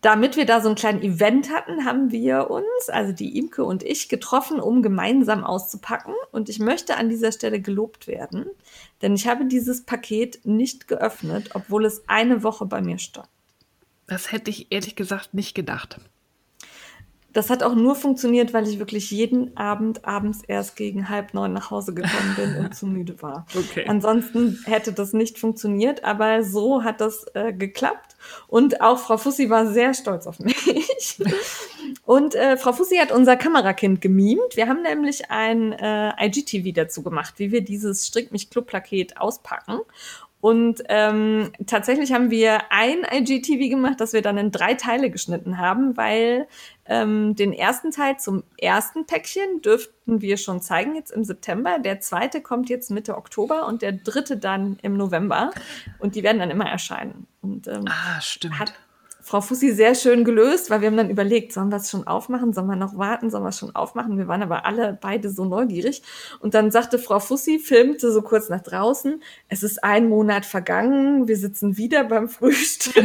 damit 0.00 0.36
wir 0.36 0.46
da 0.46 0.60
so 0.60 0.68
einen 0.68 0.76
kleinen 0.76 1.02
Event 1.02 1.50
hatten, 1.52 1.84
haben 1.84 2.12
wir 2.12 2.50
uns, 2.50 2.88
also 2.88 3.12
die 3.12 3.36
Imke 3.36 3.64
und 3.64 3.82
ich, 3.82 4.08
getroffen, 4.08 4.60
um 4.60 4.82
gemeinsam 4.82 5.44
auszupacken. 5.44 6.14
Und 6.30 6.48
ich 6.48 6.58
möchte 6.58 6.96
an 6.96 7.08
dieser 7.08 7.32
Stelle 7.32 7.60
gelobt 7.60 8.06
werden, 8.06 8.46
denn 9.02 9.14
ich 9.14 9.26
habe 9.26 9.46
dieses 9.46 9.84
Paket 9.84 10.40
nicht 10.44 10.88
geöffnet, 10.88 11.50
obwohl 11.54 11.84
es 11.84 12.02
eine 12.06 12.42
Woche 12.42 12.66
bei 12.66 12.80
mir 12.80 12.98
stand. 12.98 13.28
Das 14.06 14.32
hätte 14.32 14.50
ich 14.50 14.70
ehrlich 14.70 14.96
gesagt 14.96 15.34
nicht 15.34 15.54
gedacht. 15.54 16.00
Das 17.32 17.50
hat 17.50 17.62
auch 17.62 17.74
nur 17.74 17.94
funktioniert, 17.94 18.54
weil 18.54 18.66
ich 18.66 18.78
wirklich 18.78 19.10
jeden 19.10 19.56
Abend 19.56 20.04
abends 20.06 20.42
erst 20.46 20.76
gegen 20.76 21.08
halb 21.08 21.34
neun 21.34 21.52
nach 21.52 21.70
Hause 21.70 21.92
gekommen 21.92 22.34
bin 22.36 22.56
und 22.56 22.74
zu 22.74 22.86
müde 22.86 23.20
war. 23.22 23.46
Okay. 23.54 23.84
Ansonsten 23.86 24.58
hätte 24.64 24.92
das 24.92 25.12
nicht 25.12 25.38
funktioniert, 25.38 26.04
aber 26.04 26.42
so 26.42 26.84
hat 26.84 27.00
das 27.00 27.26
äh, 27.34 27.52
geklappt. 27.52 28.07
Und 28.46 28.80
auch 28.80 28.98
Frau 28.98 29.16
Fussi 29.16 29.50
war 29.50 29.66
sehr 29.66 29.94
stolz 29.94 30.26
auf 30.26 30.38
mich. 30.38 30.56
Und 32.04 32.34
äh, 32.34 32.56
Frau 32.56 32.72
Fussi 32.72 32.96
hat 32.96 33.12
unser 33.12 33.36
Kamerakind 33.36 34.00
gemimt. 34.00 34.56
Wir 34.56 34.68
haben 34.68 34.82
nämlich 34.82 35.30
ein 35.30 35.72
äh, 35.72 36.12
IGTV 36.26 36.74
dazu 36.74 37.02
gemacht, 37.02 37.34
wie 37.38 37.52
wir 37.52 37.62
dieses 37.62 38.06
Strick 38.06 38.32
mich 38.32 38.50
Club-Paket 38.50 39.18
auspacken. 39.18 39.80
Und 40.40 40.82
ähm, 40.88 41.50
tatsächlich 41.66 42.12
haben 42.12 42.30
wir 42.30 42.70
ein 42.70 43.04
IGTV 43.10 43.70
gemacht, 43.70 44.00
das 44.00 44.12
wir 44.12 44.22
dann 44.22 44.38
in 44.38 44.52
drei 44.52 44.74
Teile 44.74 45.10
geschnitten 45.10 45.58
haben, 45.58 45.96
weil 45.96 46.46
ähm, 46.86 47.34
den 47.34 47.52
ersten 47.52 47.90
Teil 47.90 48.18
zum 48.18 48.44
ersten 48.56 49.04
Päckchen 49.04 49.62
dürften 49.62 50.20
wir 50.20 50.36
schon 50.36 50.60
zeigen 50.60 50.94
jetzt 50.94 51.10
im 51.10 51.24
September. 51.24 51.78
Der 51.80 52.00
zweite 52.00 52.40
kommt 52.40 52.68
jetzt 52.68 52.90
Mitte 52.90 53.16
Oktober 53.16 53.66
und 53.66 53.82
der 53.82 53.92
dritte 53.92 54.36
dann 54.36 54.78
im 54.82 54.96
November. 54.96 55.50
Und 55.98 56.14
die 56.14 56.22
werden 56.22 56.38
dann 56.38 56.50
immer 56.50 56.68
erscheinen. 56.68 57.26
Und 57.42 57.66
ähm, 57.66 57.84
Ah, 57.88 58.20
stimmt. 58.20 58.58
hat 58.60 58.72
Frau 59.28 59.42
Fussi 59.42 59.74
sehr 59.74 59.94
schön 59.94 60.24
gelöst, 60.24 60.70
weil 60.70 60.80
wir 60.80 60.88
haben 60.88 60.96
dann 60.96 61.10
überlegt, 61.10 61.52
sollen 61.52 61.68
wir 61.68 61.76
es 61.76 61.90
schon 61.90 62.06
aufmachen, 62.06 62.54
sollen 62.54 62.66
wir 62.66 62.76
noch 62.76 62.96
warten, 62.96 63.28
sollen 63.28 63.44
wir 63.44 63.50
es 63.50 63.58
schon 63.58 63.74
aufmachen? 63.74 64.16
Wir 64.16 64.26
waren 64.26 64.42
aber 64.42 64.64
alle 64.64 64.96
beide 64.98 65.28
so 65.28 65.44
neugierig. 65.44 66.02
Und 66.40 66.54
dann 66.54 66.70
sagte 66.70 66.98
Frau 66.98 67.20
Fussi, 67.20 67.58
filmte 67.58 68.10
so 68.10 68.22
kurz 68.22 68.48
nach 68.48 68.62
draußen, 68.62 69.22
es 69.48 69.62
ist 69.62 69.84
ein 69.84 70.08
Monat 70.08 70.46
vergangen, 70.46 71.28
wir 71.28 71.36
sitzen 71.36 71.76
wieder 71.76 72.04
beim 72.04 72.28
Frühstück. 72.28 73.04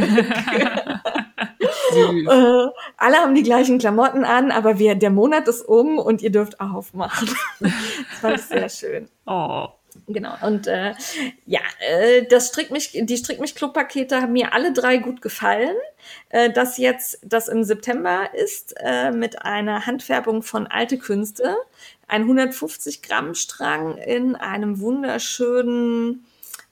Äh, 1.94 2.68
alle 2.96 3.16
haben 3.16 3.34
die 3.34 3.42
gleichen 3.42 3.78
Klamotten 3.78 4.24
an, 4.24 4.50
aber 4.50 4.78
wir, 4.78 4.94
der 4.94 5.10
Monat 5.10 5.48
ist 5.48 5.62
um 5.62 5.98
und 5.98 6.22
ihr 6.22 6.30
dürft 6.30 6.60
aufmachen. 6.60 7.28
das 7.60 7.70
fand 8.20 8.38
ich 8.38 8.44
sehr 8.44 8.68
schön. 8.68 9.08
Oh. 9.26 9.68
Genau. 10.06 10.34
Und 10.42 10.66
äh, 10.66 10.94
ja, 11.46 11.60
äh, 11.80 12.26
das 12.26 12.48
Strickmich, 12.48 12.90
die 12.92 13.16
Strickmich-Club-Pakete 13.16 14.20
haben 14.20 14.32
mir 14.32 14.52
alle 14.52 14.72
drei 14.72 14.98
gut 14.98 15.22
gefallen. 15.22 15.76
Äh, 16.28 16.50
das 16.50 16.76
jetzt, 16.76 17.20
das 17.22 17.48
im 17.48 17.64
September 17.64 18.28
ist, 18.34 18.74
äh, 18.78 19.10
mit 19.12 19.42
einer 19.42 19.86
Handfärbung 19.86 20.42
von 20.42 20.66
Alte 20.66 20.98
Künste. 20.98 21.56
Ein 22.06 22.22
150 22.22 23.02
Gramm 23.02 23.34
Strang 23.34 23.96
in 23.96 24.36
einem 24.36 24.80
wunderschönen, 24.80 26.26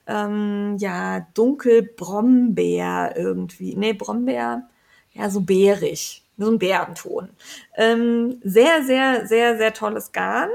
ähm, 0.06 0.76
ja, 0.78 1.26
dunkel 1.32 1.82
Brombeer 1.82 3.14
irgendwie. 3.16 3.76
Nee, 3.76 3.94
Brombeer, 3.94 4.68
ja, 5.14 5.30
so 5.30 5.40
bärig. 5.40 6.21
So 6.38 6.50
ein 6.50 6.58
Bärenton. 6.58 7.28
Ähm, 7.76 8.40
sehr, 8.42 8.82
sehr, 8.84 9.26
sehr, 9.26 9.58
sehr 9.58 9.74
tolles 9.74 10.12
Garn. 10.12 10.48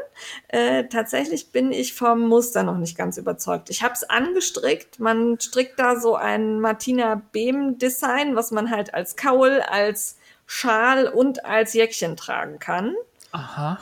Äh, 0.48 0.86
tatsächlich 0.86 1.52
bin 1.52 1.72
ich 1.72 1.94
vom 1.94 2.28
Muster 2.28 2.64
noch 2.64 2.78
nicht 2.78 2.98
ganz 2.98 3.18
überzeugt. 3.18 3.70
Ich 3.70 3.84
habe 3.84 3.94
es 3.94 4.04
angestrickt. 4.04 5.00
Man 5.00 5.40
strickt 5.40 5.80
da 5.80 6.00
so 6.00 6.16
ein 6.16 6.60
Martina 6.60 7.22
Behm 7.32 7.78
Design, 7.78 8.36
was 8.36 8.52
man 8.52 8.72
halt 8.72 8.94
als 8.94 9.16
Kaul, 9.16 9.62
als 9.62 10.18
Schal 10.48 11.08
und 11.08 11.46
als 11.46 11.74
Jäckchen 11.74 12.18
tragen 12.18 12.58
kann. 12.60 12.96
Aha. 13.32 13.80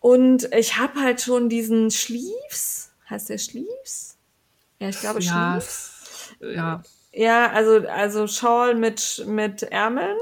Und 0.00 0.52
ich 0.54 0.76
habe 0.78 1.00
halt 1.00 1.22
schon 1.22 1.48
diesen 1.48 1.90
Sleeves. 1.90 2.90
Heißt 3.08 3.30
der 3.30 3.38
Sleeves? 3.38 4.16
Ja, 4.78 4.88
ich 4.90 5.00
glaube 5.00 5.20
Ja, 5.20 5.58
Sleeves. 5.62 5.66
s- 6.40 6.54
ja. 6.54 6.82
Ja, 7.16 7.50
also, 7.52 7.86
also 7.88 8.26
Shawl 8.26 8.74
mit, 8.74 9.24
mit 9.26 9.62
Ärmeln. 9.62 10.16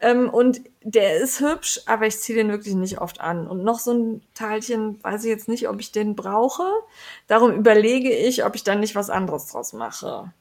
Ähm, 0.00 0.28
und 0.28 0.60
der 0.82 1.18
ist 1.18 1.40
hübsch, 1.40 1.80
aber 1.86 2.06
ich 2.06 2.18
ziehe 2.18 2.36
den 2.36 2.50
wirklich 2.50 2.74
nicht 2.74 3.00
oft 3.00 3.20
an. 3.20 3.46
Und 3.46 3.62
noch 3.62 3.78
so 3.78 3.92
ein 3.92 4.22
Teilchen, 4.34 5.02
weiß 5.04 5.22
ich 5.24 5.30
jetzt 5.30 5.48
nicht, 5.48 5.68
ob 5.68 5.78
ich 5.78 5.92
den 5.92 6.16
brauche. 6.16 6.64
Darum 7.28 7.52
überlege 7.52 8.10
ich, 8.10 8.44
ob 8.44 8.56
ich 8.56 8.64
dann 8.64 8.80
nicht 8.80 8.96
was 8.96 9.08
anderes 9.08 9.48
draus 9.48 9.72
mache. 9.72 10.32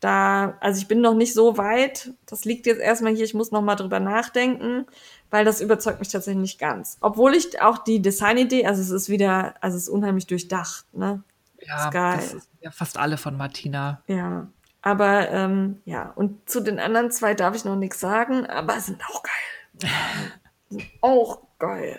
Da, 0.00 0.58
also 0.60 0.80
ich 0.80 0.88
bin 0.88 1.00
noch 1.00 1.14
nicht 1.14 1.32
so 1.32 1.56
weit. 1.56 2.12
Das 2.26 2.44
liegt 2.44 2.66
jetzt 2.66 2.80
erstmal 2.80 3.14
hier. 3.14 3.24
Ich 3.24 3.34
muss 3.34 3.52
noch 3.52 3.62
mal 3.62 3.76
drüber 3.76 4.00
nachdenken, 4.00 4.86
weil 5.30 5.44
das 5.44 5.60
überzeugt 5.60 6.00
mich 6.00 6.08
tatsächlich 6.08 6.42
nicht 6.42 6.58
ganz. 6.58 6.98
Obwohl 7.00 7.34
ich 7.34 7.62
auch 7.62 7.78
die 7.78 8.02
Designidee, 8.02 8.66
also 8.66 8.82
es 8.82 8.90
ist 8.90 9.08
wieder, 9.08 9.54
also 9.60 9.76
es 9.76 9.84
ist 9.84 9.88
unheimlich 9.88 10.26
durchdacht, 10.26 10.86
ne? 10.92 11.22
Ja, 11.66 11.90
geil. 11.90 12.16
das 12.16 12.34
ist 12.34 12.48
ja 12.60 12.70
fast 12.70 12.98
alle 12.98 13.16
von 13.16 13.36
Martina. 13.36 14.02
Ja, 14.06 14.46
aber 14.86 15.30
ähm, 15.30 15.80
ja, 15.84 16.12
und 16.14 16.48
zu 16.48 16.60
den 16.60 16.78
anderen 16.78 17.10
zwei 17.10 17.34
darf 17.34 17.56
ich 17.56 17.64
noch 17.64 17.74
nichts 17.76 17.98
sagen, 17.98 18.46
aber 18.46 18.78
sind 18.80 19.02
auch 19.10 19.22
geil. 19.22 19.90
sind 20.70 20.84
auch 21.00 21.42
geil. 21.58 21.98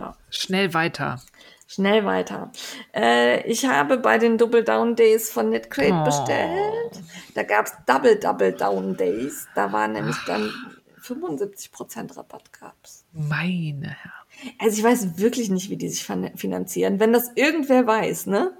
Ja. 0.00 0.16
Schnell 0.30 0.74
weiter. 0.74 1.20
Schnell 1.68 2.04
weiter. 2.04 2.50
Äh, 2.92 3.46
ich 3.48 3.66
habe 3.66 3.98
bei 3.98 4.18
den 4.18 4.36
Double 4.36 4.64
Down 4.64 4.96
Days 4.96 5.30
von 5.30 5.50
Knitcrate 5.50 5.92
Oh. 5.94 6.04
bestellt. 6.04 7.02
Da 7.34 7.42
gab's 7.44 7.72
Double 7.86 8.16
Double 8.18 8.52
Down 8.52 8.96
Days. 8.96 9.46
Da 9.54 9.72
war 9.72 9.86
nämlich 9.88 10.16
dann 10.26 10.50
75% 11.02 12.16
Rabatt 12.16 12.52
gab's. 12.52 13.04
Meine 13.12 13.88
Herren. 13.88 14.52
Also 14.58 14.78
ich 14.78 14.84
weiß 14.84 15.18
wirklich 15.18 15.48
nicht, 15.50 15.70
wie 15.70 15.76
die 15.76 15.88
sich 15.88 16.04
fin- 16.04 16.36
finanzieren. 16.36 16.98
Wenn 16.98 17.12
das 17.12 17.30
irgendwer 17.36 17.86
weiß, 17.86 18.26
ne? 18.26 18.52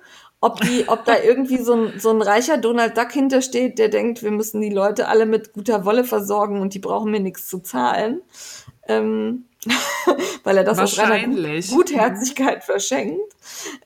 Ob, 0.44 0.60
die, 0.60 0.84
ob 0.88 1.06
da 1.06 1.14
irgendwie 1.18 1.56
so 1.56 1.72
ein, 1.72 1.98
so 1.98 2.10
ein 2.10 2.20
reicher 2.20 2.58
Donald 2.58 2.98
Duck 2.98 3.12
hintersteht, 3.12 3.78
der 3.78 3.88
denkt, 3.88 4.22
wir 4.22 4.30
müssen 4.30 4.60
die 4.60 4.68
Leute 4.68 5.08
alle 5.08 5.24
mit 5.24 5.54
guter 5.54 5.86
Wolle 5.86 6.04
versorgen 6.04 6.60
und 6.60 6.74
die 6.74 6.80
brauchen 6.80 7.10
mir 7.10 7.20
nichts 7.20 7.48
zu 7.48 7.60
zahlen. 7.60 8.20
Ähm, 8.86 9.46
weil 10.44 10.58
er 10.58 10.64
das 10.64 10.78
aus 10.78 10.90
Gut 10.90 10.98
Wahrscheinlich. 10.98 11.70
Gutherzigkeit 11.70 12.64
verschenkt. 12.64 13.34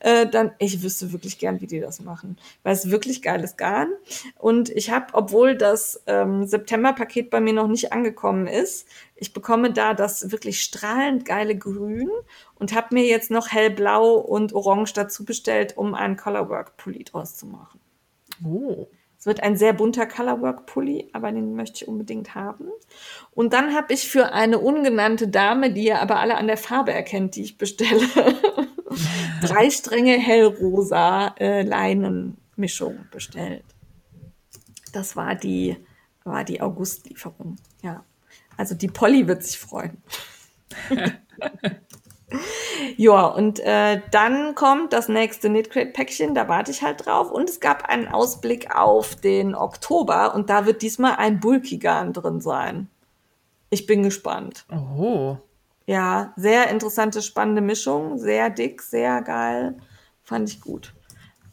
Äh, 0.00 0.26
dann, 0.26 0.52
ich 0.58 0.82
wüsste 0.82 1.12
wirklich 1.12 1.38
gern, 1.38 1.60
wie 1.60 1.66
die 1.66 1.80
das 1.80 2.00
machen. 2.00 2.38
Weil 2.62 2.74
es 2.74 2.90
wirklich 2.90 3.22
geiles 3.22 3.56
Garn. 3.56 3.92
Und 4.36 4.70
ich 4.70 4.90
habe, 4.90 5.06
obwohl 5.12 5.56
das 5.56 6.02
ähm, 6.06 6.46
September-Paket 6.46 7.30
bei 7.30 7.40
mir 7.40 7.52
noch 7.52 7.68
nicht 7.68 7.92
angekommen 7.92 8.46
ist, 8.46 8.86
ich 9.16 9.32
bekomme 9.32 9.72
da 9.72 9.94
das 9.94 10.30
wirklich 10.30 10.62
strahlend 10.62 11.24
geile 11.24 11.56
Grün 11.56 12.10
und 12.54 12.74
habe 12.74 12.94
mir 12.94 13.04
jetzt 13.04 13.30
noch 13.30 13.48
hellblau 13.48 14.14
und 14.14 14.52
orange 14.52 14.92
dazu 14.92 15.24
bestellt, 15.24 15.76
um 15.76 15.94
einen 15.94 16.16
Colorwork-Pulli 16.16 17.04
draus 17.04 17.36
zu 17.36 17.46
machen. 17.46 17.80
Oh. 18.44 18.86
Es 19.18 19.26
wird 19.26 19.42
ein 19.42 19.56
sehr 19.56 19.72
bunter 19.72 20.06
Colorwork-Pulli, 20.06 21.10
aber 21.12 21.32
den 21.32 21.54
möchte 21.54 21.82
ich 21.82 21.88
unbedingt 21.88 22.36
haben. 22.36 22.68
Und 23.32 23.52
dann 23.52 23.74
habe 23.74 23.92
ich 23.92 24.08
für 24.08 24.32
eine 24.32 24.58
ungenannte 24.58 25.26
Dame, 25.26 25.72
die 25.72 25.86
ihr 25.86 26.00
aber 26.00 26.20
alle 26.20 26.36
an 26.36 26.46
der 26.46 26.56
Farbe 26.56 26.92
erkennt, 26.92 27.34
die 27.34 27.42
ich 27.42 27.58
bestelle, 27.58 28.06
drei 29.42 29.70
Stränge 29.70 30.12
hellrosa 30.12 31.34
äh, 31.38 31.62
Leinenmischung 31.62 33.06
bestellt. 33.10 33.64
Das 34.92 35.16
war 35.16 35.34
die, 35.34 35.76
war 36.22 36.44
die 36.44 36.60
August-Lieferung. 36.60 37.56
Ja. 37.82 38.04
Also 38.56 38.76
die 38.76 38.88
Polly 38.88 39.26
wird 39.26 39.42
sich 39.42 39.58
freuen. 39.58 40.00
Ja, 42.96 43.26
und 43.26 43.60
äh, 43.60 44.02
dann 44.10 44.54
kommt 44.54 44.92
das 44.92 45.08
nächste 45.08 45.48
Knitcrate-Päckchen, 45.48 46.34
da 46.34 46.48
warte 46.48 46.70
ich 46.70 46.82
halt 46.82 47.06
drauf. 47.06 47.30
Und 47.30 47.48
es 47.48 47.60
gab 47.60 47.88
einen 47.88 48.08
Ausblick 48.08 48.74
auf 48.74 49.14
den 49.16 49.54
Oktober 49.54 50.34
und 50.34 50.50
da 50.50 50.66
wird 50.66 50.82
diesmal 50.82 51.16
ein 51.16 51.40
Bulky-Garn 51.40 52.12
drin 52.12 52.40
sein. 52.40 52.88
Ich 53.70 53.86
bin 53.86 54.02
gespannt. 54.02 54.66
Oh. 54.70 55.36
Ja, 55.86 56.32
sehr 56.36 56.68
interessante, 56.68 57.22
spannende 57.22 57.62
Mischung. 57.62 58.18
Sehr 58.18 58.50
dick, 58.50 58.82
sehr 58.82 59.22
geil. 59.22 59.78
Fand 60.22 60.48
ich 60.50 60.60
gut. 60.60 60.92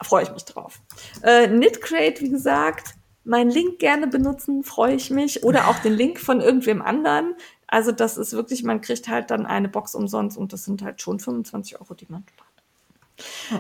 Freue 0.04 0.24
ich 0.24 0.32
mich 0.32 0.44
drauf. 0.44 0.82
Äh, 1.22 1.48
Knitcrate, 1.48 2.22
wie 2.22 2.30
gesagt, 2.30 2.96
mein 3.24 3.50
Link 3.50 3.80
gerne 3.80 4.08
benutzen, 4.08 4.64
freue 4.64 4.96
ich 4.96 5.10
mich. 5.10 5.44
Oder 5.44 5.68
auch 5.68 5.80
den 5.80 5.94
Link 5.94 6.20
von 6.20 6.42
irgendwem 6.42 6.82
anderen. 6.82 7.36
Also 7.68 7.92
das 7.92 8.18
ist 8.18 8.34
wirklich, 8.34 8.64
man 8.64 8.82
kriegt 8.82 9.08
halt 9.08 9.32
dann 9.32 9.46
eine 9.46 9.70
Box 9.70 9.96
umsonst 9.96 10.38
und 10.38 10.54
das 10.54 10.66
sind 10.66 10.82
halt 10.84 11.02
schon 11.02 11.20
25 11.20 11.80
Euro, 11.80 11.94
die 11.94 12.08
man 12.10 12.24
spart. 12.28 12.50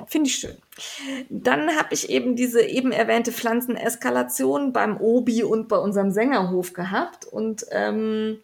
Finde 0.07 0.29
ich 0.29 0.35
schön. 0.35 0.57
Dann 1.29 1.75
habe 1.77 1.93
ich 1.93 2.09
eben 2.09 2.35
diese 2.35 2.61
eben 2.61 2.91
erwähnte 2.91 3.31
Pflanzeneskalation 3.31 4.73
beim 4.73 4.97
Obi 4.97 5.43
und 5.43 5.69
bei 5.69 5.77
unserem 5.77 6.11
Sängerhof 6.11 6.73
gehabt 6.73 7.25
und 7.25 7.65
ähm, 7.71 8.39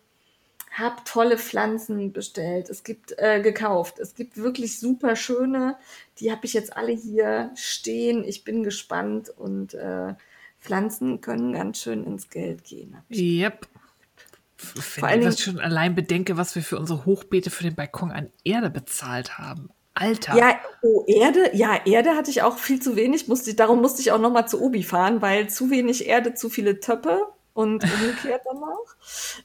habe 0.72 1.02
tolle 1.04 1.38
Pflanzen 1.38 2.14
bestellt. 2.14 2.70
Es 2.70 2.84
gibt 2.84 3.14
äh, 3.18 3.42
gekauft. 3.42 4.00
Es 4.00 4.16
gibt 4.16 4.38
wirklich 4.38 4.80
super 4.80 5.18
schöne. 5.18 5.76
Die 6.20 6.32
habe 6.32 6.46
ich 6.46 6.54
jetzt 6.54 6.78
alle 6.78 6.94
hier 6.94 7.52
stehen. 7.56 8.24
Ich 8.24 8.46
bin 8.46 8.64
gespannt 8.64 9.30
und 9.38 9.74
äh, 9.74 10.14
Pflanzen 10.62 11.20
können 11.20 11.54
ganz 11.54 11.82
schön 11.82 12.06
ins 12.06 12.30
Geld 12.30 12.64
gehen. 12.64 12.96
Yep. 13.10 13.68
Wenn 14.98 15.20
ich 15.20 15.26
das 15.26 15.40
schon 15.40 15.60
allein 15.60 15.96
bedenke, 15.96 16.38
was 16.38 16.56
wir 16.56 16.64
für 16.64 16.78
unsere 16.78 17.06
Hochbeete 17.06 17.50
für 17.50 17.64
den 17.64 17.76
Balkon 17.76 18.12
an 18.12 18.30
Erde 18.44 18.70
bezahlt 18.70 19.38
haben. 19.38 19.70
Alter. 19.94 20.36
Ja, 20.38 20.56
oh, 20.82 21.04
Erde, 21.06 21.52
ja, 21.54 21.80
Erde 21.86 22.16
hatte 22.16 22.32
ich 22.32 22.42
auch 22.42 22.58
viel 22.58 22.82
zu 22.82 22.96
wenig, 22.96 23.28
musste, 23.28 23.54
darum 23.54 23.82
musste 23.82 24.02
ich 24.02 24.12
auch 24.12 24.20
noch 24.20 24.32
mal 24.32 24.48
zu 24.48 24.62
Obi 24.62 24.84
fahren, 24.84 25.22
weil 25.22 25.50
zu 25.50 25.70
wenig 25.70 26.08
Erde, 26.08 26.34
zu 26.34 26.50
viele 26.50 26.80
Töpfe 26.80 27.20
und 27.54 27.84
umgekehrt 27.84 28.42
danach. 28.46 28.96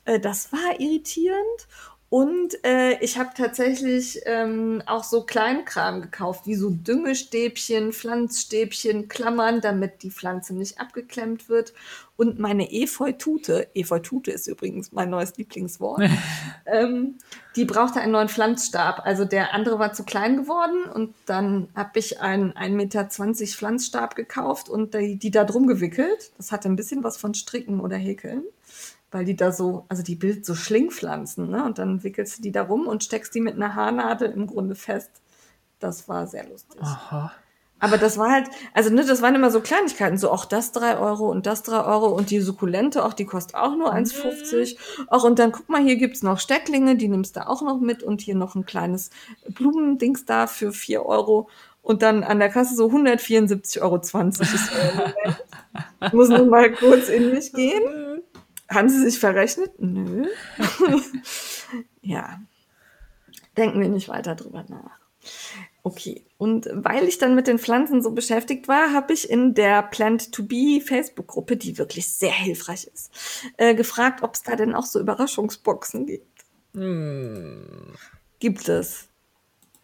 Äh, 0.05 0.21
das 0.21 0.53
war 0.53 0.79
irritierend. 0.79 1.69
Und 2.09 2.65
äh, 2.65 3.01
ich 3.01 3.19
habe 3.19 3.31
tatsächlich 3.37 4.21
ähm, 4.27 4.81
auch 4.87 5.03
so 5.03 5.23
Kleinkram 5.23 6.03
gekauft, 6.03 6.47
wie 6.47 6.55
so 6.55 6.71
Düngestäbchen, 6.71 7.93
Pflanzstäbchen, 7.93 9.09
Klammern, 9.09 9.61
damit 9.61 10.05
die 10.05 10.13
Pflanze 10.13 10.55
nicht 10.55 10.81
abgeklemmt 10.81 11.49
wird. 11.49 11.73
Und 12.17 12.39
meine 12.39 12.73
Efeutute, 12.73 13.69
Efeutute 13.75 14.31
ist 14.31 14.47
übrigens 14.47 14.93
mein 14.93 15.11
neues 15.11 15.37
Lieblingswort, 15.37 16.09
ähm, 16.67 17.17
die 17.57 17.65
brauchte 17.65 18.01
einen 18.01 18.13
neuen 18.13 18.29
Pflanzstab. 18.29 19.05
Also 19.05 19.25
der 19.25 19.53
andere 19.53 19.81
war 19.81 19.93
zu 19.93 20.05
klein 20.05 20.37
geworden 20.37 20.85
und 20.85 21.13
dann 21.27 21.69
habe 21.75 21.99
ich 21.99 22.21
einen 22.21 22.53
1,20 22.53 22.71
Meter 22.71 23.09
Pflanzstab 23.09 24.15
gekauft 24.15 24.69
und 24.69 24.95
die, 24.95 25.17
die 25.17 25.33
da 25.33 25.43
drum 25.43 25.67
gewickelt. 25.67 26.31
Das 26.37 26.53
hatte 26.53 26.69
ein 26.69 26.77
bisschen 26.77 27.03
was 27.03 27.17
von 27.17 27.35
Stricken 27.35 27.81
oder 27.81 27.97
Häkeln 27.97 28.45
weil 29.11 29.25
die 29.25 29.37
da 29.37 29.53
so, 29.53 29.85
also 29.89 30.03
die 30.03 30.17
bildet 30.17 30.45
so 30.45 30.55
Schlingpflanzen, 30.55 31.51
ne? 31.51 31.65
Und 31.65 31.79
dann 31.79 32.03
wickelst 32.03 32.39
du 32.39 32.43
die 32.43 32.53
da 32.53 32.63
rum 32.63 32.87
und 32.87 33.05
steckst 33.05 33.35
die 33.35 33.41
mit 33.41 33.55
einer 33.55 33.75
Haarnadel 33.75 34.31
im 34.31 34.47
Grunde 34.47 34.75
fest. 34.75 35.11
Das 35.79 36.09
war 36.09 36.27
sehr 36.27 36.49
lustig. 36.49 36.81
Aha. 36.81 37.33
Aber 37.79 37.99
das 37.99 38.17
war 38.17 38.31
halt, 38.31 38.49
also 38.73 38.89
ne, 38.89 39.05
das 39.05 39.21
waren 39.21 39.35
immer 39.35 39.51
so 39.51 39.61
Kleinigkeiten, 39.61 40.17
so 40.17 40.31
auch 40.31 40.47
das 40.47 40.73
drei 40.73 40.99
Euro 40.99 41.31
und 41.31 41.45
das 41.45 41.63
drei 41.63 41.85
Euro 41.85 42.07
und 42.07 42.31
die 42.31 42.41
Sukkulente, 42.41 43.05
auch 43.05 43.13
die 43.13 43.27
kostet 43.27 43.55
auch 43.55 43.77
nur 43.77 43.93
1,50. 43.93 44.79
Auch 45.09 45.25
und 45.25 45.39
dann 45.39 45.53
guck 45.53 45.69
mal, 45.69 45.83
hier 45.83 45.97
gibt's 45.97 46.23
noch 46.23 46.41
Stecklinge, 46.41 46.97
die 46.97 47.09
nimmst 47.09 47.37
du 47.37 47.47
auch 47.47 47.61
noch 47.61 47.79
mit 47.79 48.03
und 48.03 48.23
hier 48.23 48.35
noch 48.35 48.55
ein 48.55 48.65
kleines 48.65 49.11
Blumendings 49.51 50.25
da 50.25 50.47
für 50.47 50.73
vier 50.73 51.05
Euro. 51.05 51.51
Und 51.83 52.03
dann 52.03 52.25
an 52.25 52.39
der 52.39 52.49
Kasse 52.49 52.75
so 52.75 52.87
174,20 52.87 53.83
Euro. 53.83 54.01
ich 56.07 56.13
muss 56.15 56.31
nur 56.31 56.47
mal 56.47 56.73
kurz 56.73 57.11
in 57.11 57.31
mich 57.31 57.53
gehen. 57.53 58.06
Haben 58.69 58.89
Sie 58.89 59.03
sich 59.03 59.19
verrechnet? 59.19 59.73
Nö. 59.79 60.27
ja. 62.03 62.41
Denken 63.57 63.81
wir 63.81 63.89
nicht 63.89 64.09
weiter 64.09 64.35
drüber 64.35 64.65
nach. 64.69 64.99
Okay. 65.83 66.25
Und 66.37 66.69
weil 66.73 67.05
ich 67.05 67.19
dann 67.19 67.35
mit 67.35 67.47
den 67.47 67.59
Pflanzen 67.59 68.03
so 68.03 68.11
beschäftigt 68.11 68.67
war, 68.67 68.93
habe 68.93 69.13
ich 69.13 69.31
in 69.31 69.55
der 69.55 69.83
Plant 69.83 70.33
to 70.33 70.43
Be 70.43 70.81
Facebook-Gruppe, 70.85 71.57
die 71.57 71.79
wirklich 71.79 72.13
sehr 72.13 72.33
hilfreich 72.33 72.89
ist, 72.93 73.13
äh, 73.57 73.75
gefragt, 73.75 74.23
ob 74.23 74.35
es 74.35 74.43
da 74.43 74.57
denn 74.57 74.75
auch 74.75 74.85
so 74.85 74.99
Überraschungsboxen 74.99 76.07
gibt. 76.07 76.45
Hm. 76.75 77.95
Gibt 78.41 78.69
es. 78.69 79.09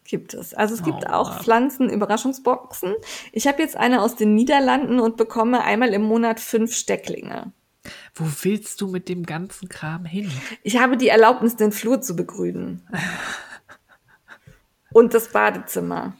Gibt 0.03 0.33
es. 0.33 0.53
Also 0.53 0.75
es 0.75 0.83
gibt 0.83 1.05
oh, 1.05 1.11
auch 1.11 1.41
Pflanzen-Überraschungsboxen. 1.41 2.93
Ich 3.31 3.47
habe 3.47 3.61
jetzt 3.61 3.77
eine 3.77 4.01
aus 4.01 4.15
den 4.15 4.35
Niederlanden 4.35 4.99
und 4.99 5.15
bekomme 5.17 5.63
einmal 5.63 5.93
im 5.93 6.03
Monat 6.03 6.39
fünf 6.39 6.75
Stecklinge. 6.75 7.53
Wo 8.13 8.25
willst 8.43 8.81
du 8.81 8.87
mit 8.87 9.09
dem 9.09 9.25
ganzen 9.25 9.69
Kram 9.69 10.05
hin? 10.05 10.31
Ich 10.63 10.77
habe 10.77 10.97
die 10.97 11.09
Erlaubnis, 11.09 11.55
den 11.55 11.71
Flur 11.71 12.01
zu 12.01 12.15
begrünen. 12.15 12.87
und 14.93 15.13
das 15.13 15.31
Badezimmer. 15.31 16.15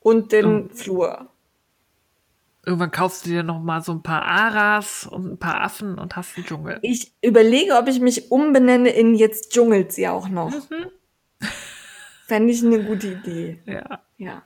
Und 0.00 0.32
den 0.32 0.70
oh. 0.70 0.74
Flur. 0.74 1.30
Irgendwann 2.66 2.90
kaufst 2.90 3.26
du 3.26 3.30
dir 3.30 3.42
noch 3.42 3.60
mal 3.60 3.82
so 3.82 3.92
ein 3.92 4.02
paar 4.02 4.22
Aras 4.22 5.06
und 5.06 5.32
ein 5.32 5.38
paar 5.38 5.60
Affen 5.60 5.98
und 5.98 6.16
hast 6.16 6.36
einen 6.36 6.46
Dschungel. 6.46 6.78
Ich 6.80 7.12
überlege, 7.20 7.76
ob 7.76 7.88
ich 7.88 8.00
mich 8.00 8.30
umbenenne 8.30 8.88
in 8.88 9.14
jetzt 9.14 9.52
dschungelt 9.52 9.92
sie 9.92 10.08
auch 10.08 10.28
noch. 10.28 10.50
Mhm. 10.70 10.86
Fände 12.26 12.52
ich 12.52 12.64
eine 12.64 12.82
gute 12.82 13.08
Idee. 13.08 13.62
Ja. 13.66 14.02
Ja. 14.16 14.42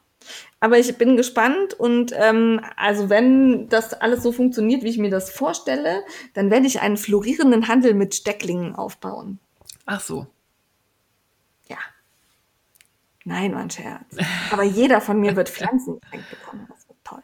Aber 0.61 0.79
ich 0.79 0.97
bin 0.99 1.17
gespannt 1.17 1.75
und 1.75 2.13
ähm, 2.17 2.61
also 2.77 3.09
wenn 3.09 3.69
das 3.69 3.95
alles 3.95 4.23
so 4.23 4.33
funktioniert, 4.33 4.83
wie 4.83 4.89
ich 4.89 4.99
mir 4.99 5.11
das 5.11 5.31
vorstelle, 5.31 6.03
dann 6.35 6.51
werde 6.51 6.67
ich 6.67 6.81
einen 6.81 6.97
florierenden 6.97 7.69
Handel 7.69 7.95
mit 7.95 8.15
Stecklingen 8.15 8.75
aufbauen. 8.75 9.39
Ach 9.87 10.01
so. 10.01 10.27
Ja. 11.69 11.79
Nein, 13.25 13.53
mein 13.53 13.71
Scherz. 13.71 14.17
Aber 14.51 14.65
jeder 14.65 15.01
von 15.01 15.21
mir 15.21 15.37
wird 15.37 15.49
Pflanzen 15.49 16.01
bekommen. 16.31 16.67
Das 16.69 16.89
wird 16.89 16.99
toll. 17.05 17.23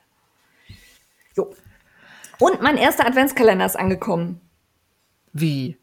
Jo. 1.36 1.54
Und 2.38 2.62
mein 2.62 2.76
erster 2.76 3.06
Adventskalender 3.06 3.66
ist 3.66 3.76
angekommen. 3.76 4.40
Wie? 5.32 5.76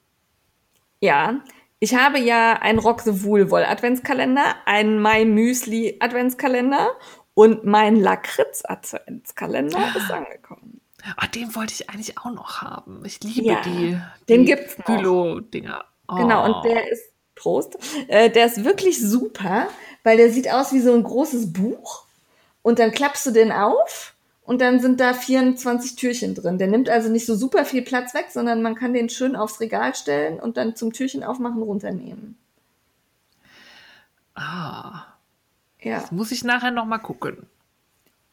Ja, 1.02 1.42
ich 1.84 1.96
habe 1.96 2.20
ja 2.20 2.54
einen 2.54 2.78
Rock 2.78 3.02
the 3.02 3.24
Wool 3.24 3.52
Adventskalender, 3.52 4.56
einen 4.66 5.02
My 5.02 5.26
Müsli 5.26 5.98
Adventskalender 6.00 6.92
und 7.34 7.66
mein 7.66 7.96
Lakritz 7.96 8.62
Adventskalender 8.64 9.80
ah. 9.80 9.98
ist 9.98 10.12
angekommen. 10.12 10.80
Ah, 11.18 11.26
den 11.26 11.56
wollte 11.56 11.74
ich 11.74 11.90
eigentlich 11.90 12.20
auch 12.20 12.30
noch 12.30 12.62
haben. 12.62 13.04
Ich 13.04 13.20
liebe 13.24 13.48
ja, 13.48 13.62
die, 13.62 13.98
den 14.30 14.46
gibt's 14.46 14.78
noch. 14.78 14.86
Bülow-Dinger. 14.86 15.84
Oh. 16.08 16.16
Genau, 16.18 16.46
und 16.46 16.64
der 16.64 16.88
ist, 16.92 17.12
Prost, 17.34 17.80
äh, 18.08 18.30
der 18.30 18.46
ist 18.46 18.64
wirklich 18.64 19.02
super, 19.02 19.68
weil 20.04 20.18
der 20.18 20.30
sieht 20.30 20.52
aus 20.52 20.74
wie 20.74 20.82
so 20.82 20.94
ein 20.94 21.02
großes 21.02 21.52
Buch. 21.52 22.06
Und 22.62 22.78
dann 22.78 22.92
klappst 22.92 23.26
du 23.26 23.32
den 23.32 23.52
auf 23.52 24.14
und 24.52 24.60
dann 24.60 24.82
sind 24.82 25.00
da 25.00 25.14
24 25.14 25.96
Türchen 25.96 26.36
drin. 26.36 26.58
Der 26.58 26.68
nimmt 26.68 26.90
also 26.90 27.08
nicht 27.08 27.26
so 27.26 27.36
super 27.36 27.64
viel 27.64 27.84
Platz 27.84 28.14
weg, 28.14 28.26
sondern 28.32 28.62
man 28.62 28.76
kann 28.76 28.92
den 28.92 29.08
schön 29.08 29.38
aufs 29.38 29.62
Regal 29.62 29.96
stellen 29.96 30.42
und 30.42 30.58
dann 30.58 30.76
zum 30.76 30.92
Türchen 30.92 31.24
aufmachen 31.24 31.62
runternehmen. 31.62 32.38
Ah. 34.36 35.06
Ja. 35.80 36.02
Das 36.02 36.12
muss 36.12 36.34
ich 36.34 36.44
nachher 36.44 36.72
noch 36.72 36.84
mal 36.84 36.98
gucken. 36.98 37.48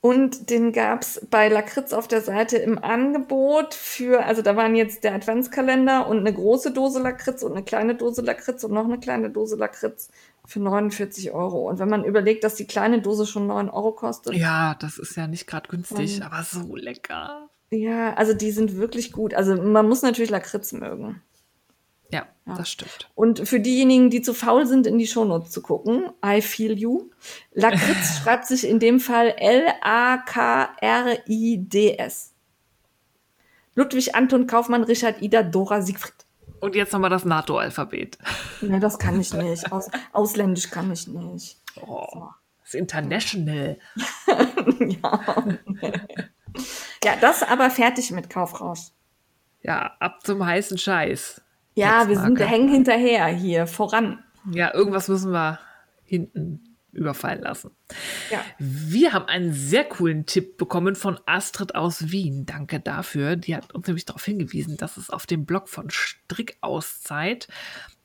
Und 0.00 0.50
den 0.50 0.72
gab 0.72 1.02
es 1.02 1.24
bei 1.30 1.46
Lakritz 1.48 1.92
auf 1.92 2.08
der 2.08 2.20
Seite 2.20 2.56
im 2.56 2.82
Angebot 2.82 3.74
für, 3.74 4.24
also 4.24 4.42
da 4.42 4.56
waren 4.56 4.74
jetzt 4.74 5.04
der 5.04 5.14
Adventskalender 5.14 6.08
und 6.08 6.18
eine 6.18 6.34
große 6.34 6.72
Dose 6.72 7.00
Lakritz 7.00 7.44
und 7.44 7.52
eine 7.52 7.62
kleine 7.62 7.94
Dose 7.94 8.22
Lakritz 8.22 8.64
und 8.64 8.72
noch 8.72 8.86
eine 8.86 8.98
kleine 8.98 9.30
Dose 9.30 9.54
Lakritz 9.54 10.08
für 10.48 10.60
49 10.60 11.30
Euro. 11.32 11.68
Und 11.68 11.78
wenn 11.78 11.90
man 11.90 12.04
überlegt, 12.04 12.42
dass 12.42 12.54
die 12.54 12.66
kleine 12.66 13.02
Dose 13.02 13.26
schon 13.26 13.46
9 13.46 13.68
Euro 13.68 13.92
kostet. 13.92 14.32
Ja, 14.34 14.74
das 14.80 14.96
ist 14.96 15.14
ja 15.14 15.26
nicht 15.26 15.46
gerade 15.46 15.68
günstig, 15.68 16.24
aber 16.24 16.42
so 16.42 16.74
lecker. 16.74 17.50
Ja, 17.70 18.14
also 18.14 18.32
die 18.32 18.50
sind 18.50 18.78
wirklich 18.78 19.12
gut. 19.12 19.34
Also 19.34 19.60
man 19.62 19.86
muss 19.86 20.00
natürlich 20.00 20.30
Lakritz 20.30 20.72
mögen. 20.72 21.20
Ja, 22.10 22.26
ja, 22.46 22.54
das 22.56 22.70
stimmt. 22.70 23.10
Und 23.14 23.46
für 23.46 23.60
diejenigen, 23.60 24.08
die 24.08 24.22
zu 24.22 24.32
faul 24.32 24.66
sind, 24.66 24.86
in 24.86 24.96
die 24.96 25.06
Shownotes 25.06 25.50
zu 25.50 25.60
gucken, 25.60 26.08
I 26.24 26.40
feel 26.40 26.78
you. 26.78 27.10
Lakritz 27.52 28.16
schreibt 28.22 28.46
sich 28.46 28.66
in 28.66 28.78
dem 28.78 29.00
Fall 29.00 29.34
L-A-K-R-I-D-S. 29.36 30.32
Ludwig 33.74 34.14
Anton 34.14 34.46
Kaufmann 34.46 34.84
Richard 34.84 35.20
Ida 35.20 35.42
Dora 35.42 35.82
Siegfried. 35.82 36.17
Und 36.60 36.74
jetzt 36.74 36.92
nochmal 36.92 37.10
das 37.10 37.24
NATO-Alphabet. 37.24 38.18
Ne, 38.60 38.80
das 38.80 38.98
kann 38.98 39.20
ich 39.20 39.32
nicht. 39.32 39.70
Aus, 39.72 39.90
ausländisch 40.12 40.70
kann 40.70 40.92
ich 40.92 41.06
nicht. 41.06 41.60
Oh, 41.80 42.06
so. 42.12 42.28
Das 42.60 42.74
ist 42.74 42.80
international. 42.80 43.78
ja. 44.80 45.58
ja, 47.04 47.16
das 47.20 47.42
aber 47.42 47.70
fertig 47.70 48.10
mit 48.10 48.28
Kaufrausch. 48.28 48.90
Ja, 49.62 49.96
ab 50.00 50.20
zum 50.24 50.44
heißen 50.44 50.78
Scheiß. 50.78 51.40
Ja, 51.74 52.08
wir 52.08 52.18
sind, 52.18 52.38
hängen 52.40 52.68
hinterher 52.68 53.26
hier, 53.26 53.66
voran. 53.66 54.24
Ja, 54.50 54.74
irgendwas 54.74 55.08
müssen 55.08 55.32
wir 55.32 55.60
hinten 56.04 56.67
überfallen 56.92 57.42
lassen. 57.42 57.70
Ja. 58.30 58.44
Wir 58.58 59.12
haben 59.12 59.26
einen 59.26 59.52
sehr 59.52 59.84
coolen 59.84 60.26
Tipp 60.26 60.56
bekommen 60.56 60.94
von 60.94 61.18
Astrid 61.26 61.74
aus 61.74 62.10
Wien. 62.10 62.46
Danke 62.46 62.80
dafür. 62.80 63.36
Die 63.36 63.54
hat 63.54 63.74
uns 63.74 63.86
nämlich 63.86 64.06
darauf 64.06 64.24
hingewiesen, 64.24 64.76
dass 64.76 64.96
es 64.96 65.10
auf 65.10 65.26
dem 65.26 65.44
Blog 65.44 65.68
von 65.68 65.90
Strickauszeit 65.90 67.48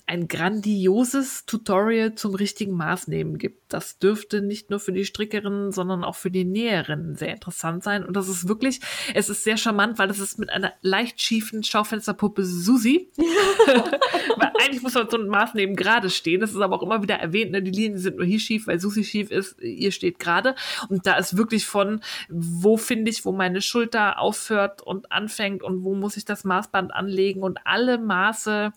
ein 0.05 0.27
grandioses 0.27 1.45
Tutorial 1.45 2.15
zum 2.15 2.35
richtigen 2.35 2.73
Maßnehmen 2.73 3.37
gibt. 3.37 3.71
Das 3.71 3.99
dürfte 3.99 4.41
nicht 4.41 4.69
nur 4.69 4.79
für 4.79 4.91
die 4.91 5.05
Strickerinnen, 5.05 5.71
sondern 5.71 6.03
auch 6.03 6.15
für 6.15 6.29
die 6.29 6.43
Näherinnen 6.43 7.15
sehr 7.15 7.33
interessant 7.33 7.83
sein. 7.83 8.05
Und 8.05 8.15
das 8.15 8.27
ist 8.27 8.47
wirklich, 8.47 8.81
es 9.13 9.29
ist 9.29 9.45
sehr 9.45 9.55
charmant, 9.55 9.97
weil 9.99 10.09
das 10.09 10.19
ist 10.19 10.37
mit 10.37 10.49
einer 10.49 10.73
leicht 10.81 11.21
schiefen 11.21 11.63
Schaufensterpuppe 11.63 12.43
Susi. 12.43 13.11
weil 13.17 14.51
eigentlich 14.61 14.81
muss 14.81 14.93
man 14.93 15.09
so 15.09 15.17
ein 15.17 15.27
Maßnehmen 15.27 15.75
gerade 15.75 16.09
stehen. 16.09 16.41
Das 16.41 16.51
ist 16.51 16.61
aber 16.61 16.75
auch 16.75 16.83
immer 16.83 17.01
wieder 17.01 17.15
erwähnt. 17.15 17.51
Ne? 17.51 17.63
Die 17.63 17.71
Linien 17.71 17.97
sind 17.97 18.17
nur 18.17 18.25
hier 18.25 18.39
schief, 18.39 18.67
weil 18.67 18.79
Susi 18.79 19.05
schief 19.05 19.31
ist. 19.31 19.59
Ihr 19.61 19.93
steht 19.93 20.19
gerade. 20.19 20.55
Und 20.89 21.07
da 21.07 21.15
ist 21.15 21.37
wirklich 21.37 21.65
von, 21.65 22.01
wo 22.29 22.75
finde 22.75 23.09
ich, 23.09 23.23
wo 23.23 23.31
meine 23.31 23.61
Schulter 23.61 24.19
aufhört 24.19 24.81
und 24.81 25.13
anfängt 25.13 25.63
und 25.63 25.83
wo 25.83 25.95
muss 25.95 26.17
ich 26.17 26.25
das 26.25 26.43
Maßband 26.43 26.93
anlegen 26.93 27.41
und 27.41 27.59
alle 27.63 27.97
Maße 27.97 28.73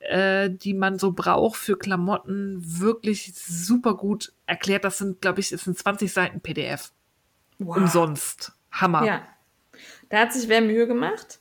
äh, 0.00 0.50
die 0.58 0.74
man 0.74 0.98
so 0.98 1.12
braucht 1.12 1.56
für 1.56 1.76
Klamotten, 1.76 2.60
wirklich 2.62 3.34
super 3.34 3.96
gut 3.96 4.32
erklärt. 4.46 4.84
Das 4.84 4.98
sind, 4.98 5.20
glaube 5.20 5.40
ich, 5.40 5.52
es 5.52 5.64
sind 5.64 5.78
20 5.78 6.12
Seiten 6.12 6.40
PDF. 6.40 6.92
Wow. 7.58 7.76
Umsonst. 7.76 8.52
Hammer. 8.70 9.04
Ja. 9.04 9.22
Da 10.08 10.20
hat 10.20 10.32
sich 10.32 10.48
wer 10.48 10.60
Mühe 10.60 10.86
gemacht. 10.86 11.40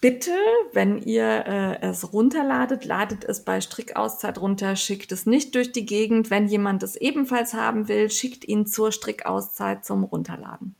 Bitte, 0.00 0.30
wenn 0.72 0.98
ihr 1.02 1.44
äh, 1.46 1.88
es 1.88 2.12
runterladet, 2.12 2.84
ladet 2.84 3.24
es 3.24 3.44
bei 3.44 3.60
Strickauszeit 3.60 4.38
runter, 4.38 4.76
schickt 4.76 5.10
es 5.10 5.26
nicht 5.26 5.56
durch 5.56 5.72
die 5.72 5.86
Gegend. 5.86 6.30
Wenn 6.30 6.46
jemand 6.46 6.84
es 6.84 6.94
ebenfalls 6.94 7.52
haben 7.52 7.88
will, 7.88 8.08
schickt 8.08 8.46
ihn 8.46 8.64
zur 8.66 8.92
Strickauszeit 8.92 9.84
zum 9.84 10.04
Runterladen. 10.04 10.76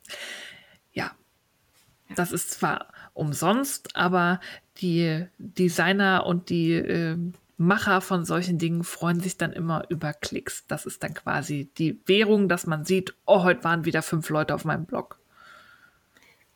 Ja, 0.93 1.11
das 2.15 2.31
ist 2.31 2.53
zwar 2.53 2.93
umsonst, 3.13 3.97
aber 3.97 4.39
die 4.81 5.27
Designer 5.39 6.25
und 6.27 6.51
die 6.51 6.73
äh, 6.73 7.17
Macher 7.57 8.01
von 8.01 8.25
solchen 8.25 8.59
Dingen 8.59 8.85
freuen 8.85 9.21
sich 9.21 9.37
dann 9.37 9.53
immer 9.53 9.85
über 9.89 10.13
Klicks. 10.13 10.65
Das 10.69 10.87
ist 10.87 11.03
dann 11.03 11.15
quasi 11.15 11.69
die 11.77 12.01
Währung, 12.07 12.49
dass 12.49 12.67
man 12.67 12.85
sieht, 12.85 13.15
oh, 13.27 13.43
heute 13.43 13.65
waren 13.65 13.85
wieder 13.85 14.03
fünf 14.03 14.29
Leute 14.31 14.55
auf 14.55 14.65
meinem 14.65 14.87
Blog. 14.87 15.19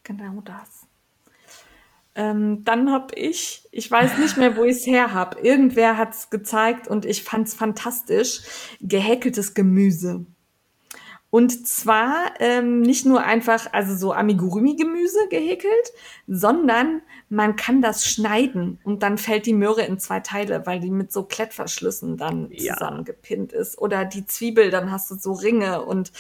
Genau 0.05 0.41
das. 0.43 0.87
Ähm, 2.15 2.65
dann 2.65 2.93
habe 2.93 3.15
ich, 3.15 3.67
ich 3.73 3.91
weiß 3.91 4.19
nicht 4.19 4.37
mehr, 4.37 4.57
wo 4.57 4.65
ich 4.65 4.77
es 4.77 4.87
her 4.87 5.13
habe. 5.13 5.41
Irgendwer 5.41 5.97
hat 5.97 6.13
es 6.13 6.31
gezeigt 6.31 6.87
und 6.87 7.05
ich 7.05 7.25
fand 7.25 7.49
es 7.49 7.55
fantastisch. 7.55 8.43
Gehäkeltes 8.81 9.55
Gemüse. 9.55 10.27
Und 11.33 11.67
zwar 11.67 12.35
ähm, 12.41 12.83
nicht 12.83 13.07
nur 13.07 13.23
einfach, 13.23 13.73
also 13.73 13.97
so 13.97 14.13
Amigurumi-Gemüse 14.13 15.29
gehäkelt, 15.31 15.93
sondern 16.27 17.01
man 17.31 17.57
kann 17.57 17.81
das 17.81 18.07
schneiden 18.07 18.79
und 18.85 19.03
dann 19.03 19.17
fällt 19.17 19.47
die 19.47 19.55
Möhre 19.55 19.81
in 19.81 19.99
zwei 19.99 20.21
Teile, 20.21 20.67
weil 20.67 20.81
die 20.81 20.91
mit 20.91 21.11
so 21.11 21.23
Klettverschlüssen 21.23 22.19
dann 22.19 22.51
ja. 22.51 22.75
zusammengepinnt 22.75 23.55
ist. 23.55 23.79
Oder 23.79 24.05
die 24.05 24.27
Zwiebel, 24.27 24.71
dann 24.71 24.93
hast 24.93 25.11
du 25.11 25.15
so 25.15 25.33
Ringe 25.33 25.83
und 25.87 26.13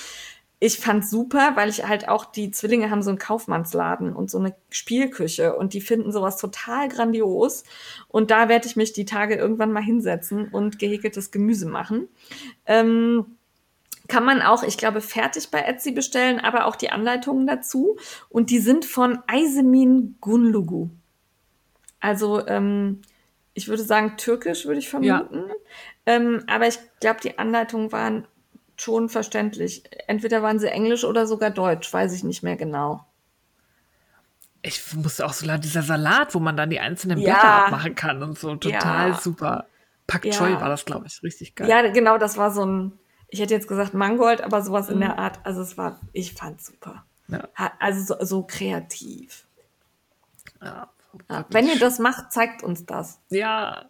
ich 0.60 0.78
fand 0.78 1.06
super, 1.06 1.56
weil 1.56 1.68
ich 1.68 1.86
halt 1.86 2.08
auch 2.08 2.24
die 2.24 2.50
Zwillinge 2.50 2.88
haben 2.88 3.02
so 3.02 3.10
einen 3.10 3.18
Kaufmannsladen 3.18 4.16
und 4.16 4.30
so 4.30 4.38
eine 4.38 4.54
Spielküche 4.70 5.56
und 5.56 5.74
die 5.74 5.82
finden 5.82 6.10
sowas 6.10 6.38
total 6.38 6.88
grandios. 6.88 7.64
Und 8.08 8.30
da 8.30 8.48
werde 8.48 8.66
ich 8.66 8.76
mich 8.76 8.94
die 8.94 9.04
Tage 9.04 9.34
irgendwann 9.34 9.72
mal 9.72 9.82
hinsetzen 9.82 10.48
und 10.48 10.78
gehäkeltes 10.78 11.32
Gemüse 11.32 11.66
machen. 11.66 12.08
Ähm, 12.64 13.36
kann 14.08 14.24
man 14.24 14.42
auch, 14.42 14.62
ich 14.62 14.78
glaube, 14.78 15.00
fertig 15.00 15.50
bei 15.50 15.60
Etsy 15.60 15.92
bestellen, 15.92 16.40
aber 16.40 16.66
auch 16.66 16.76
die 16.76 16.90
Anleitungen 16.90 17.46
dazu. 17.46 17.96
Und 18.28 18.50
die 18.50 18.58
sind 18.58 18.84
von 18.84 19.20
Aysemin 19.26 20.16
Gunlugu. 20.20 20.90
Also, 22.00 22.46
ähm, 22.46 23.02
ich 23.54 23.68
würde 23.68 23.82
sagen, 23.82 24.16
türkisch 24.16 24.66
würde 24.66 24.80
ich 24.80 24.88
vermuten. 24.88 25.48
Ja. 25.48 25.54
Ähm, 26.06 26.42
aber 26.46 26.66
ich 26.66 26.78
glaube, 27.00 27.20
die 27.22 27.38
Anleitungen 27.38 27.92
waren 27.92 28.26
schon 28.76 29.08
verständlich. 29.08 29.84
Entweder 30.08 30.42
waren 30.42 30.58
sie 30.58 30.68
englisch 30.68 31.04
oder 31.04 31.26
sogar 31.26 31.50
deutsch, 31.50 31.92
weiß 31.92 32.12
ich 32.14 32.24
nicht 32.24 32.42
mehr 32.42 32.56
genau. 32.56 33.06
Ich 34.62 34.94
musste 34.94 35.26
auch 35.26 35.32
so 35.32 35.46
lang 35.46 35.60
dieser 35.60 35.82
Salat, 35.82 36.34
wo 36.34 36.38
man 36.38 36.56
dann 36.56 36.70
die 36.70 36.80
einzelnen 36.80 37.18
Blätter 37.18 37.42
ja. 37.42 37.64
abmachen 37.64 37.94
kann 37.94 38.22
und 38.22 38.38
so. 38.38 38.54
Total 38.56 39.10
ja. 39.10 39.18
super. 39.18 39.66
Pak 40.06 40.22
Choi 40.30 40.60
war 40.60 40.68
das, 40.68 40.84
glaube 40.84 41.06
ich, 41.06 41.22
richtig 41.22 41.54
geil. 41.54 41.68
Ja, 41.68 41.88
genau, 41.90 42.18
das 42.18 42.36
war 42.36 42.50
so 42.50 42.64
ein, 42.64 42.92
ich 43.32 43.40
hätte 43.40 43.54
jetzt 43.54 43.66
gesagt 43.66 43.94
Mangold, 43.94 44.42
aber 44.42 44.60
sowas 44.60 44.88
mhm. 44.88 44.94
in 44.94 45.00
der 45.00 45.18
Art. 45.18 45.40
Also 45.44 45.62
es 45.62 45.78
war, 45.78 45.98
ich 46.12 46.34
fand 46.34 46.60
super. 46.60 47.06
Ja. 47.28 47.48
Also 47.78 48.14
so, 48.14 48.24
so 48.24 48.42
kreativ. 48.42 49.46
Ja, 50.60 50.90
ja, 51.30 51.46
wenn 51.48 51.66
ihr 51.66 51.78
das 51.78 51.98
macht, 51.98 52.30
zeigt 52.30 52.62
uns 52.62 52.84
das. 52.84 53.20
Ja. 53.30 53.86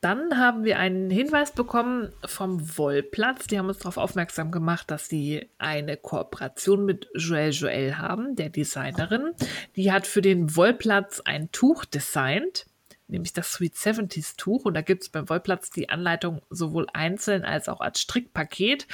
Dann 0.00 0.36
haben 0.38 0.64
wir 0.64 0.78
einen 0.78 1.08
Hinweis 1.08 1.52
bekommen 1.52 2.12
vom 2.26 2.76
Wollplatz. 2.76 3.46
Die 3.46 3.58
haben 3.58 3.68
uns 3.68 3.78
darauf 3.78 3.96
aufmerksam 3.96 4.50
gemacht, 4.50 4.90
dass 4.90 5.08
sie 5.08 5.50
eine 5.56 5.96
Kooperation 5.96 6.84
mit 6.84 7.08
Joelle 7.14 7.52
Joelle 7.52 7.98
haben, 7.98 8.36
der 8.36 8.50
Designerin. 8.50 9.32
Die 9.76 9.92
hat 9.92 10.06
für 10.06 10.20
den 10.20 10.56
Wollplatz 10.56 11.20
ein 11.24 11.50
Tuch 11.52 11.86
designt 11.86 12.66
nämlich 13.08 13.32
das 13.32 13.52
Sweet 13.52 13.74
70s 13.74 14.36
Tuch. 14.36 14.64
Und 14.64 14.74
da 14.74 14.80
gibt 14.80 15.02
es 15.02 15.08
beim 15.08 15.28
Wollplatz 15.28 15.70
die 15.70 15.88
Anleitung 15.88 16.42
sowohl 16.50 16.86
einzeln 16.92 17.44
als 17.44 17.68
auch 17.68 17.80
als 17.80 18.00
Strickpaket. 18.00 18.86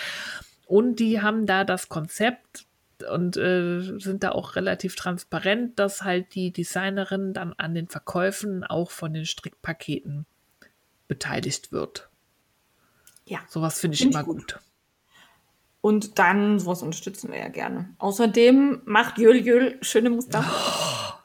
Und 0.66 0.96
die 0.96 1.20
haben 1.20 1.46
da 1.46 1.64
das 1.64 1.88
Konzept 1.88 2.66
und 3.10 3.36
äh, 3.36 3.80
sind 3.98 4.22
da 4.22 4.32
auch 4.32 4.56
relativ 4.56 4.94
transparent, 4.94 5.78
dass 5.78 6.02
halt 6.02 6.34
die 6.34 6.52
Designerin 6.52 7.32
dann 7.32 7.54
an 7.54 7.74
den 7.74 7.88
Verkäufen 7.88 8.64
auch 8.64 8.90
von 8.90 9.14
den 9.14 9.24
Strickpaketen 9.24 10.26
beteiligt 11.08 11.72
wird. 11.72 12.08
Ja. 13.24 13.40
Sowas 13.48 13.80
finde 13.80 13.94
ich 13.94 14.02
find 14.02 14.14
immer 14.14 14.24
gut. 14.24 14.54
gut. 14.54 14.58
Und 15.80 16.18
dann, 16.18 16.58
sowas 16.58 16.82
unterstützen 16.82 17.32
wir 17.32 17.38
ja 17.38 17.48
gerne. 17.48 17.94
Außerdem 17.98 18.82
macht 18.84 19.18
Jöl 19.18 19.36
Jöl 19.36 19.78
schöne 19.82 20.10
Muster. 20.10 20.44
Oh. 20.46 21.12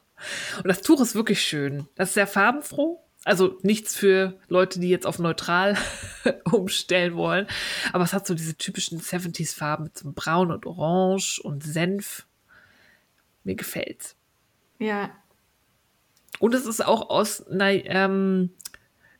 Und 0.57 0.67
das 0.67 0.81
Tuch 0.81 1.01
ist 1.01 1.15
wirklich 1.15 1.41
schön. 1.41 1.87
Das 1.95 2.09
ist 2.09 2.13
sehr 2.15 2.27
farbenfroh. 2.27 3.01
Also 3.23 3.57
nichts 3.63 3.95
für 3.95 4.39
Leute, 4.49 4.79
die 4.79 4.89
jetzt 4.89 5.07
auf 5.07 5.17
neutral 5.17 5.75
umstellen 6.51 7.15
wollen. 7.15 7.47
Aber 7.91 8.03
es 8.03 8.13
hat 8.13 8.27
so 8.27 8.35
diese 8.35 8.55
typischen 8.55 8.99
70s-Farben 9.01 9.85
mit 9.85 9.97
so 9.97 10.11
Braun 10.13 10.51
und 10.51 10.67
Orange 10.67 11.41
und 11.43 11.63
Senf. 11.63 12.27
Mir 13.43 13.55
gefällt's. 13.55 14.15
Ja. 14.77 15.09
Und 16.39 16.53
es 16.53 16.65
ist 16.65 16.85
auch 16.85 17.09
aus 17.09 17.47
einer 17.47 17.71
ähm, 17.71 18.51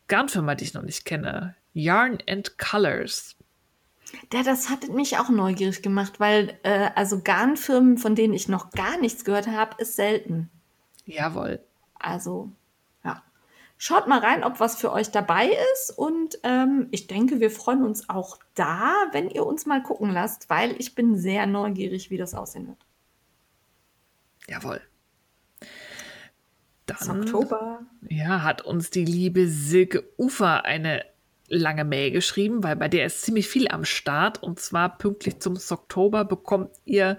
Garnfirma, 0.08 0.56
die 0.56 0.66
ich 0.66 0.74
noch 0.74 0.84
nicht 0.84 1.06
kenne. 1.06 1.56
Yarn 1.74 2.20
and 2.28 2.58
Colors. 2.58 3.36
Ja, 4.32 4.44
das 4.44 4.70
hat 4.70 4.88
mich 4.90 5.18
auch 5.18 5.30
neugierig 5.30 5.82
gemacht, 5.82 6.20
weil 6.20 6.60
äh, 6.64 6.90
also 6.96 7.22
Garnfirmen, 7.22 7.98
von 7.98 8.16
denen 8.16 8.34
ich 8.34 8.48
noch 8.48 8.70
gar 8.72 9.00
nichts 9.00 9.26
gehört 9.26 9.48
habe, 9.48 9.82
ist 9.82 9.96
selten. 9.96 10.52
Jawohl. 11.06 11.60
Also, 12.00 12.52
ja. 13.04 13.24
Schaut 13.78 14.08
mal 14.08 14.20
rein, 14.20 14.44
ob 14.44 14.60
was 14.60 14.76
für 14.76 14.92
euch 14.92 15.12
dabei 15.12 15.50
ist. 15.74 15.92
Und 15.92 16.40
ähm, 16.44 16.88
ich 16.92 17.08
denke, 17.08 17.40
wir 17.40 17.52
freuen 17.52 17.84
uns 17.84 18.10
auch 18.10 18.40
da, 18.54 18.94
wenn 19.12 19.30
ihr 19.30 19.46
uns 19.46 19.66
mal 19.66 19.84
gucken 19.84 20.12
lasst, 20.12 20.50
weil 20.50 20.76
ich 20.80 20.96
bin 20.96 21.18
sehr 21.18 21.46
neugierig, 21.46 22.10
wie 22.10 22.18
das 22.18 22.34
aussehen 22.34 22.68
wird. 22.68 22.78
Jawohl. 24.48 24.82
Dann, 26.86 27.22
Oktober. 27.22 27.82
Ja, 28.08 28.44
hat 28.44 28.62
uns 28.62 28.92
die 28.92 29.06
liebe 29.06 29.48
Silke 29.48 30.04
Ufer 30.18 30.66
eine 30.66 31.04
lange 31.48 31.84
Mail 31.84 32.12
geschrieben, 32.12 32.64
weil 32.64 32.76
bei 32.76 32.88
der 32.88 33.06
ist 33.06 33.24
ziemlich 33.24 33.48
viel 33.48 33.68
am 33.68 33.86
Start. 33.86 34.42
Und 34.42 34.60
zwar 34.60 34.98
pünktlich 34.98 35.40
zum 35.40 35.58
Oktober 35.70 36.26
bekommt 36.26 36.72
ihr 36.86 37.18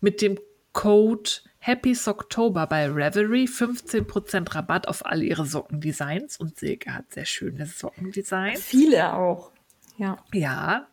mit 0.00 0.22
dem 0.22 0.38
Code 0.72 1.30
Happy 1.64 1.94
Socktober 1.94 2.66
bei 2.66 2.90
Reverie 2.90 3.46
15% 3.46 4.52
Rabatt 4.52 4.88
auf 4.88 5.06
all 5.06 5.22
ihre 5.22 5.46
Sockendesigns 5.46 6.36
und 6.36 6.58
Silke 6.58 6.92
hat 6.92 7.12
sehr 7.12 7.24
schöne 7.24 7.66
Sockendesigns. 7.66 8.60
Viele 8.60 9.14
auch. 9.14 9.52
Ja. 9.96 10.16
Ja. 10.32 10.88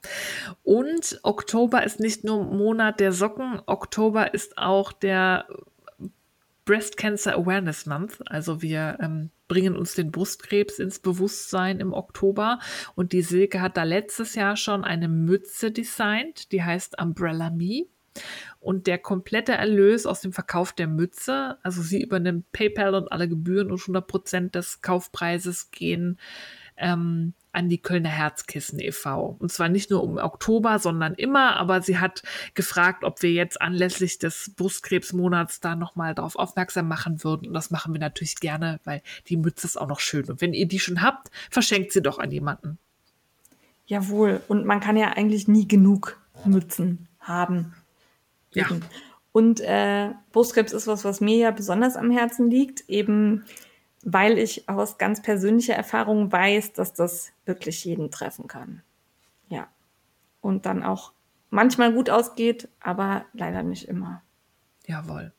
Und 0.61 1.21
Oktober 1.23 1.83
ist 1.83 1.99
nicht 1.99 2.23
nur 2.23 2.43
Monat 2.43 2.99
der 2.99 3.13
Socken, 3.13 3.59
Oktober 3.65 4.35
ist 4.35 4.59
auch 4.59 4.91
der 4.91 5.47
Breast 6.65 6.97
Cancer 6.97 7.33
Awareness 7.33 7.87
Month. 7.87 8.19
Also 8.27 8.61
wir 8.61 8.99
ähm, 9.01 9.31
bringen 9.47 9.75
uns 9.75 9.95
den 9.95 10.11
Brustkrebs 10.11 10.77
ins 10.77 10.99
Bewusstsein 10.99 11.79
im 11.79 11.93
Oktober. 11.93 12.59
Und 12.93 13.11
die 13.11 13.23
Silke 13.23 13.59
hat 13.59 13.75
da 13.75 13.81
letztes 13.81 14.35
Jahr 14.35 14.55
schon 14.55 14.83
eine 14.83 15.07
Mütze 15.07 15.71
designt, 15.71 16.51
die 16.51 16.63
heißt 16.63 17.01
Umbrella 17.01 17.49
Me. 17.49 17.87
Und 18.59 18.87
der 18.87 18.97
komplette 18.97 19.53
Erlös 19.53 20.05
aus 20.05 20.21
dem 20.21 20.33
Verkauf 20.33 20.73
der 20.73 20.87
Mütze, 20.87 21.57
also 21.63 21.81
sie 21.81 22.01
übernimmt 22.01 22.51
PayPal 22.51 22.95
und 22.95 23.11
alle 23.11 23.29
Gebühren 23.29 23.71
und 23.71 23.79
100 23.79 24.05
Prozent 24.05 24.55
des 24.55 24.81
Kaufpreises 24.81 25.71
gehen 25.71 26.19
ähm, 26.79 27.33
an 27.51 27.69
die 27.69 27.81
Kölner 27.81 28.09
Herzkissen 28.09 28.79
e.V. 28.79 29.37
Und 29.39 29.51
zwar 29.51 29.69
nicht 29.69 29.89
nur 29.89 30.03
im 30.03 30.17
Oktober, 30.17 30.79
sondern 30.79 31.15
immer, 31.15 31.57
aber 31.57 31.81
sie 31.81 31.97
hat 31.97 32.23
gefragt, 32.53 33.03
ob 33.03 33.21
wir 33.21 33.31
jetzt 33.31 33.61
anlässlich 33.61 34.19
des 34.19 34.53
Brustkrebsmonats 34.55 35.59
da 35.59 35.75
nochmal 35.75 36.13
drauf 36.13 36.35
aufmerksam 36.35 36.87
machen 36.87 37.23
würden. 37.23 37.47
Und 37.47 37.53
das 37.53 37.71
machen 37.71 37.93
wir 37.93 37.99
natürlich 37.99 38.39
gerne, 38.39 38.79
weil 38.83 39.01
die 39.27 39.37
Mütze 39.37 39.67
ist 39.67 39.77
auch 39.77 39.87
noch 39.87 39.99
schön. 39.99 40.25
Und 40.25 40.41
wenn 40.41 40.53
ihr 40.53 40.67
die 40.67 40.79
schon 40.79 41.01
habt, 41.01 41.31
verschenkt 41.49 41.91
sie 41.91 42.01
doch 42.01 42.19
an 42.19 42.31
jemanden. 42.31 42.77
Jawohl. 43.87 44.41
Und 44.47 44.65
man 44.65 44.79
kann 44.79 44.97
ja 44.97 45.09
eigentlich 45.13 45.47
nie 45.47 45.67
genug 45.67 46.21
Mützen 46.45 47.07
haben. 47.19 47.73
Ja. 48.53 48.67
Und 49.31 49.61
äh, 49.61 50.11
Brustkrebs 50.31 50.73
ist 50.73 50.87
was, 50.87 51.05
was 51.05 51.21
mir 51.21 51.37
ja 51.37 51.51
besonders 51.51 51.95
am 51.95 52.11
Herzen 52.11 52.49
liegt, 52.49 52.89
eben 52.89 53.45
weil 54.03 54.37
ich 54.37 54.69
aus 54.69 54.97
ganz 54.97 55.21
persönlicher 55.21 55.75
Erfahrung 55.75 56.31
weiß, 56.31 56.73
dass 56.73 56.93
das 56.93 57.31
wirklich 57.45 57.83
jeden 57.85 58.11
treffen 58.11 58.47
kann. 58.47 58.81
Ja. 59.49 59.67
Und 60.41 60.65
dann 60.65 60.83
auch 60.83 61.11
manchmal 61.49 61.93
gut 61.93 62.09
ausgeht, 62.09 62.69
aber 62.79 63.25
leider 63.33 63.63
nicht 63.63 63.87
immer. 63.87 64.21
Jawohl. 64.85 65.33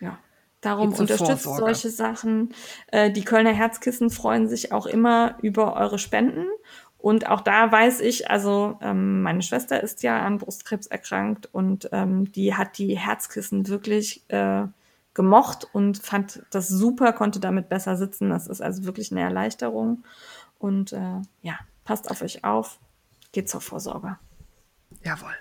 Ja. 0.00 0.18
Darum 0.60 0.92
unterstützt 0.92 1.44
Vorsorge. 1.44 1.74
solche 1.74 1.90
Sachen. 1.90 2.54
Äh, 2.88 3.12
die 3.12 3.24
Kölner 3.24 3.52
Herzkissen 3.52 4.10
freuen 4.10 4.48
sich 4.48 4.72
auch 4.72 4.86
immer 4.86 5.36
über 5.42 5.76
eure 5.76 5.98
Spenden. 5.98 6.46
Und 7.08 7.26
auch 7.26 7.40
da 7.40 7.72
weiß 7.72 8.00
ich, 8.00 8.30
also 8.30 8.78
ähm, 8.82 9.22
meine 9.22 9.40
Schwester 9.40 9.82
ist 9.82 10.02
ja 10.02 10.20
an 10.20 10.36
Brustkrebs 10.36 10.88
erkrankt 10.88 11.48
und 11.54 11.88
ähm, 11.90 12.30
die 12.32 12.54
hat 12.54 12.76
die 12.76 12.98
Herzkissen 12.98 13.66
wirklich 13.66 14.28
äh, 14.28 14.66
gemocht 15.14 15.66
und 15.72 15.96
fand 15.96 16.42
das 16.50 16.68
super, 16.68 17.14
konnte 17.14 17.40
damit 17.40 17.70
besser 17.70 17.96
sitzen. 17.96 18.28
Das 18.28 18.46
ist 18.46 18.60
also 18.60 18.84
wirklich 18.84 19.10
eine 19.10 19.22
Erleichterung. 19.22 20.04
Und 20.58 20.92
äh, 20.92 21.22
ja, 21.40 21.58
passt 21.84 22.10
auf 22.10 22.20
euch 22.20 22.44
auf, 22.44 22.78
geht 23.32 23.48
zur 23.48 23.62
Vorsorge. 23.62 24.18
Jawohl. 25.02 25.32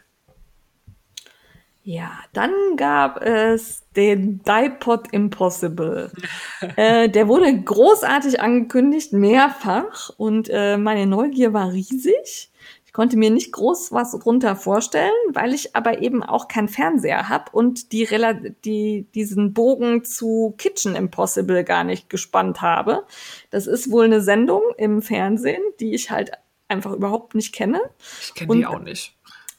Ja, 1.87 2.19
dann 2.33 2.51
gab 2.75 3.21
es 3.21 3.81
den 3.95 4.41
Dipod 4.43 5.07
Impossible. 5.13 6.11
äh, 6.75 7.07
der 7.07 7.29
wurde 7.29 7.61
großartig 7.61 8.41
angekündigt, 8.41 9.13
mehrfach. 9.13 10.09
Und 10.17 10.49
äh, 10.51 10.75
meine 10.75 11.05
Neugier 11.05 11.53
war 11.53 11.71
riesig. 11.71 12.51
Ich 12.85 12.91
konnte 12.91 13.15
mir 13.15 13.29
nicht 13.29 13.53
groß 13.53 13.93
was 13.93 14.11
drunter 14.11 14.57
vorstellen, 14.57 15.13
weil 15.29 15.53
ich 15.53 15.77
aber 15.77 16.01
eben 16.01 16.23
auch 16.23 16.49
keinen 16.49 16.67
Fernseher 16.67 17.29
habe 17.29 17.51
und 17.53 17.93
die, 17.93 18.05
die, 18.65 19.07
diesen 19.15 19.53
Bogen 19.53 20.03
zu 20.03 20.55
Kitchen 20.57 20.93
Impossible 20.93 21.63
gar 21.63 21.85
nicht 21.85 22.09
gespannt 22.09 22.61
habe. 22.61 23.05
Das 23.49 23.65
ist 23.65 23.89
wohl 23.89 24.03
eine 24.03 24.19
Sendung 24.19 24.61
im 24.77 25.01
Fernsehen, 25.01 25.63
die 25.79 25.93
ich 25.93 26.11
halt 26.11 26.31
einfach 26.67 26.91
überhaupt 26.91 27.33
nicht 27.33 27.53
kenne. 27.53 27.79
Ich 28.21 28.33
kenne 28.33 28.55
die 28.57 28.65
auch 28.65 28.79
nicht. 28.79 29.16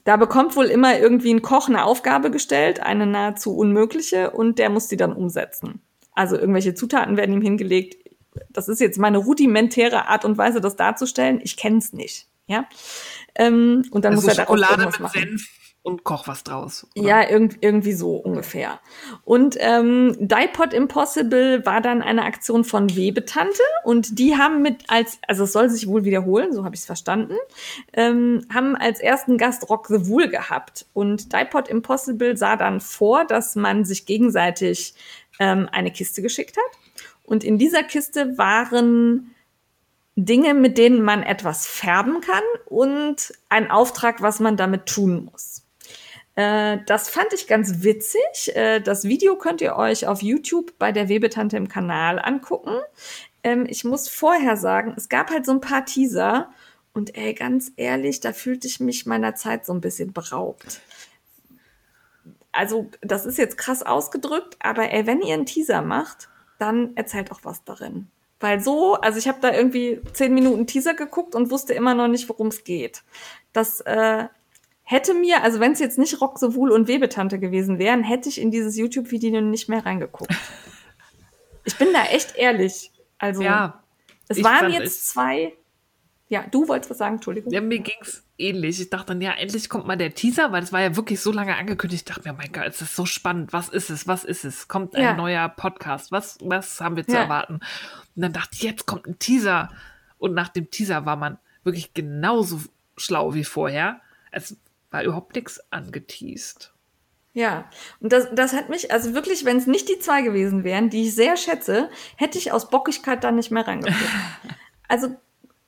Da 0.09 0.17
bekommt 0.17 0.57
wohl 0.57 0.65
immer 0.69 0.99
irgendwie 0.99 1.35
ein 1.35 1.43
Koch 1.43 1.69
eine 1.69 1.85
Aufgabe 1.85 2.31
gestellt, 2.31 2.81
eine 2.81 3.05
nahezu 3.05 3.55
unmögliche, 3.55 4.31
und 4.31 4.59
der 4.59 4.71
muss 4.71 4.89
die 4.89 4.97
dann 4.97 5.13
umsetzen. 5.13 5.83
Also 6.15 6.39
irgendwelche 6.39 6.73
Zutaten 6.73 7.19
werden 7.19 7.35
ihm 7.35 7.43
hingelegt. 7.43 7.99
Das 8.49 8.71
ist 8.71 8.81
jetzt 8.81 8.97
meine 8.99 9.19
rudimentäre 9.19 10.09
Art 10.09 10.25
und 10.25 10.39
Weise, 10.39 10.63
das 10.63 10.77
darzustellen. 10.77 11.41
Ich 11.43 11.59
kenne 11.59 11.77
es 11.77 11.93
nicht. 11.93 12.27
Ja. 12.47 12.67
Ähm, 13.35 13.85
und 13.91 14.07
dann 14.07 14.15
also 14.15 14.27
muss 14.27 14.39
er 14.39 14.47
Schokolade 14.47 14.87
mit 14.87 14.99
machen. 14.99 15.21
Senf 15.21 15.58
und 15.89 16.05
koch 16.05 16.29
was 16.29 16.45
draus. 16.45 16.87
Oder? 16.95 17.09
Ja, 17.09 17.29
irg 17.29 17.57
irgendwie 17.61 17.95
so 17.95 18.17
ungefähr. 18.17 18.79
Und 19.25 19.57
ähm, 19.59 20.15
Dipod 20.21 20.73
Impossible 20.75 21.65
war 21.65 21.81
dann 21.81 22.03
eine 22.03 22.25
Aktion 22.25 22.63
von 22.65 22.95
Webetante 22.95 23.63
und 23.85 24.19
die 24.19 24.37
haben 24.37 24.63
mit 24.63 24.85
als, 24.89 25.19
also 25.27 25.45
es 25.45 25.53
soll 25.53 25.71
sich 25.71 25.89
wohl 25.89 26.05
wiederholen, 26.05 26.53
so 26.53 26.65
habe 26.65 26.75
ich 26.75 26.83
es 26.83 26.87
verstanden, 26.87 27.35
ähm, 27.95 28.47
haben 28.53 28.77
als 28.77 29.01
ersten 29.01 29.39
Gast 29.39 29.69
Rock 29.71 29.87
the 29.89 30.07
Wool 30.07 30.29
gehabt. 30.29 30.87
Und 30.93 31.33
Dipod 31.33 31.69
Impossible 31.69 32.37
sah 32.37 32.57
dann 32.57 32.81
vor, 32.81 33.25
dass 33.25 33.57
man 33.57 33.85
sich 33.85 34.05
gegenseitig 34.05 34.95
ähm, 35.41 35.69
eine 35.73 35.91
Kiste 35.91 36.21
geschickt 36.23 36.57
hat. 36.57 36.79
Und 37.25 37.45
in 37.45 37.59
dieser 37.59 37.83
Kiste 37.83 38.37
waren 38.37 39.35
Dinge, 40.17 40.53
mit 40.53 40.79
denen 40.79 41.01
man 41.03 41.23
etwas 41.23 41.67
färben 41.67 42.21
kann 42.21 42.43
und 42.67 43.33
ein 43.49 43.71
Auftrag, 43.71 44.21
was 44.21 44.41
man 44.41 44.57
damit 44.57 44.87
tun 44.87 45.31
muss. 45.33 45.63
Äh, 46.39 46.85
das 46.87 47.11
fand 47.11 47.33
ich 47.33 47.49
ganz 47.49 47.83
witzig. 47.83 48.55
Äh, 48.55 48.79
das 48.81 49.03
Video 49.03 49.35
könnt 49.35 49.61
ihr 49.61 49.75
euch 49.75 50.07
auf 50.07 50.23
YouTube 50.23 50.79
bei 50.79 50.93
der 50.93 51.09
Webetante 51.09 51.57
im 51.57 51.67
Kanal 51.67 52.21
angucken. 52.21 52.79
Ähm, 53.43 53.67
ich 53.69 53.83
muss 53.83 54.09
vorher 54.09 54.57
sagen, 54.57 54.95
es 54.97 55.09
gab 55.09 55.31
halt 55.31 55.45
so 55.45 55.51
ein 55.51 55.61
paar 55.61 55.85
Teaser 55.85 56.49
und 56.93 57.17
ey, 57.17 57.35
ganz 57.35 57.73
ehrlich, 57.75 58.21
da 58.21 58.33
fühlte 58.33 58.69
ich 58.69 58.79
mich 58.79 59.05
meiner 59.05 59.35
Zeit 59.35 59.67
so 59.67 59.73
ein 59.73 59.81
bisschen 59.81 60.13
beraubt. 60.13 60.81
Also, 62.53 62.89
das 63.01 63.27
ist 63.27 63.37
jetzt 63.37 63.59
krass 63.59 63.83
ausgedrückt, 63.83 64.59
aber 64.61 64.93
ey, 64.93 65.09
wenn 65.09 65.21
ihr 65.21 65.35
einen 65.35 65.45
Teaser 65.45 65.83
macht, 65.83 66.29
dann 66.61 66.97
erzählt 66.97 67.33
auch 67.33 67.41
was 67.43 67.65
darin. 67.65 68.07
Weil 68.39 68.61
so, 68.61 68.95
also 68.95 69.19
ich 69.19 69.27
habe 69.27 69.41
da 69.41 69.53
irgendwie 69.53 70.01
zehn 70.13 70.33
Minuten 70.33 70.69
Teaser 70.69 70.95
geguckt 70.95 71.35
und 71.35 71.51
wusste 71.51 71.75
immer 71.75 71.95
noch 71.95 72.07
nicht, 72.07 72.29
worum 72.29 72.47
es 72.47 72.63
geht. 72.63 73.03
Das 73.53 73.81
äh, 73.81 74.29
hätte 74.91 75.13
mir, 75.13 75.43
also 75.43 75.61
wenn 75.61 75.73
es 75.73 75.81
jetzt 75.81 75.99
nicht 75.99 76.19
Rock 76.23 76.39
sowohl 76.39 76.73
und 76.73 76.89
Webetante 76.89 77.39
gewesen 77.39 77.79
wären, 77.79 78.03
hätte 78.03 78.31
ich 78.31 78.41
in 78.41 78.51
dieses 78.51 78.75
YouTube-Video 78.79 79.43
nicht 79.43 79.69
mehr 79.69 79.85
reingeguckt. 79.85 80.35
ich 81.65 81.77
bin 81.77 81.93
da 81.93 82.05
echt 82.07 82.37
ehrlich. 82.37 82.91
Also, 83.19 83.43
ja, 83.43 83.83
es 84.29 84.43
waren 84.43 84.73
jetzt 84.73 85.11
zwei. 85.11 85.53
Ja, 86.29 86.47
du 86.51 86.69
wolltest 86.69 86.91
was 86.91 86.99
sagen, 86.99 87.17
Entschuldigung. 87.17 87.53
Ja, 87.53 87.61
mir 87.61 87.81
ging's 87.81 88.25
ähnlich. 88.39 88.81
Ich 88.81 88.89
dachte 88.89 89.09
dann, 89.09 89.21
ja, 89.21 89.33
endlich 89.33 89.69
kommt 89.69 89.87
mal 89.87 89.97
der 89.97 90.15
Teaser, 90.15 90.53
weil 90.53 90.63
es 90.63 90.73
war 90.73 90.81
ja 90.81 90.97
wirklich 90.97 91.21
so 91.21 91.33
lange 91.33 91.55
angekündigt. 91.55 92.09
Ich 92.09 92.15
dachte 92.15 92.27
mir, 92.27 92.35
mein 92.35 92.53
Gott, 92.53 92.67
es 92.69 92.81
ist 92.81 92.97
so 92.97 93.05
spannend. 93.05 93.53
Was 93.53 93.69
ist 93.69 93.91
es? 93.91 94.07
Was 94.07 94.25
ist 94.25 94.45
es? 94.47 94.69
Kommt 94.69 94.95
ein 94.95 95.03
ja. 95.03 95.15
neuer 95.15 95.51
Podcast? 95.51 96.13
Was, 96.13 96.39
was 96.41 96.81
haben 96.81 96.97
wir 96.97 97.07
zu 97.07 97.13
ja. 97.13 97.25
erwarten? 97.25 97.55
Und 97.55 98.23
dann 98.23 98.33
dachte 98.33 98.51
ich, 98.55 98.63
jetzt 98.63 98.87
kommt 98.87 99.07
ein 99.07 99.19
Teaser. 99.19 99.69
Und 100.17 100.33
nach 100.33 100.49
dem 100.49 100.71
Teaser 100.71 101.05
war 101.05 101.17
man 101.17 101.39
wirklich 101.63 101.93
genauso 101.93 102.61
schlau 102.97 103.35
wie 103.35 103.45
vorher. 103.45 104.01
Es 104.31 104.57
war 104.91 105.03
überhaupt 105.03 105.35
nichts 105.35 105.61
angeteased. 105.71 106.73
Ja, 107.35 107.71
und 108.01 108.13
das, 108.13 108.29
das 108.33 108.53
hat 108.53 108.69
mich, 108.69 108.91
also 108.91 109.15
wirklich, 109.15 109.45
wenn 109.45 109.59
es 109.59 109.67
nicht 109.67 109.89
die 109.89 109.99
zwei 109.99 110.23
gewesen 110.23 110.65
wären, 110.65 110.91
die 110.91 111.05
ich 111.05 111.15
sehr 111.15 111.37
schätze, 111.37 111.89
hätte 112.17 112.39
ich 112.39 112.53
aus 112.53 112.69
Bockigkeit 112.71 113.23
dann 113.23 113.37
nicht 113.37 113.51
mehr 113.51 113.67
reingeguckt. 113.67 114.03
also 114.89 115.15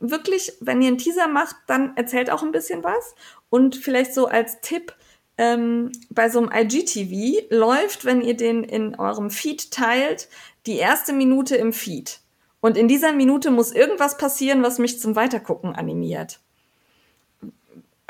wirklich, 0.01 0.53
wenn 0.61 0.83
ihr 0.83 0.89
einen 0.89 0.99
Teaser 0.99 1.29
macht, 1.29 1.55
dann 1.67 1.97
erzählt 1.97 2.31
auch 2.31 2.43
ein 2.43 2.53
bisschen 2.53 2.83
was. 2.83 3.15
Und 3.51 3.77
vielleicht 3.77 4.15
so 4.15 4.27
als 4.27 4.61
Tipp, 4.63 4.95
ähm, 5.39 5.93
bei 6.11 6.29
so 6.29 6.41
einem 6.41 6.51
IGTV 6.53 7.47
läuft, 7.51 8.05
wenn 8.05 8.21
ihr 8.21 8.37
den 8.37 8.65
in 8.65 8.99
eurem 8.99 9.31
Feed 9.31 9.71
teilt, 9.71 10.29
die 10.67 10.77
erste 10.77 11.13
Minute 11.13 11.57
im 11.57 11.73
Feed. 11.73 12.21
Und 12.61 12.77
in 12.77 12.89
dieser 12.89 13.13
Minute 13.13 13.51
muss 13.51 13.73
irgendwas 13.73 14.19
passieren, 14.19 14.63
was 14.63 14.79
mich 14.79 14.99
zum 14.99 15.15
Weitergucken 15.15 15.75
animiert 15.75 16.41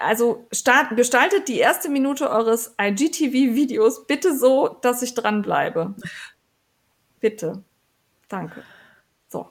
also 0.01 0.47
start, 0.53 0.97
gestaltet 0.97 1.49
die 1.49 1.59
erste 1.59 1.89
Minute 1.89 2.31
eures 2.31 2.75
IGTV-Videos 2.81 4.07
bitte 4.07 4.37
so, 4.37 4.79
dass 4.81 5.03
ich 5.03 5.15
dranbleibe. 5.15 5.95
Bitte. 7.21 7.63
Danke. 8.29 8.63
So. 9.29 9.49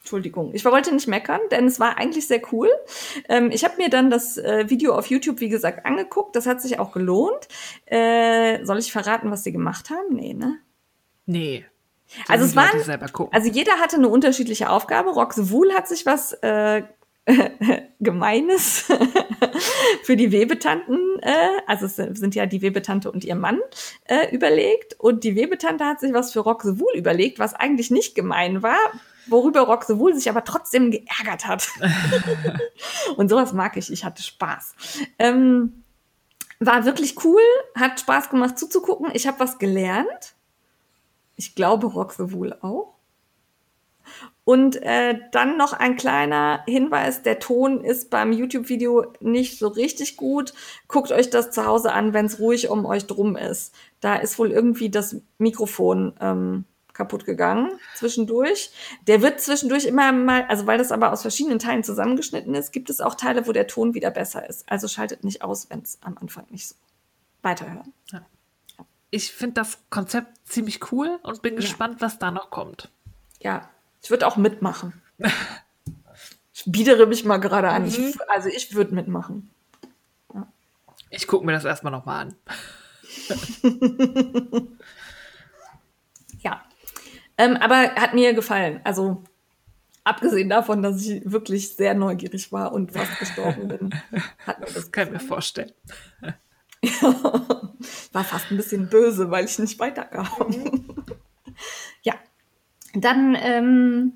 Entschuldigung. 0.00 0.52
Ich 0.52 0.64
wollte 0.64 0.92
nicht 0.92 1.06
meckern, 1.06 1.40
denn 1.50 1.66
es 1.66 1.78
war 1.78 1.96
eigentlich 1.96 2.26
sehr 2.26 2.42
cool. 2.52 2.68
Ähm, 3.28 3.50
ich 3.52 3.64
habe 3.64 3.76
mir 3.76 3.88
dann 3.88 4.10
das 4.10 4.36
äh, 4.36 4.68
Video 4.68 4.94
auf 4.94 5.06
YouTube, 5.06 5.40
wie 5.40 5.48
gesagt, 5.48 5.86
angeguckt. 5.86 6.34
Das 6.34 6.46
hat 6.46 6.60
sich 6.60 6.78
auch 6.78 6.92
gelohnt. 6.92 7.48
Äh, 7.86 8.64
soll 8.64 8.78
ich 8.78 8.90
verraten, 8.90 9.30
was 9.30 9.44
sie 9.44 9.52
gemacht 9.52 9.90
haben? 9.90 10.16
Nee, 10.16 10.34
ne? 10.34 10.58
Nee. 11.24 11.64
also 12.26 12.44
es 12.44 12.56
waren, 12.56 13.30
also 13.30 13.48
jeder 13.48 13.74
hatte 13.74 13.96
eine 13.96 14.08
unterschiedliche 14.08 14.70
Aufgabe. 14.70 15.10
Rox 15.10 15.50
Wool 15.50 15.72
hat 15.72 15.86
sich 15.86 16.04
was 16.04 16.32
äh, 16.42 16.82
Gemeines 18.00 18.90
für 20.02 20.16
die 20.16 20.32
Webetanten, 20.32 20.98
äh, 21.20 21.60
also 21.66 21.86
es 21.86 21.96
sind 21.96 22.34
ja 22.34 22.46
die 22.46 22.62
Webetante 22.62 23.10
und 23.10 23.24
ihr 23.24 23.34
Mann, 23.34 23.60
äh, 24.04 24.34
überlegt. 24.34 24.98
Und 24.98 25.24
die 25.24 25.36
Webetante 25.36 25.84
hat 25.84 26.00
sich 26.00 26.12
was 26.12 26.32
für 26.32 26.40
Rock 26.40 26.62
the 26.62 26.78
Wool 26.78 26.94
überlegt, 26.94 27.38
was 27.38 27.54
eigentlich 27.54 27.90
nicht 27.90 28.14
gemein 28.14 28.62
war, 28.62 28.78
worüber 29.26 29.62
Rock 29.62 29.84
the 29.84 29.98
Wool 29.98 30.14
sich 30.14 30.28
aber 30.28 30.44
trotzdem 30.44 30.90
geärgert 30.90 31.46
hat. 31.46 31.68
und 33.16 33.28
sowas 33.28 33.52
mag 33.52 33.76
ich, 33.76 33.92
ich 33.92 34.04
hatte 34.04 34.22
Spaß. 34.22 34.74
Ähm, 35.18 35.84
war 36.60 36.84
wirklich 36.84 37.24
cool, 37.24 37.42
hat 37.74 38.00
Spaß 38.00 38.30
gemacht 38.30 38.58
zuzugucken. 38.58 39.10
Ich 39.14 39.26
habe 39.26 39.40
was 39.40 39.58
gelernt. 39.58 40.34
Ich 41.36 41.54
glaube, 41.54 41.86
Rock 41.88 42.12
the 42.12 42.32
Wool 42.32 42.56
auch. 42.60 42.94
Und 44.44 44.82
äh, 44.82 45.20
dann 45.30 45.56
noch 45.56 45.72
ein 45.72 45.96
kleiner 45.96 46.64
Hinweis, 46.66 47.22
der 47.22 47.38
Ton 47.38 47.84
ist 47.84 48.10
beim 48.10 48.32
YouTube-Video 48.32 49.12
nicht 49.20 49.58
so 49.58 49.68
richtig 49.68 50.16
gut. 50.16 50.52
Guckt 50.88 51.12
euch 51.12 51.30
das 51.30 51.52
zu 51.52 51.64
Hause 51.64 51.92
an, 51.92 52.12
wenn 52.12 52.26
es 52.26 52.40
ruhig 52.40 52.68
um 52.68 52.84
euch 52.84 53.06
drum 53.06 53.36
ist. 53.36 53.72
Da 54.00 54.16
ist 54.16 54.38
wohl 54.40 54.50
irgendwie 54.50 54.90
das 54.90 55.16
Mikrofon 55.38 56.14
ähm, 56.20 56.64
kaputt 56.92 57.24
gegangen 57.24 57.70
zwischendurch. 57.94 58.72
Der 59.06 59.22
wird 59.22 59.40
zwischendurch 59.40 59.84
immer 59.84 60.10
mal, 60.10 60.44
also 60.48 60.66
weil 60.66 60.78
das 60.78 60.90
aber 60.90 61.12
aus 61.12 61.22
verschiedenen 61.22 61.60
Teilen 61.60 61.84
zusammengeschnitten 61.84 62.54
ist, 62.54 62.72
gibt 62.72 62.90
es 62.90 63.00
auch 63.00 63.14
Teile, 63.14 63.46
wo 63.46 63.52
der 63.52 63.68
Ton 63.68 63.94
wieder 63.94 64.10
besser 64.10 64.48
ist. 64.48 64.68
Also 64.68 64.88
schaltet 64.88 65.22
nicht 65.22 65.42
aus, 65.42 65.70
wenn 65.70 65.82
es 65.82 65.98
am 66.02 66.18
Anfang 66.20 66.46
nicht 66.50 66.68
so 66.68 66.74
weiterhören. 67.42 67.92
Ja. 68.10 68.26
Ich 69.10 69.32
finde 69.32 69.54
das 69.54 69.78
Konzept 69.90 70.48
ziemlich 70.48 70.92
cool 70.92 71.18
und 71.22 71.42
bin 71.42 71.54
ja. 71.54 71.60
gespannt, 71.60 72.00
was 72.00 72.18
da 72.18 72.30
noch 72.30 72.50
kommt. 72.50 72.90
Ja, 73.40 73.68
ich 74.02 74.10
würde 74.10 74.26
auch 74.26 74.36
mitmachen. 74.36 75.00
ich 76.52 76.64
biedere 76.66 77.06
mich 77.06 77.24
mal 77.24 77.38
gerade 77.38 77.70
an. 77.70 77.82
Mhm. 77.84 77.88
Ich, 77.88 78.20
also 78.28 78.48
ich 78.48 78.74
würde 78.74 78.94
mitmachen. 78.94 79.50
Ja. 80.34 80.46
Ich 81.10 81.26
gucke 81.26 81.46
mir 81.46 81.52
das 81.52 81.64
erstmal 81.64 81.92
nochmal 81.92 82.26
an. 82.26 82.34
ja. 86.40 86.62
Ähm, 87.38 87.56
aber 87.56 87.94
hat 87.94 88.14
mir 88.14 88.34
gefallen. 88.34 88.80
Also 88.84 89.22
abgesehen 90.04 90.48
davon, 90.48 90.82
dass 90.82 91.00
ich 91.04 91.22
wirklich 91.24 91.74
sehr 91.74 91.94
neugierig 91.94 92.50
war 92.52 92.72
und 92.72 92.92
fast 92.92 93.18
gestorben 93.18 93.68
bin, 93.68 93.94
hat 94.46 94.60
mir 94.60 94.66
das. 94.66 94.74
das 94.74 94.92
kann 94.92 95.08
ich 95.08 95.12
mir 95.14 95.20
vorstellen. 95.20 95.72
war 98.12 98.24
fast 98.24 98.50
ein 98.50 98.56
bisschen 98.56 98.88
böse, 98.88 99.30
weil 99.30 99.44
ich 99.44 99.58
nicht 99.58 99.78
weiterkam. 99.78 100.28
Dann 102.94 103.36
ähm, 103.40 104.12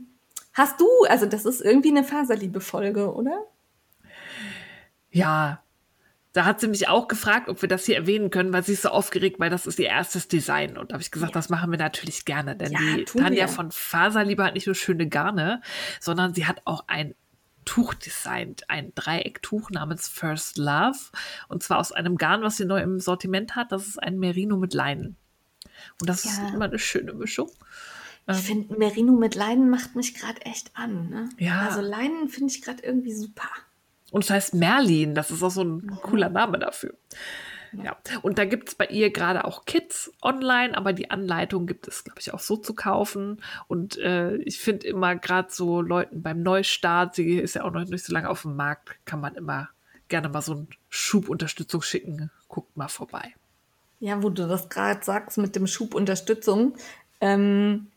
hast 0.53 0.81
du, 0.81 0.86
also 1.09 1.27
das 1.27 1.44
ist 1.44 1.61
irgendwie 1.61 1.90
eine 1.90 2.05
Faserliebe-Folge, 2.05 3.12
oder? 3.15 3.44
Ja, 5.11 5.62
da 6.36 6.44
hat 6.44 6.61
sie 6.61 6.69
mich 6.69 6.89
auch 6.89 7.09
gefragt, 7.09 7.48
ob 7.48 7.62
wir 7.62 7.69
das 7.69 7.86
hier 7.86 7.97
erwähnen 7.97 8.28
können, 8.28 8.53
weil 8.53 8.62
sie 8.62 8.74
ist 8.74 8.82
so 8.82 8.90
aufgeregt, 8.90 9.40
weil 9.40 9.48
das 9.48 9.66
ist 9.66 9.78
ihr 9.78 9.86
erstes 9.86 10.28
Design. 10.28 10.77
Und 10.77 10.90
da 10.90 10.94
habe 10.94 11.03
ich 11.03 11.11
gesagt, 11.11 11.32
ja. 11.32 11.39
das 11.39 11.48
machen 11.48 11.70
wir 11.70 11.78
natürlich 11.78 12.27
gerne. 12.27 12.55
Denn 12.55 12.73
ja, 12.73 12.78
die 12.78 13.05
Tanja 13.05 13.47
wir. 13.47 13.48
von 13.48 13.70
Faserliebe 13.70 14.44
hat 14.44 14.53
nicht 14.53 14.66
nur 14.66 14.74
schöne 14.74 15.09
Garne, 15.09 15.62
sondern 15.98 16.35
sie 16.35 16.47
hat 16.47 16.61
auch 16.66 16.85
ein 16.89 17.15
Tuch 17.65 17.94
designt, 17.94 18.69
ein 18.69 18.93
Dreiecktuch 18.94 19.70
namens 19.70 20.09
First 20.09 20.59
Love. 20.59 20.98
Und 21.48 21.62
zwar 21.62 21.78
aus 21.78 21.93
einem 21.93 22.19
Garn, 22.19 22.43
was 22.43 22.59
sie 22.59 22.66
neu 22.66 22.82
im 22.82 23.01
Sortiment 23.01 23.57
hat. 23.57 23.73
Das 23.73 23.86
ist 23.86 24.03
ein 24.03 24.19
Merino 24.19 24.59
mit 24.59 24.74
Leinen. 24.74 25.16
Und 26.01 26.09
das 26.09 26.24
ja. 26.24 26.31
ist 26.31 26.55
immer 26.55 26.66
eine 26.66 26.78
schöne 26.78 27.15
Mischung. 27.15 27.51
Ich 28.28 28.36
ähm, 28.36 28.43
finde, 28.43 28.78
Merino 28.78 29.12
mit 29.12 29.35
Leinen 29.35 29.70
macht 29.70 29.94
mich 29.94 30.15
gerade 30.15 30.40
echt 30.43 30.70
an. 30.74 31.11
Ne? 31.11 31.28
Ja. 31.39 31.61
Also 31.61 31.81
Leinen 31.81 32.28
finde 32.28 32.53
ich 32.53 32.62
gerade 32.62 32.82
irgendwie 32.82 33.12
super. 33.12 33.48
Und 34.11 34.24
es 34.24 34.31
heißt 34.31 34.55
Merlin, 34.55 35.15
das 35.15 35.31
ist 35.31 35.43
auch 35.43 35.51
so 35.51 35.62
ein 35.62 35.86
cooler 36.03 36.28
Name 36.28 36.59
dafür. 36.59 36.94
Ja, 37.82 37.97
und 38.23 38.39
da 38.39 38.44
gibt 38.44 38.69
es 38.69 38.74
bei 38.74 38.86
ihr 38.86 39.11
gerade 39.12 39.44
auch 39.44 39.65
Kits 39.65 40.11
online, 40.23 40.77
aber 40.77 40.93
die 40.93 41.11
Anleitung 41.11 41.66
gibt 41.66 41.89
es, 41.89 42.05
glaube 42.05 42.20
ich, 42.20 42.32
auch 42.32 42.39
so 42.39 42.57
zu 42.57 42.74
kaufen. 42.74 43.43
Und 43.69 43.98
äh, 43.98 44.36
ich 44.36 44.61
finde 44.61 44.86
immer 44.86 45.16
gerade 45.16 45.48
so 45.51 45.81
Leuten 45.81 46.23
beim 46.23 46.43
Neustart, 46.43 47.15
sie 47.15 47.39
ist 47.39 47.55
ja 47.55 47.65
auch 47.65 47.73
noch 47.73 47.85
nicht 47.85 48.05
so 48.05 48.12
lange 48.12 48.31
auf 48.31 48.43
dem 48.43 48.57
Markt, 48.57 48.97
kann 49.05 49.20
man 49.20 49.35
immer 49.35 49.69
gerne 50.09 50.28
mal 50.28 50.43
so 50.43 50.53
einen 50.53 50.69
Schubunterstützung 50.89 51.82
schicken. 51.82 52.31
Guckt 52.48 52.77
mal 52.77 52.89
vorbei. 52.89 53.35
Ja, 53.98 54.23
wo 54.23 54.31
du 54.31 54.47
das 54.47 54.69
gerade 54.69 55.05
sagst 55.05 55.39
mit 55.39 55.57
dem 55.57 55.66
Schubunterstützung. 55.66 56.77
Ähm, 57.20 57.89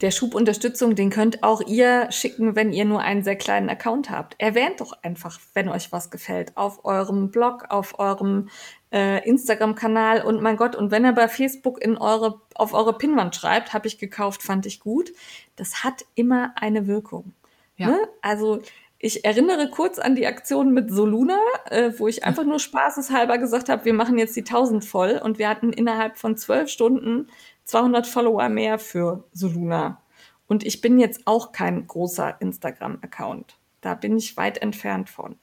der 0.00 0.10
Schubunterstützung, 0.10 0.94
den 0.94 1.10
könnt 1.10 1.42
auch 1.42 1.62
ihr 1.62 2.10
schicken, 2.10 2.54
wenn 2.54 2.72
ihr 2.72 2.84
nur 2.84 3.00
einen 3.00 3.24
sehr 3.24 3.36
kleinen 3.36 3.70
Account 3.70 4.10
habt. 4.10 4.34
Erwähnt 4.38 4.80
doch 4.80 4.92
einfach, 5.02 5.40
wenn 5.54 5.68
euch 5.68 5.90
was 5.90 6.10
gefällt, 6.10 6.56
auf 6.56 6.84
eurem 6.84 7.30
Blog, 7.30 7.64
auf 7.70 7.98
eurem 7.98 8.50
äh, 8.92 9.26
Instagram-Kanal 9.26 10.22
und 10.22 10.42
mein 10.42 10.56
Gott, 10.56 10.76
und 10.76 10.90
wenn 10.90 11.04
er 11.04 11.12
bei 11.12 11.28
Facebook 11.28 11.82
in 11.82 11.96
eure, 11.96 12.40
auf 12.54 12.74
eure 12.74 12.98
Pinwand 12.98 13.34
schreibt, 13.34 13.72
habe 13.72 13.86
ich 13.86 13.98
gekauft, 13.98 14.42
fand 14.42 14.66
ich 14.66 14.80
gut, 14.80 15.12
das 15.56 15.82
hat 15.82 16.04
immer 16.14 16.52
eine 16.56 16.86
Wirkung. 16.86 17.32
Ja. 17.76 17.88
Ne? 17.88 17.98
Also 18.20 18.60
ich 18.98 19.24
erinnere 19.24 19.70
kurz 19.70 19.98
an 19.98 20.14
die 20.14 20.26
Aktion 20.26 20.72
mit 20.72 20.90
Soluna, 20.90 21.38
äh, 21.70 21.92
wo 21.96 22.08
ich 22.08 22.24
einfach 22.24 22.44
nur 22.44 22.58
spaßeshalber 22.58 23.38
gesagt 23.38 23.68
habe, 23.68 23.84
wir 23.84 23.94
machen 23.94 24.18
jetzt 24.18 24.36
die 24.36 24.40
1000 24.44 24.84
voll 24.84 25.20
und 25.22 25.38
wir 25.38 25.48
hatten 25.48 25.72
innerhalb 25.72 26.16
von 26.18 26.36
zwölf 26.36 26.68
Stunden 26.68 27.28
200 27.66 28.06
Follower 28.06 28.48
mehr 28.48 28.78
für 28.78 29.24
Soluna. 29.32 30.00
Und 30.46 30.64
ich 30.64 30.80
bin 30.80 30.98
jetzt 30.98 31.26
auch 31.26 31.52
kein 31.52 31.86
großer 31.86 32.40
Instagram-Account. 32.40 33.58
Da 33.80 33.94
bin 33.94 34.16
ich 34.16 34.36
weit 34.36 34.58
entfernt 34.58 35.10
von. 35.10 35.36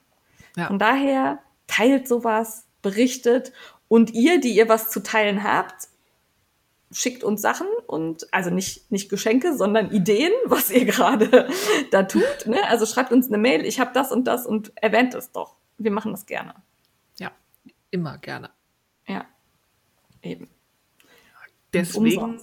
Ja. 0.56 0.66
Von 0.66 0.78
daher 0.78 1.38
teilt 1.66 2.08
sowas, 2.08 2.66
berichtet 2.82 3.52
und 3.88 4.12
ihr, 4.12 4.40
die 4.40 4.54
ihr 4.54 4.68
was 4.68 4.90
zu 4.90 5.02
teilen 5.02 5.44
habt, 5.44 5.88
schickt 6.92 7.24
uns 7.24 7.42
Sachen 7.42 7.66
und 7.86 8.32
also 8.32 8.50
nicht, 8.50 8.90
nicht 8.90 9.08
Geschenke, 9.08 9.56
sondern 9.56 9.90
Ideen, 9.90 10.32
was 10.46 10.70
ihr 10.70 10.84
gerade 10.84 11.48
da 11.90 12.04
tut. 12.04 12.46
Ne? 12.46 12.58
Also 12.68 12.86
schreibt 12.86 13.12
uns 13.12 13.28
eine 13.28 13.38
Mail, 13.38 13.64
ich 13.64 13.80
habe 13.80 13.90
das 13.92 14.12
und 14.12 14.24
das 14.24 14.46
und 14.46 14.72
erwähnt 14.76 15.14
es 15.14 15.32
doch. 15.32 15.56
Wir 15.76 15.90
machen 15.90 16.12
das 16.12 16.26
gerne. 16.26 16.54
Ja, 17.18 17.32
immer 17.90 18.18
gerne. 18.18 18.50
Ja, 19.06 19.26
eben. 20.22 20.48
Deswegen 21.74 22.38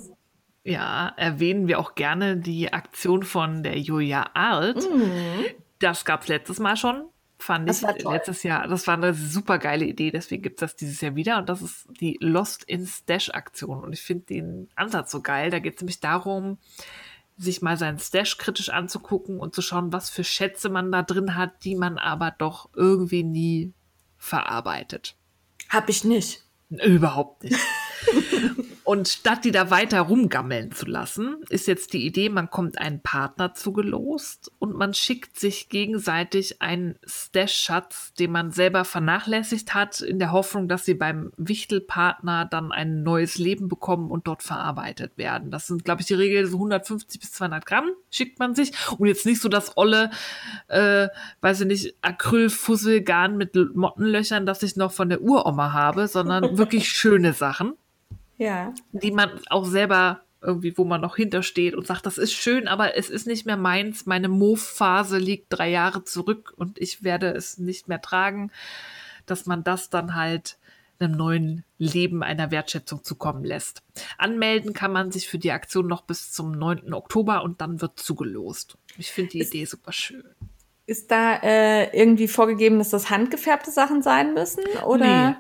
ja, 0.64 1.14
erwähnen 1.18 1.68
wir 1.68 1.80
auch 1.80 1.96
gerne 1.96 2.38
die 2.38 2.72
Aktion 2.72 3.24
von 3.24 3.64
der 3.64 3.80
Julia 3.80 4.30
Alt. 4.34 4.78
Mhm. 4.78 5.46
Das 5.80 6.06
gab 6.06 6.22
es 6.22 6.28
letztes 6.28 6.60
Mal 6.60 6.78
schon. 6.78 7.06
Fand 7.40 7.68
das 7.68 7.82
ich 7.82 8.04
letztes 8.04 8.44
Jahr. 8.44 8.68
Das 8.68 8.86
war 8.86 8.94
eine 8.94 9.16
super 9.16 9.58
geile 9.58 9.86
Idee. 9.86 10.12
Deswegen 10.12 10.44
gibt 10.44 10.62
es 10.62 10.70
das 10.70 10.76
dieses 10.76 11.02
Jahr 11.02 11.16
wieder. 11.16 11.40
Und 11.40 11.50
das 11.50 11.64
ist 11.64 11.88
die 12.00 12.18
Lost 12.22 12.64
in 12.66 12.86
Stash 12.86 13.32
Aktion. 13.32 13.84
Und 13.84 13.94
ich 13.94 14.02
finde 14.02 14.26
den 14.26 14.70
Ansatz 14.76 15.10
so 15.10 15.22
geil. 15.22 15.50
Da 15.50 15.58
geht 15.58 15.76
es 15.76 15.82
nämlich 15.82 16.00
darum, 16.00 16.60
sich 17.38 17.64
mal 17.64 17.78
seinen 17.78 17.98
Stash 17.98 18.38
kritisch 18.38 18.70
anzugucken 18.70 19.40
und 19.40 19.56
zu 19.56 19.64
schauen, 19.64 19.92
was 19.92 20.12
für 20.12 20.24
Schätze 20.24 20.70
man 20.70 20.92
da 20.92 21.02
drin 21.02 21.36
hat, 21.36 21.64
die 21.64 21.76
man 21.76 21.98
aber 21.98 22.30
doch 22.38 22.70
irgendwie 22.76 23.24
nie 23.24 23.74
verarbeitet. 24.20 25.16
Hab 25.70 25.90
ich 25.90 26.04
nicht. 26.04 26.44
Überhaupt 26.70 27.44
nicht. 27.44 27.58
Und 28.92 29.08
statt 29.08 29.46
die 29.46 29.52
da 29.52 29.70
weiter 29.70 30.02
rumgammeln 30.02 30.74
zu 30.74 30.86
lassen, 30.86 31.38
ist 31.48 31.66
jetzt 31.66 31.94
die 31.94 32.06
Idee, 32.06 32.28
man 32.28 32.50
kommt 32.50 32.78
einen 32.78 33.02
Partner 33.02 33.54
zugelost 33.54 34.52
und 34.60 34.76
man 34.76 34.94
schickt 34.94 35.40
sich 35.40 35.70
gegenseitig 35.70 36.62
einen 36.62 37.00
Stash-Schatz, 37.08 38.12
den 38.16 38.34
man 38.34 38.52
selber 38.52 38.84
vernachlässigt 38.84 39.74
hat, 39.74 40.02
in 40.02 40.20
der 40.20 40.34
Hoffnung, 40.34 40.68
dass 40.68 40.84
sie 40.84 40.94
beim 40.94 41.32
Wichtelpartner 41.38 42.44
dann 42.44 42.74
ein 42.74 43.02
neues 43.02 43.38
Leben 43.38 43.70
bekommen 43.70 44.12
und 44.12 44.28
dort 44.28 44.44
verarbeitet 44.44 45.18
werden. 45.18 45.52
Das 45.52 45.68
sind, 45.68 45.86
glaube 45.86 46.02
ich, 46.02 46.08
die 46.08 46.16
Regel 46.16 46.46
so 46.46 46.58
150 46.58 47.18
bis 47.22 47.32
200 47.32 47.66
Gramm 47.66 47.92
schickt 48.10 48.40
man 48.40 48.56
sich 48.56 48.74
und 48.98 49.08
jetzt 49.08 49.26
nicht 49.26 49.42
so 49.42 49.48
das 49.48 49.78
olle, 49.78 50.12
äh, 50.68 51.08
weiß 51.40 51.62
ich 51.62 51.68
nicht, 51.68 51.96
Acrylfusselgarn 52.02 53.38
mit 53.38 53.56
Mottenlöchern, 53.56 54.46
das 54.46 54.64
ich 54.64 54.76
noch 54.76 54.92
von 54.92 55.08
der 55.08 55.22
Uroma 55.22 55.72
habe, 55.72 56.10
sondern 56.10 56.44
wirklich 56.58 56.90
schöne 56.90 57.32
Sachen. 57.32 57.78
Ja. 58.42 58.74
Die 58.92 59.12
man 59.12 59.40
auch 59.52 59.66
selber 59.66 60.22
irgendwie, 60.42 60.76
wo 60.76 60.84
man 60.84 61.00
noch 61.00 61.16
hintersteht 61.16 61.76
und 61.76 61.86
sagt, 61.86 62.08
das 62.08 62.18
ist 62.18 62.34
schön, 62.34 62.68
aber 62.68 62.98
es 62.98 63.12
ist 63.12 63.28
nicht 63.28 63.46
mehr 63.46 63.56
meins. 63.56 64.08
Meine 64.08 64.30
Move-Phase 64.30 65.20
liegt 65.20 65.46
drei 65.50 65.70
Jahre 65.70 66.04
zurück 66.06 66.52
und 66.58 66.82
ich 66.82 67.04
werde 67.04 67.30
es 67.30 67.60
nicht 67.60 67.88
mehr 67.88 68.02
tragen, 68.02 68.52
dass 69.28 69.46
man 69.46 69.64
das 69.64 69.92
dann 69.92 70.16
halt 70.16 70.58
einem 71.00 71.16
neuen 71.16 71.64
Leben 71.78 72.24
einer 72.24 72.50
Wertschätzung 72.50 73.04
zukommen 73.04 73.44
lässt. 73.44 73.84
Anmelden 74.18 74.74
kann 74.74 74.92
man 74.92 75.12
sich 75.12 75.30
für 75.30 75.38
die 75.38 75.52
Aktion 75.52 75.86
noch 75.86 76.02
bis 76.02 76.32
zum 76.32 76.52
9. 76.52 76.94
Oktober 76.94 77.44
und 77.44 77.62
dann 77.62 77.80
wird 77.80 78.00
zugelost. 78.00 78.76
Ich 78.98 79.12
finde 79.12 79.32
die 79.32 79.40
ist, 79.42 79.54
Idee 79.54 79.66
super 79.66 79.92
schön. 79.92 80.24
Ist 80.88 81.12
da 81.12 81.36
äh, 81.44 81.96
irgendwie 81.96 82.28
vorgegeben, 82.28 82.80
dass 82.80 82.90
das 82.90 83.12
handgefärbte 83.12 83.70
Sachen 83.70 84.02
sein 84.02 84.34
müssen? 84.34 84.64
Oder? 84.84 85.30
Nee. 85.30 85.36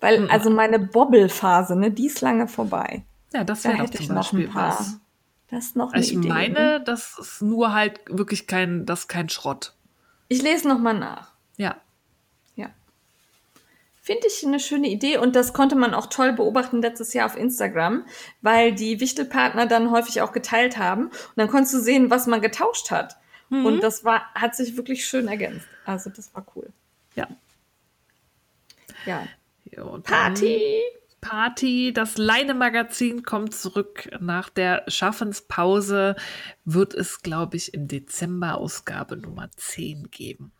Weil, 0.00 0.20
mhm. 0.20 0.30
also 0.30 0.50
meine 0.50 0.78
Bobbelphase, 0.78 1.76
ne, 1.76 1.90
die 1.90 2.06
ist 2.06 2.20
lange 2.20 2.48
vorbei. 2.48 3.04
Ja, 3.32 3.44
das 3.44 3.64
wäre 3.64 3.78
da 3.78 3.84
doch 3.84 3.90
zum 3.90 4.14
Beispiel 4.14 4.46
noch 4.46 4.48
ein 4.48 4.52
paar. 4.52 4.78
was. 4.78 5.00
Das 5.50 5.64
ist 5.64 5.76
noch 5.76 5.92
eine 5.92 6.02
Ich 6.02 6.12
Idee, 6.12 6.28
meine, 6.28 6.54
ne? 6.54 6.82
das 6.84 7.18
ist 7.18 7.42
nur 7.42 7.72
halt 7.72 8.00
wirklich 8.08 8.46
kein, 8.46 8.84
das 8.84 9.00
ist 9.00 9.08
kein 9.08 9.28
Schrott. 9.28 9.74
Ich 10.28 10.42
lese 10.42 10.68
noch 10.68 10.78
mal 10.78 10.92
nach. 10.92 11.32
Ja. 11.56 11.76
Ja. 12.54 12.68
Finde 14.02 14.26
ich 14.26 14.46
eine 14.46 14.60
schöne 14.60 14.88
Idee 14.88 15.16
und 15.16 15.34
das 15.34 15.54
konnte 15.54 15.74
man 15.74 15.94
auch 15.94 16.06
toll 16.06 16.34
beobachten 16.34 16.82
letztes 16.82 17.14
Jahr 17.14 17.26
auf 17.26 17.36
Instagram, 17.36 18.04
weil 18.42 18.74
die 18.74 19.00
Wichtelpartner 19.00 19.64
dann 19.66 19.90
häufig 19.90 20.20
auch 20.20 20.32
geteilt 20.32 20.76
haben 20.76 21.06
und 21.06 21.36
dann 21.36 21.48
konntest 21.48 21.74
du 21.74 21.80
sehen, 21.80 22.10
was 22.10 22.26
man 22.26 22.42
getauscht 22.42 22.90
hat. 22.90 23.16
Mhm. 23.48 23.64
Und 23.64 23.80
das 23.82 24.04
war, 24.04 24.22
hat 24.34 24.54
sich 24.54 24.76
wirklich 24.76 25.06
schön 25.06 25.28
ergänzt. 25.28 25.66
Also 25.86 26.10
das 26.10 26.34
war 26.34 26.44
cool. 26.54 26.68
Ja. 27.14 27.26
Ja. 29.06 29.26
Party! 30.04 30.80
Party, 31.20 31.92
das 31.92 32.16
Leine-Magazin 32.16 33.24
kommt 33.24 33.52
zurück 33.54 34.08
nach 34.20 34.48
der 34.50 34.84
Schaffenspause. 34.86 36.14
Wird 36.64 36.94
es, 36.94 37.22
glaube 37.22 37.56
ich, 37.56 37.74
im 37.74 37.88
Dezember 37.88 38.56
Ausgabe 38.56 39.16
Nummer 39.16 39.50
10 39.56 40.10
geben. 40.12 40.52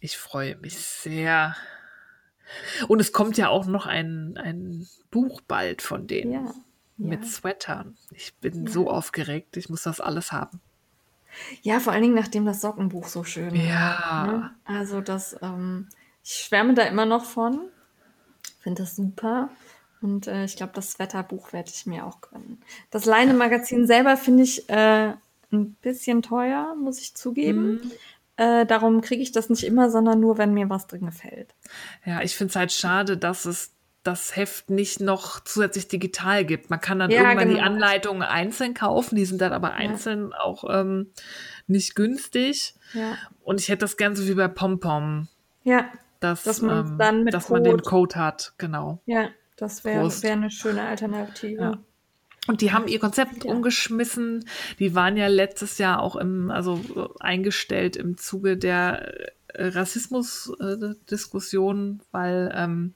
Ich 0.00 0.16
freue 0.16 0.56
mich 0.56 0.78
sehr. 0.78 1.54
Und 2.88 3.00
es 3.00 3.12
kommt 3.12 3.36
ja 3.36 3.48
auch 3.48 3.66
noch 3.66 3.86
ein, 3.86 4.38
ein 4.38 4.86
Buch 5.10 5.42
bald 5.42 5.82
von 5.82 6.06
denen. 6.06 6.32
Ja. 6.32 6.54
mit 6.98 7.26
Sweatern. 7.26 7.96
Ich 8.12 8.34
bin 8.36 8.66
so 8.66 8.88
aufgeregt. 8.88 9.56
Ich 9.56 9.68
muss 9.68 9.82
das 9.82 10.00
alles 10.00 10.30
haben. 10.32 10.60
Ja, 11.62 11.80
vor 11.80 11.92
allen 11.92 12.02
Dingen, 12.02 12.14
nachdem 12.14 12.44
das 12.46 12.60
Sockenbuch 12.60 13.08
so 13.08 13.24
schön 13.24 13.54
Ja. 13.56 13.98
war. 14.06 14.26
Ne? 14.26 14.54
Also 14.64 15.00
das, 15.00 15.36
ähm, 15.42 15.88
ich 16.22 16.32
schwärme 16.34 16.74
da 16.74 16.82
immer 16.84 17.06
noch 17.06 17.24
von. 17.24 17.68
Finde 18.62 18.82
das 18.82 18.96
super. 18.96 19.50
Und 20.00 20.26
äh, 20.26 20.44
ich 20.44 20.56
glaube, 20.56 20.72
das 20.74 20.98
Wetterbuch 20.98 21.52
werde 21.52 21.70
ich 21.72 21.86
mir 21.86 22.06
auch 22.06 22.20
gönnen. 22.20 22.60
Das 22.90 23.04
Leine-Magazin 23.04 23.86
selber 23.86 24.16
finde 24.16 24.42
ich 24.42 24.68
äh, 24.68 25.12
ein 25.52 25.74
bisschen 25.82 26.22
teuer, 26.22 26.74
muss 26.74 26.98
ich 26.98 27.14
zugeben. 27.14 27.92
Äh, 28.36 28.66
darum 28.66 29.00
kriege 29.00 29.22
ich 29.22 29.30
das 29.32 29.50
nicht 29.50 29.64
immer, 29.64 29.90
sondern 29.90 30.18
nur, 30.18 30.38
wenn 30.38 30.54
mir 30.54 30.68
was 30.70 30.86
drin 30.86 31.06
gefällt. 31.06 31.54
Ja, 32.04 32.22
ich 32.22 32.34
finde 32.36 32.50
es 32.50 32.56
halt 32.56 32.72
schade, 32.72 33.16
dass 33.16 33.44
es 33.44 33.72
das 34.02 34.34
Heft 34.34 34.70
nicht 34.70 35.00
noch 35.00 35.40
zusätzlich 35.40 35.86
digital 35.86 36.44
gibt. 36.44 36.70
Man 36.70 36.80
kann 36.80 36.98
dann 36.98 37.10
Ja, 37.10 37.22
irgendwann 37.22 37.48
die 37.50 37.54
genau. 37.54 37.66
Anleitungen 37.66 38.22
einzeln 38.22 38.74
kaufen, 38.74 39.14
die 39.14 39.24
sind 39.24 39.40
dann 39.40 39.52
aber 39.52 39.74
einzeln 39.74 40.32
auch 40.32 40.64
ähm, 40.68 41.12
nicht 41.68 41.94
günstig. 41.94 42.74
Ja. 42.94 43.16
Und 43.44 43.60
ich 43.60 43.68
hätte 43.68 43.80
das 43.80 43.96
gern 43.96 44.16
so 44.16 44.26
wie 44.26 44.34
bei 44.34 44.48
PomPom, 44.48 45.28
Ja, 45.62 45.84
dass, 46.22 46.44
Dass 46.44 46.62
man 46.62 46.86
ähm, 46.86 46.96
dann 46.98 47.26
dass 47.26 47.48
man 47.50 47.62
den 47.64 47.82
Code- 47.82 48.16
hat, 48.16 48.54
genau. 48.58 49.00
ja, 49.06 49.28
das 49.56 49.84
wäre 49.84 50.08
wär 50.22 50.32
eine 50.32 50.50
schöne 50.50 50.82
Alternative. 50.82 51.60
Ja. 51.60 51.78
Und 52.48 52.60
die 52.60 52.72
haben 52.72 52.88
ihr 52.88 52.98
Konzept 52.98 53.44
Ja. 53.44 53.52
umgeschmissen. 53.52 54.44
Die 54.80 54.94
waren 54.96 55.16
ja 55.16 55.28
letztes 55.28 55.78
Jahr 55.78 56.00
auch 56.02 56.16
im, 56.16 56.50
also 56.50 56.80
äh, 56.96 57.06
eingestellt 57.20 57.94
im 57.96 58.16
Zuge 58.16 58.56
der 58.56 59.14
äh, 59.54 59.66
Rassismus-Diskussion, 59.68 62.00
weil 62.10 62.50
ähm, 62.54 62.94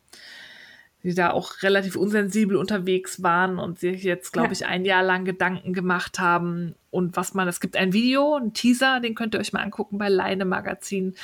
die 1.03 1.15
da 1.15 1.31
auch 1.31 1.63
relativ 1.63 1.95
unsensibel 1.95 2.57
unterwegs 2.57 3.23
waren 3.23 3.59
und 3.61 3.79
sich 3.79 4.03
jetzt, 4.03 4.33
glaube 4.33 4.49
Ja. 4.49 4.53
ich, 4.53 4.67
ein 4.67 4.85
Jahr 4.85 5.05
lang 5.05 5.25
Gedanken 5.25 5.73
gemacht 5.73 6.19
haben. 6.19 6.75
Und 6.91 7.17
was 7.17 7.33
man, 7.35 7.47
es 7.47 7.61
gibt 7.61 7.77
ein 7.77 7.93
Video, 7.93 8.35
ein 8.35 8.55
Teaser, 8.55 8.99
den 8.99 9.15
könnt 9.15 9.35
ihr 9.35 9.41
euch 9.41 9.53
mal 9.53 9.63
angucken 9.63 9.99
bei 9.99 10.09
Leine 10.09 10.45
Magazin. 10.45 11.15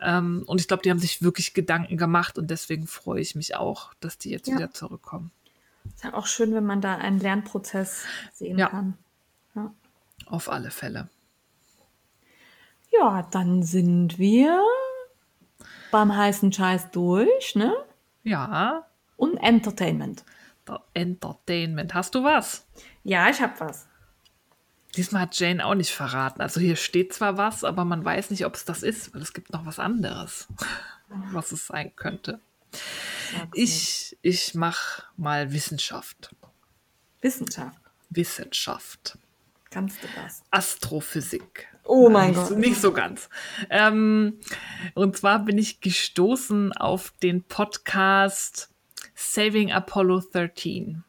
Ähm, 0.00 0.44
und 0.46 0.60
ich 0.60 0.68
glaube, 0.68 0.82
die 0.82 0.90
haben 0.90 0.98
sich 0.98 1.22
wirklich 1.22 1.54
Gedanken 1.54 1.96
gemacht 1.96 2.38
und 2.38 2.50
deswegen 2.50 2.86
freue 2.86 3.20
ich 3.20 3.34
mich 3.34 3.56
auch, 3.56 3.94
dass 4.00 4.18
die 4.18 4.30
jetzt 4.30 4.48
Ja. 4.48 4.56
wieder 4.56 4.70
zurückkommen. 4.72 5.30
Ist 5.94 6.04
ja 6.04 6.14
auch 6.14 6.26
schön, 6.26 6.54
wenn 6.54 6.64
man 6.66 6.80
da 6.80 6.96
einen 6.96 7.20
Lernprozess 7.20 8.04
sehen 8.32 8.58
Ja. 8.58 8.68
kann. 8.68 8.96
Ja. 9.54 9.72
Auf 10.26 10.48
alle 10.50 10.70
Fälle. 10.70 11.08
ja, 12.90 13.22
dann 13.32 13.62
sind 13.64 14.18
wir 14.18 14.62
beim 15.90 16.14
heißen 16.16 16.52
Scheiß 16.52 16.90
durch, 16.92 17.54
ne? 17.56 17.74
Ja, 18.22 18.86
Und 19.16 19.36
Entertainment. 19.38 20.24
Entertainment. 20.94 21.92
Hast 21.94 22.14
du 22.14 22.24
was? 22.24 22.66
Ja, 23.02 23.28
ich 23.28 23.40
hab 23.40 23.60
was. 23.60 23.86
Diesmal 24.96 25.22
hat 25.22 25.38
Jane 25.38 25.64
auch 25.64 25.74
nicht 25.74 25.92
verraten. 25.92 26.40
Also 26.40 26.60
hier 26.60 26.76
steht 26.76 27.12
zwar 27.12 27.36
was, 27.36 27.64
aber 27.64 27.84
man 27.84 28.04
weiß 28.04 28.30
nicht, 28.30 28.46
ob 28.46 28.54
es 28.54 28.64
das 28.64 28.82
ist, 28.82 29.14
weil 29.14 29.22
es 29.22 29.32
gibt 29.32 29.52
noch 29.52 29.66
was 29.66 29.78
anderes, 29.78 30.48
was 31.32 31.52
es 31.52 31.66
sein 31.66 31.92
könnte. 31.96 32.40
Ich, 33.54 34.16
ich 34.22 34.54
mache 34.54 35.04
mal 35.16 35.52
Wissenschaft. 35.52 36.34
Wissenschaft. 37.20 37.78
Wissenschaft. 38.10 39.18
Kannst 39.70 40.02
du 40.02 40.08
das? 40.14 40.42
Astrophysik. 40.50 41.68
Oh 41.84 42.08
mein 42.08 42.30
nicht, 42.30 42.48
Gott. 42.48 42.58
Nicht 42.58 42.80
so 42.80 42.92
ganz. 42.92 43.28
Ähm, 43.70 44.38
und 44.94 45.16
zwar 45.16 45.40
bin 45.44 45.58
ich 45.58 45.80
gestoßen 45.80 46.72
auf 46.72 47.12
den 47.22 47.42
Podcast 47.42 48.70
Saving 49.14 49.72
Apollo 49.72 50.22
13. 50.32 51.04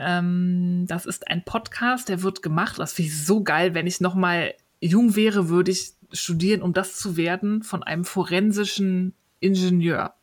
Ähm, 0.00 0.86
das 0.88 1.06
ist 1.06 1.28
ein 1.28 1.44
Podcast, 1.44 2.08
der 2.08 2.22
wird 2.22 2.42
gemacht. 2.42 2.78
Das 2.78 2.94
finde 2.94 3.10
ich 3.10 3.24
so 3.24 3.42
geil. 3.42 3.74
Wenn 3.74 3.86
ich 3.86 4.00
noch 4.00 4.14
mal 4.14 4.54
jung 4.80 5.14
wäre, 5.14 5.48
würde 5.48 5.70
ich 5.70 5.92
studieren, 6.12 6.62
um 6.62 6.72
das 6.72 6.96
zu 6.96 7.16
werden, 7.16 7.62
von 7.62 7.82
einem 7.82 8.04
forensischen 8.04 9.14
Ingenieur. 9.40 10.14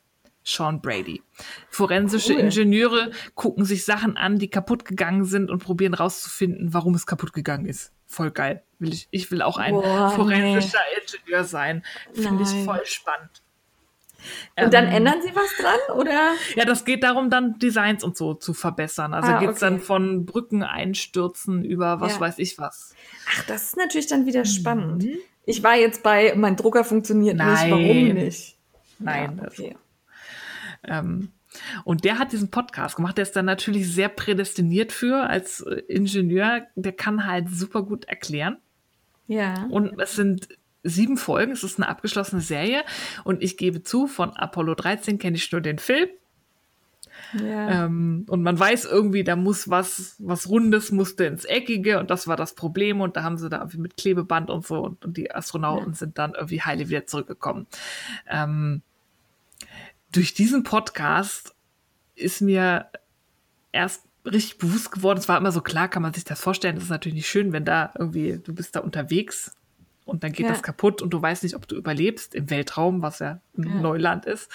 Sean 0.43 0.81
Brady. 0.81 1.21
Forensische 1.69 2.33
Cool. 2.33 2.39
Ingenieure 2.39 3.11
gucken 3.35 3.65
sich 3.65 3.83
Sachen 3.83 4.15
an, 4.15 4.39
die 4.39 4.49
kaputt 4.49 4.85
gegangen 4.85 5.25
sind 5.25 5.51
und 5.51 5.61
probieren 5.61 5.93
rauszufinden, 5.93 6.73
warum 6.73 6.95
es 6.95 7.05
kaputt 7.05 7.33
gegangen 7.33 7.65
ist. 7.65 7.91
Voll 8.05 8.31
geil. 8.31 8.63
Will 8.79 8.93
ich, 8.93 9.09
ich 9.11 9.29
will 9.29 9.41
auch 9.41 9.57
ein 9.57 9.73
Boah, 9.73 10.11
forensischer 10.11 10.79
Ingenieur 11.01 11.43
sein. 11.43 11.83
Finde 12.13 12.43
ich 12.43 12.63
voll 12.63 12.85
spannend. 12.85 13.43
Und 14.61 14.73
dann 14.73 14.85
Ähm, 14.87 14.93
ändern 14.95 15.21
sie 15.21 15.33
was 15.35 15.49
dran, 15.59 15.97
oder? 15.97 16.31
ja, 16.55 16.65
das 16.65 16.85
geht 16.85 17.03
darum, 17.03 17.29
dann 17.29 17.59
Designs 17.59 18.03
und 18.03 18.17
so 18.17 18.33
zu 18.33 18.53
verbessern. 18.53 19.13
Also 19.13 19.31
Ah, 19.31 19.39
geht's 19.39 19.59
dann 19.59 19.75
okay. 19.75 19.83
von 19.83 20.25
Brücken 20.25 20.63
einstürzen 20.63 21.63
über 21.63 22.01
was 22.01 22.15
Ja. 22.15 22.19
weiß 22.21 22.39
ich 22.39 22.57
was. 22.57 22.93
Ach, 23.35 23.43
das 23.45 23.63
ist 23.67 23.77
natürlich 23.77 24.07
dann 24.07 24.25
wieder 24.25 24.45
spannend. 24.45 25.03
Mhm. 25.03 25.17
Ich 25.45 25.63
war 25.63 25.75
jetzt 25.75 26.03
bei, 26.03 26.33
mein 26.35 26.55
Drucker 26.55 26.83
funktioniert 26.83 27.37
nicht, 27.37 27.45
warum 27.47 27.81
Nein. 27.85 28.13
nicht? 28.15 28.57
Nein, 28.99 29.37
Ja, 29.37 29.43
das- 29.45 29.59
okay. 29.59 29.77
Ähm, 30.83 31.31
und 31.85 32.03
der 32.03 32.19
hat 32.19 32.31
diesen 32.31 32.51
Podcast 32.51 32.95
gemacht. 32.97 33.17
Der 33.17 33.23
ist 33.23 33.35
dann 33.35 33.45
natürlich 33.45 33.91
sehr 33.91 34.09
prädestiniert 34.09 34.91
für 34.91 35.27
als 35.29 35.61
äh, 35.61 35.75
Ingenieur. 35.87 36.67
Der 36.75 36.91
kann 36.91 37.25
halt 37.25 37.49
super 37.49 37.83
gut 37.83 38.05
erklären. 38.05 38.57
Ja. 39.27 39.65
Und 39.69 39.99
es 39.99 40.15
sind 40.15 40.49
sieben 40.89 41.17
Folgen. 41.17 41.51
Es 41.51 41.63
ist 41.63 41.79
eine 41.79 41.89
abgeschlossene 41.89 42.41
Serie. 42.41 42.83
Und 43.23 43.43
ich 43.43 43.57
gebe 43.57 43.83
zu, 43.83 44.07
von 44.07 44.31
Apollo 44.31 44.75
13 44.75 45.19
kenne 45.19 45.37
ich 45.37 45.51
nur 45.51 45.61
den 45.61 45.79
Film. 45.79 46.09
ja. 47.33 47.85
Ähm, 47.85 48.25
und 48.27 48.43
man 48.43 48.59
weiß 48.59 48.85
irgendwie, 48.85 49.23
da 49.23 49.35
muss 49.35 49.69
was, 49.69 50.15
was 50.19 50.49
Rundes 50.49 50.91
musste 50.91 51.25
ins 51.25 51.45
Eckige 51.45 51.99
und 51.99 52.09
das 52.09 52.27
war 52.27 52.35
das 52.35 52.53
Problem 52.55 53.01
und 53.01 53.17
da 53.17 53.23
haben 53.23 53.37
sie 53.37 53.49
da 53.49 53.57
irgendwie 53.57 53.79
mit 53.79 53.97
Klebeband 53.97 54.49
und 54.49 54.65
so 54.65 54.79
und, 54.79 55.03
und 55.03 55.17
die 55.17 55.33
Astronauten 55.33 55.93
sind 55.93 56.17
dann 56.17 56.33
irgendwie 56.33 56.61
heile 56.61 56.89
wieder 56.89 57.05
zurückgekommen. 57.05 57.67
Ähm, 58.27 58.81
durch 60.11 60.33
diesen 60.33 60.63
Podcast 60.63 61.55
ist 62.15 62.41
mir 62.41 62.87
erst 63.71 64.05
richtig 64.25 64.57
bewusst 64.57 64.91
geworden, 64.91 65.19
es 65.19 65.29
war 65.29 65.37
immer 65.37 65.51
so 65.51 65.61
klar, 65.61 65.87
kann 65.87 66.01
man 66.01 66.13
sich 66.13 66.23
das 66.23 66.41
vorstellen, 66.41 66.75
das 66.75 66.85
ist 66.85 66.89
natürlich 66.89 67.15
nicht 67.15 67.29
schön, 67.29 67.53
wenn 67.53 67.65
da 67.65 67.93
irgendwie, 67.97 68.39
du 68.43 68.53
bist 68.53 68.75
da 68.75 68.81
unterwegs 68.81 69.55
und 70.07 70.23
dann 70.23 70.31
geht 70.31 70.45
Ja. 70.45 70.51
das 70.51 70.63
kaputt 70.63 71.01
und 71.01 71.11
du 71.11 71.21
weißt 71.21 71.43
nicht, 71.43 71.55
ob 71.55 71.67
du 71.67 71.75
überlebst 71.75 72.33
im 72.35 72.49
Weltraum, 72.49 73.01
was 73.01 73.19
ja 73.19 73.39
ein 73.57 73.63
Ja. 73.63 73.75
Neuland 73.75 74.25
ist. 74.25 74.49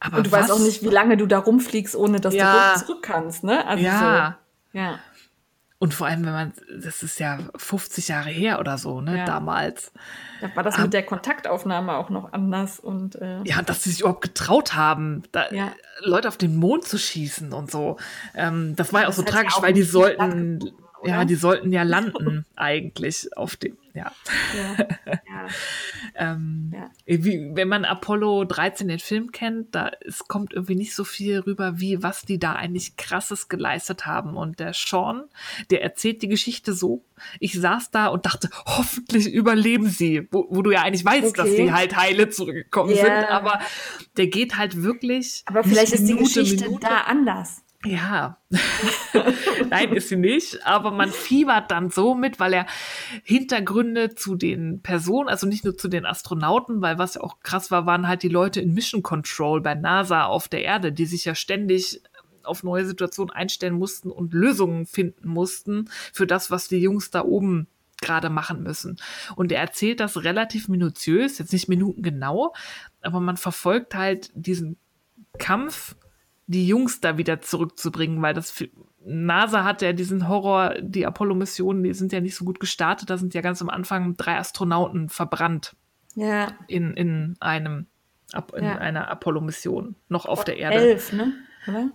Aber 0.00 0.18
Und 0.18 0.26
du 0.26 0.32
weißt 0.32 0.48
was- 0.48 0.56
auch 0.56 0.64
nicht, 0.64 0.82
wie 0.82 0.88
lange 0.88 1.16
du 1.16 1.26
da 1.26 1.38
rumfliegst, 1.38 1.94
ohne 1.96 2.20
dass 2.20 2.34
Ja. 2.34 2.74
du 2.74 2.80
zurück 2.84 3.02
kannst, 3.02 3.44
ne? 3.44 3.66
Also 3.66 3.84
Ja. 3.84 4.38
So, 4.72 4.78
ja. 4.78 4.98
Und 5.80 5.94
vor 5.94 6.08
allem, 6.08 6.24
wenn 6.26 6.32
man, 6.32 6.52
das 6.82 7.04
ist 7.04 7.20
ja 7.20 7.38
50 7.56 8.08
Jahre 8.08 8.30
her 8.30 8.58
oder 8.58 8.78
so, 8.78 9.00
ne, 9.00 9.18
Ja. 9.18 9.24
damals. 9.24 9.92
Da 10.40 10.50
war 10.56 10.64
das 10.64 10.74
Ah. 10.76 10.82
mit 10.82 10.92
der 10.92 11.04
Kontaktaufnahme 11.04 11.92
auch 11.96 12.10
noch 12.10 12.32
anders 12.32 12.80
und 12.80 13.14
äh, 13.16 13.42
Ja, 13.44 13.62
dass 13.62 13.84
sie 13.84 13.90
sich 13.90 14.00
überhaupt 14.00 14.22
getraut 14.22 14.74
haben, 14.74 15.22
da 15.30 15.48
Ja. 15.52 15.70
Leute 16.00 16.26
auf 16.26 16.36
den 16.36 16.56
Mond 16.56 16.84
zu 16.84 16.98
schießen 16.98 17.52
und 17.52 17.70
so. 17.70 17.96
Ähm, 18.34 18.70
Ähm, 18.70 18.76
das 18.76 18.92
war 18.92 19.02
ja 19.02 19.06
auch 19.06 19.10
Das 19.10 19.16
so 19.18 19.22
tragisch, 19.22 19.54
auch 19.56 19.62
weil 19.62 19.72
die 19.72 19.82
sollten, 19.84 20.58
oder? 21.00 21.08
ja, 21.10 21.24
die 21.24 21.36
sollten 21.36 21.72
ja 21.72 21.82
landen 22.32 22.44
eigentlich 22.56 23.36
auf 23.36 23.54
dem, 23.54 23.76
ja. 23.98 24.12
ja, 24.56 24.86
ja, 25.06 25.46
Ähm, 26.14 26.72
ja. 26.74 26.90
wie, 27.06 27.50
wenn 27.54 27.68
man 27.68 27.84
Apollo 27.84 28.44
13 28.44 28.88
den 28.88 28.98
Film 28.98 29.32
kennt, 29.32 29.74
da 29.74 29.90
es 30.06 30.26
kommt 30.28 30.52
irgendwie 30.52 30.74
nicht 30.74 30.94
so 30.94 31.04
viel 31.04 31.40
rüber, 31.40 31.80
wie 31.80 32.02
was 32.02 32.22
die 32.22 32.38
da 32.38 32.54
eigentlich 32.54 32.96
krasses 32.96 33.48
geleistet 33.48 34.06
haben. 34.06 34.36
Und 34.36 34.58
der 34.60 34.72
Sean, 34.74 35.24
der 35.70 35.82
erzählt 35.82 36.22
die 36.22 36.28
Geschichte 36.28 36.72
so. 36.72 37.04
Ich 37.40 37.52
saß 37.60 37.90
da 37.90 38.06
und 38.06 38.26
dachte, 38.26 38.48
hoffentlich 38.66 39.32
überleben 39.32 39.88
sie, 39.88 40.28
wo, 40.30 40.46
wo 40.50 40.62
du 40.62 40.70
ja 40.70 40.82
eigentlich 40.82 41.04
weißt, 41.04 41.36
dass 41.38 41.48
Okay. 41.48 41.64
die 41.64 41.72
halt 41.72 41.96
heile 41.96 42.28
zurückgekommen 42.28 42.90
Ja. 42.94 43.04
sind. 43.04 43.30
Aber 43.30 43.60
der 44.16 44.28
geht 44.28 44.56
halt 44.56 44.82
wirklich. 44.82 45.42
Aber 45.46 45.64
vielleicht 45.64 45.92
ist 45.92 46.06
die 46.06 46.14
Minute, 46.14 46.40
Geschichte 46.42 46.64
Minute. 46.66 46.86
da 46.86 47.00
anders. 47.02 47.62
Ja, 47.84 48.38
nein, 49.70 49.92
ist 49.92 50.08
sie 50.08 50.16
nicht, 50.16 50.66
aber 50.66 50.90
man 50.90 51.10
fiebert 51.12 51.70
dann 51.70 51.90
so 51.90 52.16
mit, 52.16 52.40
weil 52.40 52.52
er 52.52 52.66
Hintergründe 53.22 54.16
zu 54.16 54.34
den 54.34 54.82
Personen, 54.82 55.28
also 55.28 55.46
nicht 55.46 55.64
nur 55.64 55.76
zu 55.76 55.86
den 55.86 56.04
Astronauten, 56.04 56.82
weil 56.82 56.98
was 56.98 57.14
ja 57.14 57.20
auch 57.20 57.38
krass 57.40 57.70
war, 57.70 57.86
waren 57.86 58.08
halt 58.08 58.24
die 58.24 58.28
Leute 58.28 58.60
in 58.60 58.74
Mission 58.74 59.04
Control 59.04 59.60
bei 59.60 59.76
NASA 59.76 60.24
auf 60.24 60.48
der 60.48 60.64
Erde, 60.64 60.90
die 60.90 61.06
sich 61.06 61.24
ja 61.24 61.36
ständig 61.36 62.02
auf 62.42 62.64
neue 62.64 62.84
Situationen 62.84 63.32
einstellen 63.32 63.74
mussten 63.74 64.10
und 64.10 64.34
Lösungen 64.34 64.84
finden 64.84 65.28
mussten 65.28 65.88
für 66.12 66.26
das, 66.26 66.50
was 66.50 66.66
die 66.66 66.78
Jungs 66.78 67.12
da 67.12 67.22
oben 67.22 67.68
gerade 68.00 68.30
machen 68.30 68.62
müssen. 68.62 68.96
Und 69.36 69.52
er 69.52 69.60
erzählt 69.60 70.00
das 70.00 70.24
relativ 70.24 70.68
minutiös, 70.68 71.38
jetzt 71.38 71.52
nicht 71.52 71.68
minutengenau, 71.68 72.54
aber 73.02 73.20
man 73.20 73.36
verfolgt 73.36 73.94
halt 73.94 74.30
diesen 74.34 74.78
Kampf 75.38 75.94
die 76.48 76.66
Jungs 76.66 77.00
da 77.00 77.16
wieder 77.18 77.40
zurückzubringen, 77.40 78.20
weil 78.22 78.34
das 78.34 78.50
für- 78.50 78.68
NASA 79.04 79.62
hat 79.64 79.80
ja 79.82 79.92
diesen 79.92 80.28
Horror, 80.28 80.74
die 80.80 81.06
Apollo-Missionen, 81.06 81.82
die 81.84 81.94
sind 81.94 82.12
ja 82.12 82.20
nicht 82.20 82.34
so 82.34 82.44
gut 82.44 82.58
gestartet. 82.58 83.08
Da 83.10 83.16
sind 83.16 83.32
ja 83.34 83.40
ganz 83.42 83.62
am 83.62 83.68
Anfang 83.70 84.16
drei 84.16 84.36
Astronauten 84.38 85.08
verbrannt 85.08 85.76
Ja. 86.14 86.48
in, 86.66 86.94
in 86.94 87.36
einem 87.40 87.86
in 88.54 88.64
Ja. 88.64 88.76
einer 88.76 89.08
Apollo-Mission 89.10 89.94
noch 90.10 90.26
auf 90.26 90.44
der 90.44 90.58
Erde. 90.58 90.76
Elf, 90.76 91.12
ne? 91.14 91.32
Oder? 91.66 91.90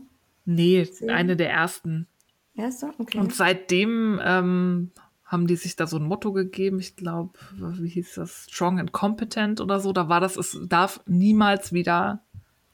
Nee, 0.46 0.84
Zehn? 0.86 1.10
eine 1.12 1.36
der 1.36 1.52
ersten. 1.52 2.08
Erster? 2.56 2.92
Okay. 2.98 3.20
Und 3.20 3.36
seitdem 3.36 4.20
ähm, 4.24 4.92
haben 5.26 5.46
die 5.48 5.56
sich 5.56 5.76
da 5.76 5.86
so 5.86 5.98
ein 5.98 6.04
Motto 6.04 6.32
gegeben. 6.34 6.80
Ich 6.80 6.96
glaube, 6.96 7.34
wie 7.58 7.90
hieß 7.90 8.16
das? 8.16 8.48
Strong 8.50 8.80
and 8.80 8.92
Competent 8.94 9.62
oder 9.62 9.80
so. 9.80 9.94
Da 9.94 10.10
war 10.10 10.20
das, 10.22 10.36
es 10.38 10.58
darf 10.68 11.02
niemals 11.06 11.72
wieder 11.74 12.24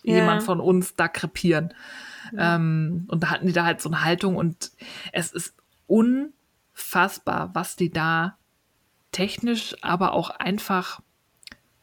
Ja. 0.03 0.15
jemand 0.15 0.43
von 0.43 0.59
uns 0.59 0.95
da 0.95 1.07
krepieren. 1.07 1.73
Ähm, 2.37 3.05
und 3.07 3.23
da 3.23 3.29
hatten 3.29 3.47
die 3.47 3.53
da 3.53 3.65
halt 3.65 3.81
so 3.81 3.89
eine 3.89 4.03
Haltung 4.03 4.35
und 4.35 4.71
es 5.11 5.31
ist 5.31 5.55
unfassbar, 5.87 7.53
was 7.53 7.75
die 7.75 7.89
da 7.89 8.37
technisch, 9.11 9.75
aber 9.81 10.13
auch 10.13 10.29
einfach 10.29 11.01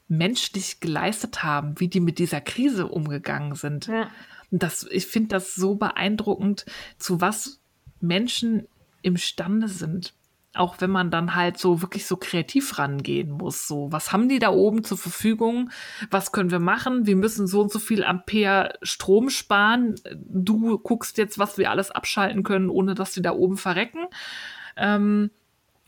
menschlich 0.08 0.80
geleistet 0.80 1.42
haben, 1.42 1.80
wie 1.80 1.88
die 1.88 2.00
mit 2.00 2.18
dieser 2.18 2.40
Krise 2.40 2.86
umgegangen 2.86 3.54
sind. 3.54 3.88
Ja. 3.88 4.08
Und 4.50 4.62
das, 4.62 4.86
ich 4.90 5.06
finde 5.06 5.30
das 5.30 5.54
so 5.54 5.74
beeindruckend, 5.74 6.66
zu 6.98 7.20
was 7.20 7.60
Menschen 8.00 8.68
imstande 9.02 9.68
sind. 9.68 10.14
Auch 10.56 10.76
wenn 10.80 10.90
man 10.90 11.10
dann 11.10 11.34
halt 11.34 11.58
so 11.58 11.82
wirklich 11.82 12.06
so 12.06 12.16
kreativ 12.16 12.78
rangehen 12.78 13.30
muss. 13.30 13.66
So, 13.68 13.90
was 13.92 14.12
haben 14.12 14.28
die 14.28 14.38
da 14.38 14.50
oben 14.50 14.84
zur 14.84 14.98
Verfügung? 14.98 15.70
Was 16.10 16.32
können 16.32 16.50
wir 16.50 16.58
machen? 16.58 17.06
Wir 17.06 17.16
müssen 17.16 17.46
so 17.46 17.60
und 17.60 17.72
so 17.72 17.78
viel 17.78 18.04
Ampere 18.04 18.74
Strom 18.82 19.30
sparen. 19.30 19.94
Du 20.14 20.78
guckst 20.78 21.18
jetzt, 21.18 21.38
was 21.38 21.58
wir 21.58 21.70
alles 21.70 21.90
abschalten 21.90 22.42
können, 22.42 22.70
ohne 22.70 22.94
dass 22.94 23.12
die 23.12 23.22
da 23.22 23.32
oben 23.32 23.56
verrecken. 23.56 24.06
Ähm, 24.76 25.30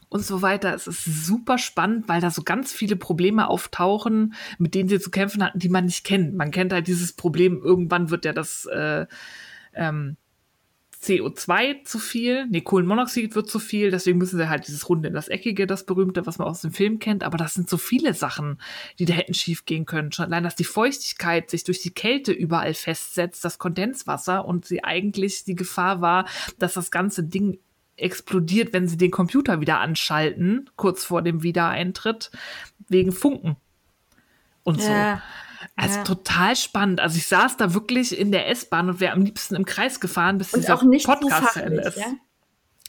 und 0.09 0.25
so 0.25 0.43
weiter. 0.43 0.75
Es 0.75 0.87
ist 0.87 1.05
super 1.05 1.59
spannend, 1.59 2.09
weil 2.09 2.21
da 2.21 2.31
so 2.31 2.43
ganz 2.43 2.73
viele 2.73 2.97
Probleme 2.97 3.49
auftauchen, 3.49 4.35
mit 4.59 4.75
denen 4.75 4.89
sie 4.89 5.01
zu 5.01 5.11
kämpfen 5.11 5.45
hatten, 5.45 5.59
die 5.59 5.69
man 5.69 5.85
nicht 5.85 6.05
kennt. 6.05 6.35
Man 6.35 6.51
kennt 6.51 6.73
halt 6.73 6.87
dieses 6.87 7.13
Problem, 7.13 7.61
irgendwann 7.63 8.11
wird 8.11 8.25
ja 8.25 8.33
das 8.33 8.65
äh, 8.67 9.07
ähm, 9.75 10.17
CO2 11.03 11.85
zu 11.85 11.99
viel, 11.99 12.47
nee, 12.49 12.61
Kohlenmonoxid 12.61 13.35
wird 13.35 13.49
zu 13.49 13.61
viel, 13.61 13.91
deswegen 13.91 14.19
müssen 14.19 14.37
sie 14.37 14.49
halt 14.49 14.67
dieses 14.67 14.89
Runde 14.89 15.09
in 15.09 15.15
das 15.15 15.29
Eckige, 15.29 15.67
das 15.67 15.87
berühmte, 15.87 16.27
was 16.27 16.39
man 16.39 16.49
aus 16.49 16.61
dem 16.61 16.73
Film 16.73 16.99
kennt, 16.99 17.23
aber 17.23 17.39
das 17.39 17.55
sind 17.55 17.71
so 17.71 17.77
viele 17.77 18.15
Sachen, 18.15 18.61
die 18.99 19.05
da 19.05 19.15
hätten 19.15 19.35
schief 19.35 19.65
gehen 19.65 19.87
können. 19.87 20.11
Schon 20.11 20.27
allein, 20.27 20.43
dass 20.43 20.57
die 20.57 20.65
Feuchtigkeit 20.65 21.51
sich 21.51 21.63
durch 21.63 21.81
die 21.81 21.93
Kälte 21.93 22.33
überall 22.33 22.75
festsetzt, 22.75 23.45
das 23.45 23.59
Kondenswasser 23.59 24.45
und 24.45 24.65
sie 24.65 24.83
eigentlich 24.83 25.45
die 25.45 25.55
Gefahr 25.55 26.01
war, 26.01 26.27
dass 26.59 26.75
das 26.75 26.91
ganze 26.91 27.23
Ding 27.23 27.59
explodiert, 27.97 28.73
wenn 28.73 28.89
sie 28.89 28.97
den 28.97 29.11
Computer 29.11 29.61
wieder 29.61 29.81
anschalten, 29.81 30.69
kurz 30.77 31.05
vor 31.05 31.23
dem 31.23 31.43
Wiedereintritt, 31.43 32.31
wegen 32.89 33.13
Funken 33.13 33.57
und 34.65 34.83
so. 34.83 34.91
Ja. 34.91 35.23
Also 35.77 35.99
Ja. 35.99 36.05
total 36.05 36.57
spannend. 36.57 37.01
Also 37.01 37.17
ich 37.17 37.27
saß 37.27 37.57
da 37.57 37.75
wirklich 37.75 38.17
in 38.19 38.33
der 38.33 38.49
S-Bahn 38.49 38.89
und 38.89 39.01
wäre 39.01 39.13
am 39.13 39.23
liebsten 39.23 39.55
im 39.57 39.65
Kreis 39.65 40.01
gefahren, 40.01 40.39
bis 40.39 40.53
Und 40.55 40.61
dieser 40.63 40.75
auch 40.75 40.83
nicht 40.83 41.07
Podcast 41.07 41.55
zu 41.55 41.63
Ende 41.63 41.83
fachlich, 41.83 41.97
ist. 41.97 42.07
ja? 42.11 42.13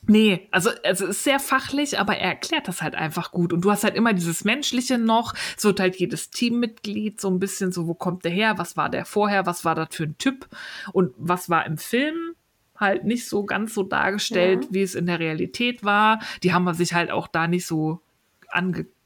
Nee, 0.07 0.47
also, 0.51 0.69
also 0.85 1.05
es 1.05 1.17
ist 1.17 1.23
sehr 1.25 1.39
fachlich, 1.39 1.99
aber 1.99 2.15
er 2.17 2.29
erklärt 2.29 2.67
das 2.69 2.81
halt 2.81 2.95
einfach 2.95 3.31
gut. 3.31 3.51
Und 3.51 3.61
du 3.61 3.71
hast 3.71 3.83
halt 3.83 3.95
immer 3.95 4.13
dieses 4.13 4.45
Menschliche 4.45 4.97
noch, 4.97 5.33
es 5.57 5.63
wird 5.65 5.79
halt 5.81 5.97
jedes 5.97 6.29
Teammitglied 6.29 7.19
so 7.19 7.29
ein 7.29 7.37
bisschen 7.39 7.71
so, 7.73 7.85
wo 7.85 7.93
kommt 7.93 8.23
der 8.23 8.31
her, 8.31 8.57
was 8.57 8.77
war 8.77 8.89
der 8.89 9.03
vorher, 9.05 9.45
was 9.45 9.65
war 9.65 9.75
das 9.75 9.89
für 9.91 10.03
ein 10.03 10.17
Typ 10.17 10.47
und 10.93 11.13
was 11.17 11.49
war 11.49 11.65
im 11.65 11.77
Film 11.77 12.15
halt 12.77 13.03
nicht 13.03 13.27
so 13.27 13.43
ganz 13.43 13.73
so 13.73 13.83
dargestellt, 13.83 14.65
Ja. 14.65 14.69
wie 14.71 14.81
es 14.81 14.95
in 14.95 15.05
der 15.05 15.19
Realität 15.19 15.83
war. 15.83 16.21
Die 16.43 16.53
haben 16.53 16.73
sich 16.73 16.93
halt 16.93 17.11
auch 17.11 17.27
da 17.27 17.47
nicht 17.47 17.67
so 17.67 18.01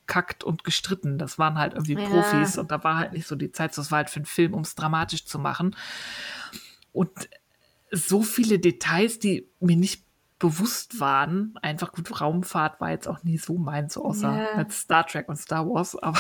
angekackt 0.04 0.44
und 0.44 0.64
gestritten. 0.64 1.18
Das 1.18 1.40
waren 1.40 1.58
halt 1.58 1.74
irgendwie 1.74 1.94
Ja. 1.94 2.08
Profis 2.10 2.58
und 2.58 2.72
da 2.72 2.84
war 2.84 2.98
halt 2.98 3.14
nicht 3.14 3.28
so 3.28 3.36
die 3.36 3.52
Zeit, 3.52 3.78
das 3.78 3.92
war 3.92 3.98
halt 3.98 4.10
für 4.10 4.18
einen 4.18 4.26
Film, 4.26 4.54
um 4.54 4.62
es 4.62 4.76
dramatisch 4.76 5.26
zu 5.26 5.40
machen. 5.40 5.76
Und 6.92 7.12
so 7.92 8.22
viele 8.22 8.60
Details, 8.60 9.20
die 9.20 9.50
mir 9.60 9.76
nicht 9.78 10.04
bewusst 10.40 11.00
waren. 11.00 11.54
Einfach 11.62 11.94
gut, 11.94 12.20
Raumfahrt 12.20 12.82
war 12.82 12.90
jetzt 12.90 13.08
auch 13.08 13.24
nie 13.24 13.38
so 13.38 13.58
meins, 13.58 13.94
so 13.94 14.04
außer 14.04 14.52
Ja. 14.54 14.58
mit 14.58 14.74
Star 14.74 15.06
Trek 15.06 15.30
und 15.30 15.38
Star 15.38 15.66
Wars, 15.68 15.96
aber 16.04 16.20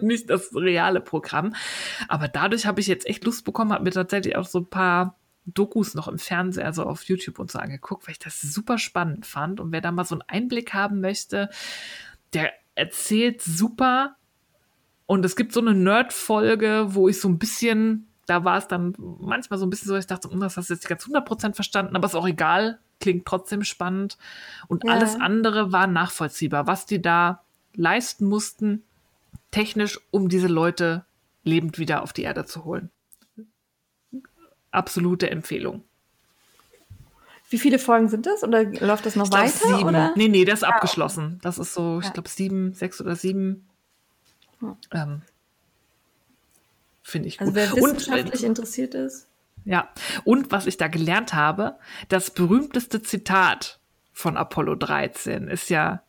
nicht 0.00 0.30
das 0.30 0.54
reale 0.54 1.00
Programm. 1.00 1.54
Aber 2.08 2.28
dadurch 2.28 2.66
habe 2.66 2.80
ich 2.80 2.86
jetzt 2.86 3.06
echt 3.06 3.24
Lust 3.24 3.44
bekommen, 3.44 3.72
habe 3.72 3.84
mir 3.84 3.90
tatsächlich 3.90 4.36
auch 4.36 4.46
so 4.46 4.60
ein 4.60 4.66
paar 4.70 5.16
Dokus 5.46 5.94
noch 5.94 6.08
im 6.08 6.18
Fernsehen, 6.18 6.66
also 6.66 6.84
auf 6.84 7.04
YouTube 7.04 7.38
und 7.38 7.50
so 7.50 7.58
angeguckt, 7.58 8.06
weil 8.06 8.12
ich 8.12 8.18
das 8.18 8.40
super 8.40 8.76
spannend 8.78 9.24
fand. 9.24 9.60
Und 9.60 9.72
wer 9.72 9.80
da 9.80 9.90
mal 9.92 10.04
so 10.04 10.14
einen 10.14 10.22
Einblick 10.28 10.74
haben 10.74 11.00
möchte, 11.00 11.48
der 12.34 12.52
erzählt 12.78 13.42
super. 13.42 14.16
Und 15.06 15.24
es 15.24 15.36
gibt 15.36 15.52
so 15.52 15.60
eine 15.60 15.74
Nerd-Folge, 15.74 16.86
wo 16.90 17.08
ich 17.08 17.20
so 17.20 17.28
ein 17.28 17.38
bisschen, 17.38 18.08
da 18.26 18.44
war 18.44 18.58
es 18.58 18.68
dann 18.68 18.94
manchmal 18.98 19.58
so 19.58 19.66
ein 19.66 19.70
bisschen 19.70 19.88
so, 19.88 19.96
ich 19.96 20.06
dachte, 20.06 20.30
hm, 20.30 20.40
das 20.40 20.56
hast 20.56 20.68
du 20.70 20.74
jetzt 20.74 20.82
nicht 20.82 20.88
ganz 20.88 21.06
100% 21.06 21.54
verstanden, 21.54 21.96
aber 21.96 22.06
ist 22.06 22.14
auch 22.14 22.26
egal, 22.28 22.78
klingt 23.00 23.26
trotzdem 23.26 23.64
spannend. 23.64 24.18
Und 24.68 24.84
Ja. 24.84 24.92
alles 24.92 25.16
andere 25.20 25.72
war 25.72 25.86
nachvollziehbar, 25.86 26.66
was 26.66 26.86
die 26.86 27.00
da 27.00 27.42
leisten 27.74 28.26
mussten, 28.26 28.82
technisch, 29.50 29.98
um 30.10 30.28
diese 30.28 30.48
Leute 30.48 31.04
lebend 31.44 31.78
wieder 31.78 32.02
auf 32.02 32.12
die 32.12 32.22
Erde 32.22 32.44
zu 32.44 32.64
holen. 32.64 32.90
Absolute 34.70 35.30
Empfehlung. 35.30 35.84
Wie 37.50 37.58
viele 37.58 37.78
Folgen 37.78 38.08
sind 38.08 38.26
das? 38.26 38.42
Oder 38.44 38.64
läuft 38.64 39.06
das 39.06 39.16
noch 39.16 39.24
Ich 39.24 39.30
glaub, 39.30 39.42
weiter? 39.42 39.76
sieben. 39.76 39.88
Oder? 39.88 40.12
Nee, 40.16 40.28
nee, 40.28 40.44
das 40.44 40.60
ist 40.60 40.64
Ah, 40.64 40.70
abgeschlossen. 40.70 41.38
Das 41.42 41.58
ist 41.58 41.72
so, 41.74 42.00
ich 42.02 42.12
glaube, 42.12 42.28
sieben, 42.28 42.74
sechs 42.74 43.00
oder 43.00 43.16
sieben. 43.16 43.66
Hm. 44.60 44.76
Ähm, 44.92 45.22
Finde 47.02 47.28
ich 47.28 47.40
Also 47.40 47.52
gut. 47.52 47.56
wer 47.56 47.72
Und, 47.74 47.96
wissenschaftlich 47.96 48.44
interessiert 48.44 48.94
ist. 48.94 49.28
ja, 49.64 49.88
und 50.24 50.52
was 50.52 50.66
ich 50.66 50.76
da 50.76 50.88
gelernt 50.88 51.32
habe, 51.32 51.78
das 52.08 52.30
berühmteste 52.30 53.02
Zitat 53.02 53.80
von 54.12 54.36
Apollo 54.36 54.74
13 54.74 55.48
ist 55.48 55.70
ja 55.70 56.02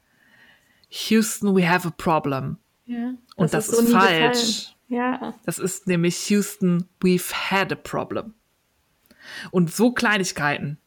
Houston, 0.90 1.56
we 1.56 1.70
have 1.70 1.88
a 1.88 1.91
problem. 1.95 2.57
Ja, 2.86 3.14
Und 3.36 3.53
das, 3.53 3.68
so 3.68 3.80
ist 3.80 3.88
nie 3.88 3.94
falsch. 3.94 4.76
Ja, 4.90 5.36
Das 5.45 5.60
ist 5.60 5.86
nämlich 5.88 6.18
Houston, 6.32 6.90
we've 6.99 7.32
had 7.52 7.72
a 7.72 7.76
problem. 7.76 8.34
Und 9.52 9.72
so 9.72 9.91
Kleinigkeiten. 9.94 10.80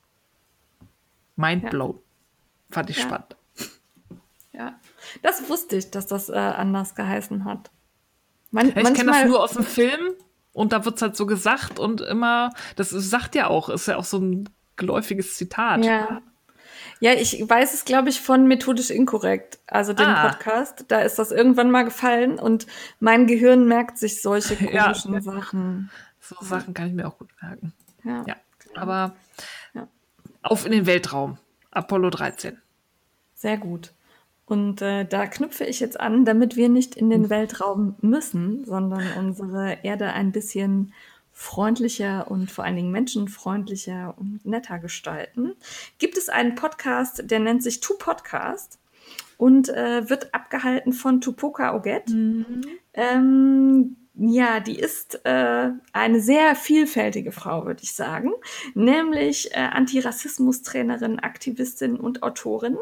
Mind 1.36 1.64
Ja. 1.64 1.70
blown. 1.70 1.98
Fand 2.70 2.90
ich 2.90 2.98
Ja. 2.98 3.02
spannend. 3.04 3.36
ja. 4.52 4.74
Das 5.22 5.48
wusste 5.48 5.76
ich, 5.76 5.90
dass 5.90 6.06
das 6.06 6.28
äh, 6.28 6.32
anders 6.34 6.94
geheißen 6.94 7.44
hat. 7.44 7.70
Man, 8.50 8.68
Ja, 8.68 8.76
ich 8.76 8.94
kenne 8.94 9.12
das 9.12 9.24
nur 9.26 9.42
aus 9.42 9.52
dem 9.52 9.64
Film 9.64 10.14
und 10.52 10.72
da 10.72 10.84
wird 10.84 10.96
es 10.96 11.02
halt 11.02 11.16
so 11.16 11.26
gesagt 11.26 11.78
und 11.78 12.00
immer, 12.02 12.50
das 12.76 12.90
sagt 12.90 13.34
ja 13.34 13.46
auch, 13.48 13.68
ist 13.70 13.88
ja 13.88 13.96
auch 13.96 14.04
so 14.04 14.18
ein 14.18 14.48
geläufiges 14.76 15.36
Zitat. 15.36 15.84
Ja. 15.84 16.20
Ja, 17.00 17.12
ich 17.14 17.42
weiß 17.48 17.74
es, 17.74 17.84
glaube 17.84 18.10
ich, 18.10 18.20
von 18.20 18.46
Methodisch 18.46 18.90
Inkorrekt, 18.90 19.59
also 19.66 19.92
dem 19.92 20.06
Ah. 20.06 20.28
Podcast. 20.28 20.84
Da 20.88 21.00
ist 21.00 21.18
das 21.18 21.32
irgendwann 21.32 21.70
mal 21.70 21.82
gefallen 21.84 22.38
und 22.38 22.66
mein 23.00 23.26
Gehirn 23.26 23.66
merkt 23.66 23.98
sich 23.98 24.22
solche 24.22 24.54
Ja. 24.72 24.84
komischen 24.84 25.20
Sachen. 25.22 25.90
So 26.20 26.36
Sachen 26.40 26.74
kann 26.74 26.88
ich 26.88 26.92
mir 26.94 27.09
auch 27.09 27.18
gut 27.18 27.30
merken. 27.40 27.72
Ja. 28.04 28.24
Ja, 28.26 28.36
aber 28.74 28.92
Ja. 28.94 29.14
Auf 30.43 30.66
in 30.66 30.73
den 30.73 30.86
Weltraum. 30.86 31.39
Apollo 31.70 32.10
13. 32.10 32.59
Sehr 33.35 33.56
gut. 33.56 33.93
Und 34.44 34.82
äh, 34.82 35.06
da 35.06 35.27
knüpfe 35.27 35.64
ich 35.64 35.81
jetzt 35.81 35.98
an, 35.98 36.24
damit 36.24 36.56
wir 36.56 36.69
nicht 36.69 36.94
in 36.94 37.06
Hm. 37.06 37.10
den 37.10 37.31
Weltraum 37.31 37.94
müssen, 38.01 38.64
sondern 38.64 39.05
unsere 39.19 39.78
Erde 39.82 40.12
ein 40.12 40.32
bisschen 40.32 40.93
freundlicher 41.32 42.31
und 42.31 42.51
vor 42.51 42.64
allen 42.64 42.77
Dingen 42.77 42.93
menschenfreundlicher 42.93 44.14
und 44.19 44.44
netter 44.44 44.78
gestalten. 44.78 45.55
Gibt 45.98 46.19
es 46.19 46.28
einen 46.28 46.55
Podcast, 46.55 47.31
der 47.31 47.39
nennt 47.39 47.62
sich 47.62 47.81
Tu 47.81 47.94
Podcast 47.97 48.78
und 49.39 49.70
äh, 49.70 50.09
wird 50.10 50.35
abgehalten 50.35 50.93
von 50.93 51.20
Tupoka 51.20 51.74
Oget. 51.74 52.10
Ähm, 52.94 53.97
ja, 54.14 54.60
die 54.60 54.78
ist 54.78 55.24
äh, 55.24 55.70
eine 55.93 56.20
sehr 56.20 56.55
vielfältige 56.55 57.32
Frau, 57.32 57.64
würde 57.64 57.82
ich 57.82 57.94
sagen, 57.94 58.30
nämlich 58.74 59.52
äh, 59.52 59.59
Antirassismus-Trainerin, 59.59 61.18
Aktivistin 61.18 61.97
und 61.97 62.22
Autorin 62.22 62.76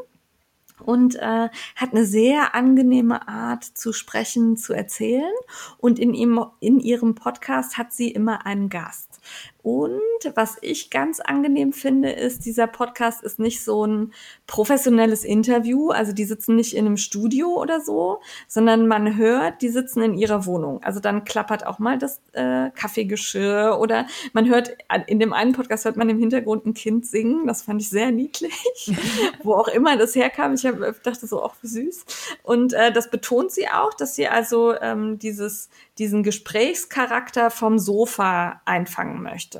und 0.85 1.17
äh, 1.17 1.49
hat 1.77 1.93
eine 1.93 2.05
sehr 2.05 2.55
angenehme 2.55 3.29
Art 3.29 3.65
zu 3.65 3.93
sprechen, 3.93 4.57
zu 4.57 4.73
erzählen. 4.73 5.33
Und 5.79 5.99
in, 5.99 6.15
ihm, 6.15 6.45
in 6.61 6.81
ihrem 6.81 7.15
Podcast 7.15 7.79
hat 7.79 7.93
sie 7.93 8.11
immer 8.11 8.47
einen 8.47 8.69
Gast. 8.69 9.21
Und 9.63 10.01
was 10.35 10.57
ich 10.63 10.91
ganz 10.91 11.21
angenehm 11.21 11.73
finde, 11.73 12.11
ist, 12.11 12.47
dieser 12.47 12.67
Podcast 12.67 13.23
ist 13.23 13.39
nicht 13.39 13.63
so 13.63 13.87
ein 13.87 14.13
professionelles 14.47 15.25
Interview. 15.25 15.91
Also 15.91 16.13
die 16.13 16.25
sitzen 16.25 16.57
nicht 16.57 16.75
in 16.75 16.87
einem 16.87 16.97
Studio 16.97 17.49
oder 17.61 17.81
so, 17.81 18.21
sondern 18.49 18.87
man 18.87 19.17
hört, 19.17 19.61
die 19.61 19.69
sitzen 19.69 20.03
in 20.03 20.15
ihrer 20.15 20.47
Wohnung. 20.47 20.83
Also 20.83 21.01
dann 21.01 21.25
klappert 21.25 21.67
auch 21.67 21.79
mal 21.79 21.99
das 21.99 22.21
äh, 22.33 22.71
Kaffeegeschirr 22.71 23.79
oder 23.79 24.07
man 24.33 24.49
hört, 24.49 24.77
in 25.07 25.21
dem 25.21 25.33
einen 25.33 25.53
Podcast 25.53 25.85
hört 25.85 25.97
man 25.97 26.09
im 26.09 26.19
Hintergrund 26.19 26.65
ein 26.65 26.75
Kind 26.75 27.07
singen. 27.07 27.47
Das 27.47 27.63
fand 27.63 27.83
ich 27.83 27.91
sehr 27.91 28.11
niedlich. 28.11 28.55
Wo 29.43 29.55
auch 29.55 29.69
immer 29.69 29.97
das 29.99 30.15
herkam. 30.15 30.55
Ich 30.55 30.65
hab, 30.65 31.03
dachte 31.03 31.27
so, 31.27 31.43
auch 31.43 31.55
süß. 31.63 32.05
Und 32.43 32.73
äh, 32.73 32.93
das 32.93 33.11
betont 33.11 33.53
sie 33.53 33.69
auch, 33.69 33.93
dass 33.93 34.15
sie 34.15 34.27
also 34.27 34.75
ähm, 34.81 35.19
dieses, 35.19 35.69
diesen 35.99 36.23
Gesprächscharakter 36.23 37.51
vom 37.51 37.79
Sofa 37.79 38.63
einfangen 38.65 39.23
möchte. 39.23 39.60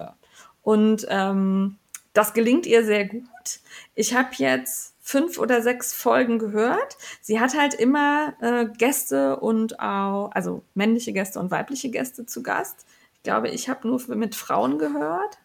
Und 0.63 1.07
ähm, 1.09 1.79
das 2.13 2.35
gelingt 2.35 2.67
ihr 2.67 2.85
sehr 2.85 3.07
gut. 3.07 3.23
Ich 3.95 4.15
habe 4.15 4.31
jetzt 4.37 4.95
fünf 5.01 5.39
oder 5.39 5.63
sechs 5.63 5.93
Folgen 5.93 6.39
gehört. 6.39 6.97
Sie 7.21 7.41
hat 7.41 7.57
halt 7.57 7.75
immer 7.75 8.35
äh, 8.41 8.67
Gäste 8.67 9.41
und 9.41 9.81
auch, 9.81 10.31
also 10.33 10.63
männliche 10.75 11.13
Gäste 11.13 11.41
und 11.41 11.51
weibliche 11.51 11.91
Gäste 11.91 12.27
zu 12.27 12.43
Gast. 12.43 12.87
Ich 13.15 13.23
glaube, 13.23 13.49
ich 13.49 13.69
habe 13.69 13.87
nur 13.89 14.01
mit 14.17 14.35
Frauen 14.35 14.79
gehört. 14.79 15.39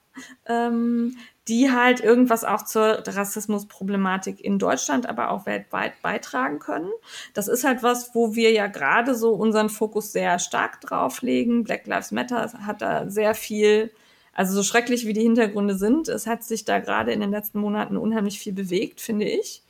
Ähm, 0.45 1.17
die 1.47 1.71
halt 1.71 1.99
irgendwas 1.99 2.43
auch 2.43 2.63
zur 2.63 3.03
Rassismusproblematik 3.05 4.43
in 4.43 4.57
Deutschland, 4.57 5.07
aber 5.07 5.29
auch 5.29 5.45
weltweit 5.45 6.01
beitragen 6.01 6.59
können. 6.59 6.89
Das 7.33 7.47
ist 7.47 7.63
halt 7.63 7.83
was, 7.83 8.15
wo 8.15 8.33
wir 8.33 8.51
ja 8.51 8.67
gerade 8.67 9.13
so 9.13 9.33
unseren 9.33 9.69
Fokus 9.69 10.11
sehr 10.11 10.39
stark 10.39 10.81
drauf 10.81 11.21
legen. 11.21 11.63
Black 11.63 11.85
Lives 11.85 12.11
Matter 12.11 12.51
hat 12.65 12.81
da 12.81 13.09
sehr 13.09 13.35
viel, 13.35 13.91
also 14.35 14.53
so 14.53 14.63
schrecklich 14.63 15.07
wie 15.07 15.13
die 15.13 15.21
Hintergründe 15.21 15.75
sind, 15.75 16.09
es 16.09 16.27
hat 16.27 16.43
sich 16.43 16.65
da 16.65 16.79
gerade 16.79 17.13
in 17.13 17.21
den 17.21 17.31
letzten 17.31 17.59
Monaten 17.59 17.97
unheimlich 17.97 18.37
viel 18.37 18.53
bewegt, 18.53 19.01
finde 19.01 19.25
ich. 19.25 19.63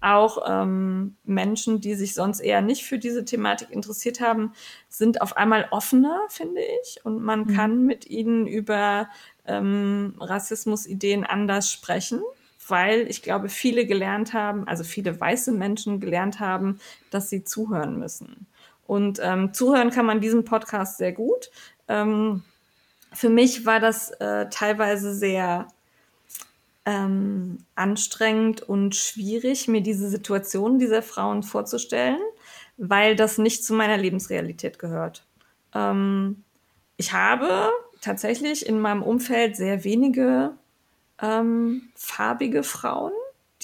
Auch 0.00 0.38
ähm, 0.48 1.16
Menschen, 1.24 1.80
die 1.80 1.96
sich 1.96 2.14
sonst 2.14 2.38
eher 2.38 2.62
nicht 2.62 2.84
für 2.84 2.98
diese 2.98 3.24
Thematik 3.24 3.70
interessiert 3.70 4.20
haben, 4.20 4.52
sind 4.88 5.20
auf 5.20 5.36
einmal 5.36 5.66
offener, 5.72 6.20
finde 6.28 6.60
ich. 6.82 7.04
Und 7.04 7.20
man 7.20 7.40
mhm. 7.40 7.56
kann 7.56 7.84
mit 7.84 8.06
ihnen 8.06 8.46
über 8.46 9.08
ähm, 9.44 10.14
Rassismusideen 10.20 11.24
anders 11.24 11.68
sprechen, 11.68 12.22
weil 12.68 13.08
ich 13.08 13.22
glaube, 13.22 13.48
viele 13.48 13.86
gelernt 13.86 14.32
haben, 14.34 14.68
also 14.68 14.84
viele 14.84 15.20
weiße 15.20 15.50
Menschen 15.50 15.98
gelernt 15.98 16.38
haben, 16.38 16.78
dass 17.10 17.28
sie 17.28 17.42
zuhören 17.42 17.98
müssen. 17.98 18.46
Und 18.86 19.20
ähm, 19.20 19.52
zuhören 19.52 19.90
kann 19.90 20.06
man 20.06 20.20
diesem 20.20 20.44
Podcast 20.44 20.98
sehr 20.98 21.12
gut. 21.12 21.50
Ähm, 21.88 22.44
für 23.12 23.28
mich 23.28 23.66
war 23.66 23.80
das 23.80 24.10
äh, 24.12 24.48
teilweise 24.50 25.14
sehr 25.14 25.68
ähm, 26.84 27.58
anstrengend 27.74 28.62
und 28.62 28.96
schwierig, 28.96 29.68
mir 29.68 29.82
diese 29.82 30.08
Situation 30.08 30.78
dieser 30.78 31.02
Frauen 31.02 31.42
vorzustellen, 31.42 32.20
weil 32.76 33.14
das 33.14 33.38
nicht 33.38 33.64
zu 33.64 33.74
meiner 33.74 33.96
Lebensrealität 33.96 34.78
gehört. 34.78 35.24
Ähm, 35.74 36.42
ich 36.96 37.12
habe 37.12 37.70
tatsächlich 38.00 38.66
in 38.66 38.80
meinem 38.80 39.02
Umfeld 39.02 39.56
sehr 39.56 39.84
wenige 39.84 40.52
ähm, 41.20 41.88
farbige 41.94 42.62
Frauen, 42.62 43.12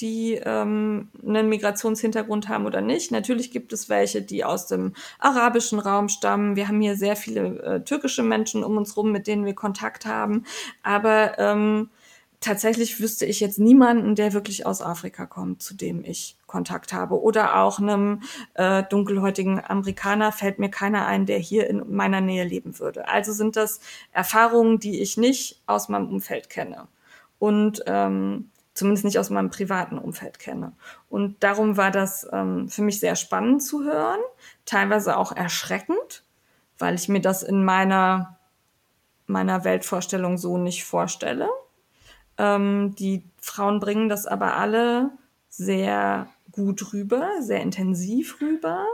die 0.01 0.39
ähm, 0.43 1.09
einen 1.25 1.49
Migrationshintergrund 1.49 2.47
haben 2.49 2.65
oder 2.65 2.81
nicht. 2.81 3.11
Natürlich 3.11 3.51
gibt 3.51 3.73
es 3.73 3.89
welche, 3.89 4.21
die 4.21 4.43
aus 4.43 4.67
dem 4.67 4.93
arabischen 5.19 5.79
Raum 5.79 6.09
stammen. 6.09 6.55
Wir 6.55 6.67
haben 6.67 6.81
hier 6.81 6.95
sehr 6.95 7.15
viele 7.15 7.61
äh, 7.63 7.83
türkische 7.83 8.23
Menschen 8.23 8.63
um 8.63 8.77
uns 8.77 8.95
rum, 8.95 9.11
mit 9.11 9.27
denen 9.27 9.45
wir 9.45 9.55
Kontakt 9.55 10.05
haben. 10.05 10.45
Aber 10.83 11.37
ähm, 11.39 11.89
tatsächlich 12.39 12.99
wüsste 12.99 13.25
ich 13.25 13.39
jetzt 13.39 13.59
niemanden, 13.59 14.15
der 14.15 14.33
wirklich 14.33 14.65
aus 14.65 14.81
Afrika 14.81 15.25
kommt, 15.25 15.61
zu 15.61 15.75
dem 15.75 16.03
ich 16.03 16.37
Kontakt 16.47 16.93
habe. 16.93 17.21
Oder 17.21 17.57
auch 17.61 17.79
einem 17.79 18.21
äh, 18.53 18.83
dunkelhäutigen 18.83 19.61
Amerikaner 19.63 20.31
fällt 20.31 20.59
mir 20.59 20.69
keiner 20.69 21.05
ein, 21.05 21.25
der 21.25 21.39
hier 21.39 21.67
in 21.69 21.83
meiner 21.93 22.21
Nähe 22.21 22.45
leben 22.45 22.79
würde. 22.79 23.07
Also 23.07 23.33
sind 23.33 23.55
das 23.55 23.79
Erfahrungen, 24.11 24.79
die 24.79 25.01
ich 25.01 25.17
nicht 25.17 25.61
aus 25.65 25.89
meinem 25.89 26.09
Umfeld 26.09 26.49
kenne. 26.49 26.87
Und 27.39 27.83
ähm, 27.85 28.49
zumindest 28.79 29.05
nicht 29.05 29.19
aus 29.19 29.29
meinem 29.29 29.51
privaten 29.51 29.99
Umfeld 29.99 30.39
kenne. 30.39 30.71
Und 31.09 31.43
darum 31.43 31.77
war 31.77 31.91
das 31.91 32.27
ähm, 32.31 32.69
für 32.69 32.81
mich 32.81 32.99
sehr 32.99 33.15
spannend 33.15 33.61
zu 33.61 33.83
hören, 33.83 34.19
teilweise 34.65 35.17
auch 35.17 35.31
erschreckend, 35.31 36.23
weil 36.79 36.95
ich 36.95 37.09
mir 37.09 37.21
das 37.21 37.43
in 37.43 37.63
meiner, 37.63 38.39
meiner 39.27 39.63
Weltvorstellung 39.63 40.37
so 40.37 40.57
nicht 40.57 40.85
vorstelle. 40.85 41.49
Ähm, 42.37 42.95
die 42.95 43.23
Frauen 43.41 43.79
bringen 43.79 44.09
das 44.09 44.25
aber 44.25 44.55
alle 44.55 45.11
sehr 45.49 46.27
gut 46.59 46.91
rüber, 46.93 47.29
sehr 47.39 47.61
intensiv 47.61 48.41
rüber, 48.41 48.85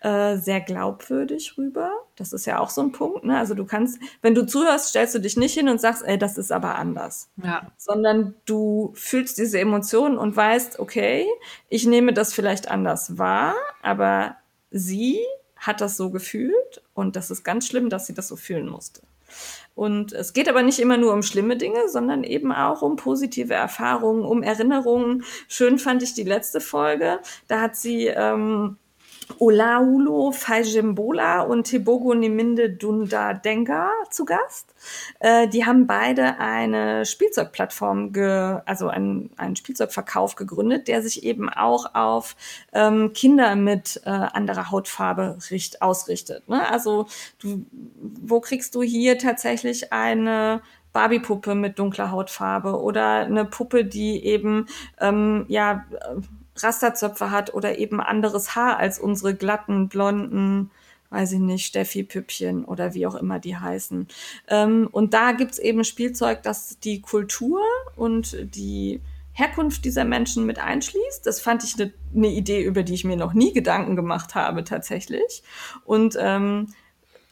äh, 0.00 0.36
sehr 0.36 0.60
glaubwürdig 0.60 1.56
rüber. 1.56 1.92
Das 2.16 2.32
ist 2.32 2.46
ja 2.46 2.58
auch 2.58 2.68
so 2.68 2.80
ein 2.80 2.90
Punkt. 2.90 3.24
Ne? 3.24 3.38
Also 3.38 3.54
du 3.54 3.64
kannst, 3.64 4.00
wenn 4.22 4.34
du 4.34 4.44
zuhörst, 4.44 4.88
stellst 4.88 5.14
du 5.14 5.20
dich 5.20 5.36
nicht 5.36 5.54
hin 5.54 5.68
und 5.68 5.80
sagst, 5.80 6.02
ey, 6.04 6.18
das 6.18 6.36
ist 6.36 6.50
aber 6.50 6.74
anders. 6.74 7.30
Ja. 7.42 7.70
Sondern 7.78 8.34
du 8.44 8.92
fühlst 8.94 9.38
diese 9.38 9.60
Emotionen 9.60 10.18
und 10.18 10.36
weißt, 10.36 10.80
okay, 10.80 11.26
ich 11.68 11.86
nehme 11.86 12.12
das 12.12 12.34
vielleicht 12.34 12.68
anders 12.68 13.18
wahr, 13.18 13.54
aber 13.82 14.36
sie 14.72 15.20
hat 15.56 15.80
das 15.80 15.96
so 15.96 16.10
gefühlt 16.10 16.82
und 16.92 17.14
das 17.14 17.30
ist 17.30 17.44
ganz 17.44 17.68
schlimm, 17.68 17.88
dass 17.88 18.06
sie 18.06 18.14
das 18.14 18.26
so 18.26 18.34
fühlen 18.34 18.68
musste. 18.68 19.02
Und 19.74 20.12
es 20.12 20.32
geht 20.32 20.48
aber 20.48 20.62
nicht 20.62 20.78
immer 20.78 20.96
nur 20.96 21.12
um 21.14 21.22
schlimme 21.22 21.56
Dinge, 21.56 21.88
sondern 21.88 22.24
eben 22.24 22.52
auch 22.52 22.82
um 22.82 22.96
positive 22.96 23.54
Erfahrungen, 23.54 24.24
um 24.24 24.42
Erinnerungen. 24.42 25.24
Schön 25.48 25.78
fand 25.78 26.02
ich 26.02 26.14
die 26.14 26.24
letzte 26.24 26.60
Folge. 26.60 27.20
Da 27.48 27.60
hat 27.62 27.76
sie 27.76 28.06
ähm, 28.06 28.76
Olaulo 29.38 30.32
Fajimbola 30.32 31.42
und 31.42 31.64
Tebogo 31.64 32.14
Niminde 32.14 32.70
Dunda 32.70 33.34
Denga 33.34 33.90
zu 34.10 34.24
Gast. 34.24 34.74
Äh, 35.20 35.48
die 35.48 35.64
haben 35.64 35.86
beide 35.86 36.38
eine 36.38 37.04
Spielzeugplattform, 37.06 38.12
ge 38.12 38.60
also 38.66 38.88
einen, 38.88 39.30
einen 39.36 39.56
Spielzeugverkauf 39.56 40.34
gegründet, 40.34 40.88
der 40.88 41.02
sich 41.02 41.24
eben 41.24 41.48
auch 41.48 41.94
auf 41.94 42.36
ähm, 42.72 43.12
Kinder 43.12 43.56
mit 43.56 44.00
äh, 44.04 44.10
anderer 44.10 44.70
Hautfarbe 44.70 45.38
richt 45.50 45.82
ausrichtet. 45.82 46.48
Ne? 46.48 46.68
Also 46.70 47.06
du, 47.38 47.64
wo 48.00 48.40
kriegst 48.40 48.74
du 48.74 48.82
hier 48.82 49.18
tatsächlich 49.18 49.92
eine 49.92 50.62
Barbie-Puppe 50.92 51.54
mit 51.54 51.78
dunkler 51.78 52.10
Hautfarbe 52.10 52.80
oder 52.80 53.20
eine 53.20 53.44
Puppe, 53.44 53.84
die 53.84 54.24
eben 54.24 54.66
ähm, 55.00 55.46
ja 55.48 55.84
Rasterzöpfe 56.56 57.30
hat 57.30 57.54
oder 57.54 57.78
eben 57.78 58.00
anderes 58.00 58.54
Haar 58.54 58.78
als 58.78 58.98
unsere 58.98 59.34
glatten, 59.34 59.88
blonden, 59.88 60.70
weiß 61.10 61.32
ich 61.32 61.38
nicht, 61.40 61.66
Steffi-Püppchen 61.66 62.64
oder 62.64 62.94
wie 62.94 63.06
auch 63.06 63.14
immer 63.14 63.38
die 63.38 63.56
heißen. 63.56 64.08
Ähm, 64.48 64.88
und 64.90 65.14
da 65.14 65.32
gibt's 65.32 65.58
eben 65.58 65.84
Spielzeug, 65.84 66.42
das 66.42 66.78
die 66.80 67.00
Kultur 67.00 67.60
und 67.96 68.36
die 68.54 69.00
Herkunft 69.34 69.84
dieser 69.84 70.04
Menschen 70.04 70.44
mit 70.44 70.58
einschließt. 70.58 71.24
Das 71.24 71.40
fand 71.40 71.64
ich 71.64 71.74
eine 71.78 71.92
ne 72.12 72.28
Idee, 72.28 72.62
über 72.62 72.82
die 72.82 72.94
ich 72.94 73.04
mir 73.04 73.16
noch 73.16 73.32
nie 73.32 73.52
Gedanken 73.52 73.96
gemacht 73.96 74.34
habe 74.34 74.64
tatsächlich. 74.64 75.42
Und 75.84 76.16
ähm, 76.18 76.68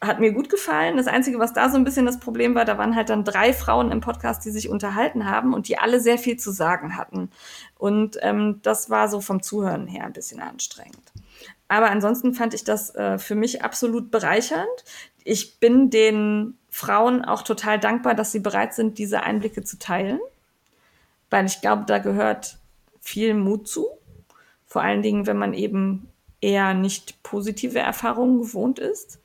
hat 0.00 0.18
mir 0.18 0.32
gut 0.32 0.48
gefallen. 0.48 0.96
Das 0.96 1.06
Einzige, 1.06 1.38
was 1.38 1.52
da 1.52 1.68
so 1.68 1.76
ein 1.76 1.84
bisschen 1.84 2.06
das 2.06 2.18
Problem 2.18 2.54
war, 2.54 2.64
da 2.64 2.78
waren 2.78 2.96
halt 2.96 3.10
dann 3.10 3.24
drei 3.24 3.52
Frauen 3.52 3.92
im 3.92 4.00
Podcast, 4.00 4.44
die 4.44 4.50
sich 4.50 4.70
unterhalten 4.70 5.28
haben 5.28 5.52
und 5.52 5.68
die 5.68 5.78
alle 5.78 6.00
sehr 6.00 6.16
viel 6.16 6.38
zu 6.38 6.52
sagen 6.52 6.96
hatten. 6.96 7.30
Und 7.76 8.16
ähm, 8.22 8.60
das 8.62 8.88
war 8.88 9.08
so 9.08 9.20
vom 9.20 9.42
Zuhören 9.42 9.86
her 9.86 10.04
ein 10.04 10.14
bisschen 10.14 10.40
anstrengend. 10.40 11.12
Aber 11.68 11.90
ansonsten 11.90 12.34
fand 12.34 12.54
ich 12.54 12.64
das 12.64 12.94
äh, 12.94 13.18
für 13.18 13.34
mich 13.34 13.62
absolut 13.62 14.10
bereichernd. 14.10 14.84
Ich 15.22 15.60
bin 15.60 15.90
den 15.90 16.58
Frauen 16.70 17.24
auch 17.24 17.42
total 17.42 17.78
dankbar, 17.78 18.14
dass 18.14 18.32
sie 18.32 18.40
bereit 18.40 18.74
sind, 18.74 18.98
diese 18.98 19.22
Einblicke 19.22 19.62
zu 19.62 19.78
teilen, 19.78 20.18
weil 21.28 21.46
ich 21.46 21.60
glaube, 21.60 21.84
da 21.86 21.98
gehört 21.98 22.58
viel 23.00 23.34
Mut 23.34 23.68
zu. 23.68 23.86
Vor 24.66 24.82
allen 24.82 25.02
Dingen, 25.02 25.26
wenn 25.26 25.36
man 25.36 25.52
eben 25.52 26.08
eher 26.40 26.74
nicht 26.74 27.22
positive 27.22 27.78
Erfahrungen 27.78 28.38
gewohnt 28.38 28.78
ist. 28.78 29.20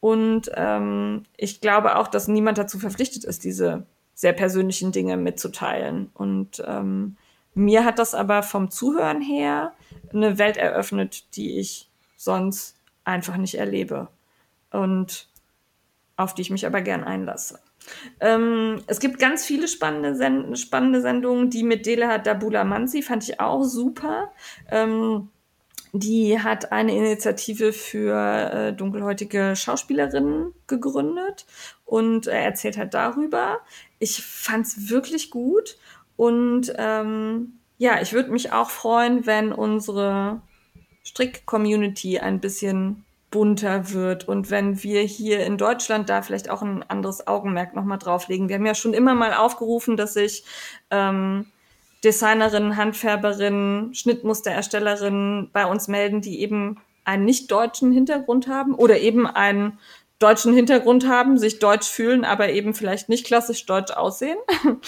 Und 0.00 0.50
ähm, 0.54 1.24
ich 1.36 1.60
glaube 1.60 1.96
auch, 1.96 2.08
dass 2.08 2.28
niemand 2.28 2.58
dazu 2.58 2.78
verpflichtet 2.78 3.24
ist, 3.24 3.44
diese 3.44 3.86
sehr 4.14 4.32
persönlichen 4.32 4.92
Dinge 4.92 5.16
mitzuteilen. 5.16 6.10
Und 6.14 6.62
ähm, 6.66 7.16
mir 7.54 7.84
hat 7.84 7.98
das 7.98 8.14
aber 8.14 8.42
vom 8.42 8.70
Zuhören 8.70 9.20
her 9.20 9.72
eine 10.12 10.38
Welt 10.38 10.56
eröffnet, 10.56 11.36
die 11.36 11.58
ich 11.58 11.88
sonst 12.16 12.76
einfach 13.04 13.36
nicht 13.36 13.56
erlebe. 13.56 14.08
Und 14.70 15.28
auf 16.16 16.34
die 16.34 16.42
ich 16.42 16.50
mich 16.50 16.66
aber 16.66 16.82
gern 16.82 17.04
einlasse. 17.04 17.60
Ähm, 18.20 18.82
es 18.86 19.00
gibt 19.00 19.18
ganz 19.18 19.44
viele 19.44 19.68
spannende, 19.68 20.14
Send 20.14 20.58
spannende 20.58 21.00
Sendungen, 21.00 21.48
die 21.48 21.62
mit 21.62 21.86
Delehat 21.86 22.26
Dabula 22.26 22.64
Mansi 22.64 23.02
fand 23.02 23.22
ich 23.24 23.40
auch 23.40 23.62
super. 23.62 24.32
Ähm, 24.70 25.30
die 25.92 26.40
hat 26.40 26.72
eine 26.72 26.94
Initiative 26.94 27.72
für 27.72 28.14
äh, 28.52 28.72
dunkelhäutige 28.72 29.54
Schauspielerinnen 29.56 30.52
gegründet 30.66 31.46
und 31.84 32.26
äh, 32.26 32.42
erzählt 32.42 32.76
halt 32.76 32.94
darüber. 32.94 33.60
Ich 33.98 34.22
fand's 34.22 34.90
wirklich 34.90 35.30
gut 35.30 35.78
und 36.16 36.72
ähm, 36.76 37.54
ja, 37.78 38.00
ich 38.00 38.12
würde 38.12 38.30
mich 38.30 38.52
auch 38.52 38.70
freuen, 38.70 39.26
wenn 39.26 39.52
unsere 39.52 40.40
Strick-Community 41.04 42.18
ein 42.18 42.40
bisschen 42.40 43.04
bunter 43.30 43.92
wird 43.92 44.26
und 44.26 44.50
wenn 44.50 44.82
wir 44.82 45.02
hier 45.02 45.44
in 45.44 45.58
Deutschland 45.58 46.08
da 46.08 46.22
vielleicht 46.22 46.50
auch 46.50 46.62
ein 46.62 46.82
anderes 46.82 47.26
Augenmerk 47.26 47.74
nochmal 47.74 47.98
drauflegen. 47.98 48.48
Wir 48.48 48.56
haben 48.56 48.66
ja 48.66 48.74
schon 48.74 48.94
immer 48.94 49.14
mal 49.14 49.34
aufgerufen, 49.34 49.96
dass 49.96 50.14
sich 50.14 50.44
ähm, 50.90 51.46
Designerinnen, 52.04 52.76
Handfärberinnen, 52.76 53.94
Schnittmustererstellerinnen 53.94 55.50
bei 55.52 55.66
uns 55.66 55.88
melden, 55.88 56.20
die 56.20 56.40
eben 56.40 56.80
einen 57.04 57.24
nicht 57.24 57.50
deutschen 57.50 57.92
Hintergrund 57.92 58.48
haben 58.48 58.74
oder 58.74 59.00
eben 59.00 59.26
einen 59.26 59.78
deutschen 60.18 60.52
Hintergrund 60.52 61.06
haben, 61.06 61.38
sich 61.38 61.60
deutsch 61.60 61.88
fühlen, 61.88 62.24
aber 62.24 62.50
eben 62.50 62.74
vielleicht 62.74 63.08
nicht 63.08 63.24
klassisch 63.24 63.64
deutsch 63.66 63.92
aussehen. 63.92 64.36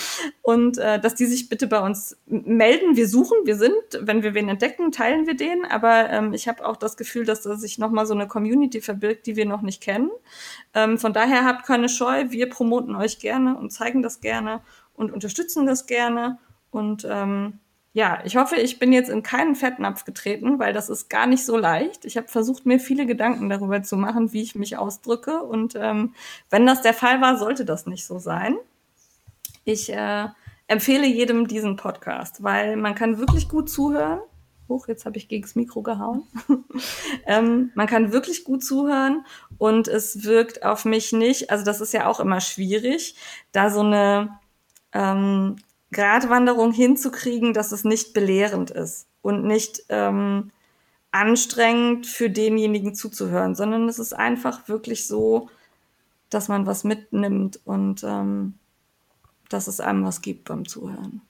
Und 0.42 0.78
äh, 0.78 0.98
dass 1.00 1.14
die 1.14 1.26
sich 1.26 1.48
bitte 1.48 1.68
bei 1.68 1.78
uns 1.80 2.16
melden. 2.26 2.96
Wir 2.96 3.08
suchen, 3.08 3.36
wir 3.44 3.54
sind, 3.54 3.74
wenn 4.00 4.24
wir 4.24 4.34
wen 4.34 4.48
entdecken, 4.48 4.90
teilen 4.90 5.26
wir 5.26 5.34
den. 5.34 5.64
Aber 5.64 6.10
ähm, 6.10 6.32
ich 6.32 6.48
habe 6.48 6.66
auch 6.66 6.76
das 6.76 6.96
Gefühl, 6.96 7.24
dass 7.24 7.42
da 7.42 7.54
sich 7.54 7.78
nochmal 7.78 8.06
so 8.06 8.14
eine 8.14 8.26
Community 8.26 8.80
verbirgt, 8.80 9.26
die 9.26 9.36
wir 9.36 9.46
noch 9.46 9.62
nicht 9.62 9.80
kennen. 9.80 10.10
Ähm, 10.74 10.98
von 10.98 11.12
daher 11.12 11.44
habt 11.44 11.64
keine 11.64 11.88
Scheu, 11.88 12.30
wir 12.30 12.48
promoten 12.48 12.96
euch 12.96 13.20
gerne 13.20 13.56
und 13.56 13.70
zeigen 13.70 14.02
das 14.02 14.20
gerne 14.20 14.60
und 14.94 15.12
unterstützen 15.12 15.64
das 15.64 15.86
gerne. 15.86 16.38
Und 16.70 17.06
ähm, 17.08 17.60
ja, 17.92 18.20
ich 18.24 18.36
hoffe, 18.36 18.56
ich 18.56 18.78
bin 18.78 18.92
jetzt 18.92 19.10
in 19.10 19.22
keinen 19.22 19.56
Fettnapf 19.56 20.04
getreten, 20.04 20.60
weil 20.60 20.72
das 20.72 20.88
ist 20.88 21.10
gar 21.10 21.26
nicht 21.26 21.44
so 21.44 21.56
leicht. 21.56 22.04
Ich 22.04 22.16
habe 22.16 22.28
versucht, 22.28 22.64
mir 22.64 22.78
viele 22.78 23.04
Gedanken 23.04 23.48
darüber 23.48 23.82
zu 23.82 23.96
machen, 23.96 24.32
wie 24.32 24.42
ich 24.42 24.54
mich 24.54 24.76
ausdrücke. 24.76 25.42
Und 25.42 25.74
ähm, 25.74 26.14
wenn 26.50 26.66
das 26.66 26.82
der 26.82 26.94
Fall 26.94 27.20
war, 27.20 27.36
sollte 27.36 27.64
das 27.64 27.86
nicht 27.86 28.06
so 28.06 28.20
sein. 28.20 28.56
Ich 29.64 29.92
äh, 29.92 30.28
empfehle 30.68 31.06
jedem 31.06 31.48
diesen 31.48 31.74
Podcast, 31.76 32.44
weil 32.44 32.76
man 32.76 32.94
kann 32.94 33.18
wirklich 33.18 33.48
gut 33.48 33.68
zuhören. 33.68 34.20
Huch, 34.68 34.86
jetzt 34.86 35.04
habe 35.04 35.16
ich 35.18 35.26
gegens 35.26 35.56
Mikro 35.56 35.82
gehauen. 35.82 36.22
ähm, 37.26 37.72
man 37.74 37.88
kann 37.88 38.12
wirklich 38.12 38.44
gut 38.44 38.62
zuhören 38.62 39.26
und 39.58 39.88
es 39.88 40.22
wirkt 40.22 40.64
auf 40.64 40.84
mich 40.84 41.12
nicht, 41.12 41.50
also 41.50 41.64
das 41.64 41.80
ist 41.80 41.92
ja 41.92 42.06
auch 42.06 42.20
immer 42.20 42.40
schwierig, 42.40 43.16
da 43.50 43.68
so 43.68 43.80
eine 43.80 44.38
ähm, 44.92 45.56
Gratwanderung 45.92 46.72
hinzukriegen, 46.72 47.52
dass 47.52 47.72
es 47.72 47.84
nicht 47.84 48.12
belehrend 48.12 48.70
ist 48.70 49.06
und 49.22 49.44
nicht 49.44 49.82
ähm, 49.88 50.52
anstrengend 51.10 52.06
für 52.06 52.30
denjenigen 52.30 52.94
zuzuhören, 52.94 53.54
sondern 53.54 53.88
es 53.88 53.98
ist 53.98 54.12
einfach 54.12 54.68
wirklich 54.68 55.06
so, 55.06 55.50
dass 56.28 56.48
man 56.48 56.66
was 56.66 56.84
mitnimmt 56.84 57.60
und 57.64 58.04
ähm, 58.04 58.54
dass 59.48 59.66
es 59.66 59.80
einem 59.80 60.04
was 60.04 60.22
gibt 60.22 60.44
beim 60.44 60.66
Zuhören. 60.66 61.22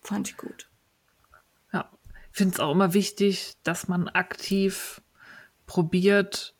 Fand 0.00 0.30
ich 0.30 0.36
gut. 0.38 0.66
Ja, 1.72 1.90
ich 2.32 2.38
finde 2.38 2.54
es 2.54 2.60
auch 2.60 2.72
immer 2.72 2.94
wichtig, 2.94 3.54
dass 3.64 3.86
man 3.86 4.08
aktiv 4.08 5.02
probiert, 5.66 6.54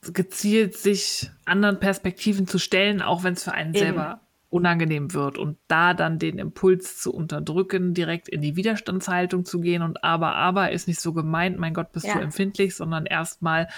gezielt 0.00 0.78
sich 0.78 1.30
anderen 1.44 1.78
Perspektiven 1.80 2.46
zu 2.46 2.58
stellen, 2.58 3.02
auch 3.02 3.24
wenn 3.24 3.34
es 3.34 3.44
für 3.44 3.52
einen 3.52 3.74
Eben. 3.74 3.84
selber 3.84 4.20
unangenehm 4.50 5.14
wird 5.14 5.38
und 5.38 5.56
da 5.68 5.94
dann 5.94 6.18
den 6.18 6.38
Impuls 6.38 6.98
zu 6.98 7.14
unterdrücken, 7.14 7.94
direkt 7.94 8.28
in 8.28 8.42
die 8.42 8.56
Widerstandshaltung 8.56 9.44
zu 9.44 9.60
gehen 9.60 9.82
und 9.82 10.02
aber, 10.02 10.34
aber 10.34 10.72
ist 10.72 10.88
nicht 10.88 11.00
so 11.00 11.12
gemeint, 11.12 11.58
mein 11.58 11.72
Gott, 11.72 11.92
bist 11.92 12.06
ja. 12.06 12.14
du 12.14 12.20
empfindlich, 12.20 12.74
sondern 12.74 13.06
erstmal 13.06 13.68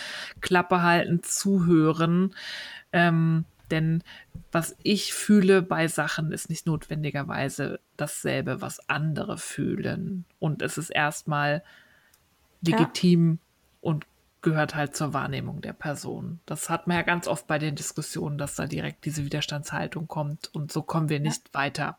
Klappe 0.40 0.82
halten, 0.82 1.22
zuhören. 1.22 2.34
Ähm, 2.92 3.44
denn 3.70 4.02
was 4.50 4.76
ich 4.82 5.12
fühle 5.12 5.62
bei 5.62 5.88
Sachen 5.88 6.32
ist 6.32 6.48
nicht 6.50 6.66
notwendigerweise 6.66 7.80
dasselbe, 7.96 8.60
was 8.60 8.88
andere 8.88 9.36
fühlen. 9.38 10.24
Und 10.38 10.62
es 10.62 10.78
ist 10.78 10.90
erstmal 10.90 11.62
legitim 12.62 13.32
ja. 13.32 13.38
und 13.80 14.06
gehört 14.42 14.74
halt 14.74 14.96
zur 14.96 15.14
Wahrnehmung 15.14 15.60
der 15.60 15.72
Person. 15.72 16.40
Das 16.46 16.68
hat 16.68 16.86
man 16.86 16.96
ja 16.96 17.02
ganz 17.02 17.28
oft 17.28 17.46
bei 17.46 17.58
den 17.58 17.76
Diskussionen, 17.76 18.38
dass 18.38 18.56
da 18.56 18.66
direkt 18.66 19.04
diese 19.04 19.24
Widerstandshaltung 19.24 20.08
kommt 20.08 20.50
und 20.52 20.72
so 20.72 20.82
kommen 20.82 21.08
wir 21.08 21.20
nicht 21.20 21.48
ja. 21.48 21.60
weiter. 21.60 21.98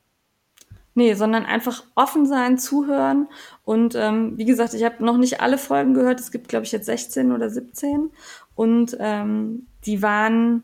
Nee, 0.96 1.16
sondern 1.16 1.46
einfach 1.46 1.84
offen 1.96 2.28
sein, 2.28 2.60
zuhören. 2.60 3.28
Und 3.66 3.96
ähm, 3.96 4.38
wie 4.38 4.46
gesagt, 4.46 4.76
ich 4.76 4.84
habe 4.84 5.04
noch 5.04 5.18
nicht 5.18 5.42
alle 5.42 5.58
Folgen 5.58 5.96
gehört. 5.96 6.20
Es 6.20 6.30
gibt, 6.30 6.50
glaube 6.50 6.66
ich, 6.66 6.72
jetzt 6.72 6.86
16 6.86 7.32
oder 7.32 7.50
17. 7.50 8.12
Und 8.54 8.96
ähm, 9.00 9.66
die 9.86 10.04
waren 10.04 10.64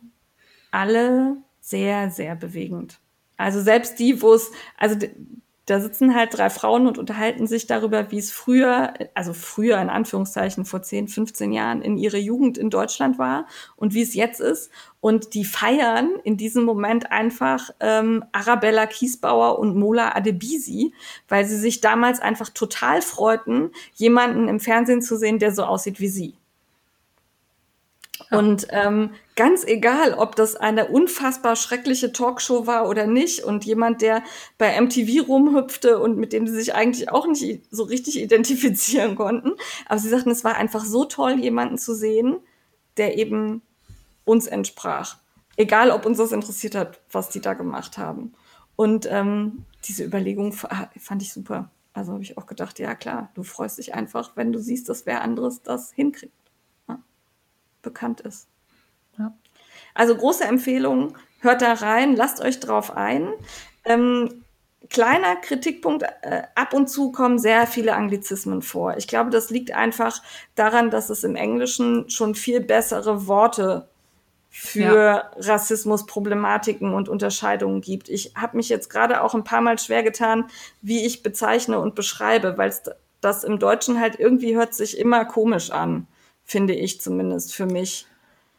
alle 0.69 1.37
sehr, 1.61 2.11
sehr 2.11 2.35
bewegend. 2.35 2.99
Also 3.37 3.61
selbst 3.61 3.97
die, 3.97 4.21
wo 4.21 4.33
es, 4.33 4.51
also 4.77 4.97
da 5.69 5.79
sitzen 5.79 6.15
halt 6.15 6.35
drei 6.35 6.49
Frauen 6.49 6.87
und 6.87 6.97
unterhalten 6.97 7.45
sich 7.45 7.67
darüber, 7.67 8.09
wie 8.11 8.17
es 8.17 8.31
früher, 8.31 8.93
also 9.13 9.33
früher 9.33 9.79
in 9.79 9.89
Anführungszeichen 9.89 10.65
vor 10.65 10.81
10, 10.81 11.07
15 11.07 11.51
Jahren 11.51 11.81
in 11.83 11.97
ihrer 11.97 12.17
Jugend 12.17 12.57
in 12.57 12.71
Deutschland 12.71 13.19
war 13.19 13.45
und 13.75 13.93
wie 13.93 14.01
es 14.01 14.15
jetzt 14.15 14.41
ist. 14.41 14.71
Und 14.99 15.35
die 15.35 15.45
feiern 15.45 16.09
in 16.23 16.37
diesem 16.37 16.63
Moment 16.63 17.11
einfach 17.11 17.69
ähm, 17.79 18.25
Arabella 18.31 18.87
Kiesbauer 18.87 19.59
und 19.59 19.77
Mola 19.77 20.15
Adebisi, 20.15 20.93
weil 21.27 21.45
sie 21.45 21.57
sich 21.57 21.81
damals 21.81 22.19
einfach 22.19 22.49
total 22.49 23.01
freuten, 23.03 23.69
jemanden 23.93 24.47
im 24.47 24.59
Fernsehen 24.59 25.03
zu 25.03 25.17
sehen, 25.17 25.37
der 25.37 25.51
so 25.51 25.63
aussieht 25.63 25.99
wie 25.99 26.07
sie. 26.07 26.38
Und 28.31 28.67
ähm, 28.71 29.11
ganz 29.35 29.63
egal, 29.63 30.13
ob 30.13 30.35
das 30.35 30.55
eine 30.55 30.87
unfassbar 30.87 31.55
schreckliche 31.55 32.11
Talkshow 32.11 32.67
war 32.67 32.87
oder 32.87 33.07
nicht 33.07 33.43
und 33.43 33.65
jemand, 33.65 34.01
der 34.01 34.23
bei 34.57 34.79
MTV 34.79 35.27
rumhüpfte 35.27 35.99
und 35.99 36.17
mit 36.17 36.33
dem 36.33 36.45
sie 36.47 36.53
sich 36.53 36.73
eigentlich 36.75 37.09
auch 37.09 37.27
nicht 37.27 37.63
so 37.71 37.83
richtig 37.83 38.19
identifizieren 38.19 39.15
konnten. 39.15 39.53
Aber 39.87 39.99
sie 39.99 40.09
sagten, 40.09 40.31
es 40.31 40.43
war 40.43 40.55
einfach 40.55 40.85
so 40.85 41.05
toll, 41.05 41.39
jemanden 41.39 41.77
zu 41.77 41.95
sehen, 41.95 42.37
der 42.97 43.17
eben 43.17 43.61
uns 44.25 44.47
entsprach. 44.47 45.17
Egal, 45.55 45.91
ob 45.91 46.05
uns 46.05 46.17
das 46.17 46.31
interessiert 46.31 46.75
hat, 46.75 46.99
was 47.11 47.29
die 47.29 47.41
da 47.41 47.53
gemacht 47.53 47.97
haben. 47.97 48.33
Und 48.75 49.07
ähm, 49.11 49.65
diese 49.85 50.03
Überlegung 50.03 50.53
fand 50.53 51.21
ich 51.21 51.33
super. 51.33 51.69
Also 51.93 52.13
habe 52.13 52.23
ich 52.23 52.37
auch 52.37 52.45
gedacht, 52.45 52.79
ja 52.79 52.95
klar, 52.95 53.29
du 53.33 53.43
freust 53.43 53.77
dich 53.77 53.93
einfach, 53.93 54.31
wenn 54.35 54.51
du 54.53 54.59
siehst, 54.59 54.87
dass 54.87 55.05
wer 55.05 55.21
anderes 55.21 55.63
das 55.63 55.91
hinkriegt 55.91 56.33
bekannt 57.81 58.21
ist. 58.21 58.47
Ja. 59.17 59.33
Also 59.93 60.15
große 60.15 60.43
Empfehlung, 60.43 61.17
hört 61.39 61.61
da 61.61 61.73
rein, 61.73 62.15
lasst 62.15 62.41
euch 62.41 62.59
drauf 62.59 62.95
ein. 62.95 63.29
Ähm, 63.85 64.43
kleiner 64.89 65.35
Kritikpunkt, 65.35 66.03
äh, 66.03 66.43
ab 66.55 66.73
und 66.73 66.89
zu 66.89 67.11
kommen 67.11 67.39
sehr 67.39 67.67
viele 67.67 67.95
Anglizismen 67.95 68.61
vor. 68.61 68.97
Ich 68.97 69.07
glaube, 69.07 69.29
das 69.29 69.49
liegt 69.49 69.71
einfach 69.71 70.21
daran, 70.55 70.89
dass 70.89 71.09
es 71.09 71.23
im 71.23 71.35
Englischen 71.35 72.09
schon 72.09 72.35
viel 72.35 72.59
bessere 72.61 73.27
Worte 73.27 73.87
für 74.49 74.79
ja. 74.79 75.31
Rassismusproblematiken 75.37 76.93
und 76.93 77.07
Unterscheidungen 77.07 77.81
gibt. 77.81 78.09
Ich 78.09 78.33
habe 78.35 78.57
mich 78.57 78.69
jetzt 78.69 78.89
gerade 78.89 79.21
auch 79.21 79.35
ein 79.35 79.43
paar 79.43 79.61
Mal 79.61 79.77
schwer 79.77 80.01
getan, 80.01 80.45
wie 80.81 81.05
ich 81.05 81.21
bezeichne 81.21 81.79
und 81.79 81.93
beschreibe, 81.93 82.57
weil 82.57 82.73
das 83.21 83.43
im 83.43 83.59
Deutschen 83.59 83.99
halt 83.99 84.19
irgendwie 84.19 84.55
hört 84.55 84.73
sich 84.73 84.97
immer 84.97 85.25
komisch 85.25 85.71
an 85.71 86.07
finde 86.49 86.73
ich 86.73 86.99
zumindest 86.99 87.53
für 87.53 87.65
mich. 87.65 88.07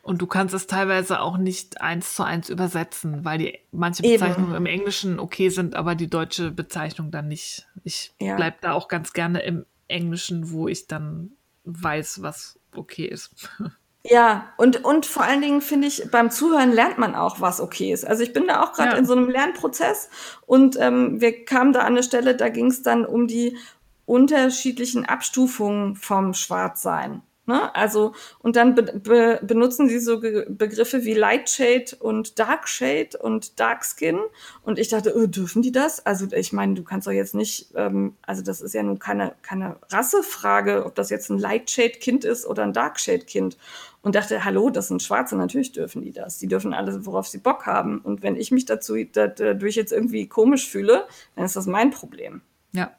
Und 0.03 0.23
du 0.23 0.27
kannst 0.27 0.55
es 0.55 0.67
teilweise 0.67 1.21
auch 1.21 1.37
nicht 1.37 1.81
eins 1.81 2.15
zu 2.15 2.23
eins 2.23 2.49
übersetzen, 2.49 3.25
weil 3.25 3.39
die 3.39 3.59
manche 3.71 4.03
Bezeichnungen 4.03 4.55
Eben. 4.55 4.65
im 4.65 4.67
Englischen 4.67 5.21
okay 5.21 5.51
sind, 5.51 5.75
aber 5.75 5.95
die 5.95 6.09
deutsche 6.09 6.51
Bezeichnung 6.51 7.11
dann 7.11 7.29
nicht. 7.29 7.69
Ich 7.85 8.12
ja. 8.19 8.37
bleib 8.37 8.61
da 8.62 8.73
auch 8.73 8.89
ganz 8.89 9.12
gerne 9.12 9.41
im 9.43 9.67
Englischen, 9.89 10.51
wo 10.51 10.69
ich 10.69 10.87
dann 10.87 11.33
weiß, 11.65 12.23
was 12.23 12.59
okay 12.75 13.07
ist. 13.07 13.51
Ja, 14.03 14.55
und, 14.57 14.83
und 14.83 15.05
vor 15.05 15.25
allen 15.25 15.43
Dingen 15.43 15.61
finde 15.61 15.87
ich, 15.87 16.11
beim 16.11 16.31
Zuhören 16.31 16.73
lernt 16.73 16.97
man 16.97 17.15
auch, 17.15 17.43
was 17.43 17.61
okay 17.61 17.93
ist. 17.93 18.07
Also 18.07 18.23
ich 18.23 18.33
bin 18.33 18.47
da 18.47 18.62
auch 18.62 18.73
gerade 18.73 18.93
ja. 18.93 18.97
in 18.97 19.05
so 19.05 19.12
einem 19.12 19.29
Lernprozess 19.29 20.09
und 20.47 20.79
ähm, 20.81 21.21
wir 21.21 21.45
kamen 21.45 21.75
da 21.75 21.81
an 21.81 21.89
eine 21.89 22.03
Stelle, 22.03 22.35
da 22.35 22.49
ging 22.49 22.69
es 22.69 22.83
dann 22.83 23.05
um 23.05 23.27
die 23.27 23.59
unterschiedlichen 24.07 25.05
Abstufungen 25.05 25.97
vom 25.97 26.33
Schwarzsein. 26.33 27.21
Ne? 27.51 27.74
Also, 27.74 28.14
und 28.39 28.55
dann 28.55 28.77
be 28.77 28.82
be 28.82 29.40
benutzen 29.43 29.89
sie 29.89 29.98
so 29.98 30.20
Ge 30.20 30.47
Begriffe 30.48 31.05
wie 31.05 31.14
Lightshade 31.14 31.97
und 31.98 32.39
Darkshade 32.39 33.18
und 33.20 33.59
Darkskin. 33.59 34.20
Und 34.62 34.78
ich 34.78 34.86
dachte, 34.86 35.16
oh, 35.16 35.27
dürfen 35.27 35.60
die 35.60 35.72
das? 35.72 36.06
Also, 36.06 36.28
ich 36.31 36.52
meine, 36.52 36.74
du 36.74 36.85
kannst 36.85 37.09
doch 37.09 37.12
jetzt 37.12 37.35
nicht, 37.35 37.72
ähm, 37.74 38.14
also 38.22 38.43
das 38.43 38.60
ist 38.60 38.72
ja 38.72 38.85
nun 38.85 39.01
keine, 39.01 39.35
keine 39.43 39.78
Rassefrage, 39.89 40.86
ob 40.86 40.94
das 40.94 41.10
jetzt 41.10 41.28
ein 41.28 41.39
Lightshade-Kind 41.39 42.24
ist 42.24 42.47
oder 42.47 42.62
ein 42.62 42.72
Darkshade-Kind. 42.72 43.59
Und 44.02 44.14
dachte, 44.14 44.44
hallo, 44.44 44.70
das 44.70 44.86
sind 44.86 45.02
Schwarze, 45.02 45.36
natürlich 45.36 45.72
dürfen 45.72 46.02
die 46.02 46.12
das. 46.12 46.39
Die 46.39 46.47
dürfen 46.47 46.72
alles, 46.72 47.05
worauf 47.05 47.27
sie 47.27 47.39
Bock 47.39 47.66
haben. 47.66 47.98
Und 47.98 48.22
wenn 48.22 48.36
ich 48.36 48.52
mich 48.52 48.64
dazu 48.64 48.94
dadurch 49.12 49.74
jetzt 49.74 49.93
irgendwie 49.93 50.28
komisch 50.28 50.68
fühle, 50.68 51.05
dann 51.35 51.44
ist 51.44 51.56
das 51.56 51.66
mein 51.66 51.90
Problem. 51.90 52.43
Ja. 52.72 52.93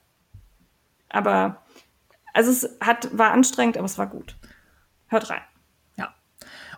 Aber 1.07 1.61
also 2.33 2.51
es 2.51 2.77
hat, 2.79 3.17
war 3.17 3.31
anstrengend, 3.31 3.77
aber 3.77 3.85
es 3.85 3.97
war 3.97 4.07
gut. 4.07 4.35
Hört 5.11 5.29
rein. 5.29 5.41
Ja. 5.97 6.15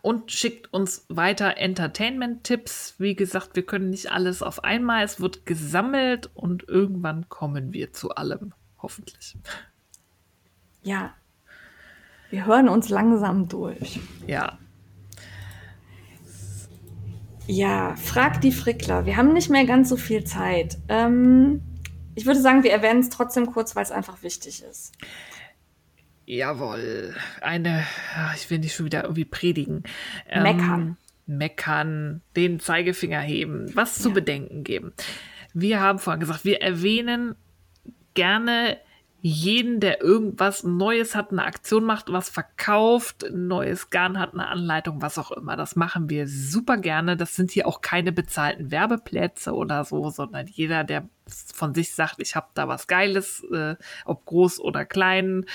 Und 0.02 0.32
schickt 0.32 0.74
uns 0.74 1.06
weiter 1.08 1.58
Entertainment-Tipps. 1.58 2.96
Wie 2.98 3.16
gesagt, 3.16 3.56
wir 3.56 3.64
können 3.64 3.92
nicht 3.92 4.12
alles 4.12 4.42
auf 4.42 4.64
einmal. 4.64 5.04
Es 5.04 5.22
wird 5.22 5.46
gesammelt 5.46 6.32
und 6.34 6.68
irgendwann 6.68 7.30
kommen 7.30 7.74
wir 7.74 7.94
zu 7.94 8.16
allem. 8.16 8.56
Hoffentlich. 8.82 9.38
Ja. 10.82 11.14
Wir 12.32 12.48
hören 12.48 12.70
uns 12.70 12.90
langsam 12.90 13.48
durch. 13.48 14.00
Ja. 14.26 14.58
Ja, 17.46 17.96
frag 17.96 18.42
die 18.42 18.52
Frickler. 18.52 19.06
Wir 19.06 19.16
haben 19.16 19.32
nicht 19.32 19.52
mehr 19.52 19.66
ganz 19.66 19.90
so 19.90 19.96
viel 19.96 20.24
Zeit. 20.24 20.80
Ähm, 20.88 21.62
ich 22.16 22.26
würde 22.26 22.42
sagen, 22.42 22.64
wir 22.64 22.72
erwähnen 22.72 23.02
es 23.02 23.10
trotzdem 23.10 23.46
kurz, 23.46 23.76
weil 23.76 23.84
es 23.84 23.92
einfach 23.92 24.24
wichtig 24.24 24.64
ist. 24.64 24.94
Jawohl. 26.26 27.16
Eine, 27.42 27.86
ach, 28.16 28.36
ich 28.36 28.50
will 28.50 28.60
nicht 28.60 28.76
schon 28.76 28.86
wieder 28.86 29.04
irgendwie 29.04 29.26
predigen. 29.26 29.84
Ähm, 30.30 30.44
Meckern. 30.44 30.98
Meckern, 31.26 32.22
den 32.36 32.60
Zeigefinger 32.60 33.22
heben, 33.22 33.74
was 33.76 34.00
zu 34.00 34.10
Ja. 34.10 34.16
bedenken 34.16 34.64
geben. 34.64 34.94
Wir 35.54 35.80
haben 35.80 36.00
vorhin 36.00 36.20
gesagt, 36.20 36.46
wir 36.46 36.62
erwähnen 36.62 37.36
gerne 38.14 38.78
jeden, 39.26 39.80
der 39.80 40.02
irgendwas 40.02 40.66
Neues 40.66 41.16
hat, 41.16 41.32
eine 41.32 41.46
Aktion 41.46 41.86
macht, 41.86 42.12
was 42.12 42.28
verkauft, 42.28 43.24
ein 43.24 43.48
neues 43.48 43.90
Garn 43.90 44.20
hat, 44.20 44.34
eine 44.34 44.50
Anleitung, 44.50 45.02
was 45.02 45.18
auch 45.18 45.32
immer. 45.32 45.56
Das 45.56 45.78
machen 45.78 46.10
wir 46.10 46.28
super 46.28 46.76
gerne. 46.76 47.16
Das 47.16 47.34
sind 47.34 47.50
hier 47.50 47.66
auch 47.66 47.80
keine 47.80 48.12
bezahlten 48.12 48.70
Werbeplätze 48.70 49.54
oder 49.54 49.86
so, 49.86 50.10
sondern 50.10 50.48
jeder, 50.48 50.84
der 50.84 51.08
von 51.26 51.74
sich 51.74 51.96
sagt, 51.96 52.16
ich 52.20 52.36
habe 52.36 52.48
da 52.54 52.68
was 52.68 52.88
Geiles, 52.88 53.46
äh, 53.50 53.78
ob 54.04 54.26
groß 54.26 54.60
oder 54.60 54.84
klein, 54.84 55.46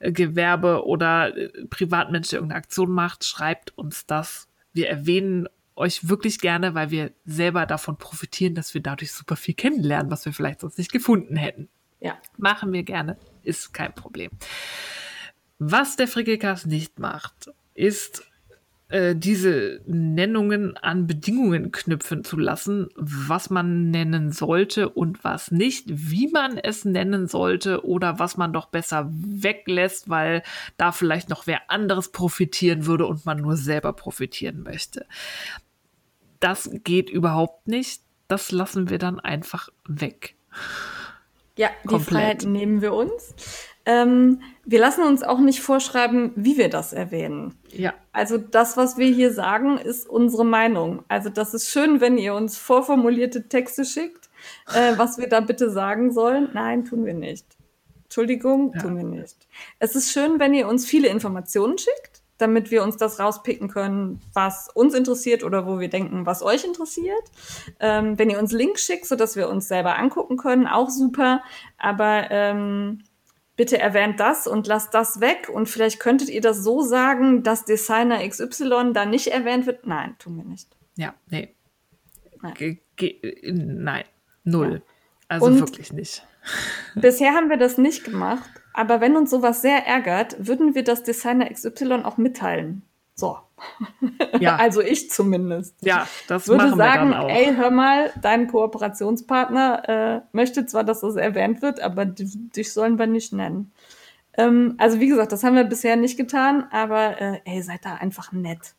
äh, 0.00 0.10
Gewerbe 0.10 0.84
oder 0.84 1.36
äh, 1.36 1.64
Privatmensch, 1.66 2.30
der 2.30 2.38
irgendeine 2.38 2.58
Aktion 2.58 2.90
macht, 2.90 3.24
schreibt 3.24 3.78
uns 3.78 4.04
das. 4.04 4.48
Wir 4.72 4.88
erwähnen 4.88 5.48
euch 5.76 6.08
wirklich 6.08 6.40
gerne, 6.40 6.74
weil 6.74 6.90
wir 6.90 7.12
selber 7.24 7.66
davon 7.66 7.98
profitieren, 7.98 8.56
dass 8.56 8.74
wir 8.74 8.82
dadurch 8.82 9.12
super 9.12 9.36
viel 9.36 9.54
kennenlernen, 9.54 10.10
was 10.10 10.24
wir 10.24 10.32
vielleicht 10.32 10.58
sonst 10.58 10.76
nicht 10.76 10.90
gefunden 10.90 11.36
hätten. 11.36 11.68
Ja. 12.02 12.18
Machen 12.36 12.72
wir 12.72 12.82
gerne, 12.82 13.16
ist 13.42 13.72
kein 13.72 13.94
Problem. 13.94 14.30
Was 15.58 15.96
der 15.96 16.08
Frickelcast 16.08 16.66
nicht 16.66 16.98
macht, 16.98 17.52
ist 17.74 18.24
äh, 18.88 19.14
diese 19.14 19.80
Nennungen 19.86 20.76
an 20.76 21.06
Bedingungen 21.06 21.70
knüpfen 21.70 22.24
zu 22.24 22.36
lassen, 22.36 22.88
was 22.96 23.48
man 23.48 23.90
nennen 23.90 24.32
sollte 24.32 24.88
und 24.88 25.22
was 25.22 25.52
nicht, 25.52 25.84
wie 25.88 26.26
man 26.28 26.58
es 26.58 26.84
nennen 26.84 27.28
sollte 27.28 27.86
oder 27.86 28.18
was 28.18 28.36
man 28.36 28.52
doch 28.52 28.66
besser 28.66 29.08
weglässt, 29.12 30.10
weil 30.10 30.42
da 30.76 30.90
vielleicht 30.90 31.28
noch 31.28 31.46
wer 31.46 31.70
anderes 31.70 32.10
profitieren 32.10 32.84
würde 32.84 33.06
und 33.06 33.24
man 33.24 33.40
nur 33.40 33.56
selber 33.56 33.92
profitieren 33.92 34.64
möchte. 34.64 35.06
Das 36.40 36.68
geht 36.82 37.08
überhaupt 37.08 37.68
nicht. 37.68 38.02
Das 38.26 38.50
lassen 38.50 38.90
wir 38.90 38.98
dann 38.98 39.20
einfach 39.20 39.68
weg. 39.86 40.34
Ja, 41.56 41.70
die. 41.90 41.98
Freiheit 42.00 42.44
nehmen 42.44 42.80
wir 42.80 42.92
uns. 42.94 43.34
Ähm, 43.84 44.40
wir 44.64 44.78
lassen 44.78 45.02
uns 45.02 45.22
auch 45.24 45.40
nicht 45.40 45.60
vorschreiben, 45.60 46.30
wie 46.36 46.56
wir 46.56 46.68
das 46.70 46.92
erwähnen. 46.92 47.54
Ja. 47.70 47.94
Also 48.12 48.38
das, 48.38 48.76
was 48.76 48.96
wir 48.96 49.08
hier 49.08 49.32
sagen, 49.32 49.76
ist 49.76 50.08
unsere 50.08 50.44
Meinung. 50.44 51.02
Also 51.08 51.30
das 51.30 51.52
ist 51.52 51.68
schön, 51.68 52.00
wenn 52.00 52.16
ihr 52.16 52.34
uns 52.34 52.56
vorformulierte 52.56 53.48
Texte 53.48 53.84
schickt, 53.84 54.30
äh, 54.72 54.92
was 54.98 55.18
wir 55.18 55.28
da 55.28 55.40
bitte 55.40 55.70
sagen 55.70 56.12
sollen. 56.12 56.48
Nein, 56.52 56.84
tun 56.84 57.04
wir 57.04 57.14
nicht. 57.14 57.44
Entschuldigung, 58.04 58.72
Ja. 58.74 58.82
tun 58.82 58.96
wir 58.96 59.04
nicht. 59.04 59.36
Es 59.78 59.96
ist 59.96 60.12
schön, 60.12 60.38
wenn 60.38 60.54
ihr 60.54 60.68
uns 60.68 60.86
viele 60.86 61.08
Informationen 61.08 61.76
schickt, 61.78 62.21
damit 62.42 62.70
wir 62.70 62.82
uns 62.82 62.96
das 62.96 63.18
rauspicken 63.18 63.68
können, 63.68 64.20
was 64.34 64.68
uns 64.74 64.92
interessiert 64.94 65.44
oder 65.44 65.66
wo 65.66 65.80
wir 65.80 65.88
denken, 65.88 66.26
was 66.26 66.42
euch 66.42 66.64
interessiert. 66.64 67.22
Ähm, 67.80 68.18
wenn 68.18 68.28
ihr 68.28 68.38
uns 68.38 68.52
Links 68.52 68.84
schickt, 68.84 69.06
sodass 69.06 69.36
wir 69.36 69.48
uns 69.48 69.68
selber 69.68 69.98
angucken 69.98 70.36
können, 70.36 70.66
auch 70.66 70.90
super. 70.90 71.42
Aber 71.78 72.30
ähm, 72.30 73.04
bitte 73.56 73.78
erwähnt 73.78 74.20
das 74.20 74.46
und 74.46 74.66
lasst 74.66 74.92
das 74.92 75.20
weg. 75.20 75.48
Und 75.52 75.68
vielleicht 75.68 76.00
könntet 76.00 76.28
ihr 76.28 76.40
das 76.40 76.58
so 76.62 76.82
sagen, 76.82 77.42
dass 77.42 77.64
Designer 77.64 78.26
XY 78.28 78.92
da 78.92 79.06
nicht 79.06 79.28
erwähnt 79.28 79.66
wird. 79.66 79.86
Nein, 79.86 80.16
tun 80.18 80.36
wir 80.36 80.44
nicht. 80.44 80.68
Ja, 80.96 81.14
nee. 81.30 81.54
Nein. 82.42 82.54
Ge 82.54 82.78
ge 82.96 83.20
nein, 83.52 84.04
null. 84.44 84.82
Also 85.28 85.46
Und- 85.46 85.60
wirklich 85.60 85.92
nicht. 85.92 86.26
Bisher 86.96 87.32
haben 87.34 87.48
wir 87.50 87.56
das 87.56 87.78
nicht 87.78 88.04
gemacht, 88.04 88.50
aber 88.74 89.00
wenn 89.00 89.16
uns 89.16 89.30
sowas 89.30 89.62
sehr 89.62 89.86
ärgert, 89.86 90.36
würden 90.38 90.74
wir 90.74 90.84
das 90.84 91.02
Designer 91.02 91.48
XY 91.52 92.02
auch 92.04 92.16
mitteilen. 92.16 92.82
So. 93.14 93.38
Ja, 94.40 94.56
Also 94.60 94.80
ich 94.80 95.10
zumindest. 95.10 95.76
ja 95.84 96.06
das 96.28 96.48
würde 96.48 96.64
machen 96.66 96.78
sagen, 96.78 97.10
wir 97.10 97.14
dann 97.16 97.24
auch. 97.24 97.28
ey, 97.30 97.54
hör 97.54 97.70
mal, 97.70 98.10
dein 98.20 98.48
Kooperationspartner 98.48 99.88
äh, 99.88 100.20
möchte 100.32 100.66
zwar, 100.66 100.84
dass 100.84 101.00
das 101.00 101.16
erwähnt 101.16 101.62
wird, 101.62 101.80
aber 101.80 102.04
di- 102.06 102.48
dich 102.56 102.72
sollen 102.72 102.98
wir 102.98 103.06
nicht 103.06 103.32
nennen. 103.32 103.72
Ähm, 104.34 104.74
also 104.78 105.00
wie 105.00 105.08
gesagt, 105.08 105.32
das 105.32 105.44
haben 105.44 105.56
wir 105.56 105.64
bisher 105.64 105.96
nicht 105.96 106.16
getan, 106.16 106.66
aber 106.70 107.20
äh, 107.20 107.40
ey, 107.44 107.62
seid 107.62 107.84
da 107.84 107.94
einfach 107.96 108.32
nett. 108.32 108.74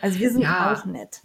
Also 0.00 0.18
wir 0.18 0.30
sind 0.30 0.40
Ja. 0.42 0.72
auch 0.72 0.84
nett. 0.86 1.20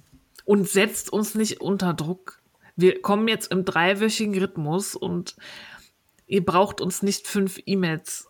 und 0.45 0.67
setzt 0.67 1.11
uns 1.13 1.35
nicht 1.35 1.61
unter 1.61 1.93
Druck. 1.93 2.39
Wir 2.75 3.01
kommen 3.01 3.27
jetzt 3.27 3.51
im 3.51 3.63
dreiwöchigen 3.65 4.37
Rhythmus 4.37 4.95
und 4.95 5.35
ihr 6.31 6.45
braucht 6.45 6.79
uns 6.79 7.03
nicht 7.03 7.27
fünf 7.27 7.59
E-Mails 7.65 8.29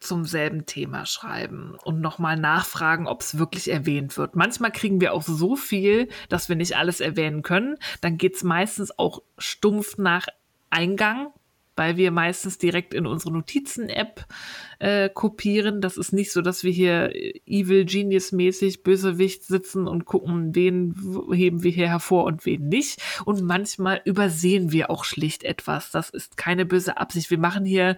zum 0.00 0.24
selben 0.24 0.66
Thema 0.66 1.06
schreiben 1.06 1.76
und 1.84 2.00
nochmal 2.00 2.36
nachfragen, 2.36 3.06
ob 3.06 3.20
es 3.20 3.38
wirklich 3.38 3.70
erwähnt 3.70 4.18
wird. 4.18 4.34
Manchmal 4.34 4.72
kriegen 4.72 5.00
wir 5.00 5.14
auch 5.14 5.22
so 5.22 5.54
viel, 5.54 6.08
dass 6.28 6.48
wir 6.48 6.56
nicht 6.56 6.76
alles 6.76 7.00
erwähnen 7.00 7.42
können. 7.42 7.76
Dann 8.00 8.18
geht's 8.18 8.42
meistens 8.42 8.98
auch 8.98 9.22
stumpf 9.38 9.96
nach 9.96 10.26
Eingang, 10.70 11.32
weil 11.76 11.96
wir 11.96 12.10
meistens 12.10 12.58
direkt 12.58 12.92
in 12.92 13.06
unsere 13.06 13.32
Notizen-App 13.32 14.26
äh, 14.78 15.08
kopieren. 15.08 15.80
Das 15.80 15.96
ist 15.96 16.12
nicht 16.12 16.32
so, 16.32 16.42
dass 16.42 16.64
wir 16.64 16.72
hier 16.72 17.14
äh, 17.14 17.40
Evil 17.46 17.84
Genius-mäßig 17.84 18.82
Bösewicht 18.82 19.44
sitzen 19.44 19.86
und 19.86 20.04
gucken, 20.04 20.54
wen 20.54 20.94
heben 21.32 21.62
wir 21.62 21.70
hier 21.70 21.88
hervor 21.88 22.24
und 22.24 22.44
wen 22.46 22.68
nicht. 22.68 23.00
Und 23.24 23.42
manchmal 23.42 24.00
übersehen 24.04 24.72
wir 24.72 24.90
auch 24.90 25.04
schlicht 25.04 25.44
etwas. 25.44 25.90
Das 25.90 26.10
ist 26.10 26.36
keine 26.36 26.66
böse 26.66 26.96
Absicht. 26.98 27.30
Wir 27.30 27.38
machen 27.38 27.64
hier, 27.64 27.96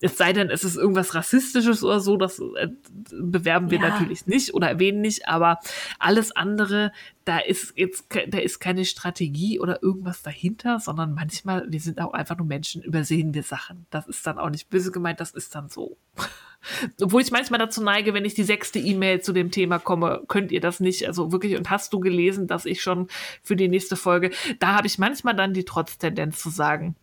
es 0.00 0.16
sei 0.16 0.32
denn, 0.32 0.50
es 0.50 0.64
ist 0.64 0.76
irgendwas 0.76 1.14
Rassistisches 1.14 1.82
oder 1.82 2.00
so, 2.00 2.16
das 2.16 2.38
äh, 2.38 2.68
bewerben 3.12 3.70
wir 3.70 3.78
Ja. 3.80 3.88
natürlich 3.90 4.26
nicht 4.26 4.54
oder 4.54 4.68
erwähnen 4.68 5.00
nicht, 5.00 5.28
aber 5.28 5.58
alles 5.98 6.34
andere, 6.34 6.92
da 7.24 7.38
ist 7.38 7.74
jetzt, 7.76 8.06
da 8.28 8.38
ist 8.38 8.58
keine 8.58 8.84
Strategie 8.84 9.60
oder 9.60 9.82
irgendwas 9.82 10.22
dahinter, 10.22 10.80
sondern 10.80 11.14
manchmal, 11.14 11.66
wir 11.68 11.80
sind 11.80 12.00
auch 12.00 12.12
einfach 12.12 12.38
nur 12.38 12.46
Menschen, 12.46 12.82
übersehen 12.82 13.34
wir 13.34 13.42
Sachen. 13.42 13.86
Das 13.90 14.06
ist 14.06 14.26
dann 14.26 14.38
auch 14.38 14.50
nicht 14.50 14.70
böse 14.70 14.90
gemeint, 14.90 15.20
das 15.20 15.32
ist 15.32 15.54
dann 15.54 15.68
so. 15.68 15.96
Obwohl 17.00 17.22
ich 17.22 17.30
manchmal 17.30 17.58
dazu 17.58 17.82
neige, 17.82 18.14
wenn 18.14 18.24
ich 18.24 18.34
die 18.34 18.42
sechste 18.44 18.78
E-Mail 18.78 19.20
zu 19.22 19.32
dem 19.32 19.50
Thema 19.50 19.78
komme, 19.78 20.22
könnt 20.28 20.52
ihr 20.52 20.60
das 20.60 20.80
nicht, 20.80 21.06
also 21.06 21.32
wirklich, 21.32 21.56
und 21.56 21.70
hast 21.70 21.92
du 21.92 22.00
gelesen, 22.00 22.46
dass 22.46 22.66
ich 22.66 22.82
schon 22.82 23.08
für 23.42 23.56
die 23.56 23.68
nächste 23.68 23.96
Folge, 23.96 24.30
da 24.58 24.74
habe 24.74 24.86
ich 24.86 24.98
manchmal 24.98 25.34
dann 25.34 25.54
die 25.54 25.64
Trotztendenz 25.64 26.40
zu 26.42 26.50
sagen, 26.50 26.96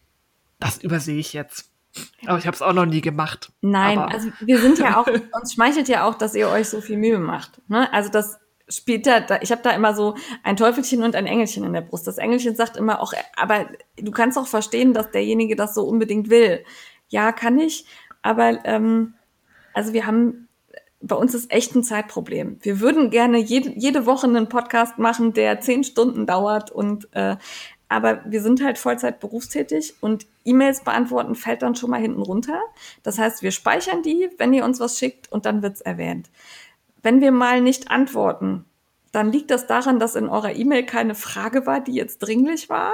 das 0.59 0.77
übersehe 0.77 1.17
ich 1.17 1.33
jetzt. 1.33 1.71
Aber 2.25 2.37
ich 2.37 2.45
habe 2.45 2.55
es 2.55 2.61
auch 2.61 2.73
noch 2.73 2.85
nie 2.85 3.01
gemacht. 3.01 3.51
Nein, 3.61 3.97
Aber- 3.97 4.11
also 4.11 4.29
wir 4.41 4.59
sind 4.59 4.77
ja 4.79 4.97
auch, 4.99 5.07
uns 5.41 5.53
schmeichelt 5.53 5.87
ja 5.87 6.05
auch, 6.05 6.15
dass 6.15 6.35
ihr 6.35 6.49
euch 6.49 6.67
so 6.69 6.81
viel 6.81 6.97
Mühe 6.97 7.19
macht. 7.19 7.61
Ne? 7.69 7.91
Also 7.93 8.09
das 8.11 8.37
spielt 8.67 9.07
da, 9.07 9.19
da 9.21 9.39
ich 9.41 9.51
habe 9.51 9.61
da 9.61 9.71
immer 9.71 9.95
so 9.95 10.15
ein 10.43 10.57
Teufelchen 10.57 11.03
und 11.03 11.15
ein 11.15 11.27
Engelchen 11.27 11.63
in 11.63 11.73
der 11.73 11.81
Brust. 11.81 12.05
Das 12.07 12.17
Engelchen 12.17 12.55
sagt 12.55 12.77
immer 12.77 13.01
auch, 13.01 13.13
aber 13.37 13.69
du 13.97 14.11
kannst 14.11 14.37
auch 14.37 14.47
verstehen, 14.47 14.93
dass 14.93 15.11
derjenige 15.11 15.55
das 15.55 15.73
so 15.73 15.83
unbedingt 15.83 16.29
will. 16.29 16.63
Ja, 17.07 17.31
kann 17.31 17.59
ich, 17.59 17.85
aber 18.25 18.65
ähm, 18.65 19.13
also 19.75 19.93
wir 19.93 20.07
haben, 20.07 20.47
bei 20.99 21.15
uns 21.15 21.35
ist 21.35 21.51
echt 21.51 21.75
ein 21.75 21.83
Zeitproblem. 21.83 22.57
Wir 22.63 22.79
würden 22.79 23.11
gerne 23.11 23.37
jede, 23.37 23.69
jede 23.77 24.07
Woche 24.07 24.25
einen 24.25 24.49
Podcast 24.49 24.97
machen, 24.97 25.33
der 25.33 25.61
zehn 25.61 25.83
Stunden 25.83 26.25
dauert 26.25 26.71
und 26.71 27.07
äh, 27.13 27.37
aber 27.87 28.21
wir 28.25 28.41
sind 28.41 28.63
halt 28.63 28.79
Vollzeit 28.79 29.19
berufstätig 29.19 29.93
und 30.01 30.25
E-Mails 30.43 30.83
beantworten 30.83 31.35
fällt 31.35 31.61
dann 31.61 31.75
schon 31.75 31.91
mal 31.91 32.01
hinten 32.01 32.23
runter. 32.23 32.59
Das 33.03 33.19
heißt, 33.19 33.43
wir 33.43 33.51
speichern 33.51 34.01
die, 34.01 34.27
wenn 34.39 34.53
ihr 34.53 34.65
uns 34.65 34.79
was 34.79 34.97
schickt 34.97 35.31
und 35.31 35.45
dann 35.45 35.61
wird's 35.61 35.81
erwähnt. 35.81 36.31
Wenn 37.03 37.21
wir 37.21 37.31
mal 37.31 37.61
nicht 37.61 37.91
antworten, 37.91 38.65
dann 39.11 39.31
liegt 39.31 39.51
das 39.51 39.67
daran, 39.67 39.99
dass 39.99 40.15
in 40.15 40.29
eurer 40.29 40.55
E-Mail 40.55 40.83
keine 40.83 41.13
Frage 41.13 41.67
war, 41.67 41.79
die 41.79 41.93
jetzt 41.93 42.17
dringlich 42.19 42.69
war. 42.69 42.91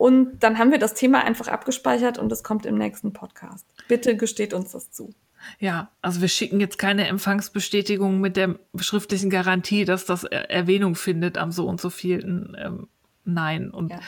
Und 0.00 0.38
dann 0.42 0.56
haben 0.56 0.70
wir 0.70 0.78
das 0.78 0.94
Thema 0.94 1.22
einfach 1.26 1.48
abgespeichert 1.48 2.16
und 2.16 2.32
es 2.32 2.42
kommt 2.42 2.64
im 2.64 2.76
nächsten 2.78 3.12
Podcast. 3.12 3.66
Bitte 3.86 4.16
gesteht 4.16 4.54
uns 4.54 4.72
das 4.72 4.90
zu. 4.90 5.12
Ja, 5.58 5.90
also 6.00 6.22
wir 6.22 6.28
schicken 6.28 6.58
jetzt 6.58 6.78
keine 6.78 7.06
Empfangsbestätigung 7.06 8.18
mit 8.18 8.38
der 8.38 8.58
schriftlichen 8.78 9.28
Garantie, 9.28 9.84
dass 9.84 10.06
das 10.06 10.24
Er- 10.24 10.50
Erwähnung 10.50 10.94
findet 10.94 11.36
am 11.36 11.52
so 11.52 11.66
und 11.66 11.82
so 11.82 11.90
vielen. 11.90 12.56
Ähm, 12.58 12.88
nein. 13.26 13.70
Und 13.70 13.90
Ja. 13.90 14.00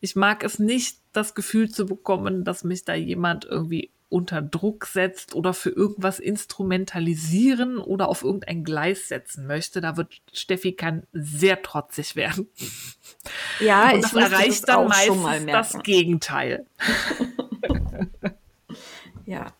ich 0.00 0.16
mag 0.16 0.42
es 0.42 0.58
nicht, 0.58 0.98
das 1.12 1.36
Gefühl 1.36 1.70
zu 1.70 1.86
bekommen, 1.86 2.42
dass 2.42 2.64
mich 2.64 2.84
da 2.84 2.94
jemand 2.94 3.44
irgendwie 3.44 3.90
unter 4.08 4.40
Druck 4.40 4.86
setzt 4.86 5.34
oder 5.34 5.52
für 5.52 5.70
irgendwas 5.70 6.18
instrumentalisieren 6.20 7.78
oder 7.78 8.08
auf 8.08 8.22
irgendein 8.22 8.62
Gleis 8.62 9.08
setzen 9.08 9.46
möchte. 9.46 9.80
Da 9.80 9.96
wird 9.96 10.22
Steffi 10.32 10.72
kann 10.72 11.04
sehr 11.12 11.62
trotzig 11.62 12.14
werden. 12.14 12.48
Ja, 13.58 13.90
und 13.90 14.04
das 14.04 14.12
erreicht 14.12 14.68
das 14.68 14.76
dann 14.76 14.88
meistens 14.88 15.46
das. 15.46 15.82
Gegenteil. 15.82 16.66
Ja. 19.26 19.52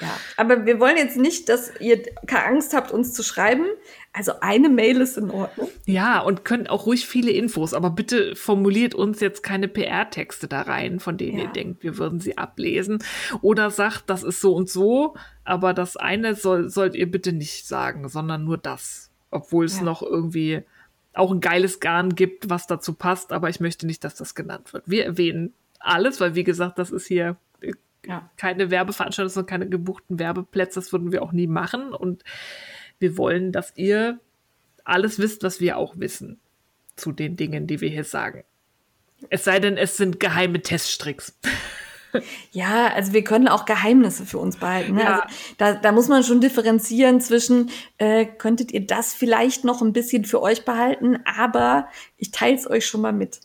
Ja, 0.00 0.18
aber 0.36 0.66
wir 0.66 0.80
wollen 0.80 0.96
jetzt 0.96 1.16
nicht, 1.16 1.48
dass 1.48 1.72
ihr 1.78 2.02
keine 2.26 2.46
Angst 2.46 2.74
habt, 2.74 2.90
uns 2.90 3.12
zu 3.12 3.22
schreiben. 3.22 3.66
Also 4.14 4.32
eine 4.40 4.68
Mail 4.68 5.00
ist 5.00 5.16
in 5.16 5.30
Ordnung. 5.30 5.68
Ja, 5.86 6.20
und 6.20 6.44
könnt 6.44 6.68
auch 6.68 6.84
ruhig 6.84 7.06
viele 7.06 7.30
Infos, 7.30 7.72
aber 7.72 7.88
bitte 7.88 8.36
formuliert 8.36 8.94
uns 8.94 9.20
jetzt 9.20 9.42
keine 9.42 9.68
PR-Texte 9.68 10.48
da 10.48 10.62
rein, 10.62 11.00
von 11.00 11.16
denen 11.16 11.38
ja. 11.38 11.44
ihr 11.44 11.50
denkt, 11.50 11.82
wir 11.82 11.96
würden 11.96 12.20
sie 12.20 12.36
ablesen. 12.36 13.02
Oder 13.40 13.70
sagt, 13.70 14.10
das 14.10 14.22
ist 14.22 14.42
so 14.42 14.54
und 14.54 14.68
so, 14.68 15.14
aber 15.44 15.72
das 15.72 15.96
eine 15.96 16.34
soll, 16.34 16.68
sollt 16.68 16.94
ihr 16.94 17.10
bitte 17.10 17.32
nicht 17.32 17.66
sagen, 17.66 18.06
sondern 18.08 18.44
nur 18.44 18.58
das. 18.58 19.10
Obwohl 19.30 19.64
es 19.64 19.78
ja. 19.78 19.84
noch 19.84 20.02
irgendwie 20.02 20.62
auch 21.14 21.30
ein 21.30 21.40
geiles 21.40 21.80
Garn 21.80 22.14
gibt, 22.14 22.50
was 22.50 22.66
dazu 22.66 22.92
passt, 22.92 23.32
aber 23.32 23.48
ich 23.48 23.60
möchte 23.60 23.86
nicht, 23.86 24.04
dass 24.04 24.14
das 24.14 24.34
genannt 24.34 24.74
wird. 24.74 24.84
Wir 24.86 25.06
erwähnen 25.06 25.54
alles, 25.78 26.20
weil 26.20 26.34
wie 26.34 26.44
gesagt, 26.44 26.78
das 26.78 26.90
ist 26.90 27.06
hier 27.06 27.36
ja. 28.06 28.30
keine 28.36 28.70
Werbeveranstaltung, 28.70 29.32
sondern 29.32 29.48
keine 29.48 29.68
gebuchten 29.68 30.18
Werbeplätze. 30.18 30.80
Das 30.80 30.92
würden 30.92 31.12
wir 31.12 31.22
auch 31.22 31.32
nie 31.32 31.46
machen. 31.46 31.92
Und 31.94 32.24
wir 33.02 33.18
wollen, 33.18 33.52
dass 33.52 33.76
ihr 33.76 34.18
alles 34.84 35.18
wisst, 35.18 35.42
was 35.42 35.60
wir 35.60 35.76
auch 35.76 35.94
wissen 35.98 36.40
zu 36.96 37.12
den 37.12 37.36
Dingen, 37.36 37.66
die 37.66 37.80
wir 37.80 37.90
hier 37.90 38.04
sagen. 38.04 38.44
Es 39.30 39.44
sei 39.44 39.60
denn, 39.60 39.76
es 39.76 39.96
sind 39.96 40.20
geheime 40.20 40.62
Teststricks. 40.62 41.38
Ja, 42.50 42.88
also 42.88 43.14
wir 43.14 43.24
können 43.24 43.48
auch 43.48 43.64
Geheimnisse 43.64 44.26
für 44.26 44.38
uns 44.38 44.58
behalten. 44.58 44.96
Ne? 44.96 45.00
Ja. 45.00 45.20
Also 45.20 45.34
da, 45.56 45.72
da 45.72 45.92
muss 45.92 46.08
man 46.08 46.22
schon 46.22 46.42
differenzieren 46.42 47.22
zwischen, 47.22 47.70
äh, 47.96 48.26
könntet 48.26 48.70
ihr 48.70 48.86
das 48.86 49.14
vielleicht 49.14 49.64
noch 49.64 49.80
ein 49.80 49.94
bisschen 49.94 50.26
für 50.26 50.42
euch 50.42 50.66
behalten, 50.66 51.20
aber 51.24 51.88
ich 52.18 52.30
teile 52.30 52.54
es 52.54 52.68
euch 52.68 52.86
schon 52.86 53.00
mal 53.00 53.14
mit. 53.14 53.40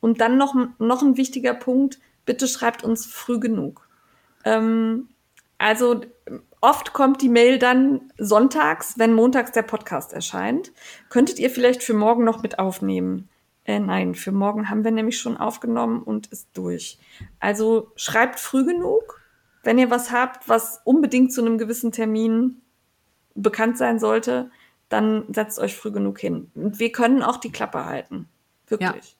Und 0.00 0.20
dann 0.20 0.36
noch, 0.36 0.54
noch 0.78 1.02
ein 1.02 1.16
wichtiger 1.16 1.52
Punkt, 1.52 1.98
bitte 2.24 2.46
schreibt 2.46 2.84
uns 2.84 3.06
früh 3.06 3.40
genug. 3.40 3.88
Ähm, 4.44 5.08
also 5.58 6.02
oft 6.62 6.94
kommt 6.94 7.20
die 7.20 7.28
Mail 7.28 7.58
dann 7.58 8.12
sonntags, 8.16 8.98
wenn 8.98 9.12
montags 9.12 9.52
der 9.52 9.62
Podcast 9.62 10.14
erscheint. 10.14 10.72
Könntet 11.10 11.38
ihr 11.38 11.50
vielleicht 11.50 11.82
für 11.82 11.92
morgen 11.92 12.24
noch 12.24 12.42
mit 12.42 12.58
aufnehmen? 12.58 13.28
Äh, 13.64 13.80
nein, 13.80 14.14
für 14.14 14.32
morgen 14.32 14.70
haben 14.70 14.84
wir 14.84 14.90
nämlich 14.90 15.18
schon 15.18 15.36
aufgenommen 15.36 16.02
und 16.02 16.28
ist 16.28 16.48
durch. 16.54 16.98
Also 17.38 17.92
schreibt 17.96 18.40
früh 18.40 18.64
genug, 18.64 19.20
wenn 19.62 19.78
ihr 19.78 19.90
was 19.90 20.10
habt, 20.10 20.48
was 20.48 20.80
unbedingt 20.84 21.32
zu 21.32 21.42
einem 21.42 21.58
gewissen 21.58 21.92
Termin 21.92 22.62
bekannt 23.34 23.76
sein 23.76 23.98
sollte, 23.98 24.50
dann 24.88 25.32
setzt 25.32 25.58
euch 25.58 25.76
früh 25.76 25.90
genug 25.90 26.18
hin. 26.18 26.50
Und 26.54 26.78
wir 26.78 26.92
können 26.92 27.22
auch 27.22 27.36
die 27.36 27.52
Klappe 27.52 27.84
halten. 27.84 28.28
Wirklich. 28.66 29.16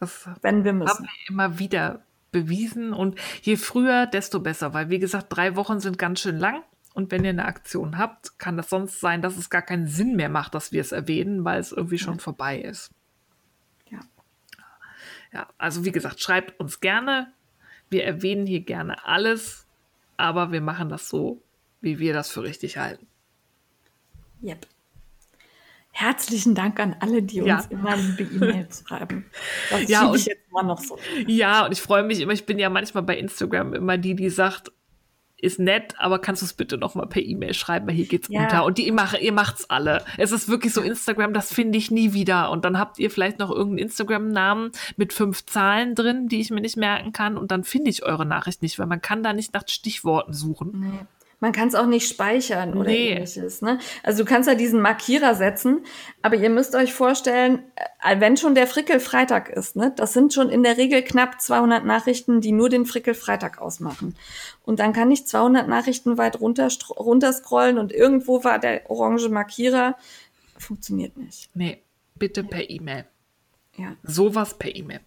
Ja, 0.00 0.08
wenn 0.42 0.64
wir 0.64 0.72
müssen. 0.72 0.90
Haben 0.90 1.04
wir 1.04 1.30
immer 1.30 1.58
wieder 1.58 2.02
bewiesen. 2.42 2.92
Und 2.92 3.18
je 3.42 3.56
früher, 3.56 4.06
desto 4.06 4.40
besser, 4.40 4.74
weil 4.74 4.90
wie 4.90 4.98
gesagt, 4.98 5.26
drei 5.30 5.56
Wochen 5.56 5.80
sind 5.80 5.98
ganz 5.98 6.20
schön 6.20 6.38
lang. 6.38 6.62
Und 6.94 7.12
wenn 7.12 7.24
ihr 7.24 7.30
eine 7.30 7.44
Aktion 7.44 7.96
habt, 7.96 8.38
kann 8.38 8.56
das 8.56 8.70
sonst 8.70 9.00
sein, 9.00 9.22
dass 9.22 9.36
es 9.36 9.50
gar 9.50 9.62
keinen 9.62 9.86
Sinn 9.86 10.16
mehr 10.16 10.28
macht, 10.28 10.54
dass 10.54 10.72
wir 10.72 10.80
es 10.80 10.92
erwähnen, 10.92 11.44
weil 11.44 11.60
es 11.60 11.70
irgendwie 11.70 11.98
schon 11.98 12.18
vorbei 12.18 12.58
ist. 12.58 12.90
Ja. 13.90 14.00
Ja, 15.32 15.48
also 15.58 15.84
wie 15.84 15.92
gesagt, 15.92 16.20
schreibt 16.20 16.58
uns 16.58 16.80
gerne. 16.80 17.32
Wir 17.90 18.04
erwähnen 18.04 18.46
hier 18.46 18.60
gerne 18.60 19.04
alles, 19.06 19.66
aber 20.16 20.50
wir 20.50 20.60
machen 20.60 20.88
das 20.88 21.08
so, 21.08 21.40
wie 21.80 21.98
wir 21.98 22.12
das 22.12 22.30
für 22.30 22.42
richtig 22.42 22.78
halten. 22.78 23.06
Yep. 24.42 24.66
Herzlichen 25.98 26.54
Dank 26.54 26.78
an 26.78 26.94
alle, 27.00 27.24
die 27.24 27.40
uns 27.40 27.66
immer 27.66 27.96
liebe 27.96 28.22
E-Mails 28.22 28.84
schreiben. 28.86 29.24
Das 29.68 29.88
ja, 29.88 30.14
ich 30.14 30.26
jetzt 30.26 30.52
mal 30.52 30.62
noch 30.62 30.78
so. 30.78 30.96
Ja, 31.26 31.66
und 31.66 31.72
ich 31.72 31.82
freue 31.82 32.04
mich 32.04 32.20
immer, 32.20 32.32
ich 32.32 32.46
bin 32.46 32.60
ja 32.60 32.70
manchmal 32.70 33.02
bei 33.02 33.18
Instagram 33.18 33.74
immer 33.74 33.98
die, 33.98 34.14
die 34.14 34.30
sagt, 34.30 34.70
ist 35.40 35.58
nett, 35.58 35.96
aber 35.98 36.20
kannst 36.20 36.42
du 36.42 36.46
es 36.46 36.52
bitte 36.52 36.78
noch 36.78 36.94
mal 36.94 37.06
per 37.06 37.22
E-Mail 37.22 37.52
schreiben, 37.52 37.88
weil 37.88 37.96
hier 37.96 38.06
geht's 38.06 38.28
ja. 38.30 38.42
unter. 38.42 38.64
Und 38.64 38.78
die, 38.78 38.86
ihr, 38.86 38.92
macht, 38.92 39.20
ihr 39.20 39.32
macht's 39.32 39.68
alle. 39.70 40.04
Es 40.18 40.30
ist 40.30 40.48
wirklich 40.48 40.72
so, 40.72 40.82
Instagram, 40.82 41.32
das 41.32 41.52
finde 41.52 41.78
ich 41.78 41.90
nie 41.90 42.12
wieder. 42.12 42.52
Und 42.52 42.64
dann 42.64 42.78
habt 42.78 43.00
ihr 43.00 43.10
vielleicht 43.10 43.40
noch 43.40 43.50
irgendeinen 43.50 43.88
Instagram-Namen 43.88 44.70
mit 44.96 45.12
fünf 45.12 45.46
Zahlen 45.46 45.96
drin, 45.96 46.28
die 46.28 46.40
ich 46.40 46.50
mir 46.50 46.60
nicht 46.60 46.76
merken 46.76 47.10
kann. 47.10 47.36
Und 47.36 47.50
dann 47.50 47.64
finde 47.64 47.90
ich 47.90 48.04
eure 48.04 48.24
Nachricht 48.24 48.62
nicht, 48.62 48.78
weil 48.78 48.86
man 48.86 49.00
kann 49.00 49.24
da 49.24 49.32
nicht 49.32 49.52
nach 49.52 49.64
Stichworten 49.66 50.32
suchen. 50.32 50.70
Nee. 50.74 51.06
Man 51.40 51.52
kann 51.52 51.68
es 51.68 51.76
auch 51.76 51.86
nicht 51.86 52.08
speichern 52.08 52.76
oder 52.76 52.90
nee. 52.90 53.10
ähnliches. 53.10 53.62
Ne? 53.62 53.78
Also 54.02 54.24
du 54.24 54.28
kannst 54.28 54.48
ja 54.48 54.56
diesen 54.56 54.80
Markierer 54.80 55.36
setzen, 55.36 55.84
aber 56.20 56.36
ihr 56.36 56.50
müsst 56.50 56.74
euch 56.74 56.92
vorstellen, 56.92 57.62
äh, 58.02 58.18
wenn 58.18 58.36
schon 58.36 58.56
der 58.56 58.66
Frickelfreitag 58.66 59.48
ist, 59.48 59.76
ne, 59.76 59.92
das 59.94 60.12
sind 60.12 60.34
schon 60.34 60.50
in 60.50 60.64
der 60.64 60.76
Regel 60.76 61.02
knapp 61.02 61.40
200 61.40 61.84
Nachrichten, 61.84 62.40
die 62.40 62.50
nur 62.50 62.68
den 62.68 62.86
Frickelfreitag 62.86 63.60
ausmachen. 63.60 64.16
Und 64.64 64.80
dann 64.80 64.92
kann 64.92 65.10
ich 65.12 65.26
200 65.26 65.68
Nachrichten 65.68 66.18
weit 66.18 66.40
runter, 66.40 66.68
runterscrollen 66.96 67.78
und 67.78 67.92
irgendwo 67.92 68.42
war 68.42 68.58
der 68.58 68.90
orange 68.90 69.28
Markierer. 69.28 69.96
Funktioniert 70.58 71.16
nicht. 71.16 71.50
Nee, 71.54 71.82
bitte 72.16 72.42
per 72.42 72.68
E-Mail. 72.68 73.04
Ja. 73.76 73.94
Sowas 74.02 74.58
per 74.58 74.74
E-Mail. 74.74 75.00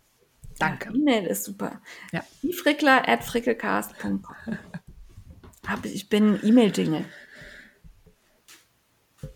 Danke. 0.60 0.90
Ja, 0.90 0.96
E-Mail 0.96 1.26
ist 1.26 1.44
super. 1.44 1.82
Ja. 2.14 2.24
Die 2.42 2.54
Frickler 2.54 3.08
at 3.08 3.24
frickelcast.com. 3.24 4.24
Hab, 5.68 5.86
ich 5.86 6.10
bin 6.10 6.40
E-Mail-Jingle. 6.42 7.06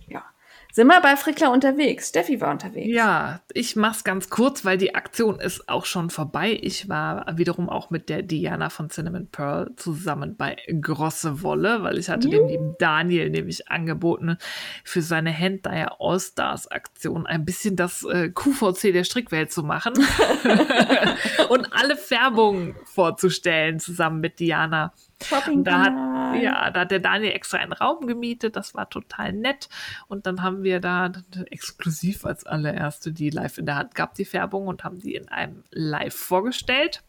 Ja. 0.08 0.24
Sind 0.76 0.88
wir 0.88 1.00
bei 1.00 1.16
Frickler 1.16 1.54
unterwegs? 1.54 2.10
Steffi 2.10 2.42
war 2.42 2.52
unterwegs. 2.52 2.90
Ja, 2.90 3.40
ich 3.54 3.78
mach's 3.78 4.04
ganz 4.04 4.30
kurz, 4.30 4.66
weil 4.66 4.78
die 4.78 4.94
Aktion 4.94 5.40
ist 5.40 5.70
auch 5.70 5.86
schon 5.86 6.10
vorbei. 6.10 6.60
Ich 6.62 6.90
war 6.90 7.26
wiederum 7.38 7.70
auch 7.70 7.92
mit 7.92 8.10
der 8.10 8.24
Diana 8.24 8.70
von 8.70 8.90
Cinnamon 8.90 9.28
Pearl 9.32 9.72
zusammen 9.78 10.36
bei 10.36 10.58
Grosse 10.82 11.42
Wolle, 11.44 11.84
weil 11.84 11.98
ich 11.98 12.10
hatte 12.10 12.28
mhm. 12.28 12.32
dem 12.32 12.48
lieben 12.48 12.76
Daniel 12.78 13.30
nämlich 13.30 13.70
angeboten, 13.70 14.38
für 14.84 15.02
seine 15.02 15.30
Hentai 15.30 15.88
All-Stars 15.98 16.68
Aktion 16.68 17.26
ein 17.26 17.46
bisschen 17.46 17.78
das 17.78 18.04
äh, 18.04 18.30
QVC 18.30 18.92
der 18.92 19.06
Strickwelt 19.06 19.54
zu 19.54 19.64
machen 19.64 19.94
und 21.50 21.72
alle 21.72 21.96
Färbungen 21.96 22.76
vorzustellen 22.84 23.80
zusammen 23.80 24.20
mit 24.20 24.40
Diana. 24.40 24.92
Shopping 25.24 25.64
da 25.64 25.86
hat, 25.86 26.42
ja, 26.42 26.70
da 26.72 26.82
hat 26.82 26.92
der 26.92 27.00
Daniel 27.00 27.32
extra 27.32 27.58
einen 27.58 27.74
Raum 27.74 28.06
gemietet, 28.06 28.56
das 28.56 28.76
war 28.76 28.90
total 28.90 29.34
nett. 29.34 29.70
Und 30.08 30.26
dann 30.26 30.44
haben 30.44 30.64
wir 30.64 30.80
da 30.80 31.12
exklusiv 31.50 32.26
als 32.26 32.46
allererste 32.46 33.12
die 33.12 33.30
live 33.30 33.58
in 33.58 33.66
der 33.66 33.78
Hand 33.78 33.96
gehabt, 33.96 34.18
die 34.18 34.26
Färbung, 34.26 34.68
und 34.68 34.84
haben 34.84 35.00
die 35.00 35.16
in 35.16 35.30
einem 35.30 35.64
Live 35.72 36.16
vorgestellt. 36.16 37.04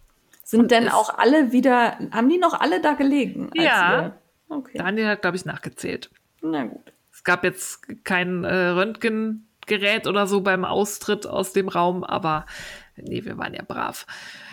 Sind 0.45 0.61
und 0.61 0.71
denn 0.71 0.89
auch 0.89 1.19
alle 1.19 1.51
wieder, 1.53 1.99
haben 2.13 2.29
die 2.29 2.39
noch 2.39 2.59
alle 2.61 2.81
da 2.81 2.93
gelegen? 2.93 3.51
Ja. 3.55 4.13
Okay. 4.49 4.79
Daniel 4.79 5.09
hat, 5.09 5.23
glaube 5.23 5.37
ich, 5.37 5.45
nachgezählt. 5.45 6.11
Na 6.41 6.65
gut. 6.65 6.93
Es 7.13 7.25
gab 7.25 7.43
jetzt 7.43 8.05
kein 8.05 8.45
äh, 8.45 8.55
Röntgengerät 8.55 10.07
oder 10.07 10.29
so 10.29 10.43
beim 10.43 10.65
Austritt 10.65 11.27
aus 11.27 11.53
dem 11.53 11.69
Raum, 11.69 12.05
aber 12.05 12.47
nee, 12.95 13.25
wir 13.25 13.37
waren 13.39 13.55
ja 13.55 13.63
brav. 13.67 14.07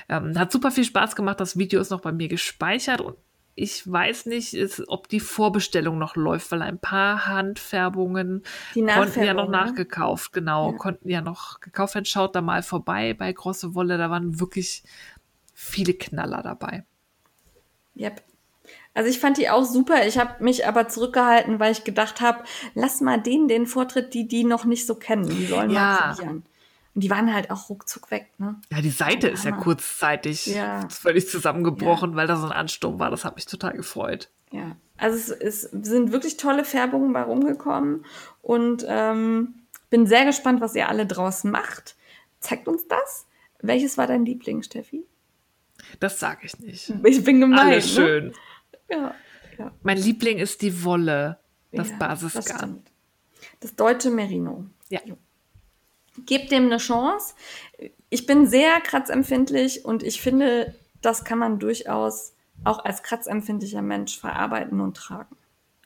Ähm, 0.10 0.38
hat 0.40 0.52
super 0.52 0.72
viel 0.72 0.86
Spaß 0.86 1.16
gemacht. 1.16 1.40
Das 1.40 1.58
Video 1.58 1.80
ist 1.80 1.92
noch 1.92 2.02
bei 2.02 2.12
mir 2.12 2.28
gespeichert 2.28 3.02
und 3.02 3.16
ich 3.56 3.90
weiß 3.90 4.26
nicht, 4.26 4.54
ist, 4.54 4.84
ob 4.88 5.08
die 5.08 5.20
Vorbestellung 5.20 6.00
noch 6.00 6.16
läuft, 6.16 6.52
weil 6.52 6.62
ein 6.62 6.80
paar 6.80 7.28
Handfärbungen 7.28 8.44
konnten 8.74 9.24
ja 9.24 9.34
noch 9.34 9.46
ne? 9.46 9.52
nachgekauft, 9.52 10.34
genau, 10.34 10.72
ja. 10.72 10.78
konnten 10.78 11.10
ja 11.10 11.22
noch 11.22 11.60
gekauft 11.60 11.94
werden. 11.96 12.06
Schaut 12.06 12.36
da 12.36 12.42
mal 12.42 12.64
vorbei 12.64 13.14
bei 13.14 13.32
Große 13.32 13.76
Wolle, 13.76 13.98
da 13.98 14.10
waren 14.10 14.40
wirklich 14.40 14.84
viele 15.54 15.94
Knaller 15.94 16.42
dabei. 16.42 16.84
Yep. 17.96 18.24
Also 18.96 19.10
ich 19.10 19.20
fand 19.20 19.38
die 19.38 19.50
auch 19.50 19.66
super. 19.66 20.06
Ich 20.08 20.18
habe 20.18 20.44
mich 20.44 20.68
aber 20.68 20.88
zurückgehalten, 20.88 21.60
weil 21.60 21.72
ich 21.72 21.84
gedacht 21.84 22.22
habe, 22.22 22.44
lass 22.76 23.02
mal 23.02 23.22
denen 23.22 23.48
den 23.48 23.66
Vortritt, 23.66 24.14
die 24.14 24.28
die 24.28 24.44
noch 24.44 24.66
nicht 24.66 24.86
so 24.86 24.96
kennen. 24.96 25.28
Die 25.28 25.46
sollen 25.46 25.72
ja. 25.72 25.80
mal 25.80 26.16
probieren. 26.16 26.44
Und 26.96 27.04
die 27.04 27.10
waren 27.10 27.34
halt 27.34 27.50
auch 27.50 27.70
ruckzuck 27.70 28.12
weg, 28.12 28.28
ne? 28.38 28.60
Ja, 28.72 28.82
die 28.82 28.92
Seite 28.92 29.28
ist 29.28 29.46
ja 29.46 29.52
kurzzeitig 29.52 30.46
ja. 30.46 30.88
völlig 30.90 31.28
zusammengebrochen, 31.28 32.12
ja. 32.12 32.16
weil 32.16 32.28
da 32.28 32.36
so 32.38 32.46
ein 32.46 32.52
Ansturm 32.52 33.00
war. 33.00 33.10
Das 33.10 33.26
hat 33.26 33.36
mich 33.36 33.48
total 33.48 33.74
gefreut. 33.74 34.30
Ja, 34.52 34.76
also 34.98 35.34
es, 35.34 35.62
es 35.62 35.62
sind 35.72 36.12
wirklich 36.12 36.38
tolle 36.38 36.64
Färbungen 36.64 37.12
bei 37.14 37.24
rumgekommen 37.24 38.06
und 38.42 38.86
ähm, 38.88 39.56
bin 39.90 40.06
sehr 40.06 40.26
gespannt, 40.26 40.62
was 40.62 40.76
ihr 40.76 40.88
alle 40.88 41.08
draus 41.08 41.44
macht. 41.44 41.96
Zeigt 42.40 42.68
uns 42.68 42.88
das. 42.88 43.26
Welches 43.60 43.98
war 43.98 44.06
dein 44.06 44.26
Liebling, 44.26 44.62
Steffi? 44.62 45.04
Das 46.00 46.20
sage 46.20 46.46
ich 46.46 46.60
nicht. 46.60 46.94
Ich 47.04 47.24
bin 47.24 47.40
gemein. 47.40 47.60
Alles 47.60 47.86
ne? 47.86 47.92
schön. 47.92 48.26
Ne? 48.28 48.34
Ja, 48.90 49.16
ja. 49.58 49.72
Mein 49.82 49.98
Liebling 49.98 50.38
ist 50.38 50.62
die 50.62 50.84
Wolle, 50.84 51.40
das 51.72 51.90
ja, 51.90 51.98
Basisgarn. 51.98 52.84
Das, 52.84 53.50
das 53.62 53.76
deutsche 53.76 54.10
Merino. 54.12 54.66
Ja. 54.90 55.02
Gebt 56.26 56.52
dem 56.52 56.66
eine 56.66 56.78
Chance. 56.78 57.34
Ich 58.10 58.26
bin 58.26 58.48
sehr 58.48 58.80
kratzempfindlich 58.82 59.86
und 59.86 60.04
ich 60.04 60.22
finde, 60.22 60.76
das 61.02 61.24
kann 61.26 61.40
man 61.40 61.60
durchaus 61.60 62.34
auch 62.64 62.86
als 62.86 63.04
kratzempfindlicher 63.04 63.82
Mensch 63.82 64.20
verarbeiten 64.20 64.80
und 64.80 64.96
tragen. 64.96 65.36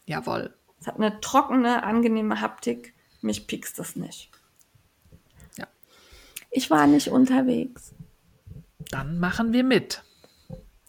Jawohl. 0.06 0.54
Es 0.80 0.88
hat 0.88 0.96
eine 0.96 1.20
trockene, 1.22 1.84
angenehme 1.84 2.42
Haptik. 2.42 2.94
Mich 3.22 3.48
piekst 3.48 3.80
das 3.80 3.96
nicht. 3.96 4.30
Ja. 5.58 5.68
Ich 6.52 6.70
war 6.70 6.86
nicht 6.88 7.10
unterwegs. 7.10 7.94
Dann 8.92 9.20
machen 9.20 9.54
wir 9.54 9.64
mit. 9.64 10.04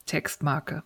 Textmarke. 0.06 0.82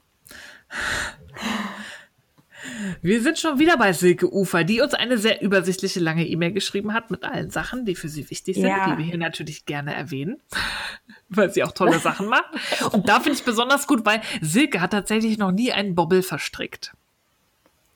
Wir 3.00 3.20
sind 3.22 3.38
schon 3.38 3.58
wieder 3.58 3.76
bei 3.76 3.92
Silke 3.92 4.32
Ufer, 4.32 4.64
die 4.64 4.80
uns 4.80 4.94
eine 4.94 5.18
sehr 5.18 5.42
übersichtliche 5.42 6.00
lange 6.00 6.26
E-Mail 6.26 6.52
geschrieben 6.52 6.92
hat 6.94 7.10
mit 7.10 7.24
allen 7.24 7.50
Sachen, 7.50 7.84
die 7.84 7.94
für 7.94 8.08
sie 8.08 8.28
wichtig 8.30 8.56
sind, 8.56 8.66
Ja. 8.66 8.90
die 8.90 8.98
wir 8.98 9.04
hier 9.04 9.18
natürlich 9.18 9.66
gerne 9.66 9.94
erwähnen, 9.94 10.40
weil 11.28 11.52
sie 11.52 11.64
auch 11.64 11.72
tolle 11.72 11.98
Sachen 11.98 12.28
macht. 12.28 12.44
Und 12.92 13.08
da 13.08 13.20
finde 13.20 13.38
ich 13.38 13.44
besonders 13.44 13.86
gut, 13.86 14.04
weil 14.06 14.20
Silke 14.40 14.80
hat 14.80 14.92
tatsächlich 14.92 15.38
noch 15.38 15.52
nie 15.52 15.72
einen 15.72 15.94
Bobbel 15.94 16.22
verstrickt. 16.22 16.92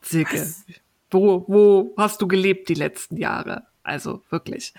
Silke, 0.02 0.40
Was? 0.40 0.64
wo, 1.10 1.44
wo 1.48 1.94
hast 1.96 2.20
du 2.22 2.28
gelebt 2.28 2.68
die 2.68 2.74
letzten 2.74 3.16
Jahre? 3.16 3.64
Also 3.82 4.22
wirklich. 4.30 4.74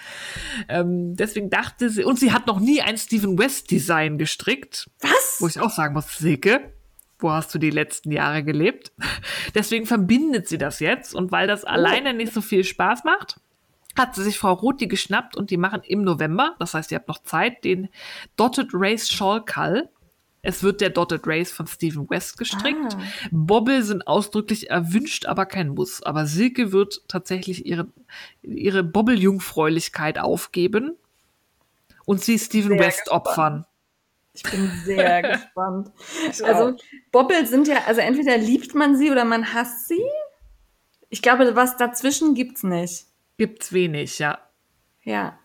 Ähm, 0.68 1.16
deswegen 1.16 1.50
dachte 1.50 1.90
sie, 1.90 2.04
und 2.04 2.20
sie 2.20 2.34
hat 2.34 2.46
noch 2.48 2.60
nie 2.60 2.82
ein 2.82 2.98
Steven 2.98 3.38
West 3.38 3.72
Design 3.72 4.18
gestrickt. 4.18 4.90
Was? 5.00 5.38
Wo 5.40 5.48
ich 5.48 5.60
auch 5.62 5.72
sagen 5.72 5.94
muss, 5.94 6.18
Silke, 6.18 6.74
wo 7.20 7.32
hast 7.32 7.54
du 7.54 7.60
die 7.60 7.70
letzten 7.70 8.12
Jahre 8.12 8.44
gelebt? 8.44 8.92
Deswegen 9.56 9.86
verbindet 9.86 10.48
sie 10.48 10.58
das 10.58 10.80
jetzt 10.80 11.16
und 11.16 11.32
weil 11.32 11.48
das 11.48 11.66
alleine 11.66 12.14
nicht 12.14 12.34
so 12.34 12.42
viel 12.42 12.64
Spaß 12.64 13.04
macht, 13.04 13.40
hat 13.98 14.16
sie 14.16 14.24
sich 14.24 14.38
Frau 14.38 14.54
Roth 14.54 14.80
die 14.82 14.88
geschnappt 14.88 15.36
und 15.36 15.50
die 15.50 15.58
machen 15.58 15.82
im 15.84 16.04
November, 16.04 16.56
das 16.60 16.74
heißt, 16.74 16.92
ihr 16.92 17.00
habt 17.00 17.08
noch 17.08 17.24
Zeit, 17.24 17.64
den 17.64 17.90
Dotted 18.36 18.70
Race 18.74 19.10
Shawl 19.10 19.44
Cull. 19.44 19.90
Es 20.44 20.64
wird 20.64 20.80
der 20.82 20.92
Dotted 20.92 21.24
Race 21.26 21.52
von 21.52 21.68
Stephen 21.68 22.10
West 22.10 22.38
gestrickt. 22.38 22.96
Ah. 22.96 23.02
Bobbel 23.32 23.84
sind 23.84 24.08
ausdrücklich 24.08 24.70
erwünscht, 24.70 25.26
aber 25.26 25.46
kein 25.46 25.70
Muss. 25.70 26.04
Aber 26.04 26.26
Silke 26.26 26.72
wird 26.72 27.02
tatsächlich 27.08 27.66
ihre, 27.66 27.88
ihre 28.44 28.84
Bobbel-Jungfräulichkeit 28.84 30.20
aufgeben 30.20 30.96
und 32.06 32.24
sie 32.24 32.40
Stephen 32.40 32.78
Sehr 32.78 32.80
West 32.80 33.00
gespannt. 33.06 33.28
opfern. 33.28 33.66
Ich 34.38 34.44
bin 34.44 34.72
sehr 34.86 35.22
gespannt. 35.34 35.92
Also 36.44 36.76
Bobbel 37.12 37.46
sind 37.48 37.68
ja, 37.68 37.78
also 37.88 38.02
entweder 38.02 38.38
liebt 38.38 38.76
man 38.76 38.96
sie 38.96 39.12
oder 39.12 39.26
man 39.26 39.54
hasst 39.54 39.88
sie. 39.88 40.04
Ich 41.10 41.22
glaube, 41.22 41.56
was 41.56 41.78
dazwischen 41.78 42.36
gibt's 42.36 42.64
nicht. 42.64 43.08
Gibt's 43.38 43.74
wenig, 43.74 44.20
ja. 44.20 44.40
Ja. 45.04 45.40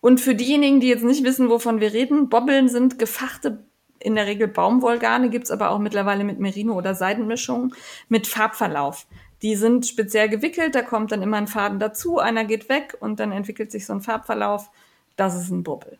Und 0.00 0.20
für 0.20 0.34
diejenigen, 0.34 0.80
die 0.80 0.88
jetzt 0.88 1.04
nicht 1.04 1.24
wissen, 1.24 1.50
wovon 1.50 1.80
wir 1.80 1.92
reden, 1.92 2.28
Bobbeln 2.28 2.68
sind 2.68 2.98
gefachte, 2.98 3.64
in 3.98 4.14
der 4.14 4.26
Regel 4.26 4.46
Baumwollgarne, 4.46 5.28
gibt's 5.28 5.50
aber 5.50 5.70
auch 5.70 5.78
mittlerweile 5.78 6.24
mit 6.24 6.38
Merino- 6.38 6.76
oder 6.76 6.94
Seidenmischungen 6.94 7.74
mit 8.08 8.26
Farbverlauf. 8.26 9.06
Die 9.42 9.56
sind 9.56 9.86
speziell 9.86 10.28
gewickelt, 10.28 10.74
da 10.74 10.82
kommt 10.82 11.12
dann 11.12 11.22
immer 11.22 11.36
ein 11.36 11.48
Faden 11.48 11.78
dazu, 11.78 12.18
einer 12.18 12.44
geht 12.44 12.68
weg 12.68 12.96
und 13.00 13.20
dann 13.20 13.32
entwickelt 13.32 13.72
sich 13.72 13.86
so 13.86 13.92
ein 13.92 14.00
Farbverlauf. 14.00 14.70
Das 15.16 15.34
ist 15.34 15.50
ein 15.50 15.64
Bobbel. 15.64 15.98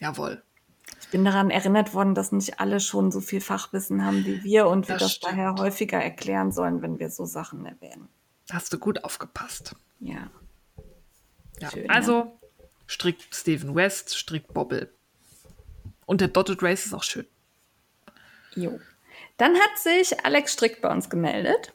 Jawohl. 0.00 0.42
Ich 1.06 1.12
bin 1.12 1.24
daran 1.24 1.50
erinnert 1.50 1.94
worden, 1.94 2.14
dass 2.14 2.32
nicht 2.32 2.58
alle 2.58 2.80
schon 2.80 3.12
so 3.12 3.20
viel 3.20 3.40
Fachwissen 3.40 4.04
haben 4.04 4.26
wie 4.26 4.42
wir 4.42 4.66
und 4.66 4.88
wir 4.88 4.96
Das 4.96 5.18
das, 5.18 5.20
daher 5.20 5.54
häufiger 5.56 5.98
erklären 5.98 6.50
sollen, 6.50 6.82
wenn 6.82 6.98
wir 6.98 7.10
so 7.10 7.24
Sachen 7.24 7.64
erwähnen. 7.64 8.08
Hast 8.50 8.72
du 8.72 8.78
gut 8.78 9.04
aufgepasst. 9.04 9.76
Ja. 10.00 10.30
Ja. 11.60 11.70
Schön, 11.70 11.88
also 11.88 12.38
strickt 12.86 13.34
Stephen 13.34 13.74
West, 13.74 14.16
strickt 14.16 14.52
Bobbel. 14.52 14.92
Und 16.06 16.20
der 16.20 16.28
Dotted 16.28 16.62
Race 16.62 16.86
ist 16.86 16.94
auch 16.94 17.02
schön. 17.02 17.26
Jo. 18.54 18.78
Dann 19.36 19.54
hat 19.54 19.78
sich 19.78 20.24
Alex 20.24 20.54
Strick 20.54 20.80
bei 20.80 20.90
uns 20.90 21.08
gemeldet. 21.08 21.72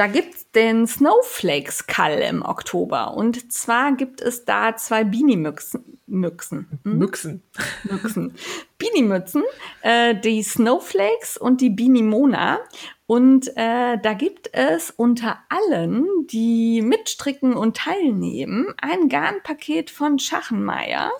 Da 0.00 0.06
gibt's 0.06 0.50
den 0.52 0.86
Snowflakes 0.86 1.86
Call 1.86 2.20
im 2.20 2.42
Oktober. 2.42 3.12
Und 3.18 3.52
zwar 3.52 3.92
gibt 3.92 4.22
es 4.22 4.46
da 4.46 4.74
zwei 4.74 5.04
Beanie-Müchsen. 5.04 5.98
Müchsen. 6.06 6.80
Hm? 6.84 6.96
Müchsen. 6.96 7.42
Müchsen. 7.84 8.34
Beanie-Mützen, 8.78 9.42
äh, 9.82 10.14
die 10.14 10.42
Snowflakes 10.42 11.36
und 11.36 11.60
die 11.60 11.68
Beanie 11.68 12.02
Mona. 12.02 12.60
Und 13.04 13.48
äh, 13.58 13.98
da 13.98 14.14
gibt 14.14 14.48
es 14.54 14.90
unter 14.90 15.40
allen, 15.50 16.06
die 16.28 16.80
mitstricken 16.80 17.52
und 17.52 17.76
teilnehmen, 17.76 18.72
ein 18.80 19.10
Garnpaket 19.10 19.90
von 19.90 20.18
Schachenmeier 20.18 21.12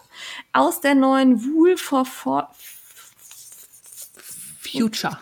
aus 0.55 0.81
der 0.81 0.94
neuen 0.94 1.44
Wool 1.44 1.77
for, 1.77 2.07
for 2.07 2.48
Future. 4.72 5.16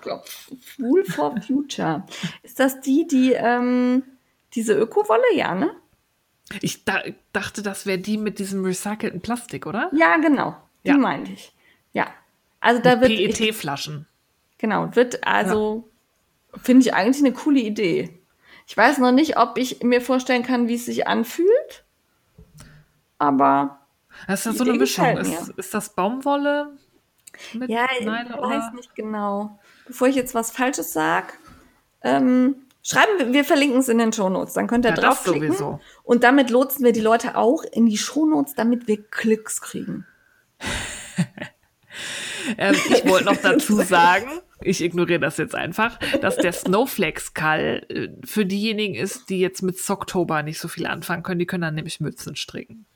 Wool 0.79 1.05
for 1.05 1.41
Future. 1.41 2.05
Ist 2.43 2.59
das 2.61 2.81
die, 2.81 3.07
die 3.07 3.33
ähm, 3.33 4.03
diese 4.55 4.75
Ökowolle? 4.75 5.23
Ja, 5.35 5.55
ne? 5.55 5.71
Ich 6.63 6.85
da, 6.85 7.03
dachte, 7.33 7.63
das 7.63 7.85
wäre 7.87 7.99
die 7.99 8.17
mit 8.17 8.39
diesem 8.39 8.65
recycelten 8.65 9.21
Plastik, 9.21 9.67
oder? 9.67 9.91
Ja, 9.93 10.17
genau. 10.17 10.57
Die 10.85 10.89
Ja. 10.89 10.97
meinte 10.97 11.33
ich. 11.33 11.53
Ja. 11.93 12.07
Also 12.61 12.81
da 12.83 13.01
wird 13.01 13.11
ich, 13.11 13.37
PET-Flaschen. 13.39 14.07
genau 14.59 14.95
wird 14.97 15.27
also 15.27 15.89
finde 16.63 16.87
ich 16.87 16.95
eigentlich 16.95 17.25
eine 17.25 17.33
coole 17.35 17.61
Idee. 17.61 18.19
Ich 18.67 18.77
weiß 18.77 18.99
noch 18.99 19.13
nicht, 19.13 19.37
ob 19.39 19.59
ich 19.59 19.83
mir 19.83 20.01
vorstellen 20.01 20.43
kann, 20.43 20.69
wie 20.69 20.75
es 20.75 20.87
sich 20.87 21.07
anfühlt, 21.07 21.85
aber 23.19 23.81
Das 24.27 24.41
ist 24.41 24.47
ja 24.47 24.53
so 24.53 24.65
eine 24.65 24.75
Mischung. 24.79 25.17
Ist, 25.19 25.51
ist 25.51 25.75
das 25.75 25.95
Baumwolle 25.95 26.77
mit 27.55 27.71
ja, 27.71 27.87
ich 27.99 28.05
Nylon 28.05 28.31
weiß 28.41 28.73
nicht 28.75 28.95
genau. 28.95 29.59
Bevor 29.87 30.09
ich 30.09 30.17
jetzt 30.17 30.35
was 30.35 30.51
Falsches 30.51 30.93
sage, 30.93 31.29
ähm, 32.03 32.57
schreiben 32.83 33.13
wir, 33.19 33.33
wir 33.33 33.45
verlinken 33.45 33.81
es 33.81 33.89
in 33.89 33.99
den 33.99 34.13
Shownotes, 34.13 34.55
dann 34.55 34.67
könnt 34.67 34.85
ihr 34.85 34.91
Ja, 34.91 34.97
draufklicken. 34.97 35.49
sowieso. 35.49 35.81
Und 36.05 36.25
damit 36.25 36.51
lotsen 36.51 36.85
wir 36.85 36.93
die 36.93 37.01
Leute 37.01 37.37
auch 37.37 37.63
in 37.65 37.87
die 37.87 37.99
Shownotes, 37.99 38.55
damit 38.55 38.87
wir 38.89 39.03
Klicks 39.03 39.61
kriegen. 39.61 40.07
Ähm, 42.57 42.75
ich 42.89 43.05
wollte 43.07 43.27
noch 43.27 43.37
dazu 43.43 43.77
sagen, 43.83 44.41
ich 44.63 44.83
ignoriere 44.83 45.21
das 45.21 45.37
jetzt 45.37 45.55
einfach, 45.55 45.99
dass 46.23 46.37
der 46.37 46.53
Snowflakes-Kall 46.53 47.85
äh, 47.91 48.09
für 48.25 48.47
diejenigen 48.47 48.95
ist, 48.95 49.29
die 49.29 49.39
jetzt 49.41 49.63
mit 49.63 49.79
Socktober 49.79 50.43
nicht 50.43 50.59
so 50.59 50.67
viel 50.69 50.87
anfangen 50.87 51.23
können. 51.23 51.39
Die 51.41 51.47
können 51.47 51.63
dann 51.63 51.75
nämlich 51.75 52.01
Mützen 52.01 52.37
stricken, 52.37 52.87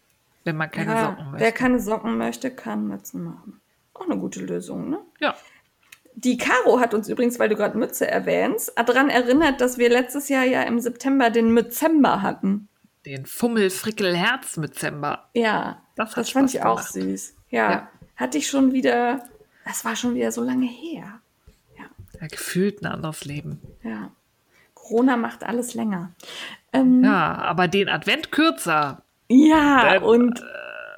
wenn 0.45 0.57
man 0.57 0.71
keine 0.71 0.93
Ja, 0.95 1.05
Socken 1.11 1.25
wer 1.33 1.41
möchte. 1.41 1.53
keine 1.53 1.81
Socken 1.81 2.17
möchte, 2.17 2.51
kann 2.51 2.89
Mützen 2.89 3.25
machen. 3.25 3.61
Eine 4.13 4.21
gute 4.21 4.41
Lösung, 4.45 4.91
ne? 4.91 4.99
Ja, 5.21 5.35
Die 6.15 6.37
Caro 6.37 6.79
hat 6.81 6.93
uns 6.95 7.09
übrigens, 7.09 7.39
weil 7.39 7.49
du 7.49 7.57
gerade 7.57 7.79
Mütze 7.79 8.07
erwähnst, 8.11 8.73
daran 8.77 9.09
erinnert, 9.09 9.61
dass 9.63 9.79
wir 9.79 9.89
letztes 9.89 10.29
Jahr 10.29 10.45
ja 10.45 10.63
im 10.63 10.79
September 10.81 11.31
den 11.31 11.53
Mützember 11.55 12.21
hatten. 12.23 12.69
den 13.07 13.25
Fummel-Frickel-Herz-Mützember. 13.27 15.29
Ja, 15.35 15.83
Das 15.97 16.13
das, 16.15 16.31
fand 16.31 16.53
ich 16.55 16.63
auch 16.63 16.77
gemacht. 16.77 16.93
süß. 16.93 17.35
Ja, 17.51 17.71
Ja. 17.71 17.89
hatte 18.17 18.39
ich 18.39 18.47
schon 18.49 18.73
wieder, 18.73 19.25
das 19.65 19.85
war 19.85 19.97
schon 19.97 20.15
wieder 20.15 20.33
so 20.33 20.43
lange 20.43 20.67
her. 20.67 21.21
Ja, 22.21 22.27
gefühlt 22.29 22.83
ein 22.83 22.87
anderes 22.87 23.25
Leben. 23.25 23.61
Ja. 23.83 24.11
Corona 24.75 25.17
macht 25.17 25.43
alles 25.45 25.75
länger. 25.75 26.13
Ähm, 26.73 27.03
Ja, 27.05 27.35
aber 27.37 27.69
den 27.69 27.89
Advent 27.89 28.31
kürzer 28.33 29.03
ja, 29.29 29.95
Dann, 29.95 30.03
und 30.05 30.45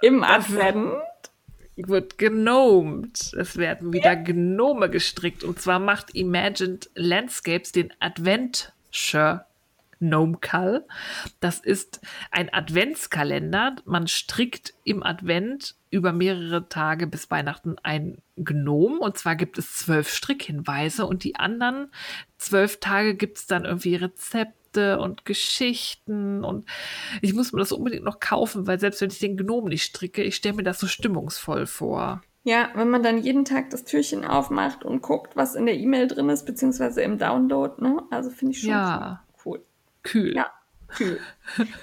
im 0.02 0.20
das- 0.20 0.30
Advent 0.30 0.92
wird 1.76 2.18
genomed. 2.18 3.32
Es 3.34 3.56
werden 3.56 3.92
wieder 3.92 4.16
Gnome 4.16 4.88
gestrickt. 4.90 5.44
Und 5.44 5.60
zwar 5.60 5.78
macht 5.78 6.14
Imagined 6.14 6.90
Landscapes 6.94 7.72
den 7.72 7.92
Adventure 8.00 9.46
Gnome 9.98 10.38
Call. 10.40 10.84
Das 11.40 11.60
ist 11.60 12.00
ein 12.30 12.52
Adventskalender. 12.52 13.76
Man 13.84 14.06
strickt 14.06 14.74
im 14.84 15.02
Advent 15.02 15.76
über 15.90 16.12
mehrere 16.12 16.68
Tage 16.68 17.06
bis 17.06 17.30
Weihnachten 17.30 17.76
ein 17.82 18.18
Gnome. 18.36 18.98
Und 18.98 19.16
zwar 19.16 19.36
gibt 19.36 19.58
es 19.58 19.76
zwölf 19.76 20.12
Strickhinweise 20.12 21.06
und 21.06 21.24
die 21.24 21.36
anderen 21.36 21.90
zwölf 22.36 22.80
Tage 22.80 23.14
gibt 23.14 23.38
es 23.38 23.46
dann 23.46 23.64
irgendwie 23.64 23.96
Rezepte 23.96 24.63
und 24.76 25.24
Geschichten 25.24 26.44
und 26.44 26.68
ich 27.22 27.34
muss 27.34 27.52
mir 27.52 27.60
das 27.60 27.72
unbedingt 27.72 28.04
noch 28.04 28.20
kaufen, 28.20 28.66
weil 28.66 28.78
selbst 28.80 29.00
wenn 29.00 29.10
ich 29.10 29.18
den 29.18 29.36
Gnom 29.36 29.66
nicht 29.68 29.84
stricke, 29.84 30.22
ich 30.22 30.36
stelle 30.36 30.56
mir 30.56 30.62
das 30.64 30.80
so 30.80 30.86
stimmungsvoll 30.86 31.66
vor. 31.66 32.22
Ja, 32.46 32.68
wenn 32.74 32.90
man 32.90 33.02
dann 33.02 33.18
jeden 33.22 33.44
Tag 33.46 33.70
das 33.70 33.84
Türchen 33.84 34.24
aufmacht 34.24 34.84
und 34.84 35.00
guckt, 35.00 35.34
was 35.34 35.54
in 35.54 35.64
der 35.64 35.76
E-Mail 35.76 36.08
drin 36.08 36.28
ist, 36.28 36.44
beziehungsweise 36.44 37.00
im 37.02 37.16
Download, 37.18 37.80
ne? 37.82 38.02
Also 38.10 38.28
finde 38.30 38.52
ich 38.52 38.60
schon 38.60 38.70
Ja. 38.70 39.24
cool. 39.46 39.62
Kühl. 40.02 40.34
Ja, 40.36 40.48
cool. 41.00 41.18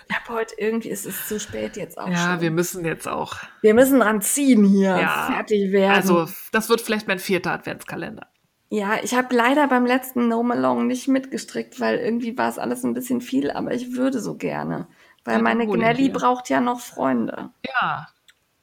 Ich 0.07 0.15
habe 0.15 0.33
heute 0.37 0.53
irgendwie, 0.59 0.91
es 0.91 1.05
ist 1.07 1.27
zu 1.27 1.39
spät 1.39 1.77
jetzt 1.77 1.97
auch 1.97 2.07
Ja, 2.09 2.33
schon. 2.33 2.41
wir 2.41 2.51
müssen 2.51 2.85
jetzt 2.85 3.07
auch. 3.07 3.37
wir 3.61 3.73
müssen 3.73 3.99
dran 4.01 4.21
ziehen 4.21 4.63
hier, 4.63 4.97
Ja. 4.99 5.29
fertig 5.33 5.71
werden. 5.71 5.95
Also, 5.95 6.27
das 6.51 6.69
wird 6.69 6.81
vielleicht 6.81 7.07
mein 7.07 7.17
vierter 7.19 7.53
Adventskalender. 7.53 8.27
Ja, 8.73 9.03
ich 9.03 9.13
habe 9.13 9.35
leider 9.35 9.67
beim 9.67 9.85
letzten 9.85 10.29
No 10.29 10.43
Malong 10.43 10.87
nicht 10.87 11.09
mitgestrickt, 11.09 11.81
weil 11.81 11.99
irgendwie 11.99 12.37
war 12.37 12.47
es 12.47 12.57
alles 12.57 12.85
ein 12.85 12.93
bisschen 12.93 13.19
viel, 13.19 13.51
aber 13.51 13.73
ich 13.73 13.97
würde 13.97 14.21
so 14.21 14.35
gerne. 14.35 14.87
Weil 15.25 15.35
Ja, 15.35 15.41
meine 15.41 15.67
Gnelli 15.67 16.07
braucht 16.07 16.47
ja 16.49 16.61
noch 16.61 16.79
Freunde. 16.79 17.49
Ja, 17.67 18.07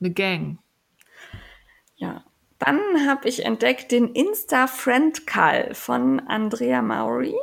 eine 0.01 0.11
Gang. 0.11 0.61
Ja. 1.97 2.25
Dann 2.59 2.81
habe 3.07 3.29
ich 3.29 3.45
entdeckt 3.45 3.93
den 3.93 4.09
Insta-Friend 4.09 5.27
Call 5.27 5.75
von 5.75 6.21
Andrea 6.21 6.81
Maury. 6.81 7.37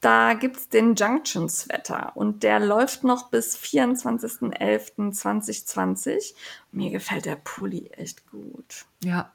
Da 0.00 0.34
gibt's 0.34 0.68
den 0.68 0.96
Junction 0.96 1.48
Sweater 1.48 2.10
und 2.16 2.42
der 2.42 2.58
läuft 2.58 3.04
noch 3.04 3.30
bis 3.30 3.56
24.11.2020. 3.56 6.34
Mir 6.72 6.90
gefällt 6.90 7.26
der 7.26 7.36
Pulli 7.36 7.92
echt 7.96 8.26
gut. 8.26 8.86
Ja. 9.04 9.32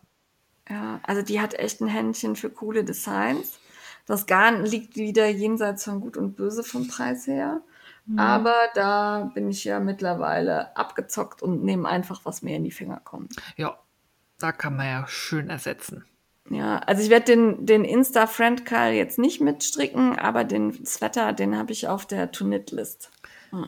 Ja, 0.70 1.00
also 1.04 1.22
die 1.22 1.42
hat 1.42 1.54
echt 1.56 1.82
ein 1.82 1.88
Händchen 1.88 2.36
für 2.36 2.50
coole 2.50 2.84
Designs. 2.84 3.60
Das 4.06 4.26
Garn 4.26 4.66
liegt 4.66 4.96
wieder 4.96 5.28
jenseits 5.28 5.84
von 5.84 6.02
Gut 6.02 6.18
und 6.18 6.36
Böse 6.36 6.64
vom 6.64 6.88
Preis 6.88 7.28
her. 7.28 7.62
Aber 8.18 8.56
da 8.74 9.32
bin 9.36 9.50
ich 9.50 9.66
ja 9.66 9.80
mittlerweile 9.80 10.76
abgezockt 10.76 11.44
und 11.44 11.64
nehme 11.64 11.88
einfach, 11.88 12.22
was 12.24 12.42
mir 12.42 12.56
in 12.56 12.64
die 12.64 12.72
Finger 12.72 13.00
kommt. 13.04 13.36
Ja, 13.56 13.78
da 14.40 14.52
kann 14.52 14.76
man 14.76 14.88
ja 14.88 15.08
schön 15.08 15.50
ersetzen. 15.50 16.06
Ja, 16.50 16.80
also 16.80 17.04
ich 17.04 17.12
werde 17.12 17.26
den, 17.26 17.66
den 17.68 17.86
Insta-Friend-Call 17.86 18.94
jetzt 18.94 19.20
nicht 19.20 19.42
mitstricken, 19.42 20.18
aber 20.18 20.44
den 20.44 20.84
Sweater, 20.86 21.34
den 21.34 21.56
habe 21.56 21.72
ich 21.72 21.88
auf 21.88 22.08
der 22.08 22.32
To-Knit-List. 22.32 23.12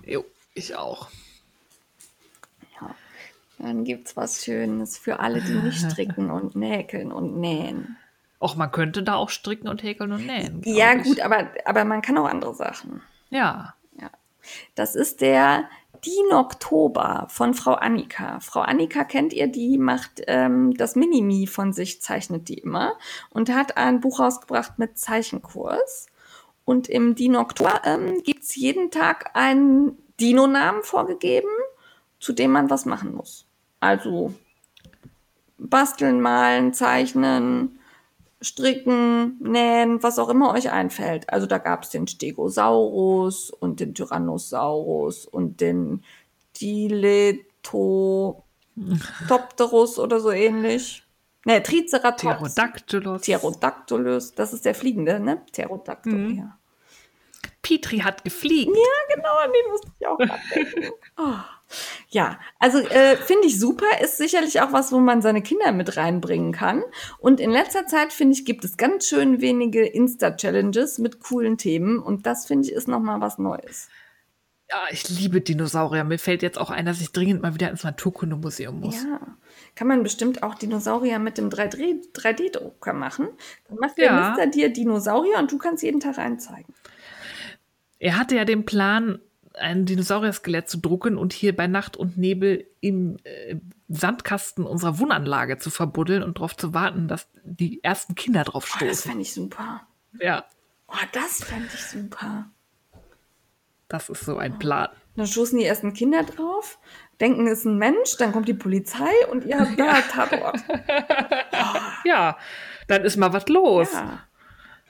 Jo, 0.04 0.26
ich 0.56 0.76
auch. 0.76 1.10
Dann 3.62 3.84
gibt's 3.84 4.18
was 4.18 4.44
Schönes 4.44 4.98
für 4.98 5.20
alle, 5.20 5.42
die 5.42 5.54
nicht 5.54 5.80
stricken 5.92 6.32
und 6.32 6.56
näkeln 6.56 7.12
und 7.12 7.38
nähen. 7.38 7.98
Auch 8.40 8.56
man 8.56 8.72
könnte 8.72 9.04
da 9.04 9.16
auch 9.16 9.30
stricken 9.30 9.68
und 9.68 9.84
häkeln 9.84 10.12
und 10.12 10.26
nähen. 10.26 10.62
Ja, 10.66 10.94
ich. 10.96 11.04
gut, 11.04 11.20
aber, 11.20 11.50
aber 11.66 11.86
man 11.86 12.02
kann 12.02 12.18
auch 12.18 12.26
andere 12.26 12.56
Sachen. 12.56 13.02
Ja. 13.30 13.76
Ja. 14.00 14.10
Das 14.74 14.96
ist 14.96 15.22
der 15.22 15.66
Dinoktober 16.04 17.28
von 17.30 17.54
Frau 17.54 17.74
Annika. 17.74 18.40
Frau 18.40 18.62
Annika 18.62 19.04
kennt 19.04 19.34
ihr, 19.34 19.46
die 19.46 19.78
macht 19.78 20.22
ähm, 20.26 20.74
das 20.74 20.96
Minimi 20.96 21.46
von 21.46 21.72
sich, 21.72 22.02
zeichnet 22.02 22.50
die 22.50 22.58
immer 22.58 22.98
und 23.30 23.54
hat 23.54 23.78
ein 23.78 24.00
Buch 24.00 24.20
rausgebracht 24.20 24.80
mit 24.80 24.98
Zeichenkurs. 24.98 26.08
Und 26.66 26.90
im 26.90 27.14
Dinoktober 27.14 27.82
ähm, 27.86 28.24
gibt 28.24 28.44
es 28.44 28.56
jeden 28.56 28.90
Tag 28.90 29.36
einen 29.36 29.98
Dino-Namen 30.20 30.82
vorgegeben, 30.82 31.50
zu 32.20 32.34
dem 32.34 32.52
man 32.52 32.72
was 32.72 32.86
machen 32.86 33.14
muss. 33.14 33.46
Also 33.82 34.34
basteln, 35.58 36.22
malen, 36.22 36.74
zeichnen, 36.74 37.80
stricken, 38.42 39.38
nähen, 39.40 40.02
was 40.02 40.18
auch 40.18 40.30
immer 40.30 40.54
euch 40.54 40.72
einfällt. 40.72 41.30
Also 41.30 41.46
da 41.48 41.58
gab 41.58 41.84
es 41.84 41.90
den 41.90 42.08
Stegosaurus 42.08 43.52
und 43.52 43.80
den 43.80 43.94
Tyrannosaurus 43.94 45.26
und 45.26 45.62
den 45.62 46.04
Diletopterus 46.60 48.40
oder 50.00 50.20
so 50.20 50.32
ähnlich. 50.32 51.04
Ne, 51.46 51.62
Triceratops. 51.64 52.22
Pterodactylos. 52.22 53.22
Pterodactylus. 53.22 54.34
Das 54.34 54.54
ist 54.54 54.64
der 54.66 54.76
fliegende, 54.76 55.20
ne? 55.20 55.42
Pterodactyl, 55.52 56.38
ja. 56.38 56.58
Petri 57.72 58.00
hat 58.00 58.24
gefliegt. 58.26 58.70
Ja, 58.76 59.16
genau, 59.16 59.34
an 59.36 59.52
den 59.52 59.72
musste 59.72 59.88
ich 59.98 60.08
auch 60.08 60.18
denken. 60.18 60.92
Oh. 61.18 61.40
Ja, 62.10 62.38
also 62.60 62.80
äh, 62.80 63.16
finde 63.16 63.48
ich 63.48 63.58
super, 63.58 63.86
ist 64.04 64.18
sicherlich 64.18 64.60
auch 64.60 64.74
was, 64.74 64.92
wo 64.92 65.00
man 65.00 65.22
seine 65.22 65.42
Kinder 65.42 65.72
mit 65.72 65.96
reinbringen 65.96 66.52
kann. 66.52 66.84
Und 67.20 67.40
in 67.40 67.50
letzter 67.50 67.86
Zeit, 67.86 68.12
finde 68.12 68.34
ich, 68.34 68.44
gibt 68.44 68.66
es 68.66 68.76
ganz 68.76 69.06
schön 69.08 69.40
wenige 69.40 69.86
Insta-Challenges 69.86 70.98
mit 70.98 71.22
coolen 71.22 71.58
Themen. 71.58 72.00
Und 72.00 72.26
das, 72.26 72.46
finde 72.46 72.68
ich, 72.68 72.74
ist 72.74 72.90
nochmal 72.90 73.22
was 73.22 73.38
Neues. 73.38 73.88
Ja, 74.70 74.80
ich 74.90 75.08
liebe 75.10 75.40
Dinosaurier. 75.40 76.04
Mir 76.04 76.20
fällt 76.20 76.42
jetzt 76.42 76.58
auch 76.58 76.72
ein, 76.72 76.86
dass 76.86 77.00
ich 77.00 77.14
dringend 77.14 77.42
mal 77.42 77.54
wieder 77.54 77.70
ins 77.70 77.86
Naturkundemuseum 77.86 78.78
muss. 78.80 79.04
Ja, 79.04 79.20
kann 79.76 79.88
man 79.88 80.04
bestimmt 80.04 80.44
auch 80.44 80.56
Dinosaurier 80.56 81.20
mit 81.20 81.38
dem 81.38 81.50
3D 81.50 82.12
3D-Drucker 82.14 82.92
machen. 82.94 83.30
Dann 83.70 83.78
macht 83.80 83.98
Ja. 83.98 84.04
der 84.06 84.30
Mister 84.30 84.48
dir 84.48 84.74
Dinosaurier 84.74 85.40
und 85.40 85.52
du 85.54 85.58
kannst 85.58 85.84
jeden 85.84 86.02
Tag 86.02 86.18
reinzeigen. 86.18 86.74
Er 88.04 88.18
hatte 88.18 88.36
ja 88.36 88.46
den 88.46 88.66
Plan, 88.66 89.20
ein 89.54 89.86
Dinosaurier-Skelett 89.86 90.68
zu 90.70 90.80
drucken 90.80 91.18
und 91.18 91.34
hier 91.34 91.56
bei 91.56 91.68
Nacht 91.68 91.96
und 91.98 92.18
Nebel 92.18 92.66
im 92.80 93.18
äh, 93.26 93.58
Sandkasten 93.90 94.66
unserer 94.66 94.98
Wohnanlage 94.98 95.58
zu 95.60 95.70
verbuddeln 95.70 96.24
und 96.24 96.38
darauf 96.40 96.56
zu 96.58 96.74
warten, 96.74 97.08
dass 97.08 97.28
die 97.44 97.84
ersten 97.84 98.16
Kinder 98.16 98.44
drauf 98.44 98.66
Oh, 98.66 98.78
das 98.80 98.88
stoßen. 99.02 99.12
fände 99.12 99.22
ich 99.22 99.34
super. 99.34 99.82
ja, 100.20 100.46
Oh, 100.88 101.06
das 101.14 101.44
fände 101.44 101.68
ich 101.74 101.84
super. 101.84 102.50
das 103.88 104.10
ist 104.10 104.26
so 104.26 104.38
ein 104.38 104.58
Plan. 104.58 104.90
Dann 105.16 105.28
stoßen 105.28 105.60
die 105.60 105.66
ersten 105.66 105.94
Kinder 105.94 106.24
drauf, 106.24 106.80
denken, 107.20 107.46
es 107.48 107.60
ist 107.60 107.66
ein 107.66 107.78
Mensch, 107.78 108.18
dann 108.18 108.32
kommt 108.32 108.48
die 108.48 108.54
Polizei 108.56 109.12
und 109.30 109.46
ihr 109.46 109.60
habt 109.60 109.78
da 109.80 110.02
Tatort. 110.02 110.60
Ja, 112.06 112.38
dann 112.88 113.04
ist 113.04 113.18
mal 113.18 113.32
was 113.34 113.48
los. 113.48 113.94
Ja. 113.94 114.20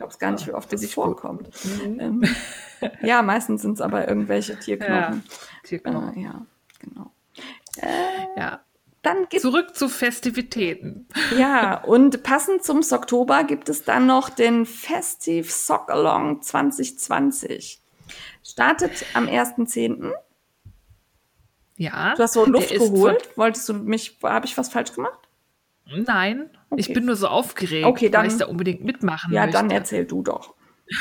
Ich 0.01 0.03
glaube 0.03 0.13
es 0.13 0.19
gar 0.19 0.31
nicht, 0.31 0.47
wie 0.47 0.53
oft 0.53 0.73
das 0.73 0.81
ich 0.81 0.95
vorkommt. 0.95 1.47
Ähm, 1.99 2.23
ja, 3.03 3.21
meistens 3.21 3.61
sind 3.61 3.73
es 3.73 3.81
aber 3.81 4.07
irgendwelche 4.07 4.57
Tierknochen. 4.57 5.23
Tierknochen. 5.63 6.17
Äh, 6.17 6.23
ja, 6.23 6.45
genau. 6.79 7.11
Ja. 8.35 8.61
Dann 9.03 9.27
gibt 9.29 9.43
Zurück 9.43 9.75
zu 9.75 9.89
Festivitäten. 9.89 11.07
ja, 11.37 11.83
und 11.83 12.23
passend 12.23 12.63
zum 12.63 12.81
Oktober 12.91 13.43
gibt 13.43 13.69
es 13.69 13.83
dann 13.83 14.07
noch 14.07 14.29
den 14.29 14.65
Festive 14.65 15.47
Sock 15.47 15.91
Along 15.91 16.41
2020. 16.41 17.79
Startet 18.43 19.05
am 19.13 19.27
1.10. 19.27 20.11
Ja. 21.77 22.15
Du 22.15 22.23
hast 22.23 22.33
so 22.33 22.45
Luft 22.45 22.73
geholt. 22.73 23.29
Wolltest 23.37 23.69
du 23.69 23.73
mich, 23.73 24.17
habe 24.23 24.47
ich 24.47 24.57
was 24.57 24.69
falsch 24.69 24.93
gemacht? 24.93 25.19
Von, 25.87 26.51
nein, 26.71 26.79
ich 26.79 26.85
Okay. 26.87 26.93
bin 26.93 27.05
nur 27.05 27.15
so 27.15 27.27
aufgeregt, 27.27 27.85
Okay, 27.85 28.09
dann- 28.09 28.23
weil 28.23 28.31
ich 28.31 28.37
da 28.37 28.47
unbedingt 28.47 28.83
mitmachen 28.83 29.31
Ja, 29.33 29.41
möchte. 29.45 29.57
dann 29.57 29.69
erzähl 29.69 30.05
du 30.05 30.23
doch. 30.23 30.55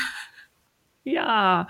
Ja, 1.03 1.67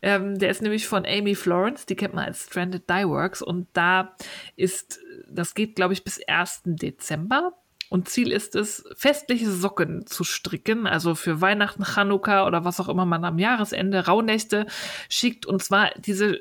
ähm, 0.00 0.38
der 0.38 0.48
ist 0.50 0.62
nämlich 0.62 0.86
von 0.86 1.04
Amy 1.04 1.34
Florence, 1.34 1.86
die 1.86 1.96
kennt 1.96 2.14
man 2.14 2.24
als 2.26 2.44
Stranded 2.46 2.88
Dye 2.88 3.08
Works 3.08 3.42
und 3.42 3.66
da 3.72 4.14
ist, 4.54 5.00
das 5.28 5.54
geht 5.54 5.74
glaube 5.74 5.92
ich 5.92 6.04
bis 6.04 6.20
1. 6.24 6.62
Dezember 6.76 7.54
und 7.88 8.08
Ziel 8.08 8.30
ist 8.30 8.54
es, 8.54 8.84
festliche 8.96 9.50
Socken 9.50 10.06
zu 10.06 10.22
stricken, 10.22 10.86
also 10.86 11.16
für 11.16 11.40
Weihnachten, 11.40 11.82
Chanukka 11.84 12.46
oder 12.46 12.64
was 12.64 12.78
auch 12.78 12.88
immer 12.88 13.04
man 13.06 13.24
am 13.24 13.40
Jahresende, 13.40 14.06
Rauhnächte 14.06 14.66
schickt 15.08 15.46
und 15.46 15.64
zwar 15.64 15.90
diese 15.98 16.38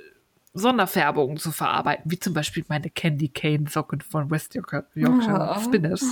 Sonderfärbungen 0.53 1.37
zu 1.37 1.51
verarbeiten, 1.51 2.11
wie 2.11 2.19
zum 2.19 2.35
Beispiel 2.35 2.63
meine 2.67 2.91
Candy 2.91 3.29
Cane 3.29 3.65
Socken 3.67 4.01
von 4.01 4.29
West 4.29 4.53
Yorkshire, 4.53 4.85
Yorkshire. 4.93 5.59
Spinners. 5.63 6.05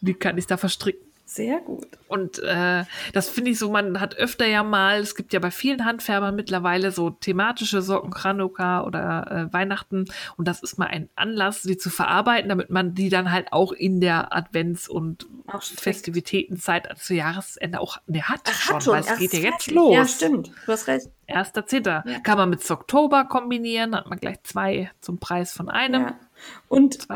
Die 0.00 0.14
kann 0.14 0.38
ich 0.38 0.46
da 0.46 0.56
verstricken. 0.56 1.14
Sehr 1.26 1.58
gut. 1.60 1.86
Und 2.06 2.38
äh, 2.40 2.84
das 3.12 3.28
finde 3.30 3.50
ich 3.50 3.58
so, 3.58 3.70
man 3.70 3.98
hat 3.98 4.14
öfter 4.14 4.46
ja 4.46 4.62
mal, 4.62 5.00
es 5.00 5.14
gibt 5.16 5.32
ja 5.32 5.40
bei 5.40 5.50
vielen 5.50 5.84
Handfärbern 5.84 6.36
mittlerweile 6.36 6.92
so 6.92 7.10
thematische 7.10 7.80
Socken, 7.80 8.12
Chanukka 8.12 8.84
oder 8.84 9.30
äh, 9.48 9.52
Weihnachten. 9.52 10.04
Und 10.36 10.46
das 10.46 10.62
ist 10.62 10.78
mal 10.78 10.86
ein 10.86 11.08
Anlass, 11.16 11.62
sie 11.62 11.78
zu 11.78 11.88
verarbeiten, 11.88 12.50
damit 12.50 12.68
man 12.68 12.94
die 12.94 13.08
dann 13.08 13.32
halt 13.32 13.52
auch 13.52 13.72
in 13.72 14.00
der 14.00 14.32
Advents- 14.32 14.88
und 14.88 15.26
strickt. 15.60 15.80
Festivitätenzeit 15.80 16.96
zu 16.98 17.14
Jahresende 17.14 17.80
auch, 17.80 17.96
ne, 18.06 18.22
hat, 18.22 18.42
Ach, 18.44 18.52
schon, 18.52 18.74
hat 18.76 18.82
schon. 18.84 18.92
weil 18.92 19.00
es 19.00 19.08
Ach, 19.08 19.18
geht 19.18 19.32
ja 19.32 19.40
jetzt 19.40 19.70
los. 19.70 19.94
Ja, 19.94 20.06
stimmt. 20.06 20.52
Du 20.66 20.72
hast 20.72 20.86
recht. 20.86 21.08
1.10. 21.26 21.86
Ja. 21.88 22.20
Kann 22.20 22.36
man 22.36 22.50
mit 22.50 22.70
Oktober 22.70 23.24
kombinieren, 23.24 23.96
hat 23.96 24.08
man 24.08 24.18
gleich 24.18 24.42
zwei 24.42 24.90
zum 25.00 25.18
Preis 25.18 25.52
von 25.52 25.70
einem. 25.70 26.02
Ja. 26.02 26.20
Und 26.68 27.06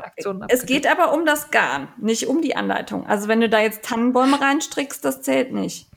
es 0.49 0.67
geht 0.67 0.87
aber 0.87 1.13
um 1.15 1.25
das 1.27 1.51
Garn, 1.51 1.89
nicht 1.99 2.27
um 2.27 2.43
die 2.43 2.55
Anleitung. 2.57 3.07
Also 3.07 3.29
wenn 3.29 3.41
du 3.41 3.49
da 3.49 3.61
jetzt 3.61 3.83
Tannenbäume 3.85 4.41
reinstrickst, 4.41 5.05
das 5.05 5.23
zählt 5.23 5.53
nicht. 5.53 5.89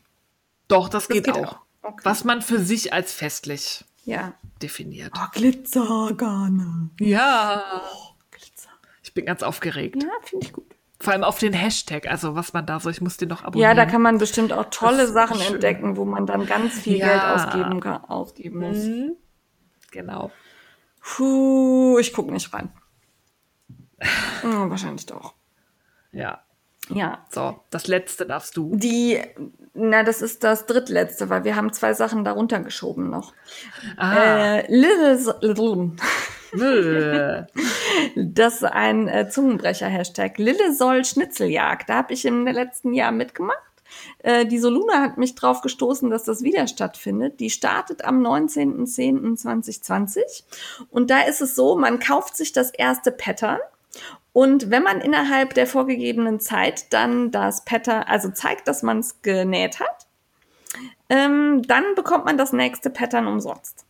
Doch, 0.68 0.90
das, 0.90 1.08
Das 1.08 1.14
geht, 1.16 1.26
geht 1.26 1.36
auch. 1.36 1.53
auch. 1.53 1.60
Okay. 1.84 2.02
Was 2.03 2.24
man 2.24 2.41
für 2.41 2.60
sich 2.60 2.94
als 2.94 3.12
festlich 3.14 3.84
Ja. 4.06 4.34
definiert. 4.62 5.12
Oh, 5.18 5.28
Glitzergarne. 5.34 6.90
Ja. 6.99 7.82
Glitzer. 8.32 8.70
Ich 9.03 9.14
bin 9.14 9.26
ganz 9.26 9.44
aufgeregt. 9.44 10.02
Ja, 10.02 10.10
finde 10.24 10.45
ich 10.45 10.53
gut. 10.53 10.66
Vor 10.99 11.14
allem 11.14 11.24
auf 11.24 11.40
den 11.40 11.53
Hashtag, 11.53 12.08
also 12.08 12.36
was 12.36 12.53
man 12.53 12.68
da 12.68 12.80
so, 12.80 12.90
ich 12.91 13.02
muss 13.02 13.18
den 13.18 13.30
noch 13.30 13.41
Ja, 13.41 13.48
abonnieren. 13.48 13.76
da 13.76 13.86
kann 13.88 14.03
man 14.03 14.20
bestimmt 14.20 14.53
auch 14.53 14.66
tolle 14.70 15.08
Sachen 15.08 15.40
schön. 15.40 15.56
entdecken, 15.56 15.98
wo 15.98 16.06
man 16.06 16.28
dann 16.28 16.45
ganz 16.45 16.74
viel 16.80 16.98
Ja. 16.98 17.08
Geld 17.08 17.24
ausgeben, 17.24 17.80
kann, 17.80 18.06
ausgeben 18.06 18.60
muss. 18.60 18.78
Mhm. 18.78 19.16
Genau. 19.90 20.32
Puh, 21.02 21.98
ich 21.99 22.14
gucke 22.14 22.32
nicht 22.32 22.53
rein. 22.53 22.72
Hm, 24.41 24.69
wahrscheinlich 24.69 25.06
doch. 25.06 25.34
Ja. 26.11 26.41
Ja. 26.90 27.26
So, 27.30 27.60
das 27.69 27.88
letzte 27.88 28.26
darfst 28.26 28.57
du. 28.57 28.76
Die, 28.76 29.22
na, 29.73 30.03
das 30.03 30.22
ist 30.22 30.44
das 30.44 30.65
drittletzte, 30.65 31.30
weil 31.30 31.44
wir 31.44 31.56
haben 31.56 31.72
zwei 31.72 31.94
Sachen 31.94 32.26
darunter 32.26 32.60
geschoben 32.60 33.10
noch. 33.10 33.34
Ah. 33.98 34.57
Äh, 34.57 34.65
Little, 34.68 35.36
Little, 35.41 35.91
das 38.15 38.56
ist 38.56 38.65
ein 38.65 39.07
äh, 39.07 39.30
Zungenbrecher-Hashtag. 39.30 40.38
Lille 40.38 40.73
soll 40.73 41.06
Schnitzeljagd. 41.06 41.90
Da 41.90 41.95
habe 41.95 42.14
ich 42.14 42.26
im 42.26 42.45
letzten 42.45 42.94
Jahr 42.94 43.14
mitgemacht. 43.14 43.57
Äh, 44.19 44.45
die 44.45 44.60
Soluna 44.60 45.02
hat 45.02 45.18
mich 45.18 45.36
drauf 45.36 45.61
gestoßen, 45.61 46.10
dass 46.10 46.26
das 46.26 46.44
wieder 46.44 46.68
stattfindet. 46.68 47.40
Die 47.40 47.49
startet 47.49 48.03
am 48.03 48.22
19.10.2020. 48.26 50.44
Und 50.90 51.10
da 51.10 51.22
ist 51.22 51.40
es 51.41 51.56
so, 51.56 51.78
man 51.78 51.99
kauft 51.99 52.36
sich 52.36 52.52
das 52.52 52.72
erste 52.72 53.11
Pattern. 53.11 53.60
Und 54.34 54.70
wenn 54.72 54.84
man 54.84 55.02
innerhalb 55.02 55.54
der 55.54 55.68
vorgegebenen 55.68 56.40
Zeit 56.40 56.94
dann 56.94 57.32
das 57.32 57.66
Pattern, 57.66 58.04
also 58.04 58.30
zeigt, 58.30 58.68
dass 58.68 58.82
man 58.84 59.00
es 59.00 59.22
genäht 59.22 59.80
hat, 59.80 60.08
ähm, 61.10 61.64
dann 61.64 61.84
bekommt 61.96 62.26
man 62.26 62.38
das 62.38 62.54
nächste 62.54 62.90
Pattern 62.90 63.28
umsonst 63.28 63.86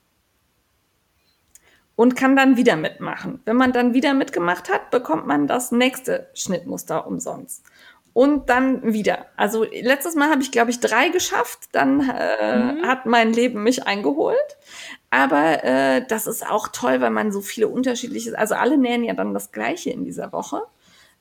und 1.95 2.15
kann 2.15 2.36
dann 2.36 2.57
wieder 2.57 2.76
mitmachen. 2.76 3.41
Wenn 3.45 3.57
man 3.57 3.73
dann 3.73 3.94
wieder 3.94 4.15
mitgemacht 4.15 4.72
hat, 4.72 4.90
bekommt 4.90 5.28
man 5.28 5.45
das 5.45 5.72
nächste 5.72 6.32
Schnittmuster 6.34 7.06
umsonst. 7.06 7.64
Und 8.13 8.49
dann 8.49 8.93
wieder. 8.93 9.25
Also 9.38 9.63
letztes 9.63 10.15
Mal 10.15 10.29
habe 10.29 10.41
ich, 10.41 10.51
glaube 10.51 10.71
ich, 10.71 10.79
drei 10.79 11.09
geschafft. 11.09 11.69
Dann 11.71 12.09
äh, 12.09 12.57
mhm. 12.57 12.88
hat 12.88 13.05
mein 13.05 13.33
Leben 13.33 13.63
mich 13.63 13.88
eingeholt. 13.88 14.38
Aber 15.09 15.63
äh, 15.63 16.05
das 16.07 16.27
ist 16.27 16.45
auch 16.49 16.69
toll, 16.69 17.01
weil 17.01 17.11
man 17.11 17.31
so 17.31 17.41
viele 17.41 17.67
unterschiedliche, 17.67 18.38
also 18.38 18.55
alle 18.55 18.77
nähen 18.77 19.03
ja 19.03 19.13
dann 19.13 19.33
das 19.33 19.51
Gleiche 19.51 19.89
in 19.89 20.05
dieser 20.05 20.31
Woche. 20.31 20.61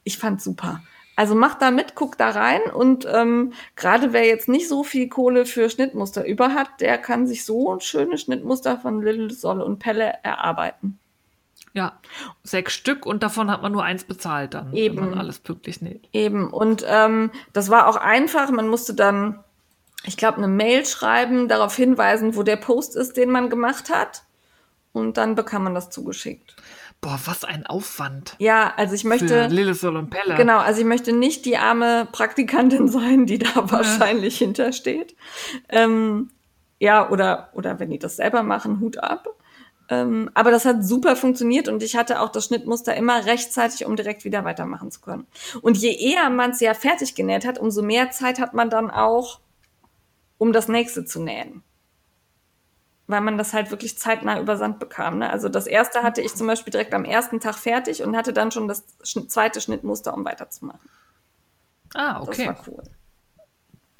Ich 0.04 0.16
fand's 0.18 0.44
super. 0.44 0.80
Also 1.16 1.34
macht 1.34 1.60
da 1.60 1.70
mit, 1.70 1.96
guckt 1.96 2.20
da 2.20 2.30
rein 2.30 2.62
und 2.72 3.06
ähm, 3.12 3.52
gerade 3.76 4.12
wer 4.12 4.24
jetzt 4.24 4.48
nicht 4.48 4.68
so 4.68 4.84
viel 4.84 5.08
Kohle 5.08 5.44
für 5.44 5.68
Schnittmuster 5.68 6.24
über 6.24 6.54
hat, 6.54 6.80
der 6.80 6.96
kann 6.98 7.26
sich 7.26 7.44
so 7.44 7.78
schöne 7.80 8.16
Schnittmuster 8.16 8.78
von 8.78 9.02
Little 9.02 9.30
Solle 9.30 9.64
und 9.64 9.80
Pelle 9.80 10.14
erarbeiten. 10.22 10.99
Ja, 11.72 11.98
sechs 12.42 12.72
Stück 12.74 13.06
und 13.06 13.22
davon 13.22 13.50
hat 13.50 13.62
man 13.62 13.70
nur 13.70 13.84
eins 13.84 14.04
bezahlt 14.04 14.54
dann, 14.54 14.72
Eben. 14.72 14.96
wenn 14.96 15.10
man 15.10 15.18
alles 15.18 15.38
pünktlich 15.38 15.80
näht. 15.80 16.08
Eben. 16.12 16.50
Und 16.50 16.84
ähm, 16.86 17.30
das 17.52 17.70
war 17.70 17.86
auch 17.86 17.96
einfach. 17.96 18.50
Man 18.50 18.68
musste 18.68 18.94
dann, 18.94 19.38
ich 20.04 20.16
glaube, 20.16 20.38
eine 20.38 20.48
Mail 20.48 20.84
schreiben, 20.84 21.46
darauf 21.46 21.76
hinweisen, 21.76 22.34
wo 22.34 22.42
der 22.42 22.56
Post 22.56 22.96
ist, 22.96 23.16
den 23.16 23.30
man 23.30 23.50
gemacht 23.50 23.88
hat. 23.88 24.24
Und 24.92 25.16
dann 25.16 25.36
bekam 25.36 25.62
man 25.62 25.74
das 25.74 25.90
zugeschickt. 25.90 26.56
Boah, 27.00 27.18
was 27.24 27.44
ein 27.44 27.64
Aufwand. 27.66 28.34
Ja, 28.38 28.74
also 28.76 28.94
ich 28.94 29.04
möchte. 29.04 29.28
Für 29.28 29.46
Lilithol 29.46 29.96
und 29.96 30.10
Pelle. 30.10 30.34
Genau, 30.34 30.58
also 30.58 30.80
ich 30.80 30.86
möchte 30.86 31.12
nicht 31.12 31.46
die 31.46 31.56
arme 31.56 32.06
Praktikantin 32.10 32.88
sein, 32.88 33.26
die 33.26 33.38
da 33.38 33.70
wahrscheinlich 33.70 34.38
hintersteht. 34.38 35.14
Ähm, 35.68 36.30
ja, 36.78 37.08
oder, 37.08 37.50
oder 37.54 37.78
wenn 37.78 37.90
die 37.90 37.98
das 37.98 38.16
selber 38.16 38.42
machen, 38.42 38.80
Hut 38.80 38.98
ab. 38.98 39.28
Ähm, 39.90 40.30
aber 40.34 40.52
das 40.52 40.64
hat 40.64 40.84
super 40.84 41.16
funktioniert 41.16 41.68
und 41.68 41.82
ich 41.82 41.96
hatte 41.96 42.20
auch 42.20 42.28
das 42.28 42.46
Schnittmuster 42.46 42.94
immer 42.94 43.26
rechtzeitig, 43.26 43.84
um 43.84 43.96
direkt 43.96 44.24
wieder 44.24 44.44
weitermachen 44.44 44.92
zu 44.92 45.00
können. 45.00 45.26
Und 45.62 45.76
je 45.76 45.92
eher 45.92 46.30
man 46.30 46.52
es 46.52 46.60
ja 46.60 46.74
fertig 46.74 47.16
genäht 47.16 47.44
hat, 47.44 47.58
umso 47.58 47.82
mehr 47.82 48.12
Zeit 48.12 48.38
hat 48.38 48.54
man 48.54 48.70
dann 48.70 48.88
auch, 48.88 49.40
um 50.38 50.52
das 50.52 50.68
nächste 50.68 51.04
zu 51.04 51.20
nähen. 51.20 51.64
Weil 53.08 53.20
man 53.20 53.36
das 53.36 53.52
halt 53.52 53.72
wirklich 53.72 53.98
zeitnah 53.98 54.40
übersandt 54.40 54.78
bekam. 54.78 55.18
Ne? 55.18 55.28
Also 55.28 55.48
das 55.48 55.66
erste 55.66 56.04
hatte 56.04 56.20
ich 56.20 56.36
zum 56.36 56.46
Beispiel 56.46 56.70
direkt 56.70 56.94
am 56.94 57.04
ersten 57.04 57.40
Tag 57.40 57.56
fertig 57.56 58.04
und 58.04 58.16
hatte 58.16 58.32
dann 58.32 58.52
schon 58.52 58.68
das 58.68 58.84
zweite 59.02 59.60
Schnittmuster, 59.60 60.14
um 60.14 60.24
weiterzumachen. 60.24 60.88
Ah, 61.94 62.22
okay. 62.22 62.46
Das 62.46 62.46
war 62.46 62.68
cool. 62.68 62.82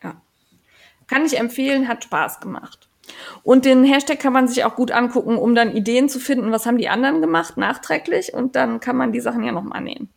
Ja. 0.04 0.22
Kann 1.08 1.26
ich 1.26 1.36
empfehlen, 1.36 1.88
hat 1.88 2.04
Spaß 2.04 2.38
gemacht. 2.38 2.89
Und 3.42 3.64
den 3.64 3.84
Hashtag 3.84 4.20
kann 4.20 4.32
man 4.32 4.48
sich 4.48 4.64
auch 4.64 4.76
gut 4.76 4.90
angucken, 4.90 5.36
um 5.36 5.54
dann 5.54 5.74
Ideen 5.74 6.08
zu 6.08 6.20
finden, 6.20 6.52
was 6.52 6.66
haben 6.66 6.78
die 6.78 6.88
anderen 6.88 7.20
gemacht, 7.20 7.56
nachträglich. 7.56 8.34
Und 8.34 8.56
dann 8.56 8.80
kann 8.80 8.96
man 8.96 9.12
die 9.12 9.20
Sachen 9.20 9.42
ja 9.42 9.52
nochmal 9.52 9.80
nehmen. 9.80 10.08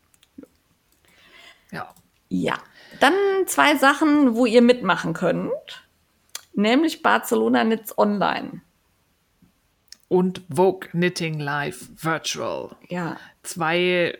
Ja. 1.71 1.93
Ja. 2.29 2.55
Dann 2.99 3.13
zwei 3.47 3.75
Sachen, 3.75 4.35
wo 4.35 4.45
ihr 4.45 4.61
mitmachen 4.61 5.13
könnt. 5.13 5.51
Nämlich 6.53 7.01
Barcelona 7.01 7.63
Knits 7.63 7.97
Online. 7.97 8.61
Und 10.07 10.41
Vogue 10.53 10.89
Knitting 10.89 11.39
Live 11.39 11.89
Virtual. 11.99 12.75
Ja. 12.89 13.17
Zwei 13.41 14.17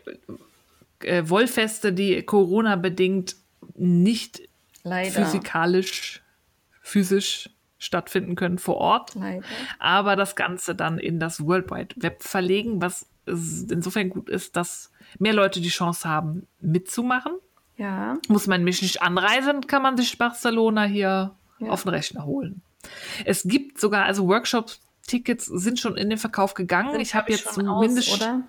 äh, 1.00 1.28
Wollfeste, 1.28 1.92
die 1.92 2.22
Corona-bedingt 2.22 3.36
nicht 3.76 4.42
Leider. 4.82 5.12
physikalisch, 5.12 6.22
physisch 6.82 7.50
stattfinden 7.84 8.34
können 8.34 8.58
vor 8.58 8.76
Ort. 8.76 9.14
Leider. 9.14 9.44
Aber 9.78 10.16
das 10.16 10.36
Ganze 10.36 10.74
dann 10.74 10.98
in 10.98 11.20
das 11.20 11.44
World 11.44 11.70
Wide 11.70 11.94
Web 11.96 12.22
verlegen, 12.22 12.80
was 12.80 13.06
insofern 13.26 14.10
gut 14.10 14.28
ist, 14.28 14.56
dass 14.56 14.92
mehr 15.18 15.32
Leute 15.32 15.60
die 15.60 15.68
Chance 15.68 16.08
haben, 16.08 16.46
mitzumachen. 16.60 17.32
Ja. 17.76 18.18
Muss 18.28 18.46
man 18.46 18.64
mich 18.64 18.82
nicht 18.82 19.02
anreisen, 19.02 19.66
kann 19.66 19.82
man 19.82 19.96
sich 19.96 20.18
Barcelona 20.18 20.84
hier 20.84 21.34
ja. 21.58 21.68
auf 21.68 21.82
den 21.82 21.90
Rechner 21.90 22.24
holen. 22.24 22.62
Es 23.24 23.42
gibt 23.44 23.80
sogar 23.80 24.04
also 24.04 24.28
Workshops, 24.28 24.80
Tickets 25.06 25.46
sind 25.46 25.78
schon 25.78 25.96
in 25.96 26.08
den 26.08 26.18
Verkauf 26.18 26.54
gegangen. 26.54 26.98
Ich 27.00 27.14
habe 27.14 27.30
jetzt 27.30 27.52
zumindest. 27.52 28.12
Aus, 28.12 28.20
oder? 28.20 28.42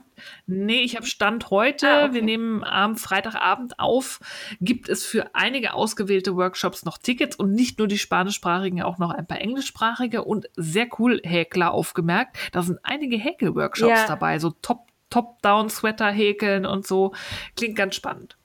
Nee, 0.47 0.81
ich 0.81 0.95
habe 0.95 1.05
Stand 1.05 1.49
heute. 1.49 1.87
Ah, 1.87 2.05
okay. 2.05 2.13
Wir 2.13 2.21
nehmen 2.21 2.63
am 2.63 2.95
Freitagabend 2.95 3.79
auf. 3.79 4.19
Gibt 4.61 4.87
es 4.87 5.05
für 5.05 5.35
einige 5.35 5.73
ausgewählte 5.73 6.35
Workshops 6.35 6.85
noch 6.85 6.97
Tickets 6.97 7.35
und 7.35 7.51
nicht 7.51 7.79
nur 7.79 7.87
die 7.87 7.97
spanischsprachigen, 7.97 8.81
auch 8.81 8.97
noch 8.97 9.11
ein 9.11 9.27
paar 9.27 9.41
englischsprachige 9.41 10.23
und 10.23 10.47
sehr 10.55 10.87
cool 10.99 11.19
Häkler 11.23 11.73
aufgemerkt. 11.73 12.37
Da 12.53 12.61
sind 12.61 12.79
einige 12.83 13.17
Häkel-Workshops 13.17 13.89
ja. 13.89 14.07
dabei, 14.07 14.39
so 14.39 14.51
Top, 14.61 14.87
Top-Down-Sweater 15.09 16.09
häkeln 16.11 16.65
und 16.65 16.87
so. 16.87 17.13
Klingt 17.55 17.75
ganz 17.75 17.95
spannend. 17.95 18.37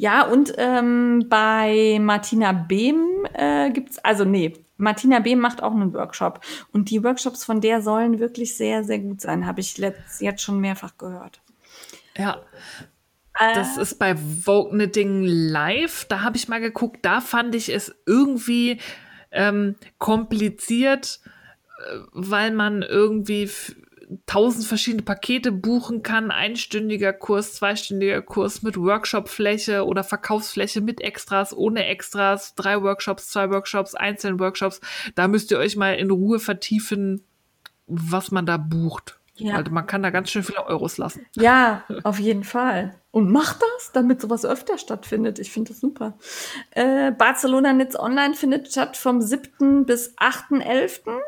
Ja, 0.00 0.22
und 0.22 0.54
ähm, 0.56 1.26
bei 1.28 1.98
Martina 2.00 2.52
Behm 2.52 3.26
äh, 3.34 3.70
gibt's 3.70 3.98
also 3.98 4.24
nee, 4.24 4.54
Martina 4.78 5.18
B. 5.18 5.36
macht 5.36 5.62
auch 5.62 5.72
einen 5.72 5.92
Workshop. 5.92 6.40
Und 6.72 6.88
die 6.88 7.04
Workshops 7.04 7.44
von 7.44 7.60
der 7.60 7.82
sollen 7.82 8.18
wirklich 8.18 8.56
sehr, 8.56 8.82
sehr 8.82 8.98
gut 8.98 9.20
sein, 9.20 9.44
habe 9.44 9.60
ich 9.60 9.76
letzt, 9.76 10.22
jetzt 10.22 10.40
schon 10.40 10.58
mehrfach 10.58 10.96
gehört. 10.96 11.42
Ja. 12.16 12.40
Das 13.38 13.76
äh. 13.76 13.82
ist 13.82 13.98
bei 13.98 14.16
Vogue 14.16 14.70
Knitting 14.70 15.22
Live. 15.24 16.06
Da 16.06 16.22
habe 16.22 16.38
ich 16.38 16.48
mal 16.48 16.62
geguckt. 16.62 17.00
Da 17.02 17.20
fand 17.20 17.54
ich 17.54 17.68
es 17.68 17.94
irgendwie 18.06 18.80
ähm, 19.30 19.74
kompliziert, 19.98 21.20
äh, 21.76 21.98
weil 22.12 22.52
man 22.52 22.80
irgendwie 22.80 23.50
tausend 24.26 24.66
verschiedene 24.66 25.02
Pakete 25.02 25.52
buchen 25.52 26.02
kann. 26.02 26.30
Einstündiger 26.30 27.12
Kurs, 27.12 27.54
zweistündiger 27.54 28.22
Kurs 28.22 28.62
mit 28.62 28.76
Workshopfläche 28.76 29.84
oder 29.84 30.04
Verkaufsfläche 30.04 30.80
mit 30.80 31.00
Extras, 31.00 31.56
ohne 31.56 31.86
Extras, 31.86 32.54
drei 32.54 32.82
Workshops, 32.82 33.28
zwei 33.28 33.50
Workshops, 33.50 33.94
einzelne 33.94 34.38
Workshops. 34.38 34.80
Da 35.14 35.28
müsst 35.28 35.50
ihr 35.50 35.58
euch 35.58 35.76
mal 35.76 35.94
in 35.94 36.10
Ruhe 36.10 36.40
vertiefen, 36.40 37.22
was 37.86 38.30
man 38.30 38.46
da 38.46 38.56
bucht. 38.56 39.20
Ja. 39.36 39.56
Also 39.56 39.70
man 39.70 39.86
kann 39.86 40.02
da 40.02 40.10
ganz 40.10 40.30
schön 40.30 40.42
viele 40.42 40.66
Euros 40.66 40.98
lassen. 40.98 41.26
Ja, 41.34 41.84
auf 42.02 42.18
jeden 42.18 42.44
Fall. 42.44 42.94
Und 43.10 43.30
macht 43.30 43.56
das, 43.60 43.92
damit 43.92 44.20
sowas 44.20 44.44
öfter 44.44 44.76
stattfindet. 44.78 45.38
Ich 45.38 45.50
finde 45.50 45.70
das 45.70 45.80
super. 45.80 46.18
Äh, 46.72 47.10
Barcelona 47.12 47.72
Knits 47.72 47.98
Online 47.98 48.34
findet 48.34 48.68
statt 48.68 48.96
vom 48.96 49.20
7. 49.22 49.86
bis 49.86 50.16
8.11. 50.18 51.20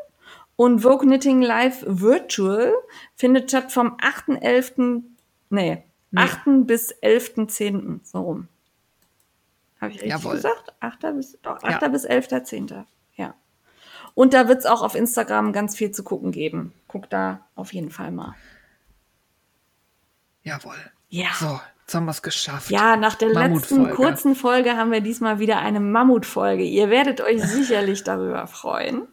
Und 0.56 0.80
Vogue 0.80 1.06
Knitting 1.06 1.42
Live 1.42 1.84
Virtual 1.86 2.72
findet 3.14 3.50
statt 3.50 3.72
vom 3.72 3.96
8.11. 3.96 5.02
Nee, 5.50 5.84
nee, 6.10 6.20
8. 6.20 6.66
bis 6.66 6.94
11.10. 7.02 8.00
So 8.04 8.20
rum. 8.20 8.48
Habe 9.80 9.92
ich 9.92 10.02
richtig 10.02 10.12
Jawohl. 10.12 10.34
gesagt? 10.34 10.74
8. 10.80 11.00
bis, 11.16 11.38
doch, 11.42 11.62
8. 11.62 11.82
Ja. 11.82 11.88
bis 11.88 12.08
11.10. 12.08 12.84
Ja. 13.16 13.34
Und 14.14 14.34
da 14.34 14.46
wird 14.46 14.60
es 14.60 14.66
auch 14.66 14.82
auf 14.82 14.94
Instagram 14.94 15.52
ganz 15.52 15.76
viel 15.76 15.90
zu 15.90 16.04
gucken 16.04 16.32
geben. 16.32 16.72
Guck 16.86 17.08
da 17.10 17.46
auf 17.54 17.72
jeden 17.72 17.90
Fall 17.90 18.12
mal. 18.12 18.34
Jawohl. 20.44 20.76
Ja. 21.08 21.28
So, 21.34 21.60
Jetzt 21.92 21.96
haben 21.98 22.06
wir 22.06 22.12
es 22.12 22.22
geschafft. 22.22 22.70
Ja, 22.70 22.96
nach 22.96 23.16
der 23.16 23.28
letzten 23.34 23.90
kurzen 23.90 24.34
Folge 24.34 24.78
haben 24.78 24.92
wir 24.92 25.02
diesmal 25.02 25.40
wieder 25.40 25.58
eine 25.58 25.78
Mammutfolge. 25.78 26.62
Ihr 26.62 26.88
werdet 26.88 27.20
euch 27.20 27.42
sicherlich 27.42 28.02
darüber 28.02 28.46
freuen. 28.46 29.08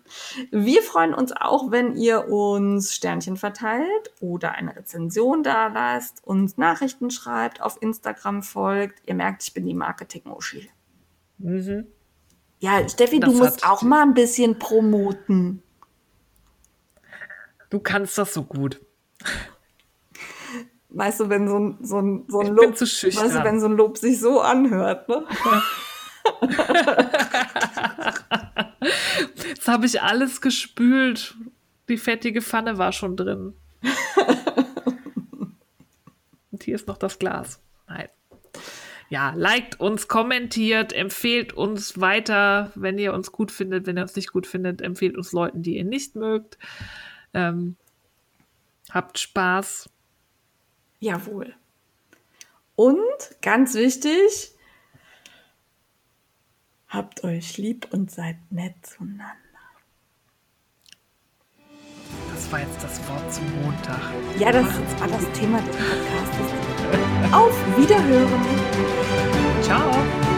Wir 0.49 0.81
freuen 0.81 1.13
uns 1.13 1.33
auch, 1.33 1.71
wenn 1.71 1.97
ihr 1.97 2.29
uns 2.29 2.95
Sternchen 2.95 3.35
verteilt 3.35 4.13
oder 4.21 4.53
eine 4.53 4.77
Rezension 4.77 5.43
da 5.43 5.67
lasst, 5.67 6.25
uns 6.25 6.55
Nachrichten 6.55 7.11
schreibt, 7.11 7.61
auf 7.61 7.81
Instagram 7.81 8.43
folgt. 8.43 9.01
Ihr 9.05 9.15
merkt, 9.15 9.43
ich 9.43 9.53
bin 9.53 9.65
die 9.65 9.73
Marketing-Uschi. 9.73 10.69
Mhm. 11.39 11.85
Ja, 12.59 12.87
Steffi, 12.87 13.19
das 13.19 13.29
du 13.29 13.39
musst 13.39 13.67
auch 13.67 13.81
mal 13.81 14.03
ein 14.03 14.13
bisschen 14.13 14.57
promoten. 14.57 15.61
Du 17.69 17.79
kannst 17.79 18.17
das 18.17 18.33
so 18.33 18.43
gut. 18.43 18.79
Weißt 20.89 21.19
du, 21.19 21.29
wenn 21.29 21.47
so 21.47 21.59
ein, 21.59 21.77
so 21.81 21.99
ein, 22.01 22.25
so 22.27 22.39
ein 22.39 22.47
Lob, 22.47 22.71
weißt 22.81 23.03
du, 23.03 23.43
wenn 23.43 23.59
so 23.59 23.67
ein 23.67 23.73
Lob 23.73 23.97
sich 23.97 24.19
so 24.19 24.41
anhört, 24.41 25.07
ne? 25.07 25.23
Jetzt 29.47 29.67
habe 29.67 29.85
ich 29.85 30.01
alles 30.01 30.41
gespült. 30.41 31.35
Die 31.89 31.97
fettige 31.97 32.41
Pfanne 32.41 32.79
war 32.79 32.91
schon 32.91 33.15
drin. 33.15 33.53
Und 36.51 36.63
hier 36.63 36.75
ist 36.75 36.87
noch 36.87 36.97
das 36.97 37.19
Glas. 37.19 37.61
Nein. 37.87 38.09
Ja, 39.09 39.33
liked 39.35 39.79
uns, 39.79 40.07
kommentiert, 40.07 40.93
empfehlt 40.93 41.53
uns 41.53 41.99
weiter, 41.99 42.71
wenn 42.75 42.99
ihr 42.99 43.13
uns 43.13 43.31
gut 43.31 43.51
findet. 43.51 43.87
Wenn 43.87 43.97
ihr 43.97 44.03
uns 44.03 44.15
nicht 44.15 44.31
gut 44.31 44.45
findet, 44.45 44.81
empfehlt 44.81 45.17
uns 45.17 45.31
Leuten, 45.33 45.63
die 45.63 45.77
ihr 45.77 45.85
nicht 45.85 46.15
mögt. 46.15 46.57
Ähm, 47.33 47.75
habt 48.91 49.19
Spaß. 49.19 49.89
Jawohl. 50.99 51.53
Und 52.75 53.41
ganz 53.41 53.73
wichtig, 53.73 54.53
habt 56.87 57.23
euch 57.23 57.57
lieb 57.57 57.87
und 57.91 58.11
seid 58.11 58.37
nett 58.51 58.75
zueinander. 58.85 59.35
Das 62.33 62.51
war 62.51 62.59
jetzt 62.61 62.83
das 62.83 62.99
Wort 63.07 63.33
zum 63.33 63.45
Montag. 63.61 63.99
Ja, 64.39 64.51
das 64.51 64.65
war 64.99 65.07
das 65.07 65.31
Thema 65.33 65.61
des 65.61 65.75
Podcasts. 65.75 67.33
Auf 67.33 67.77
Wiederhören. 67.77 68.45
Ciao. 69.61 70.28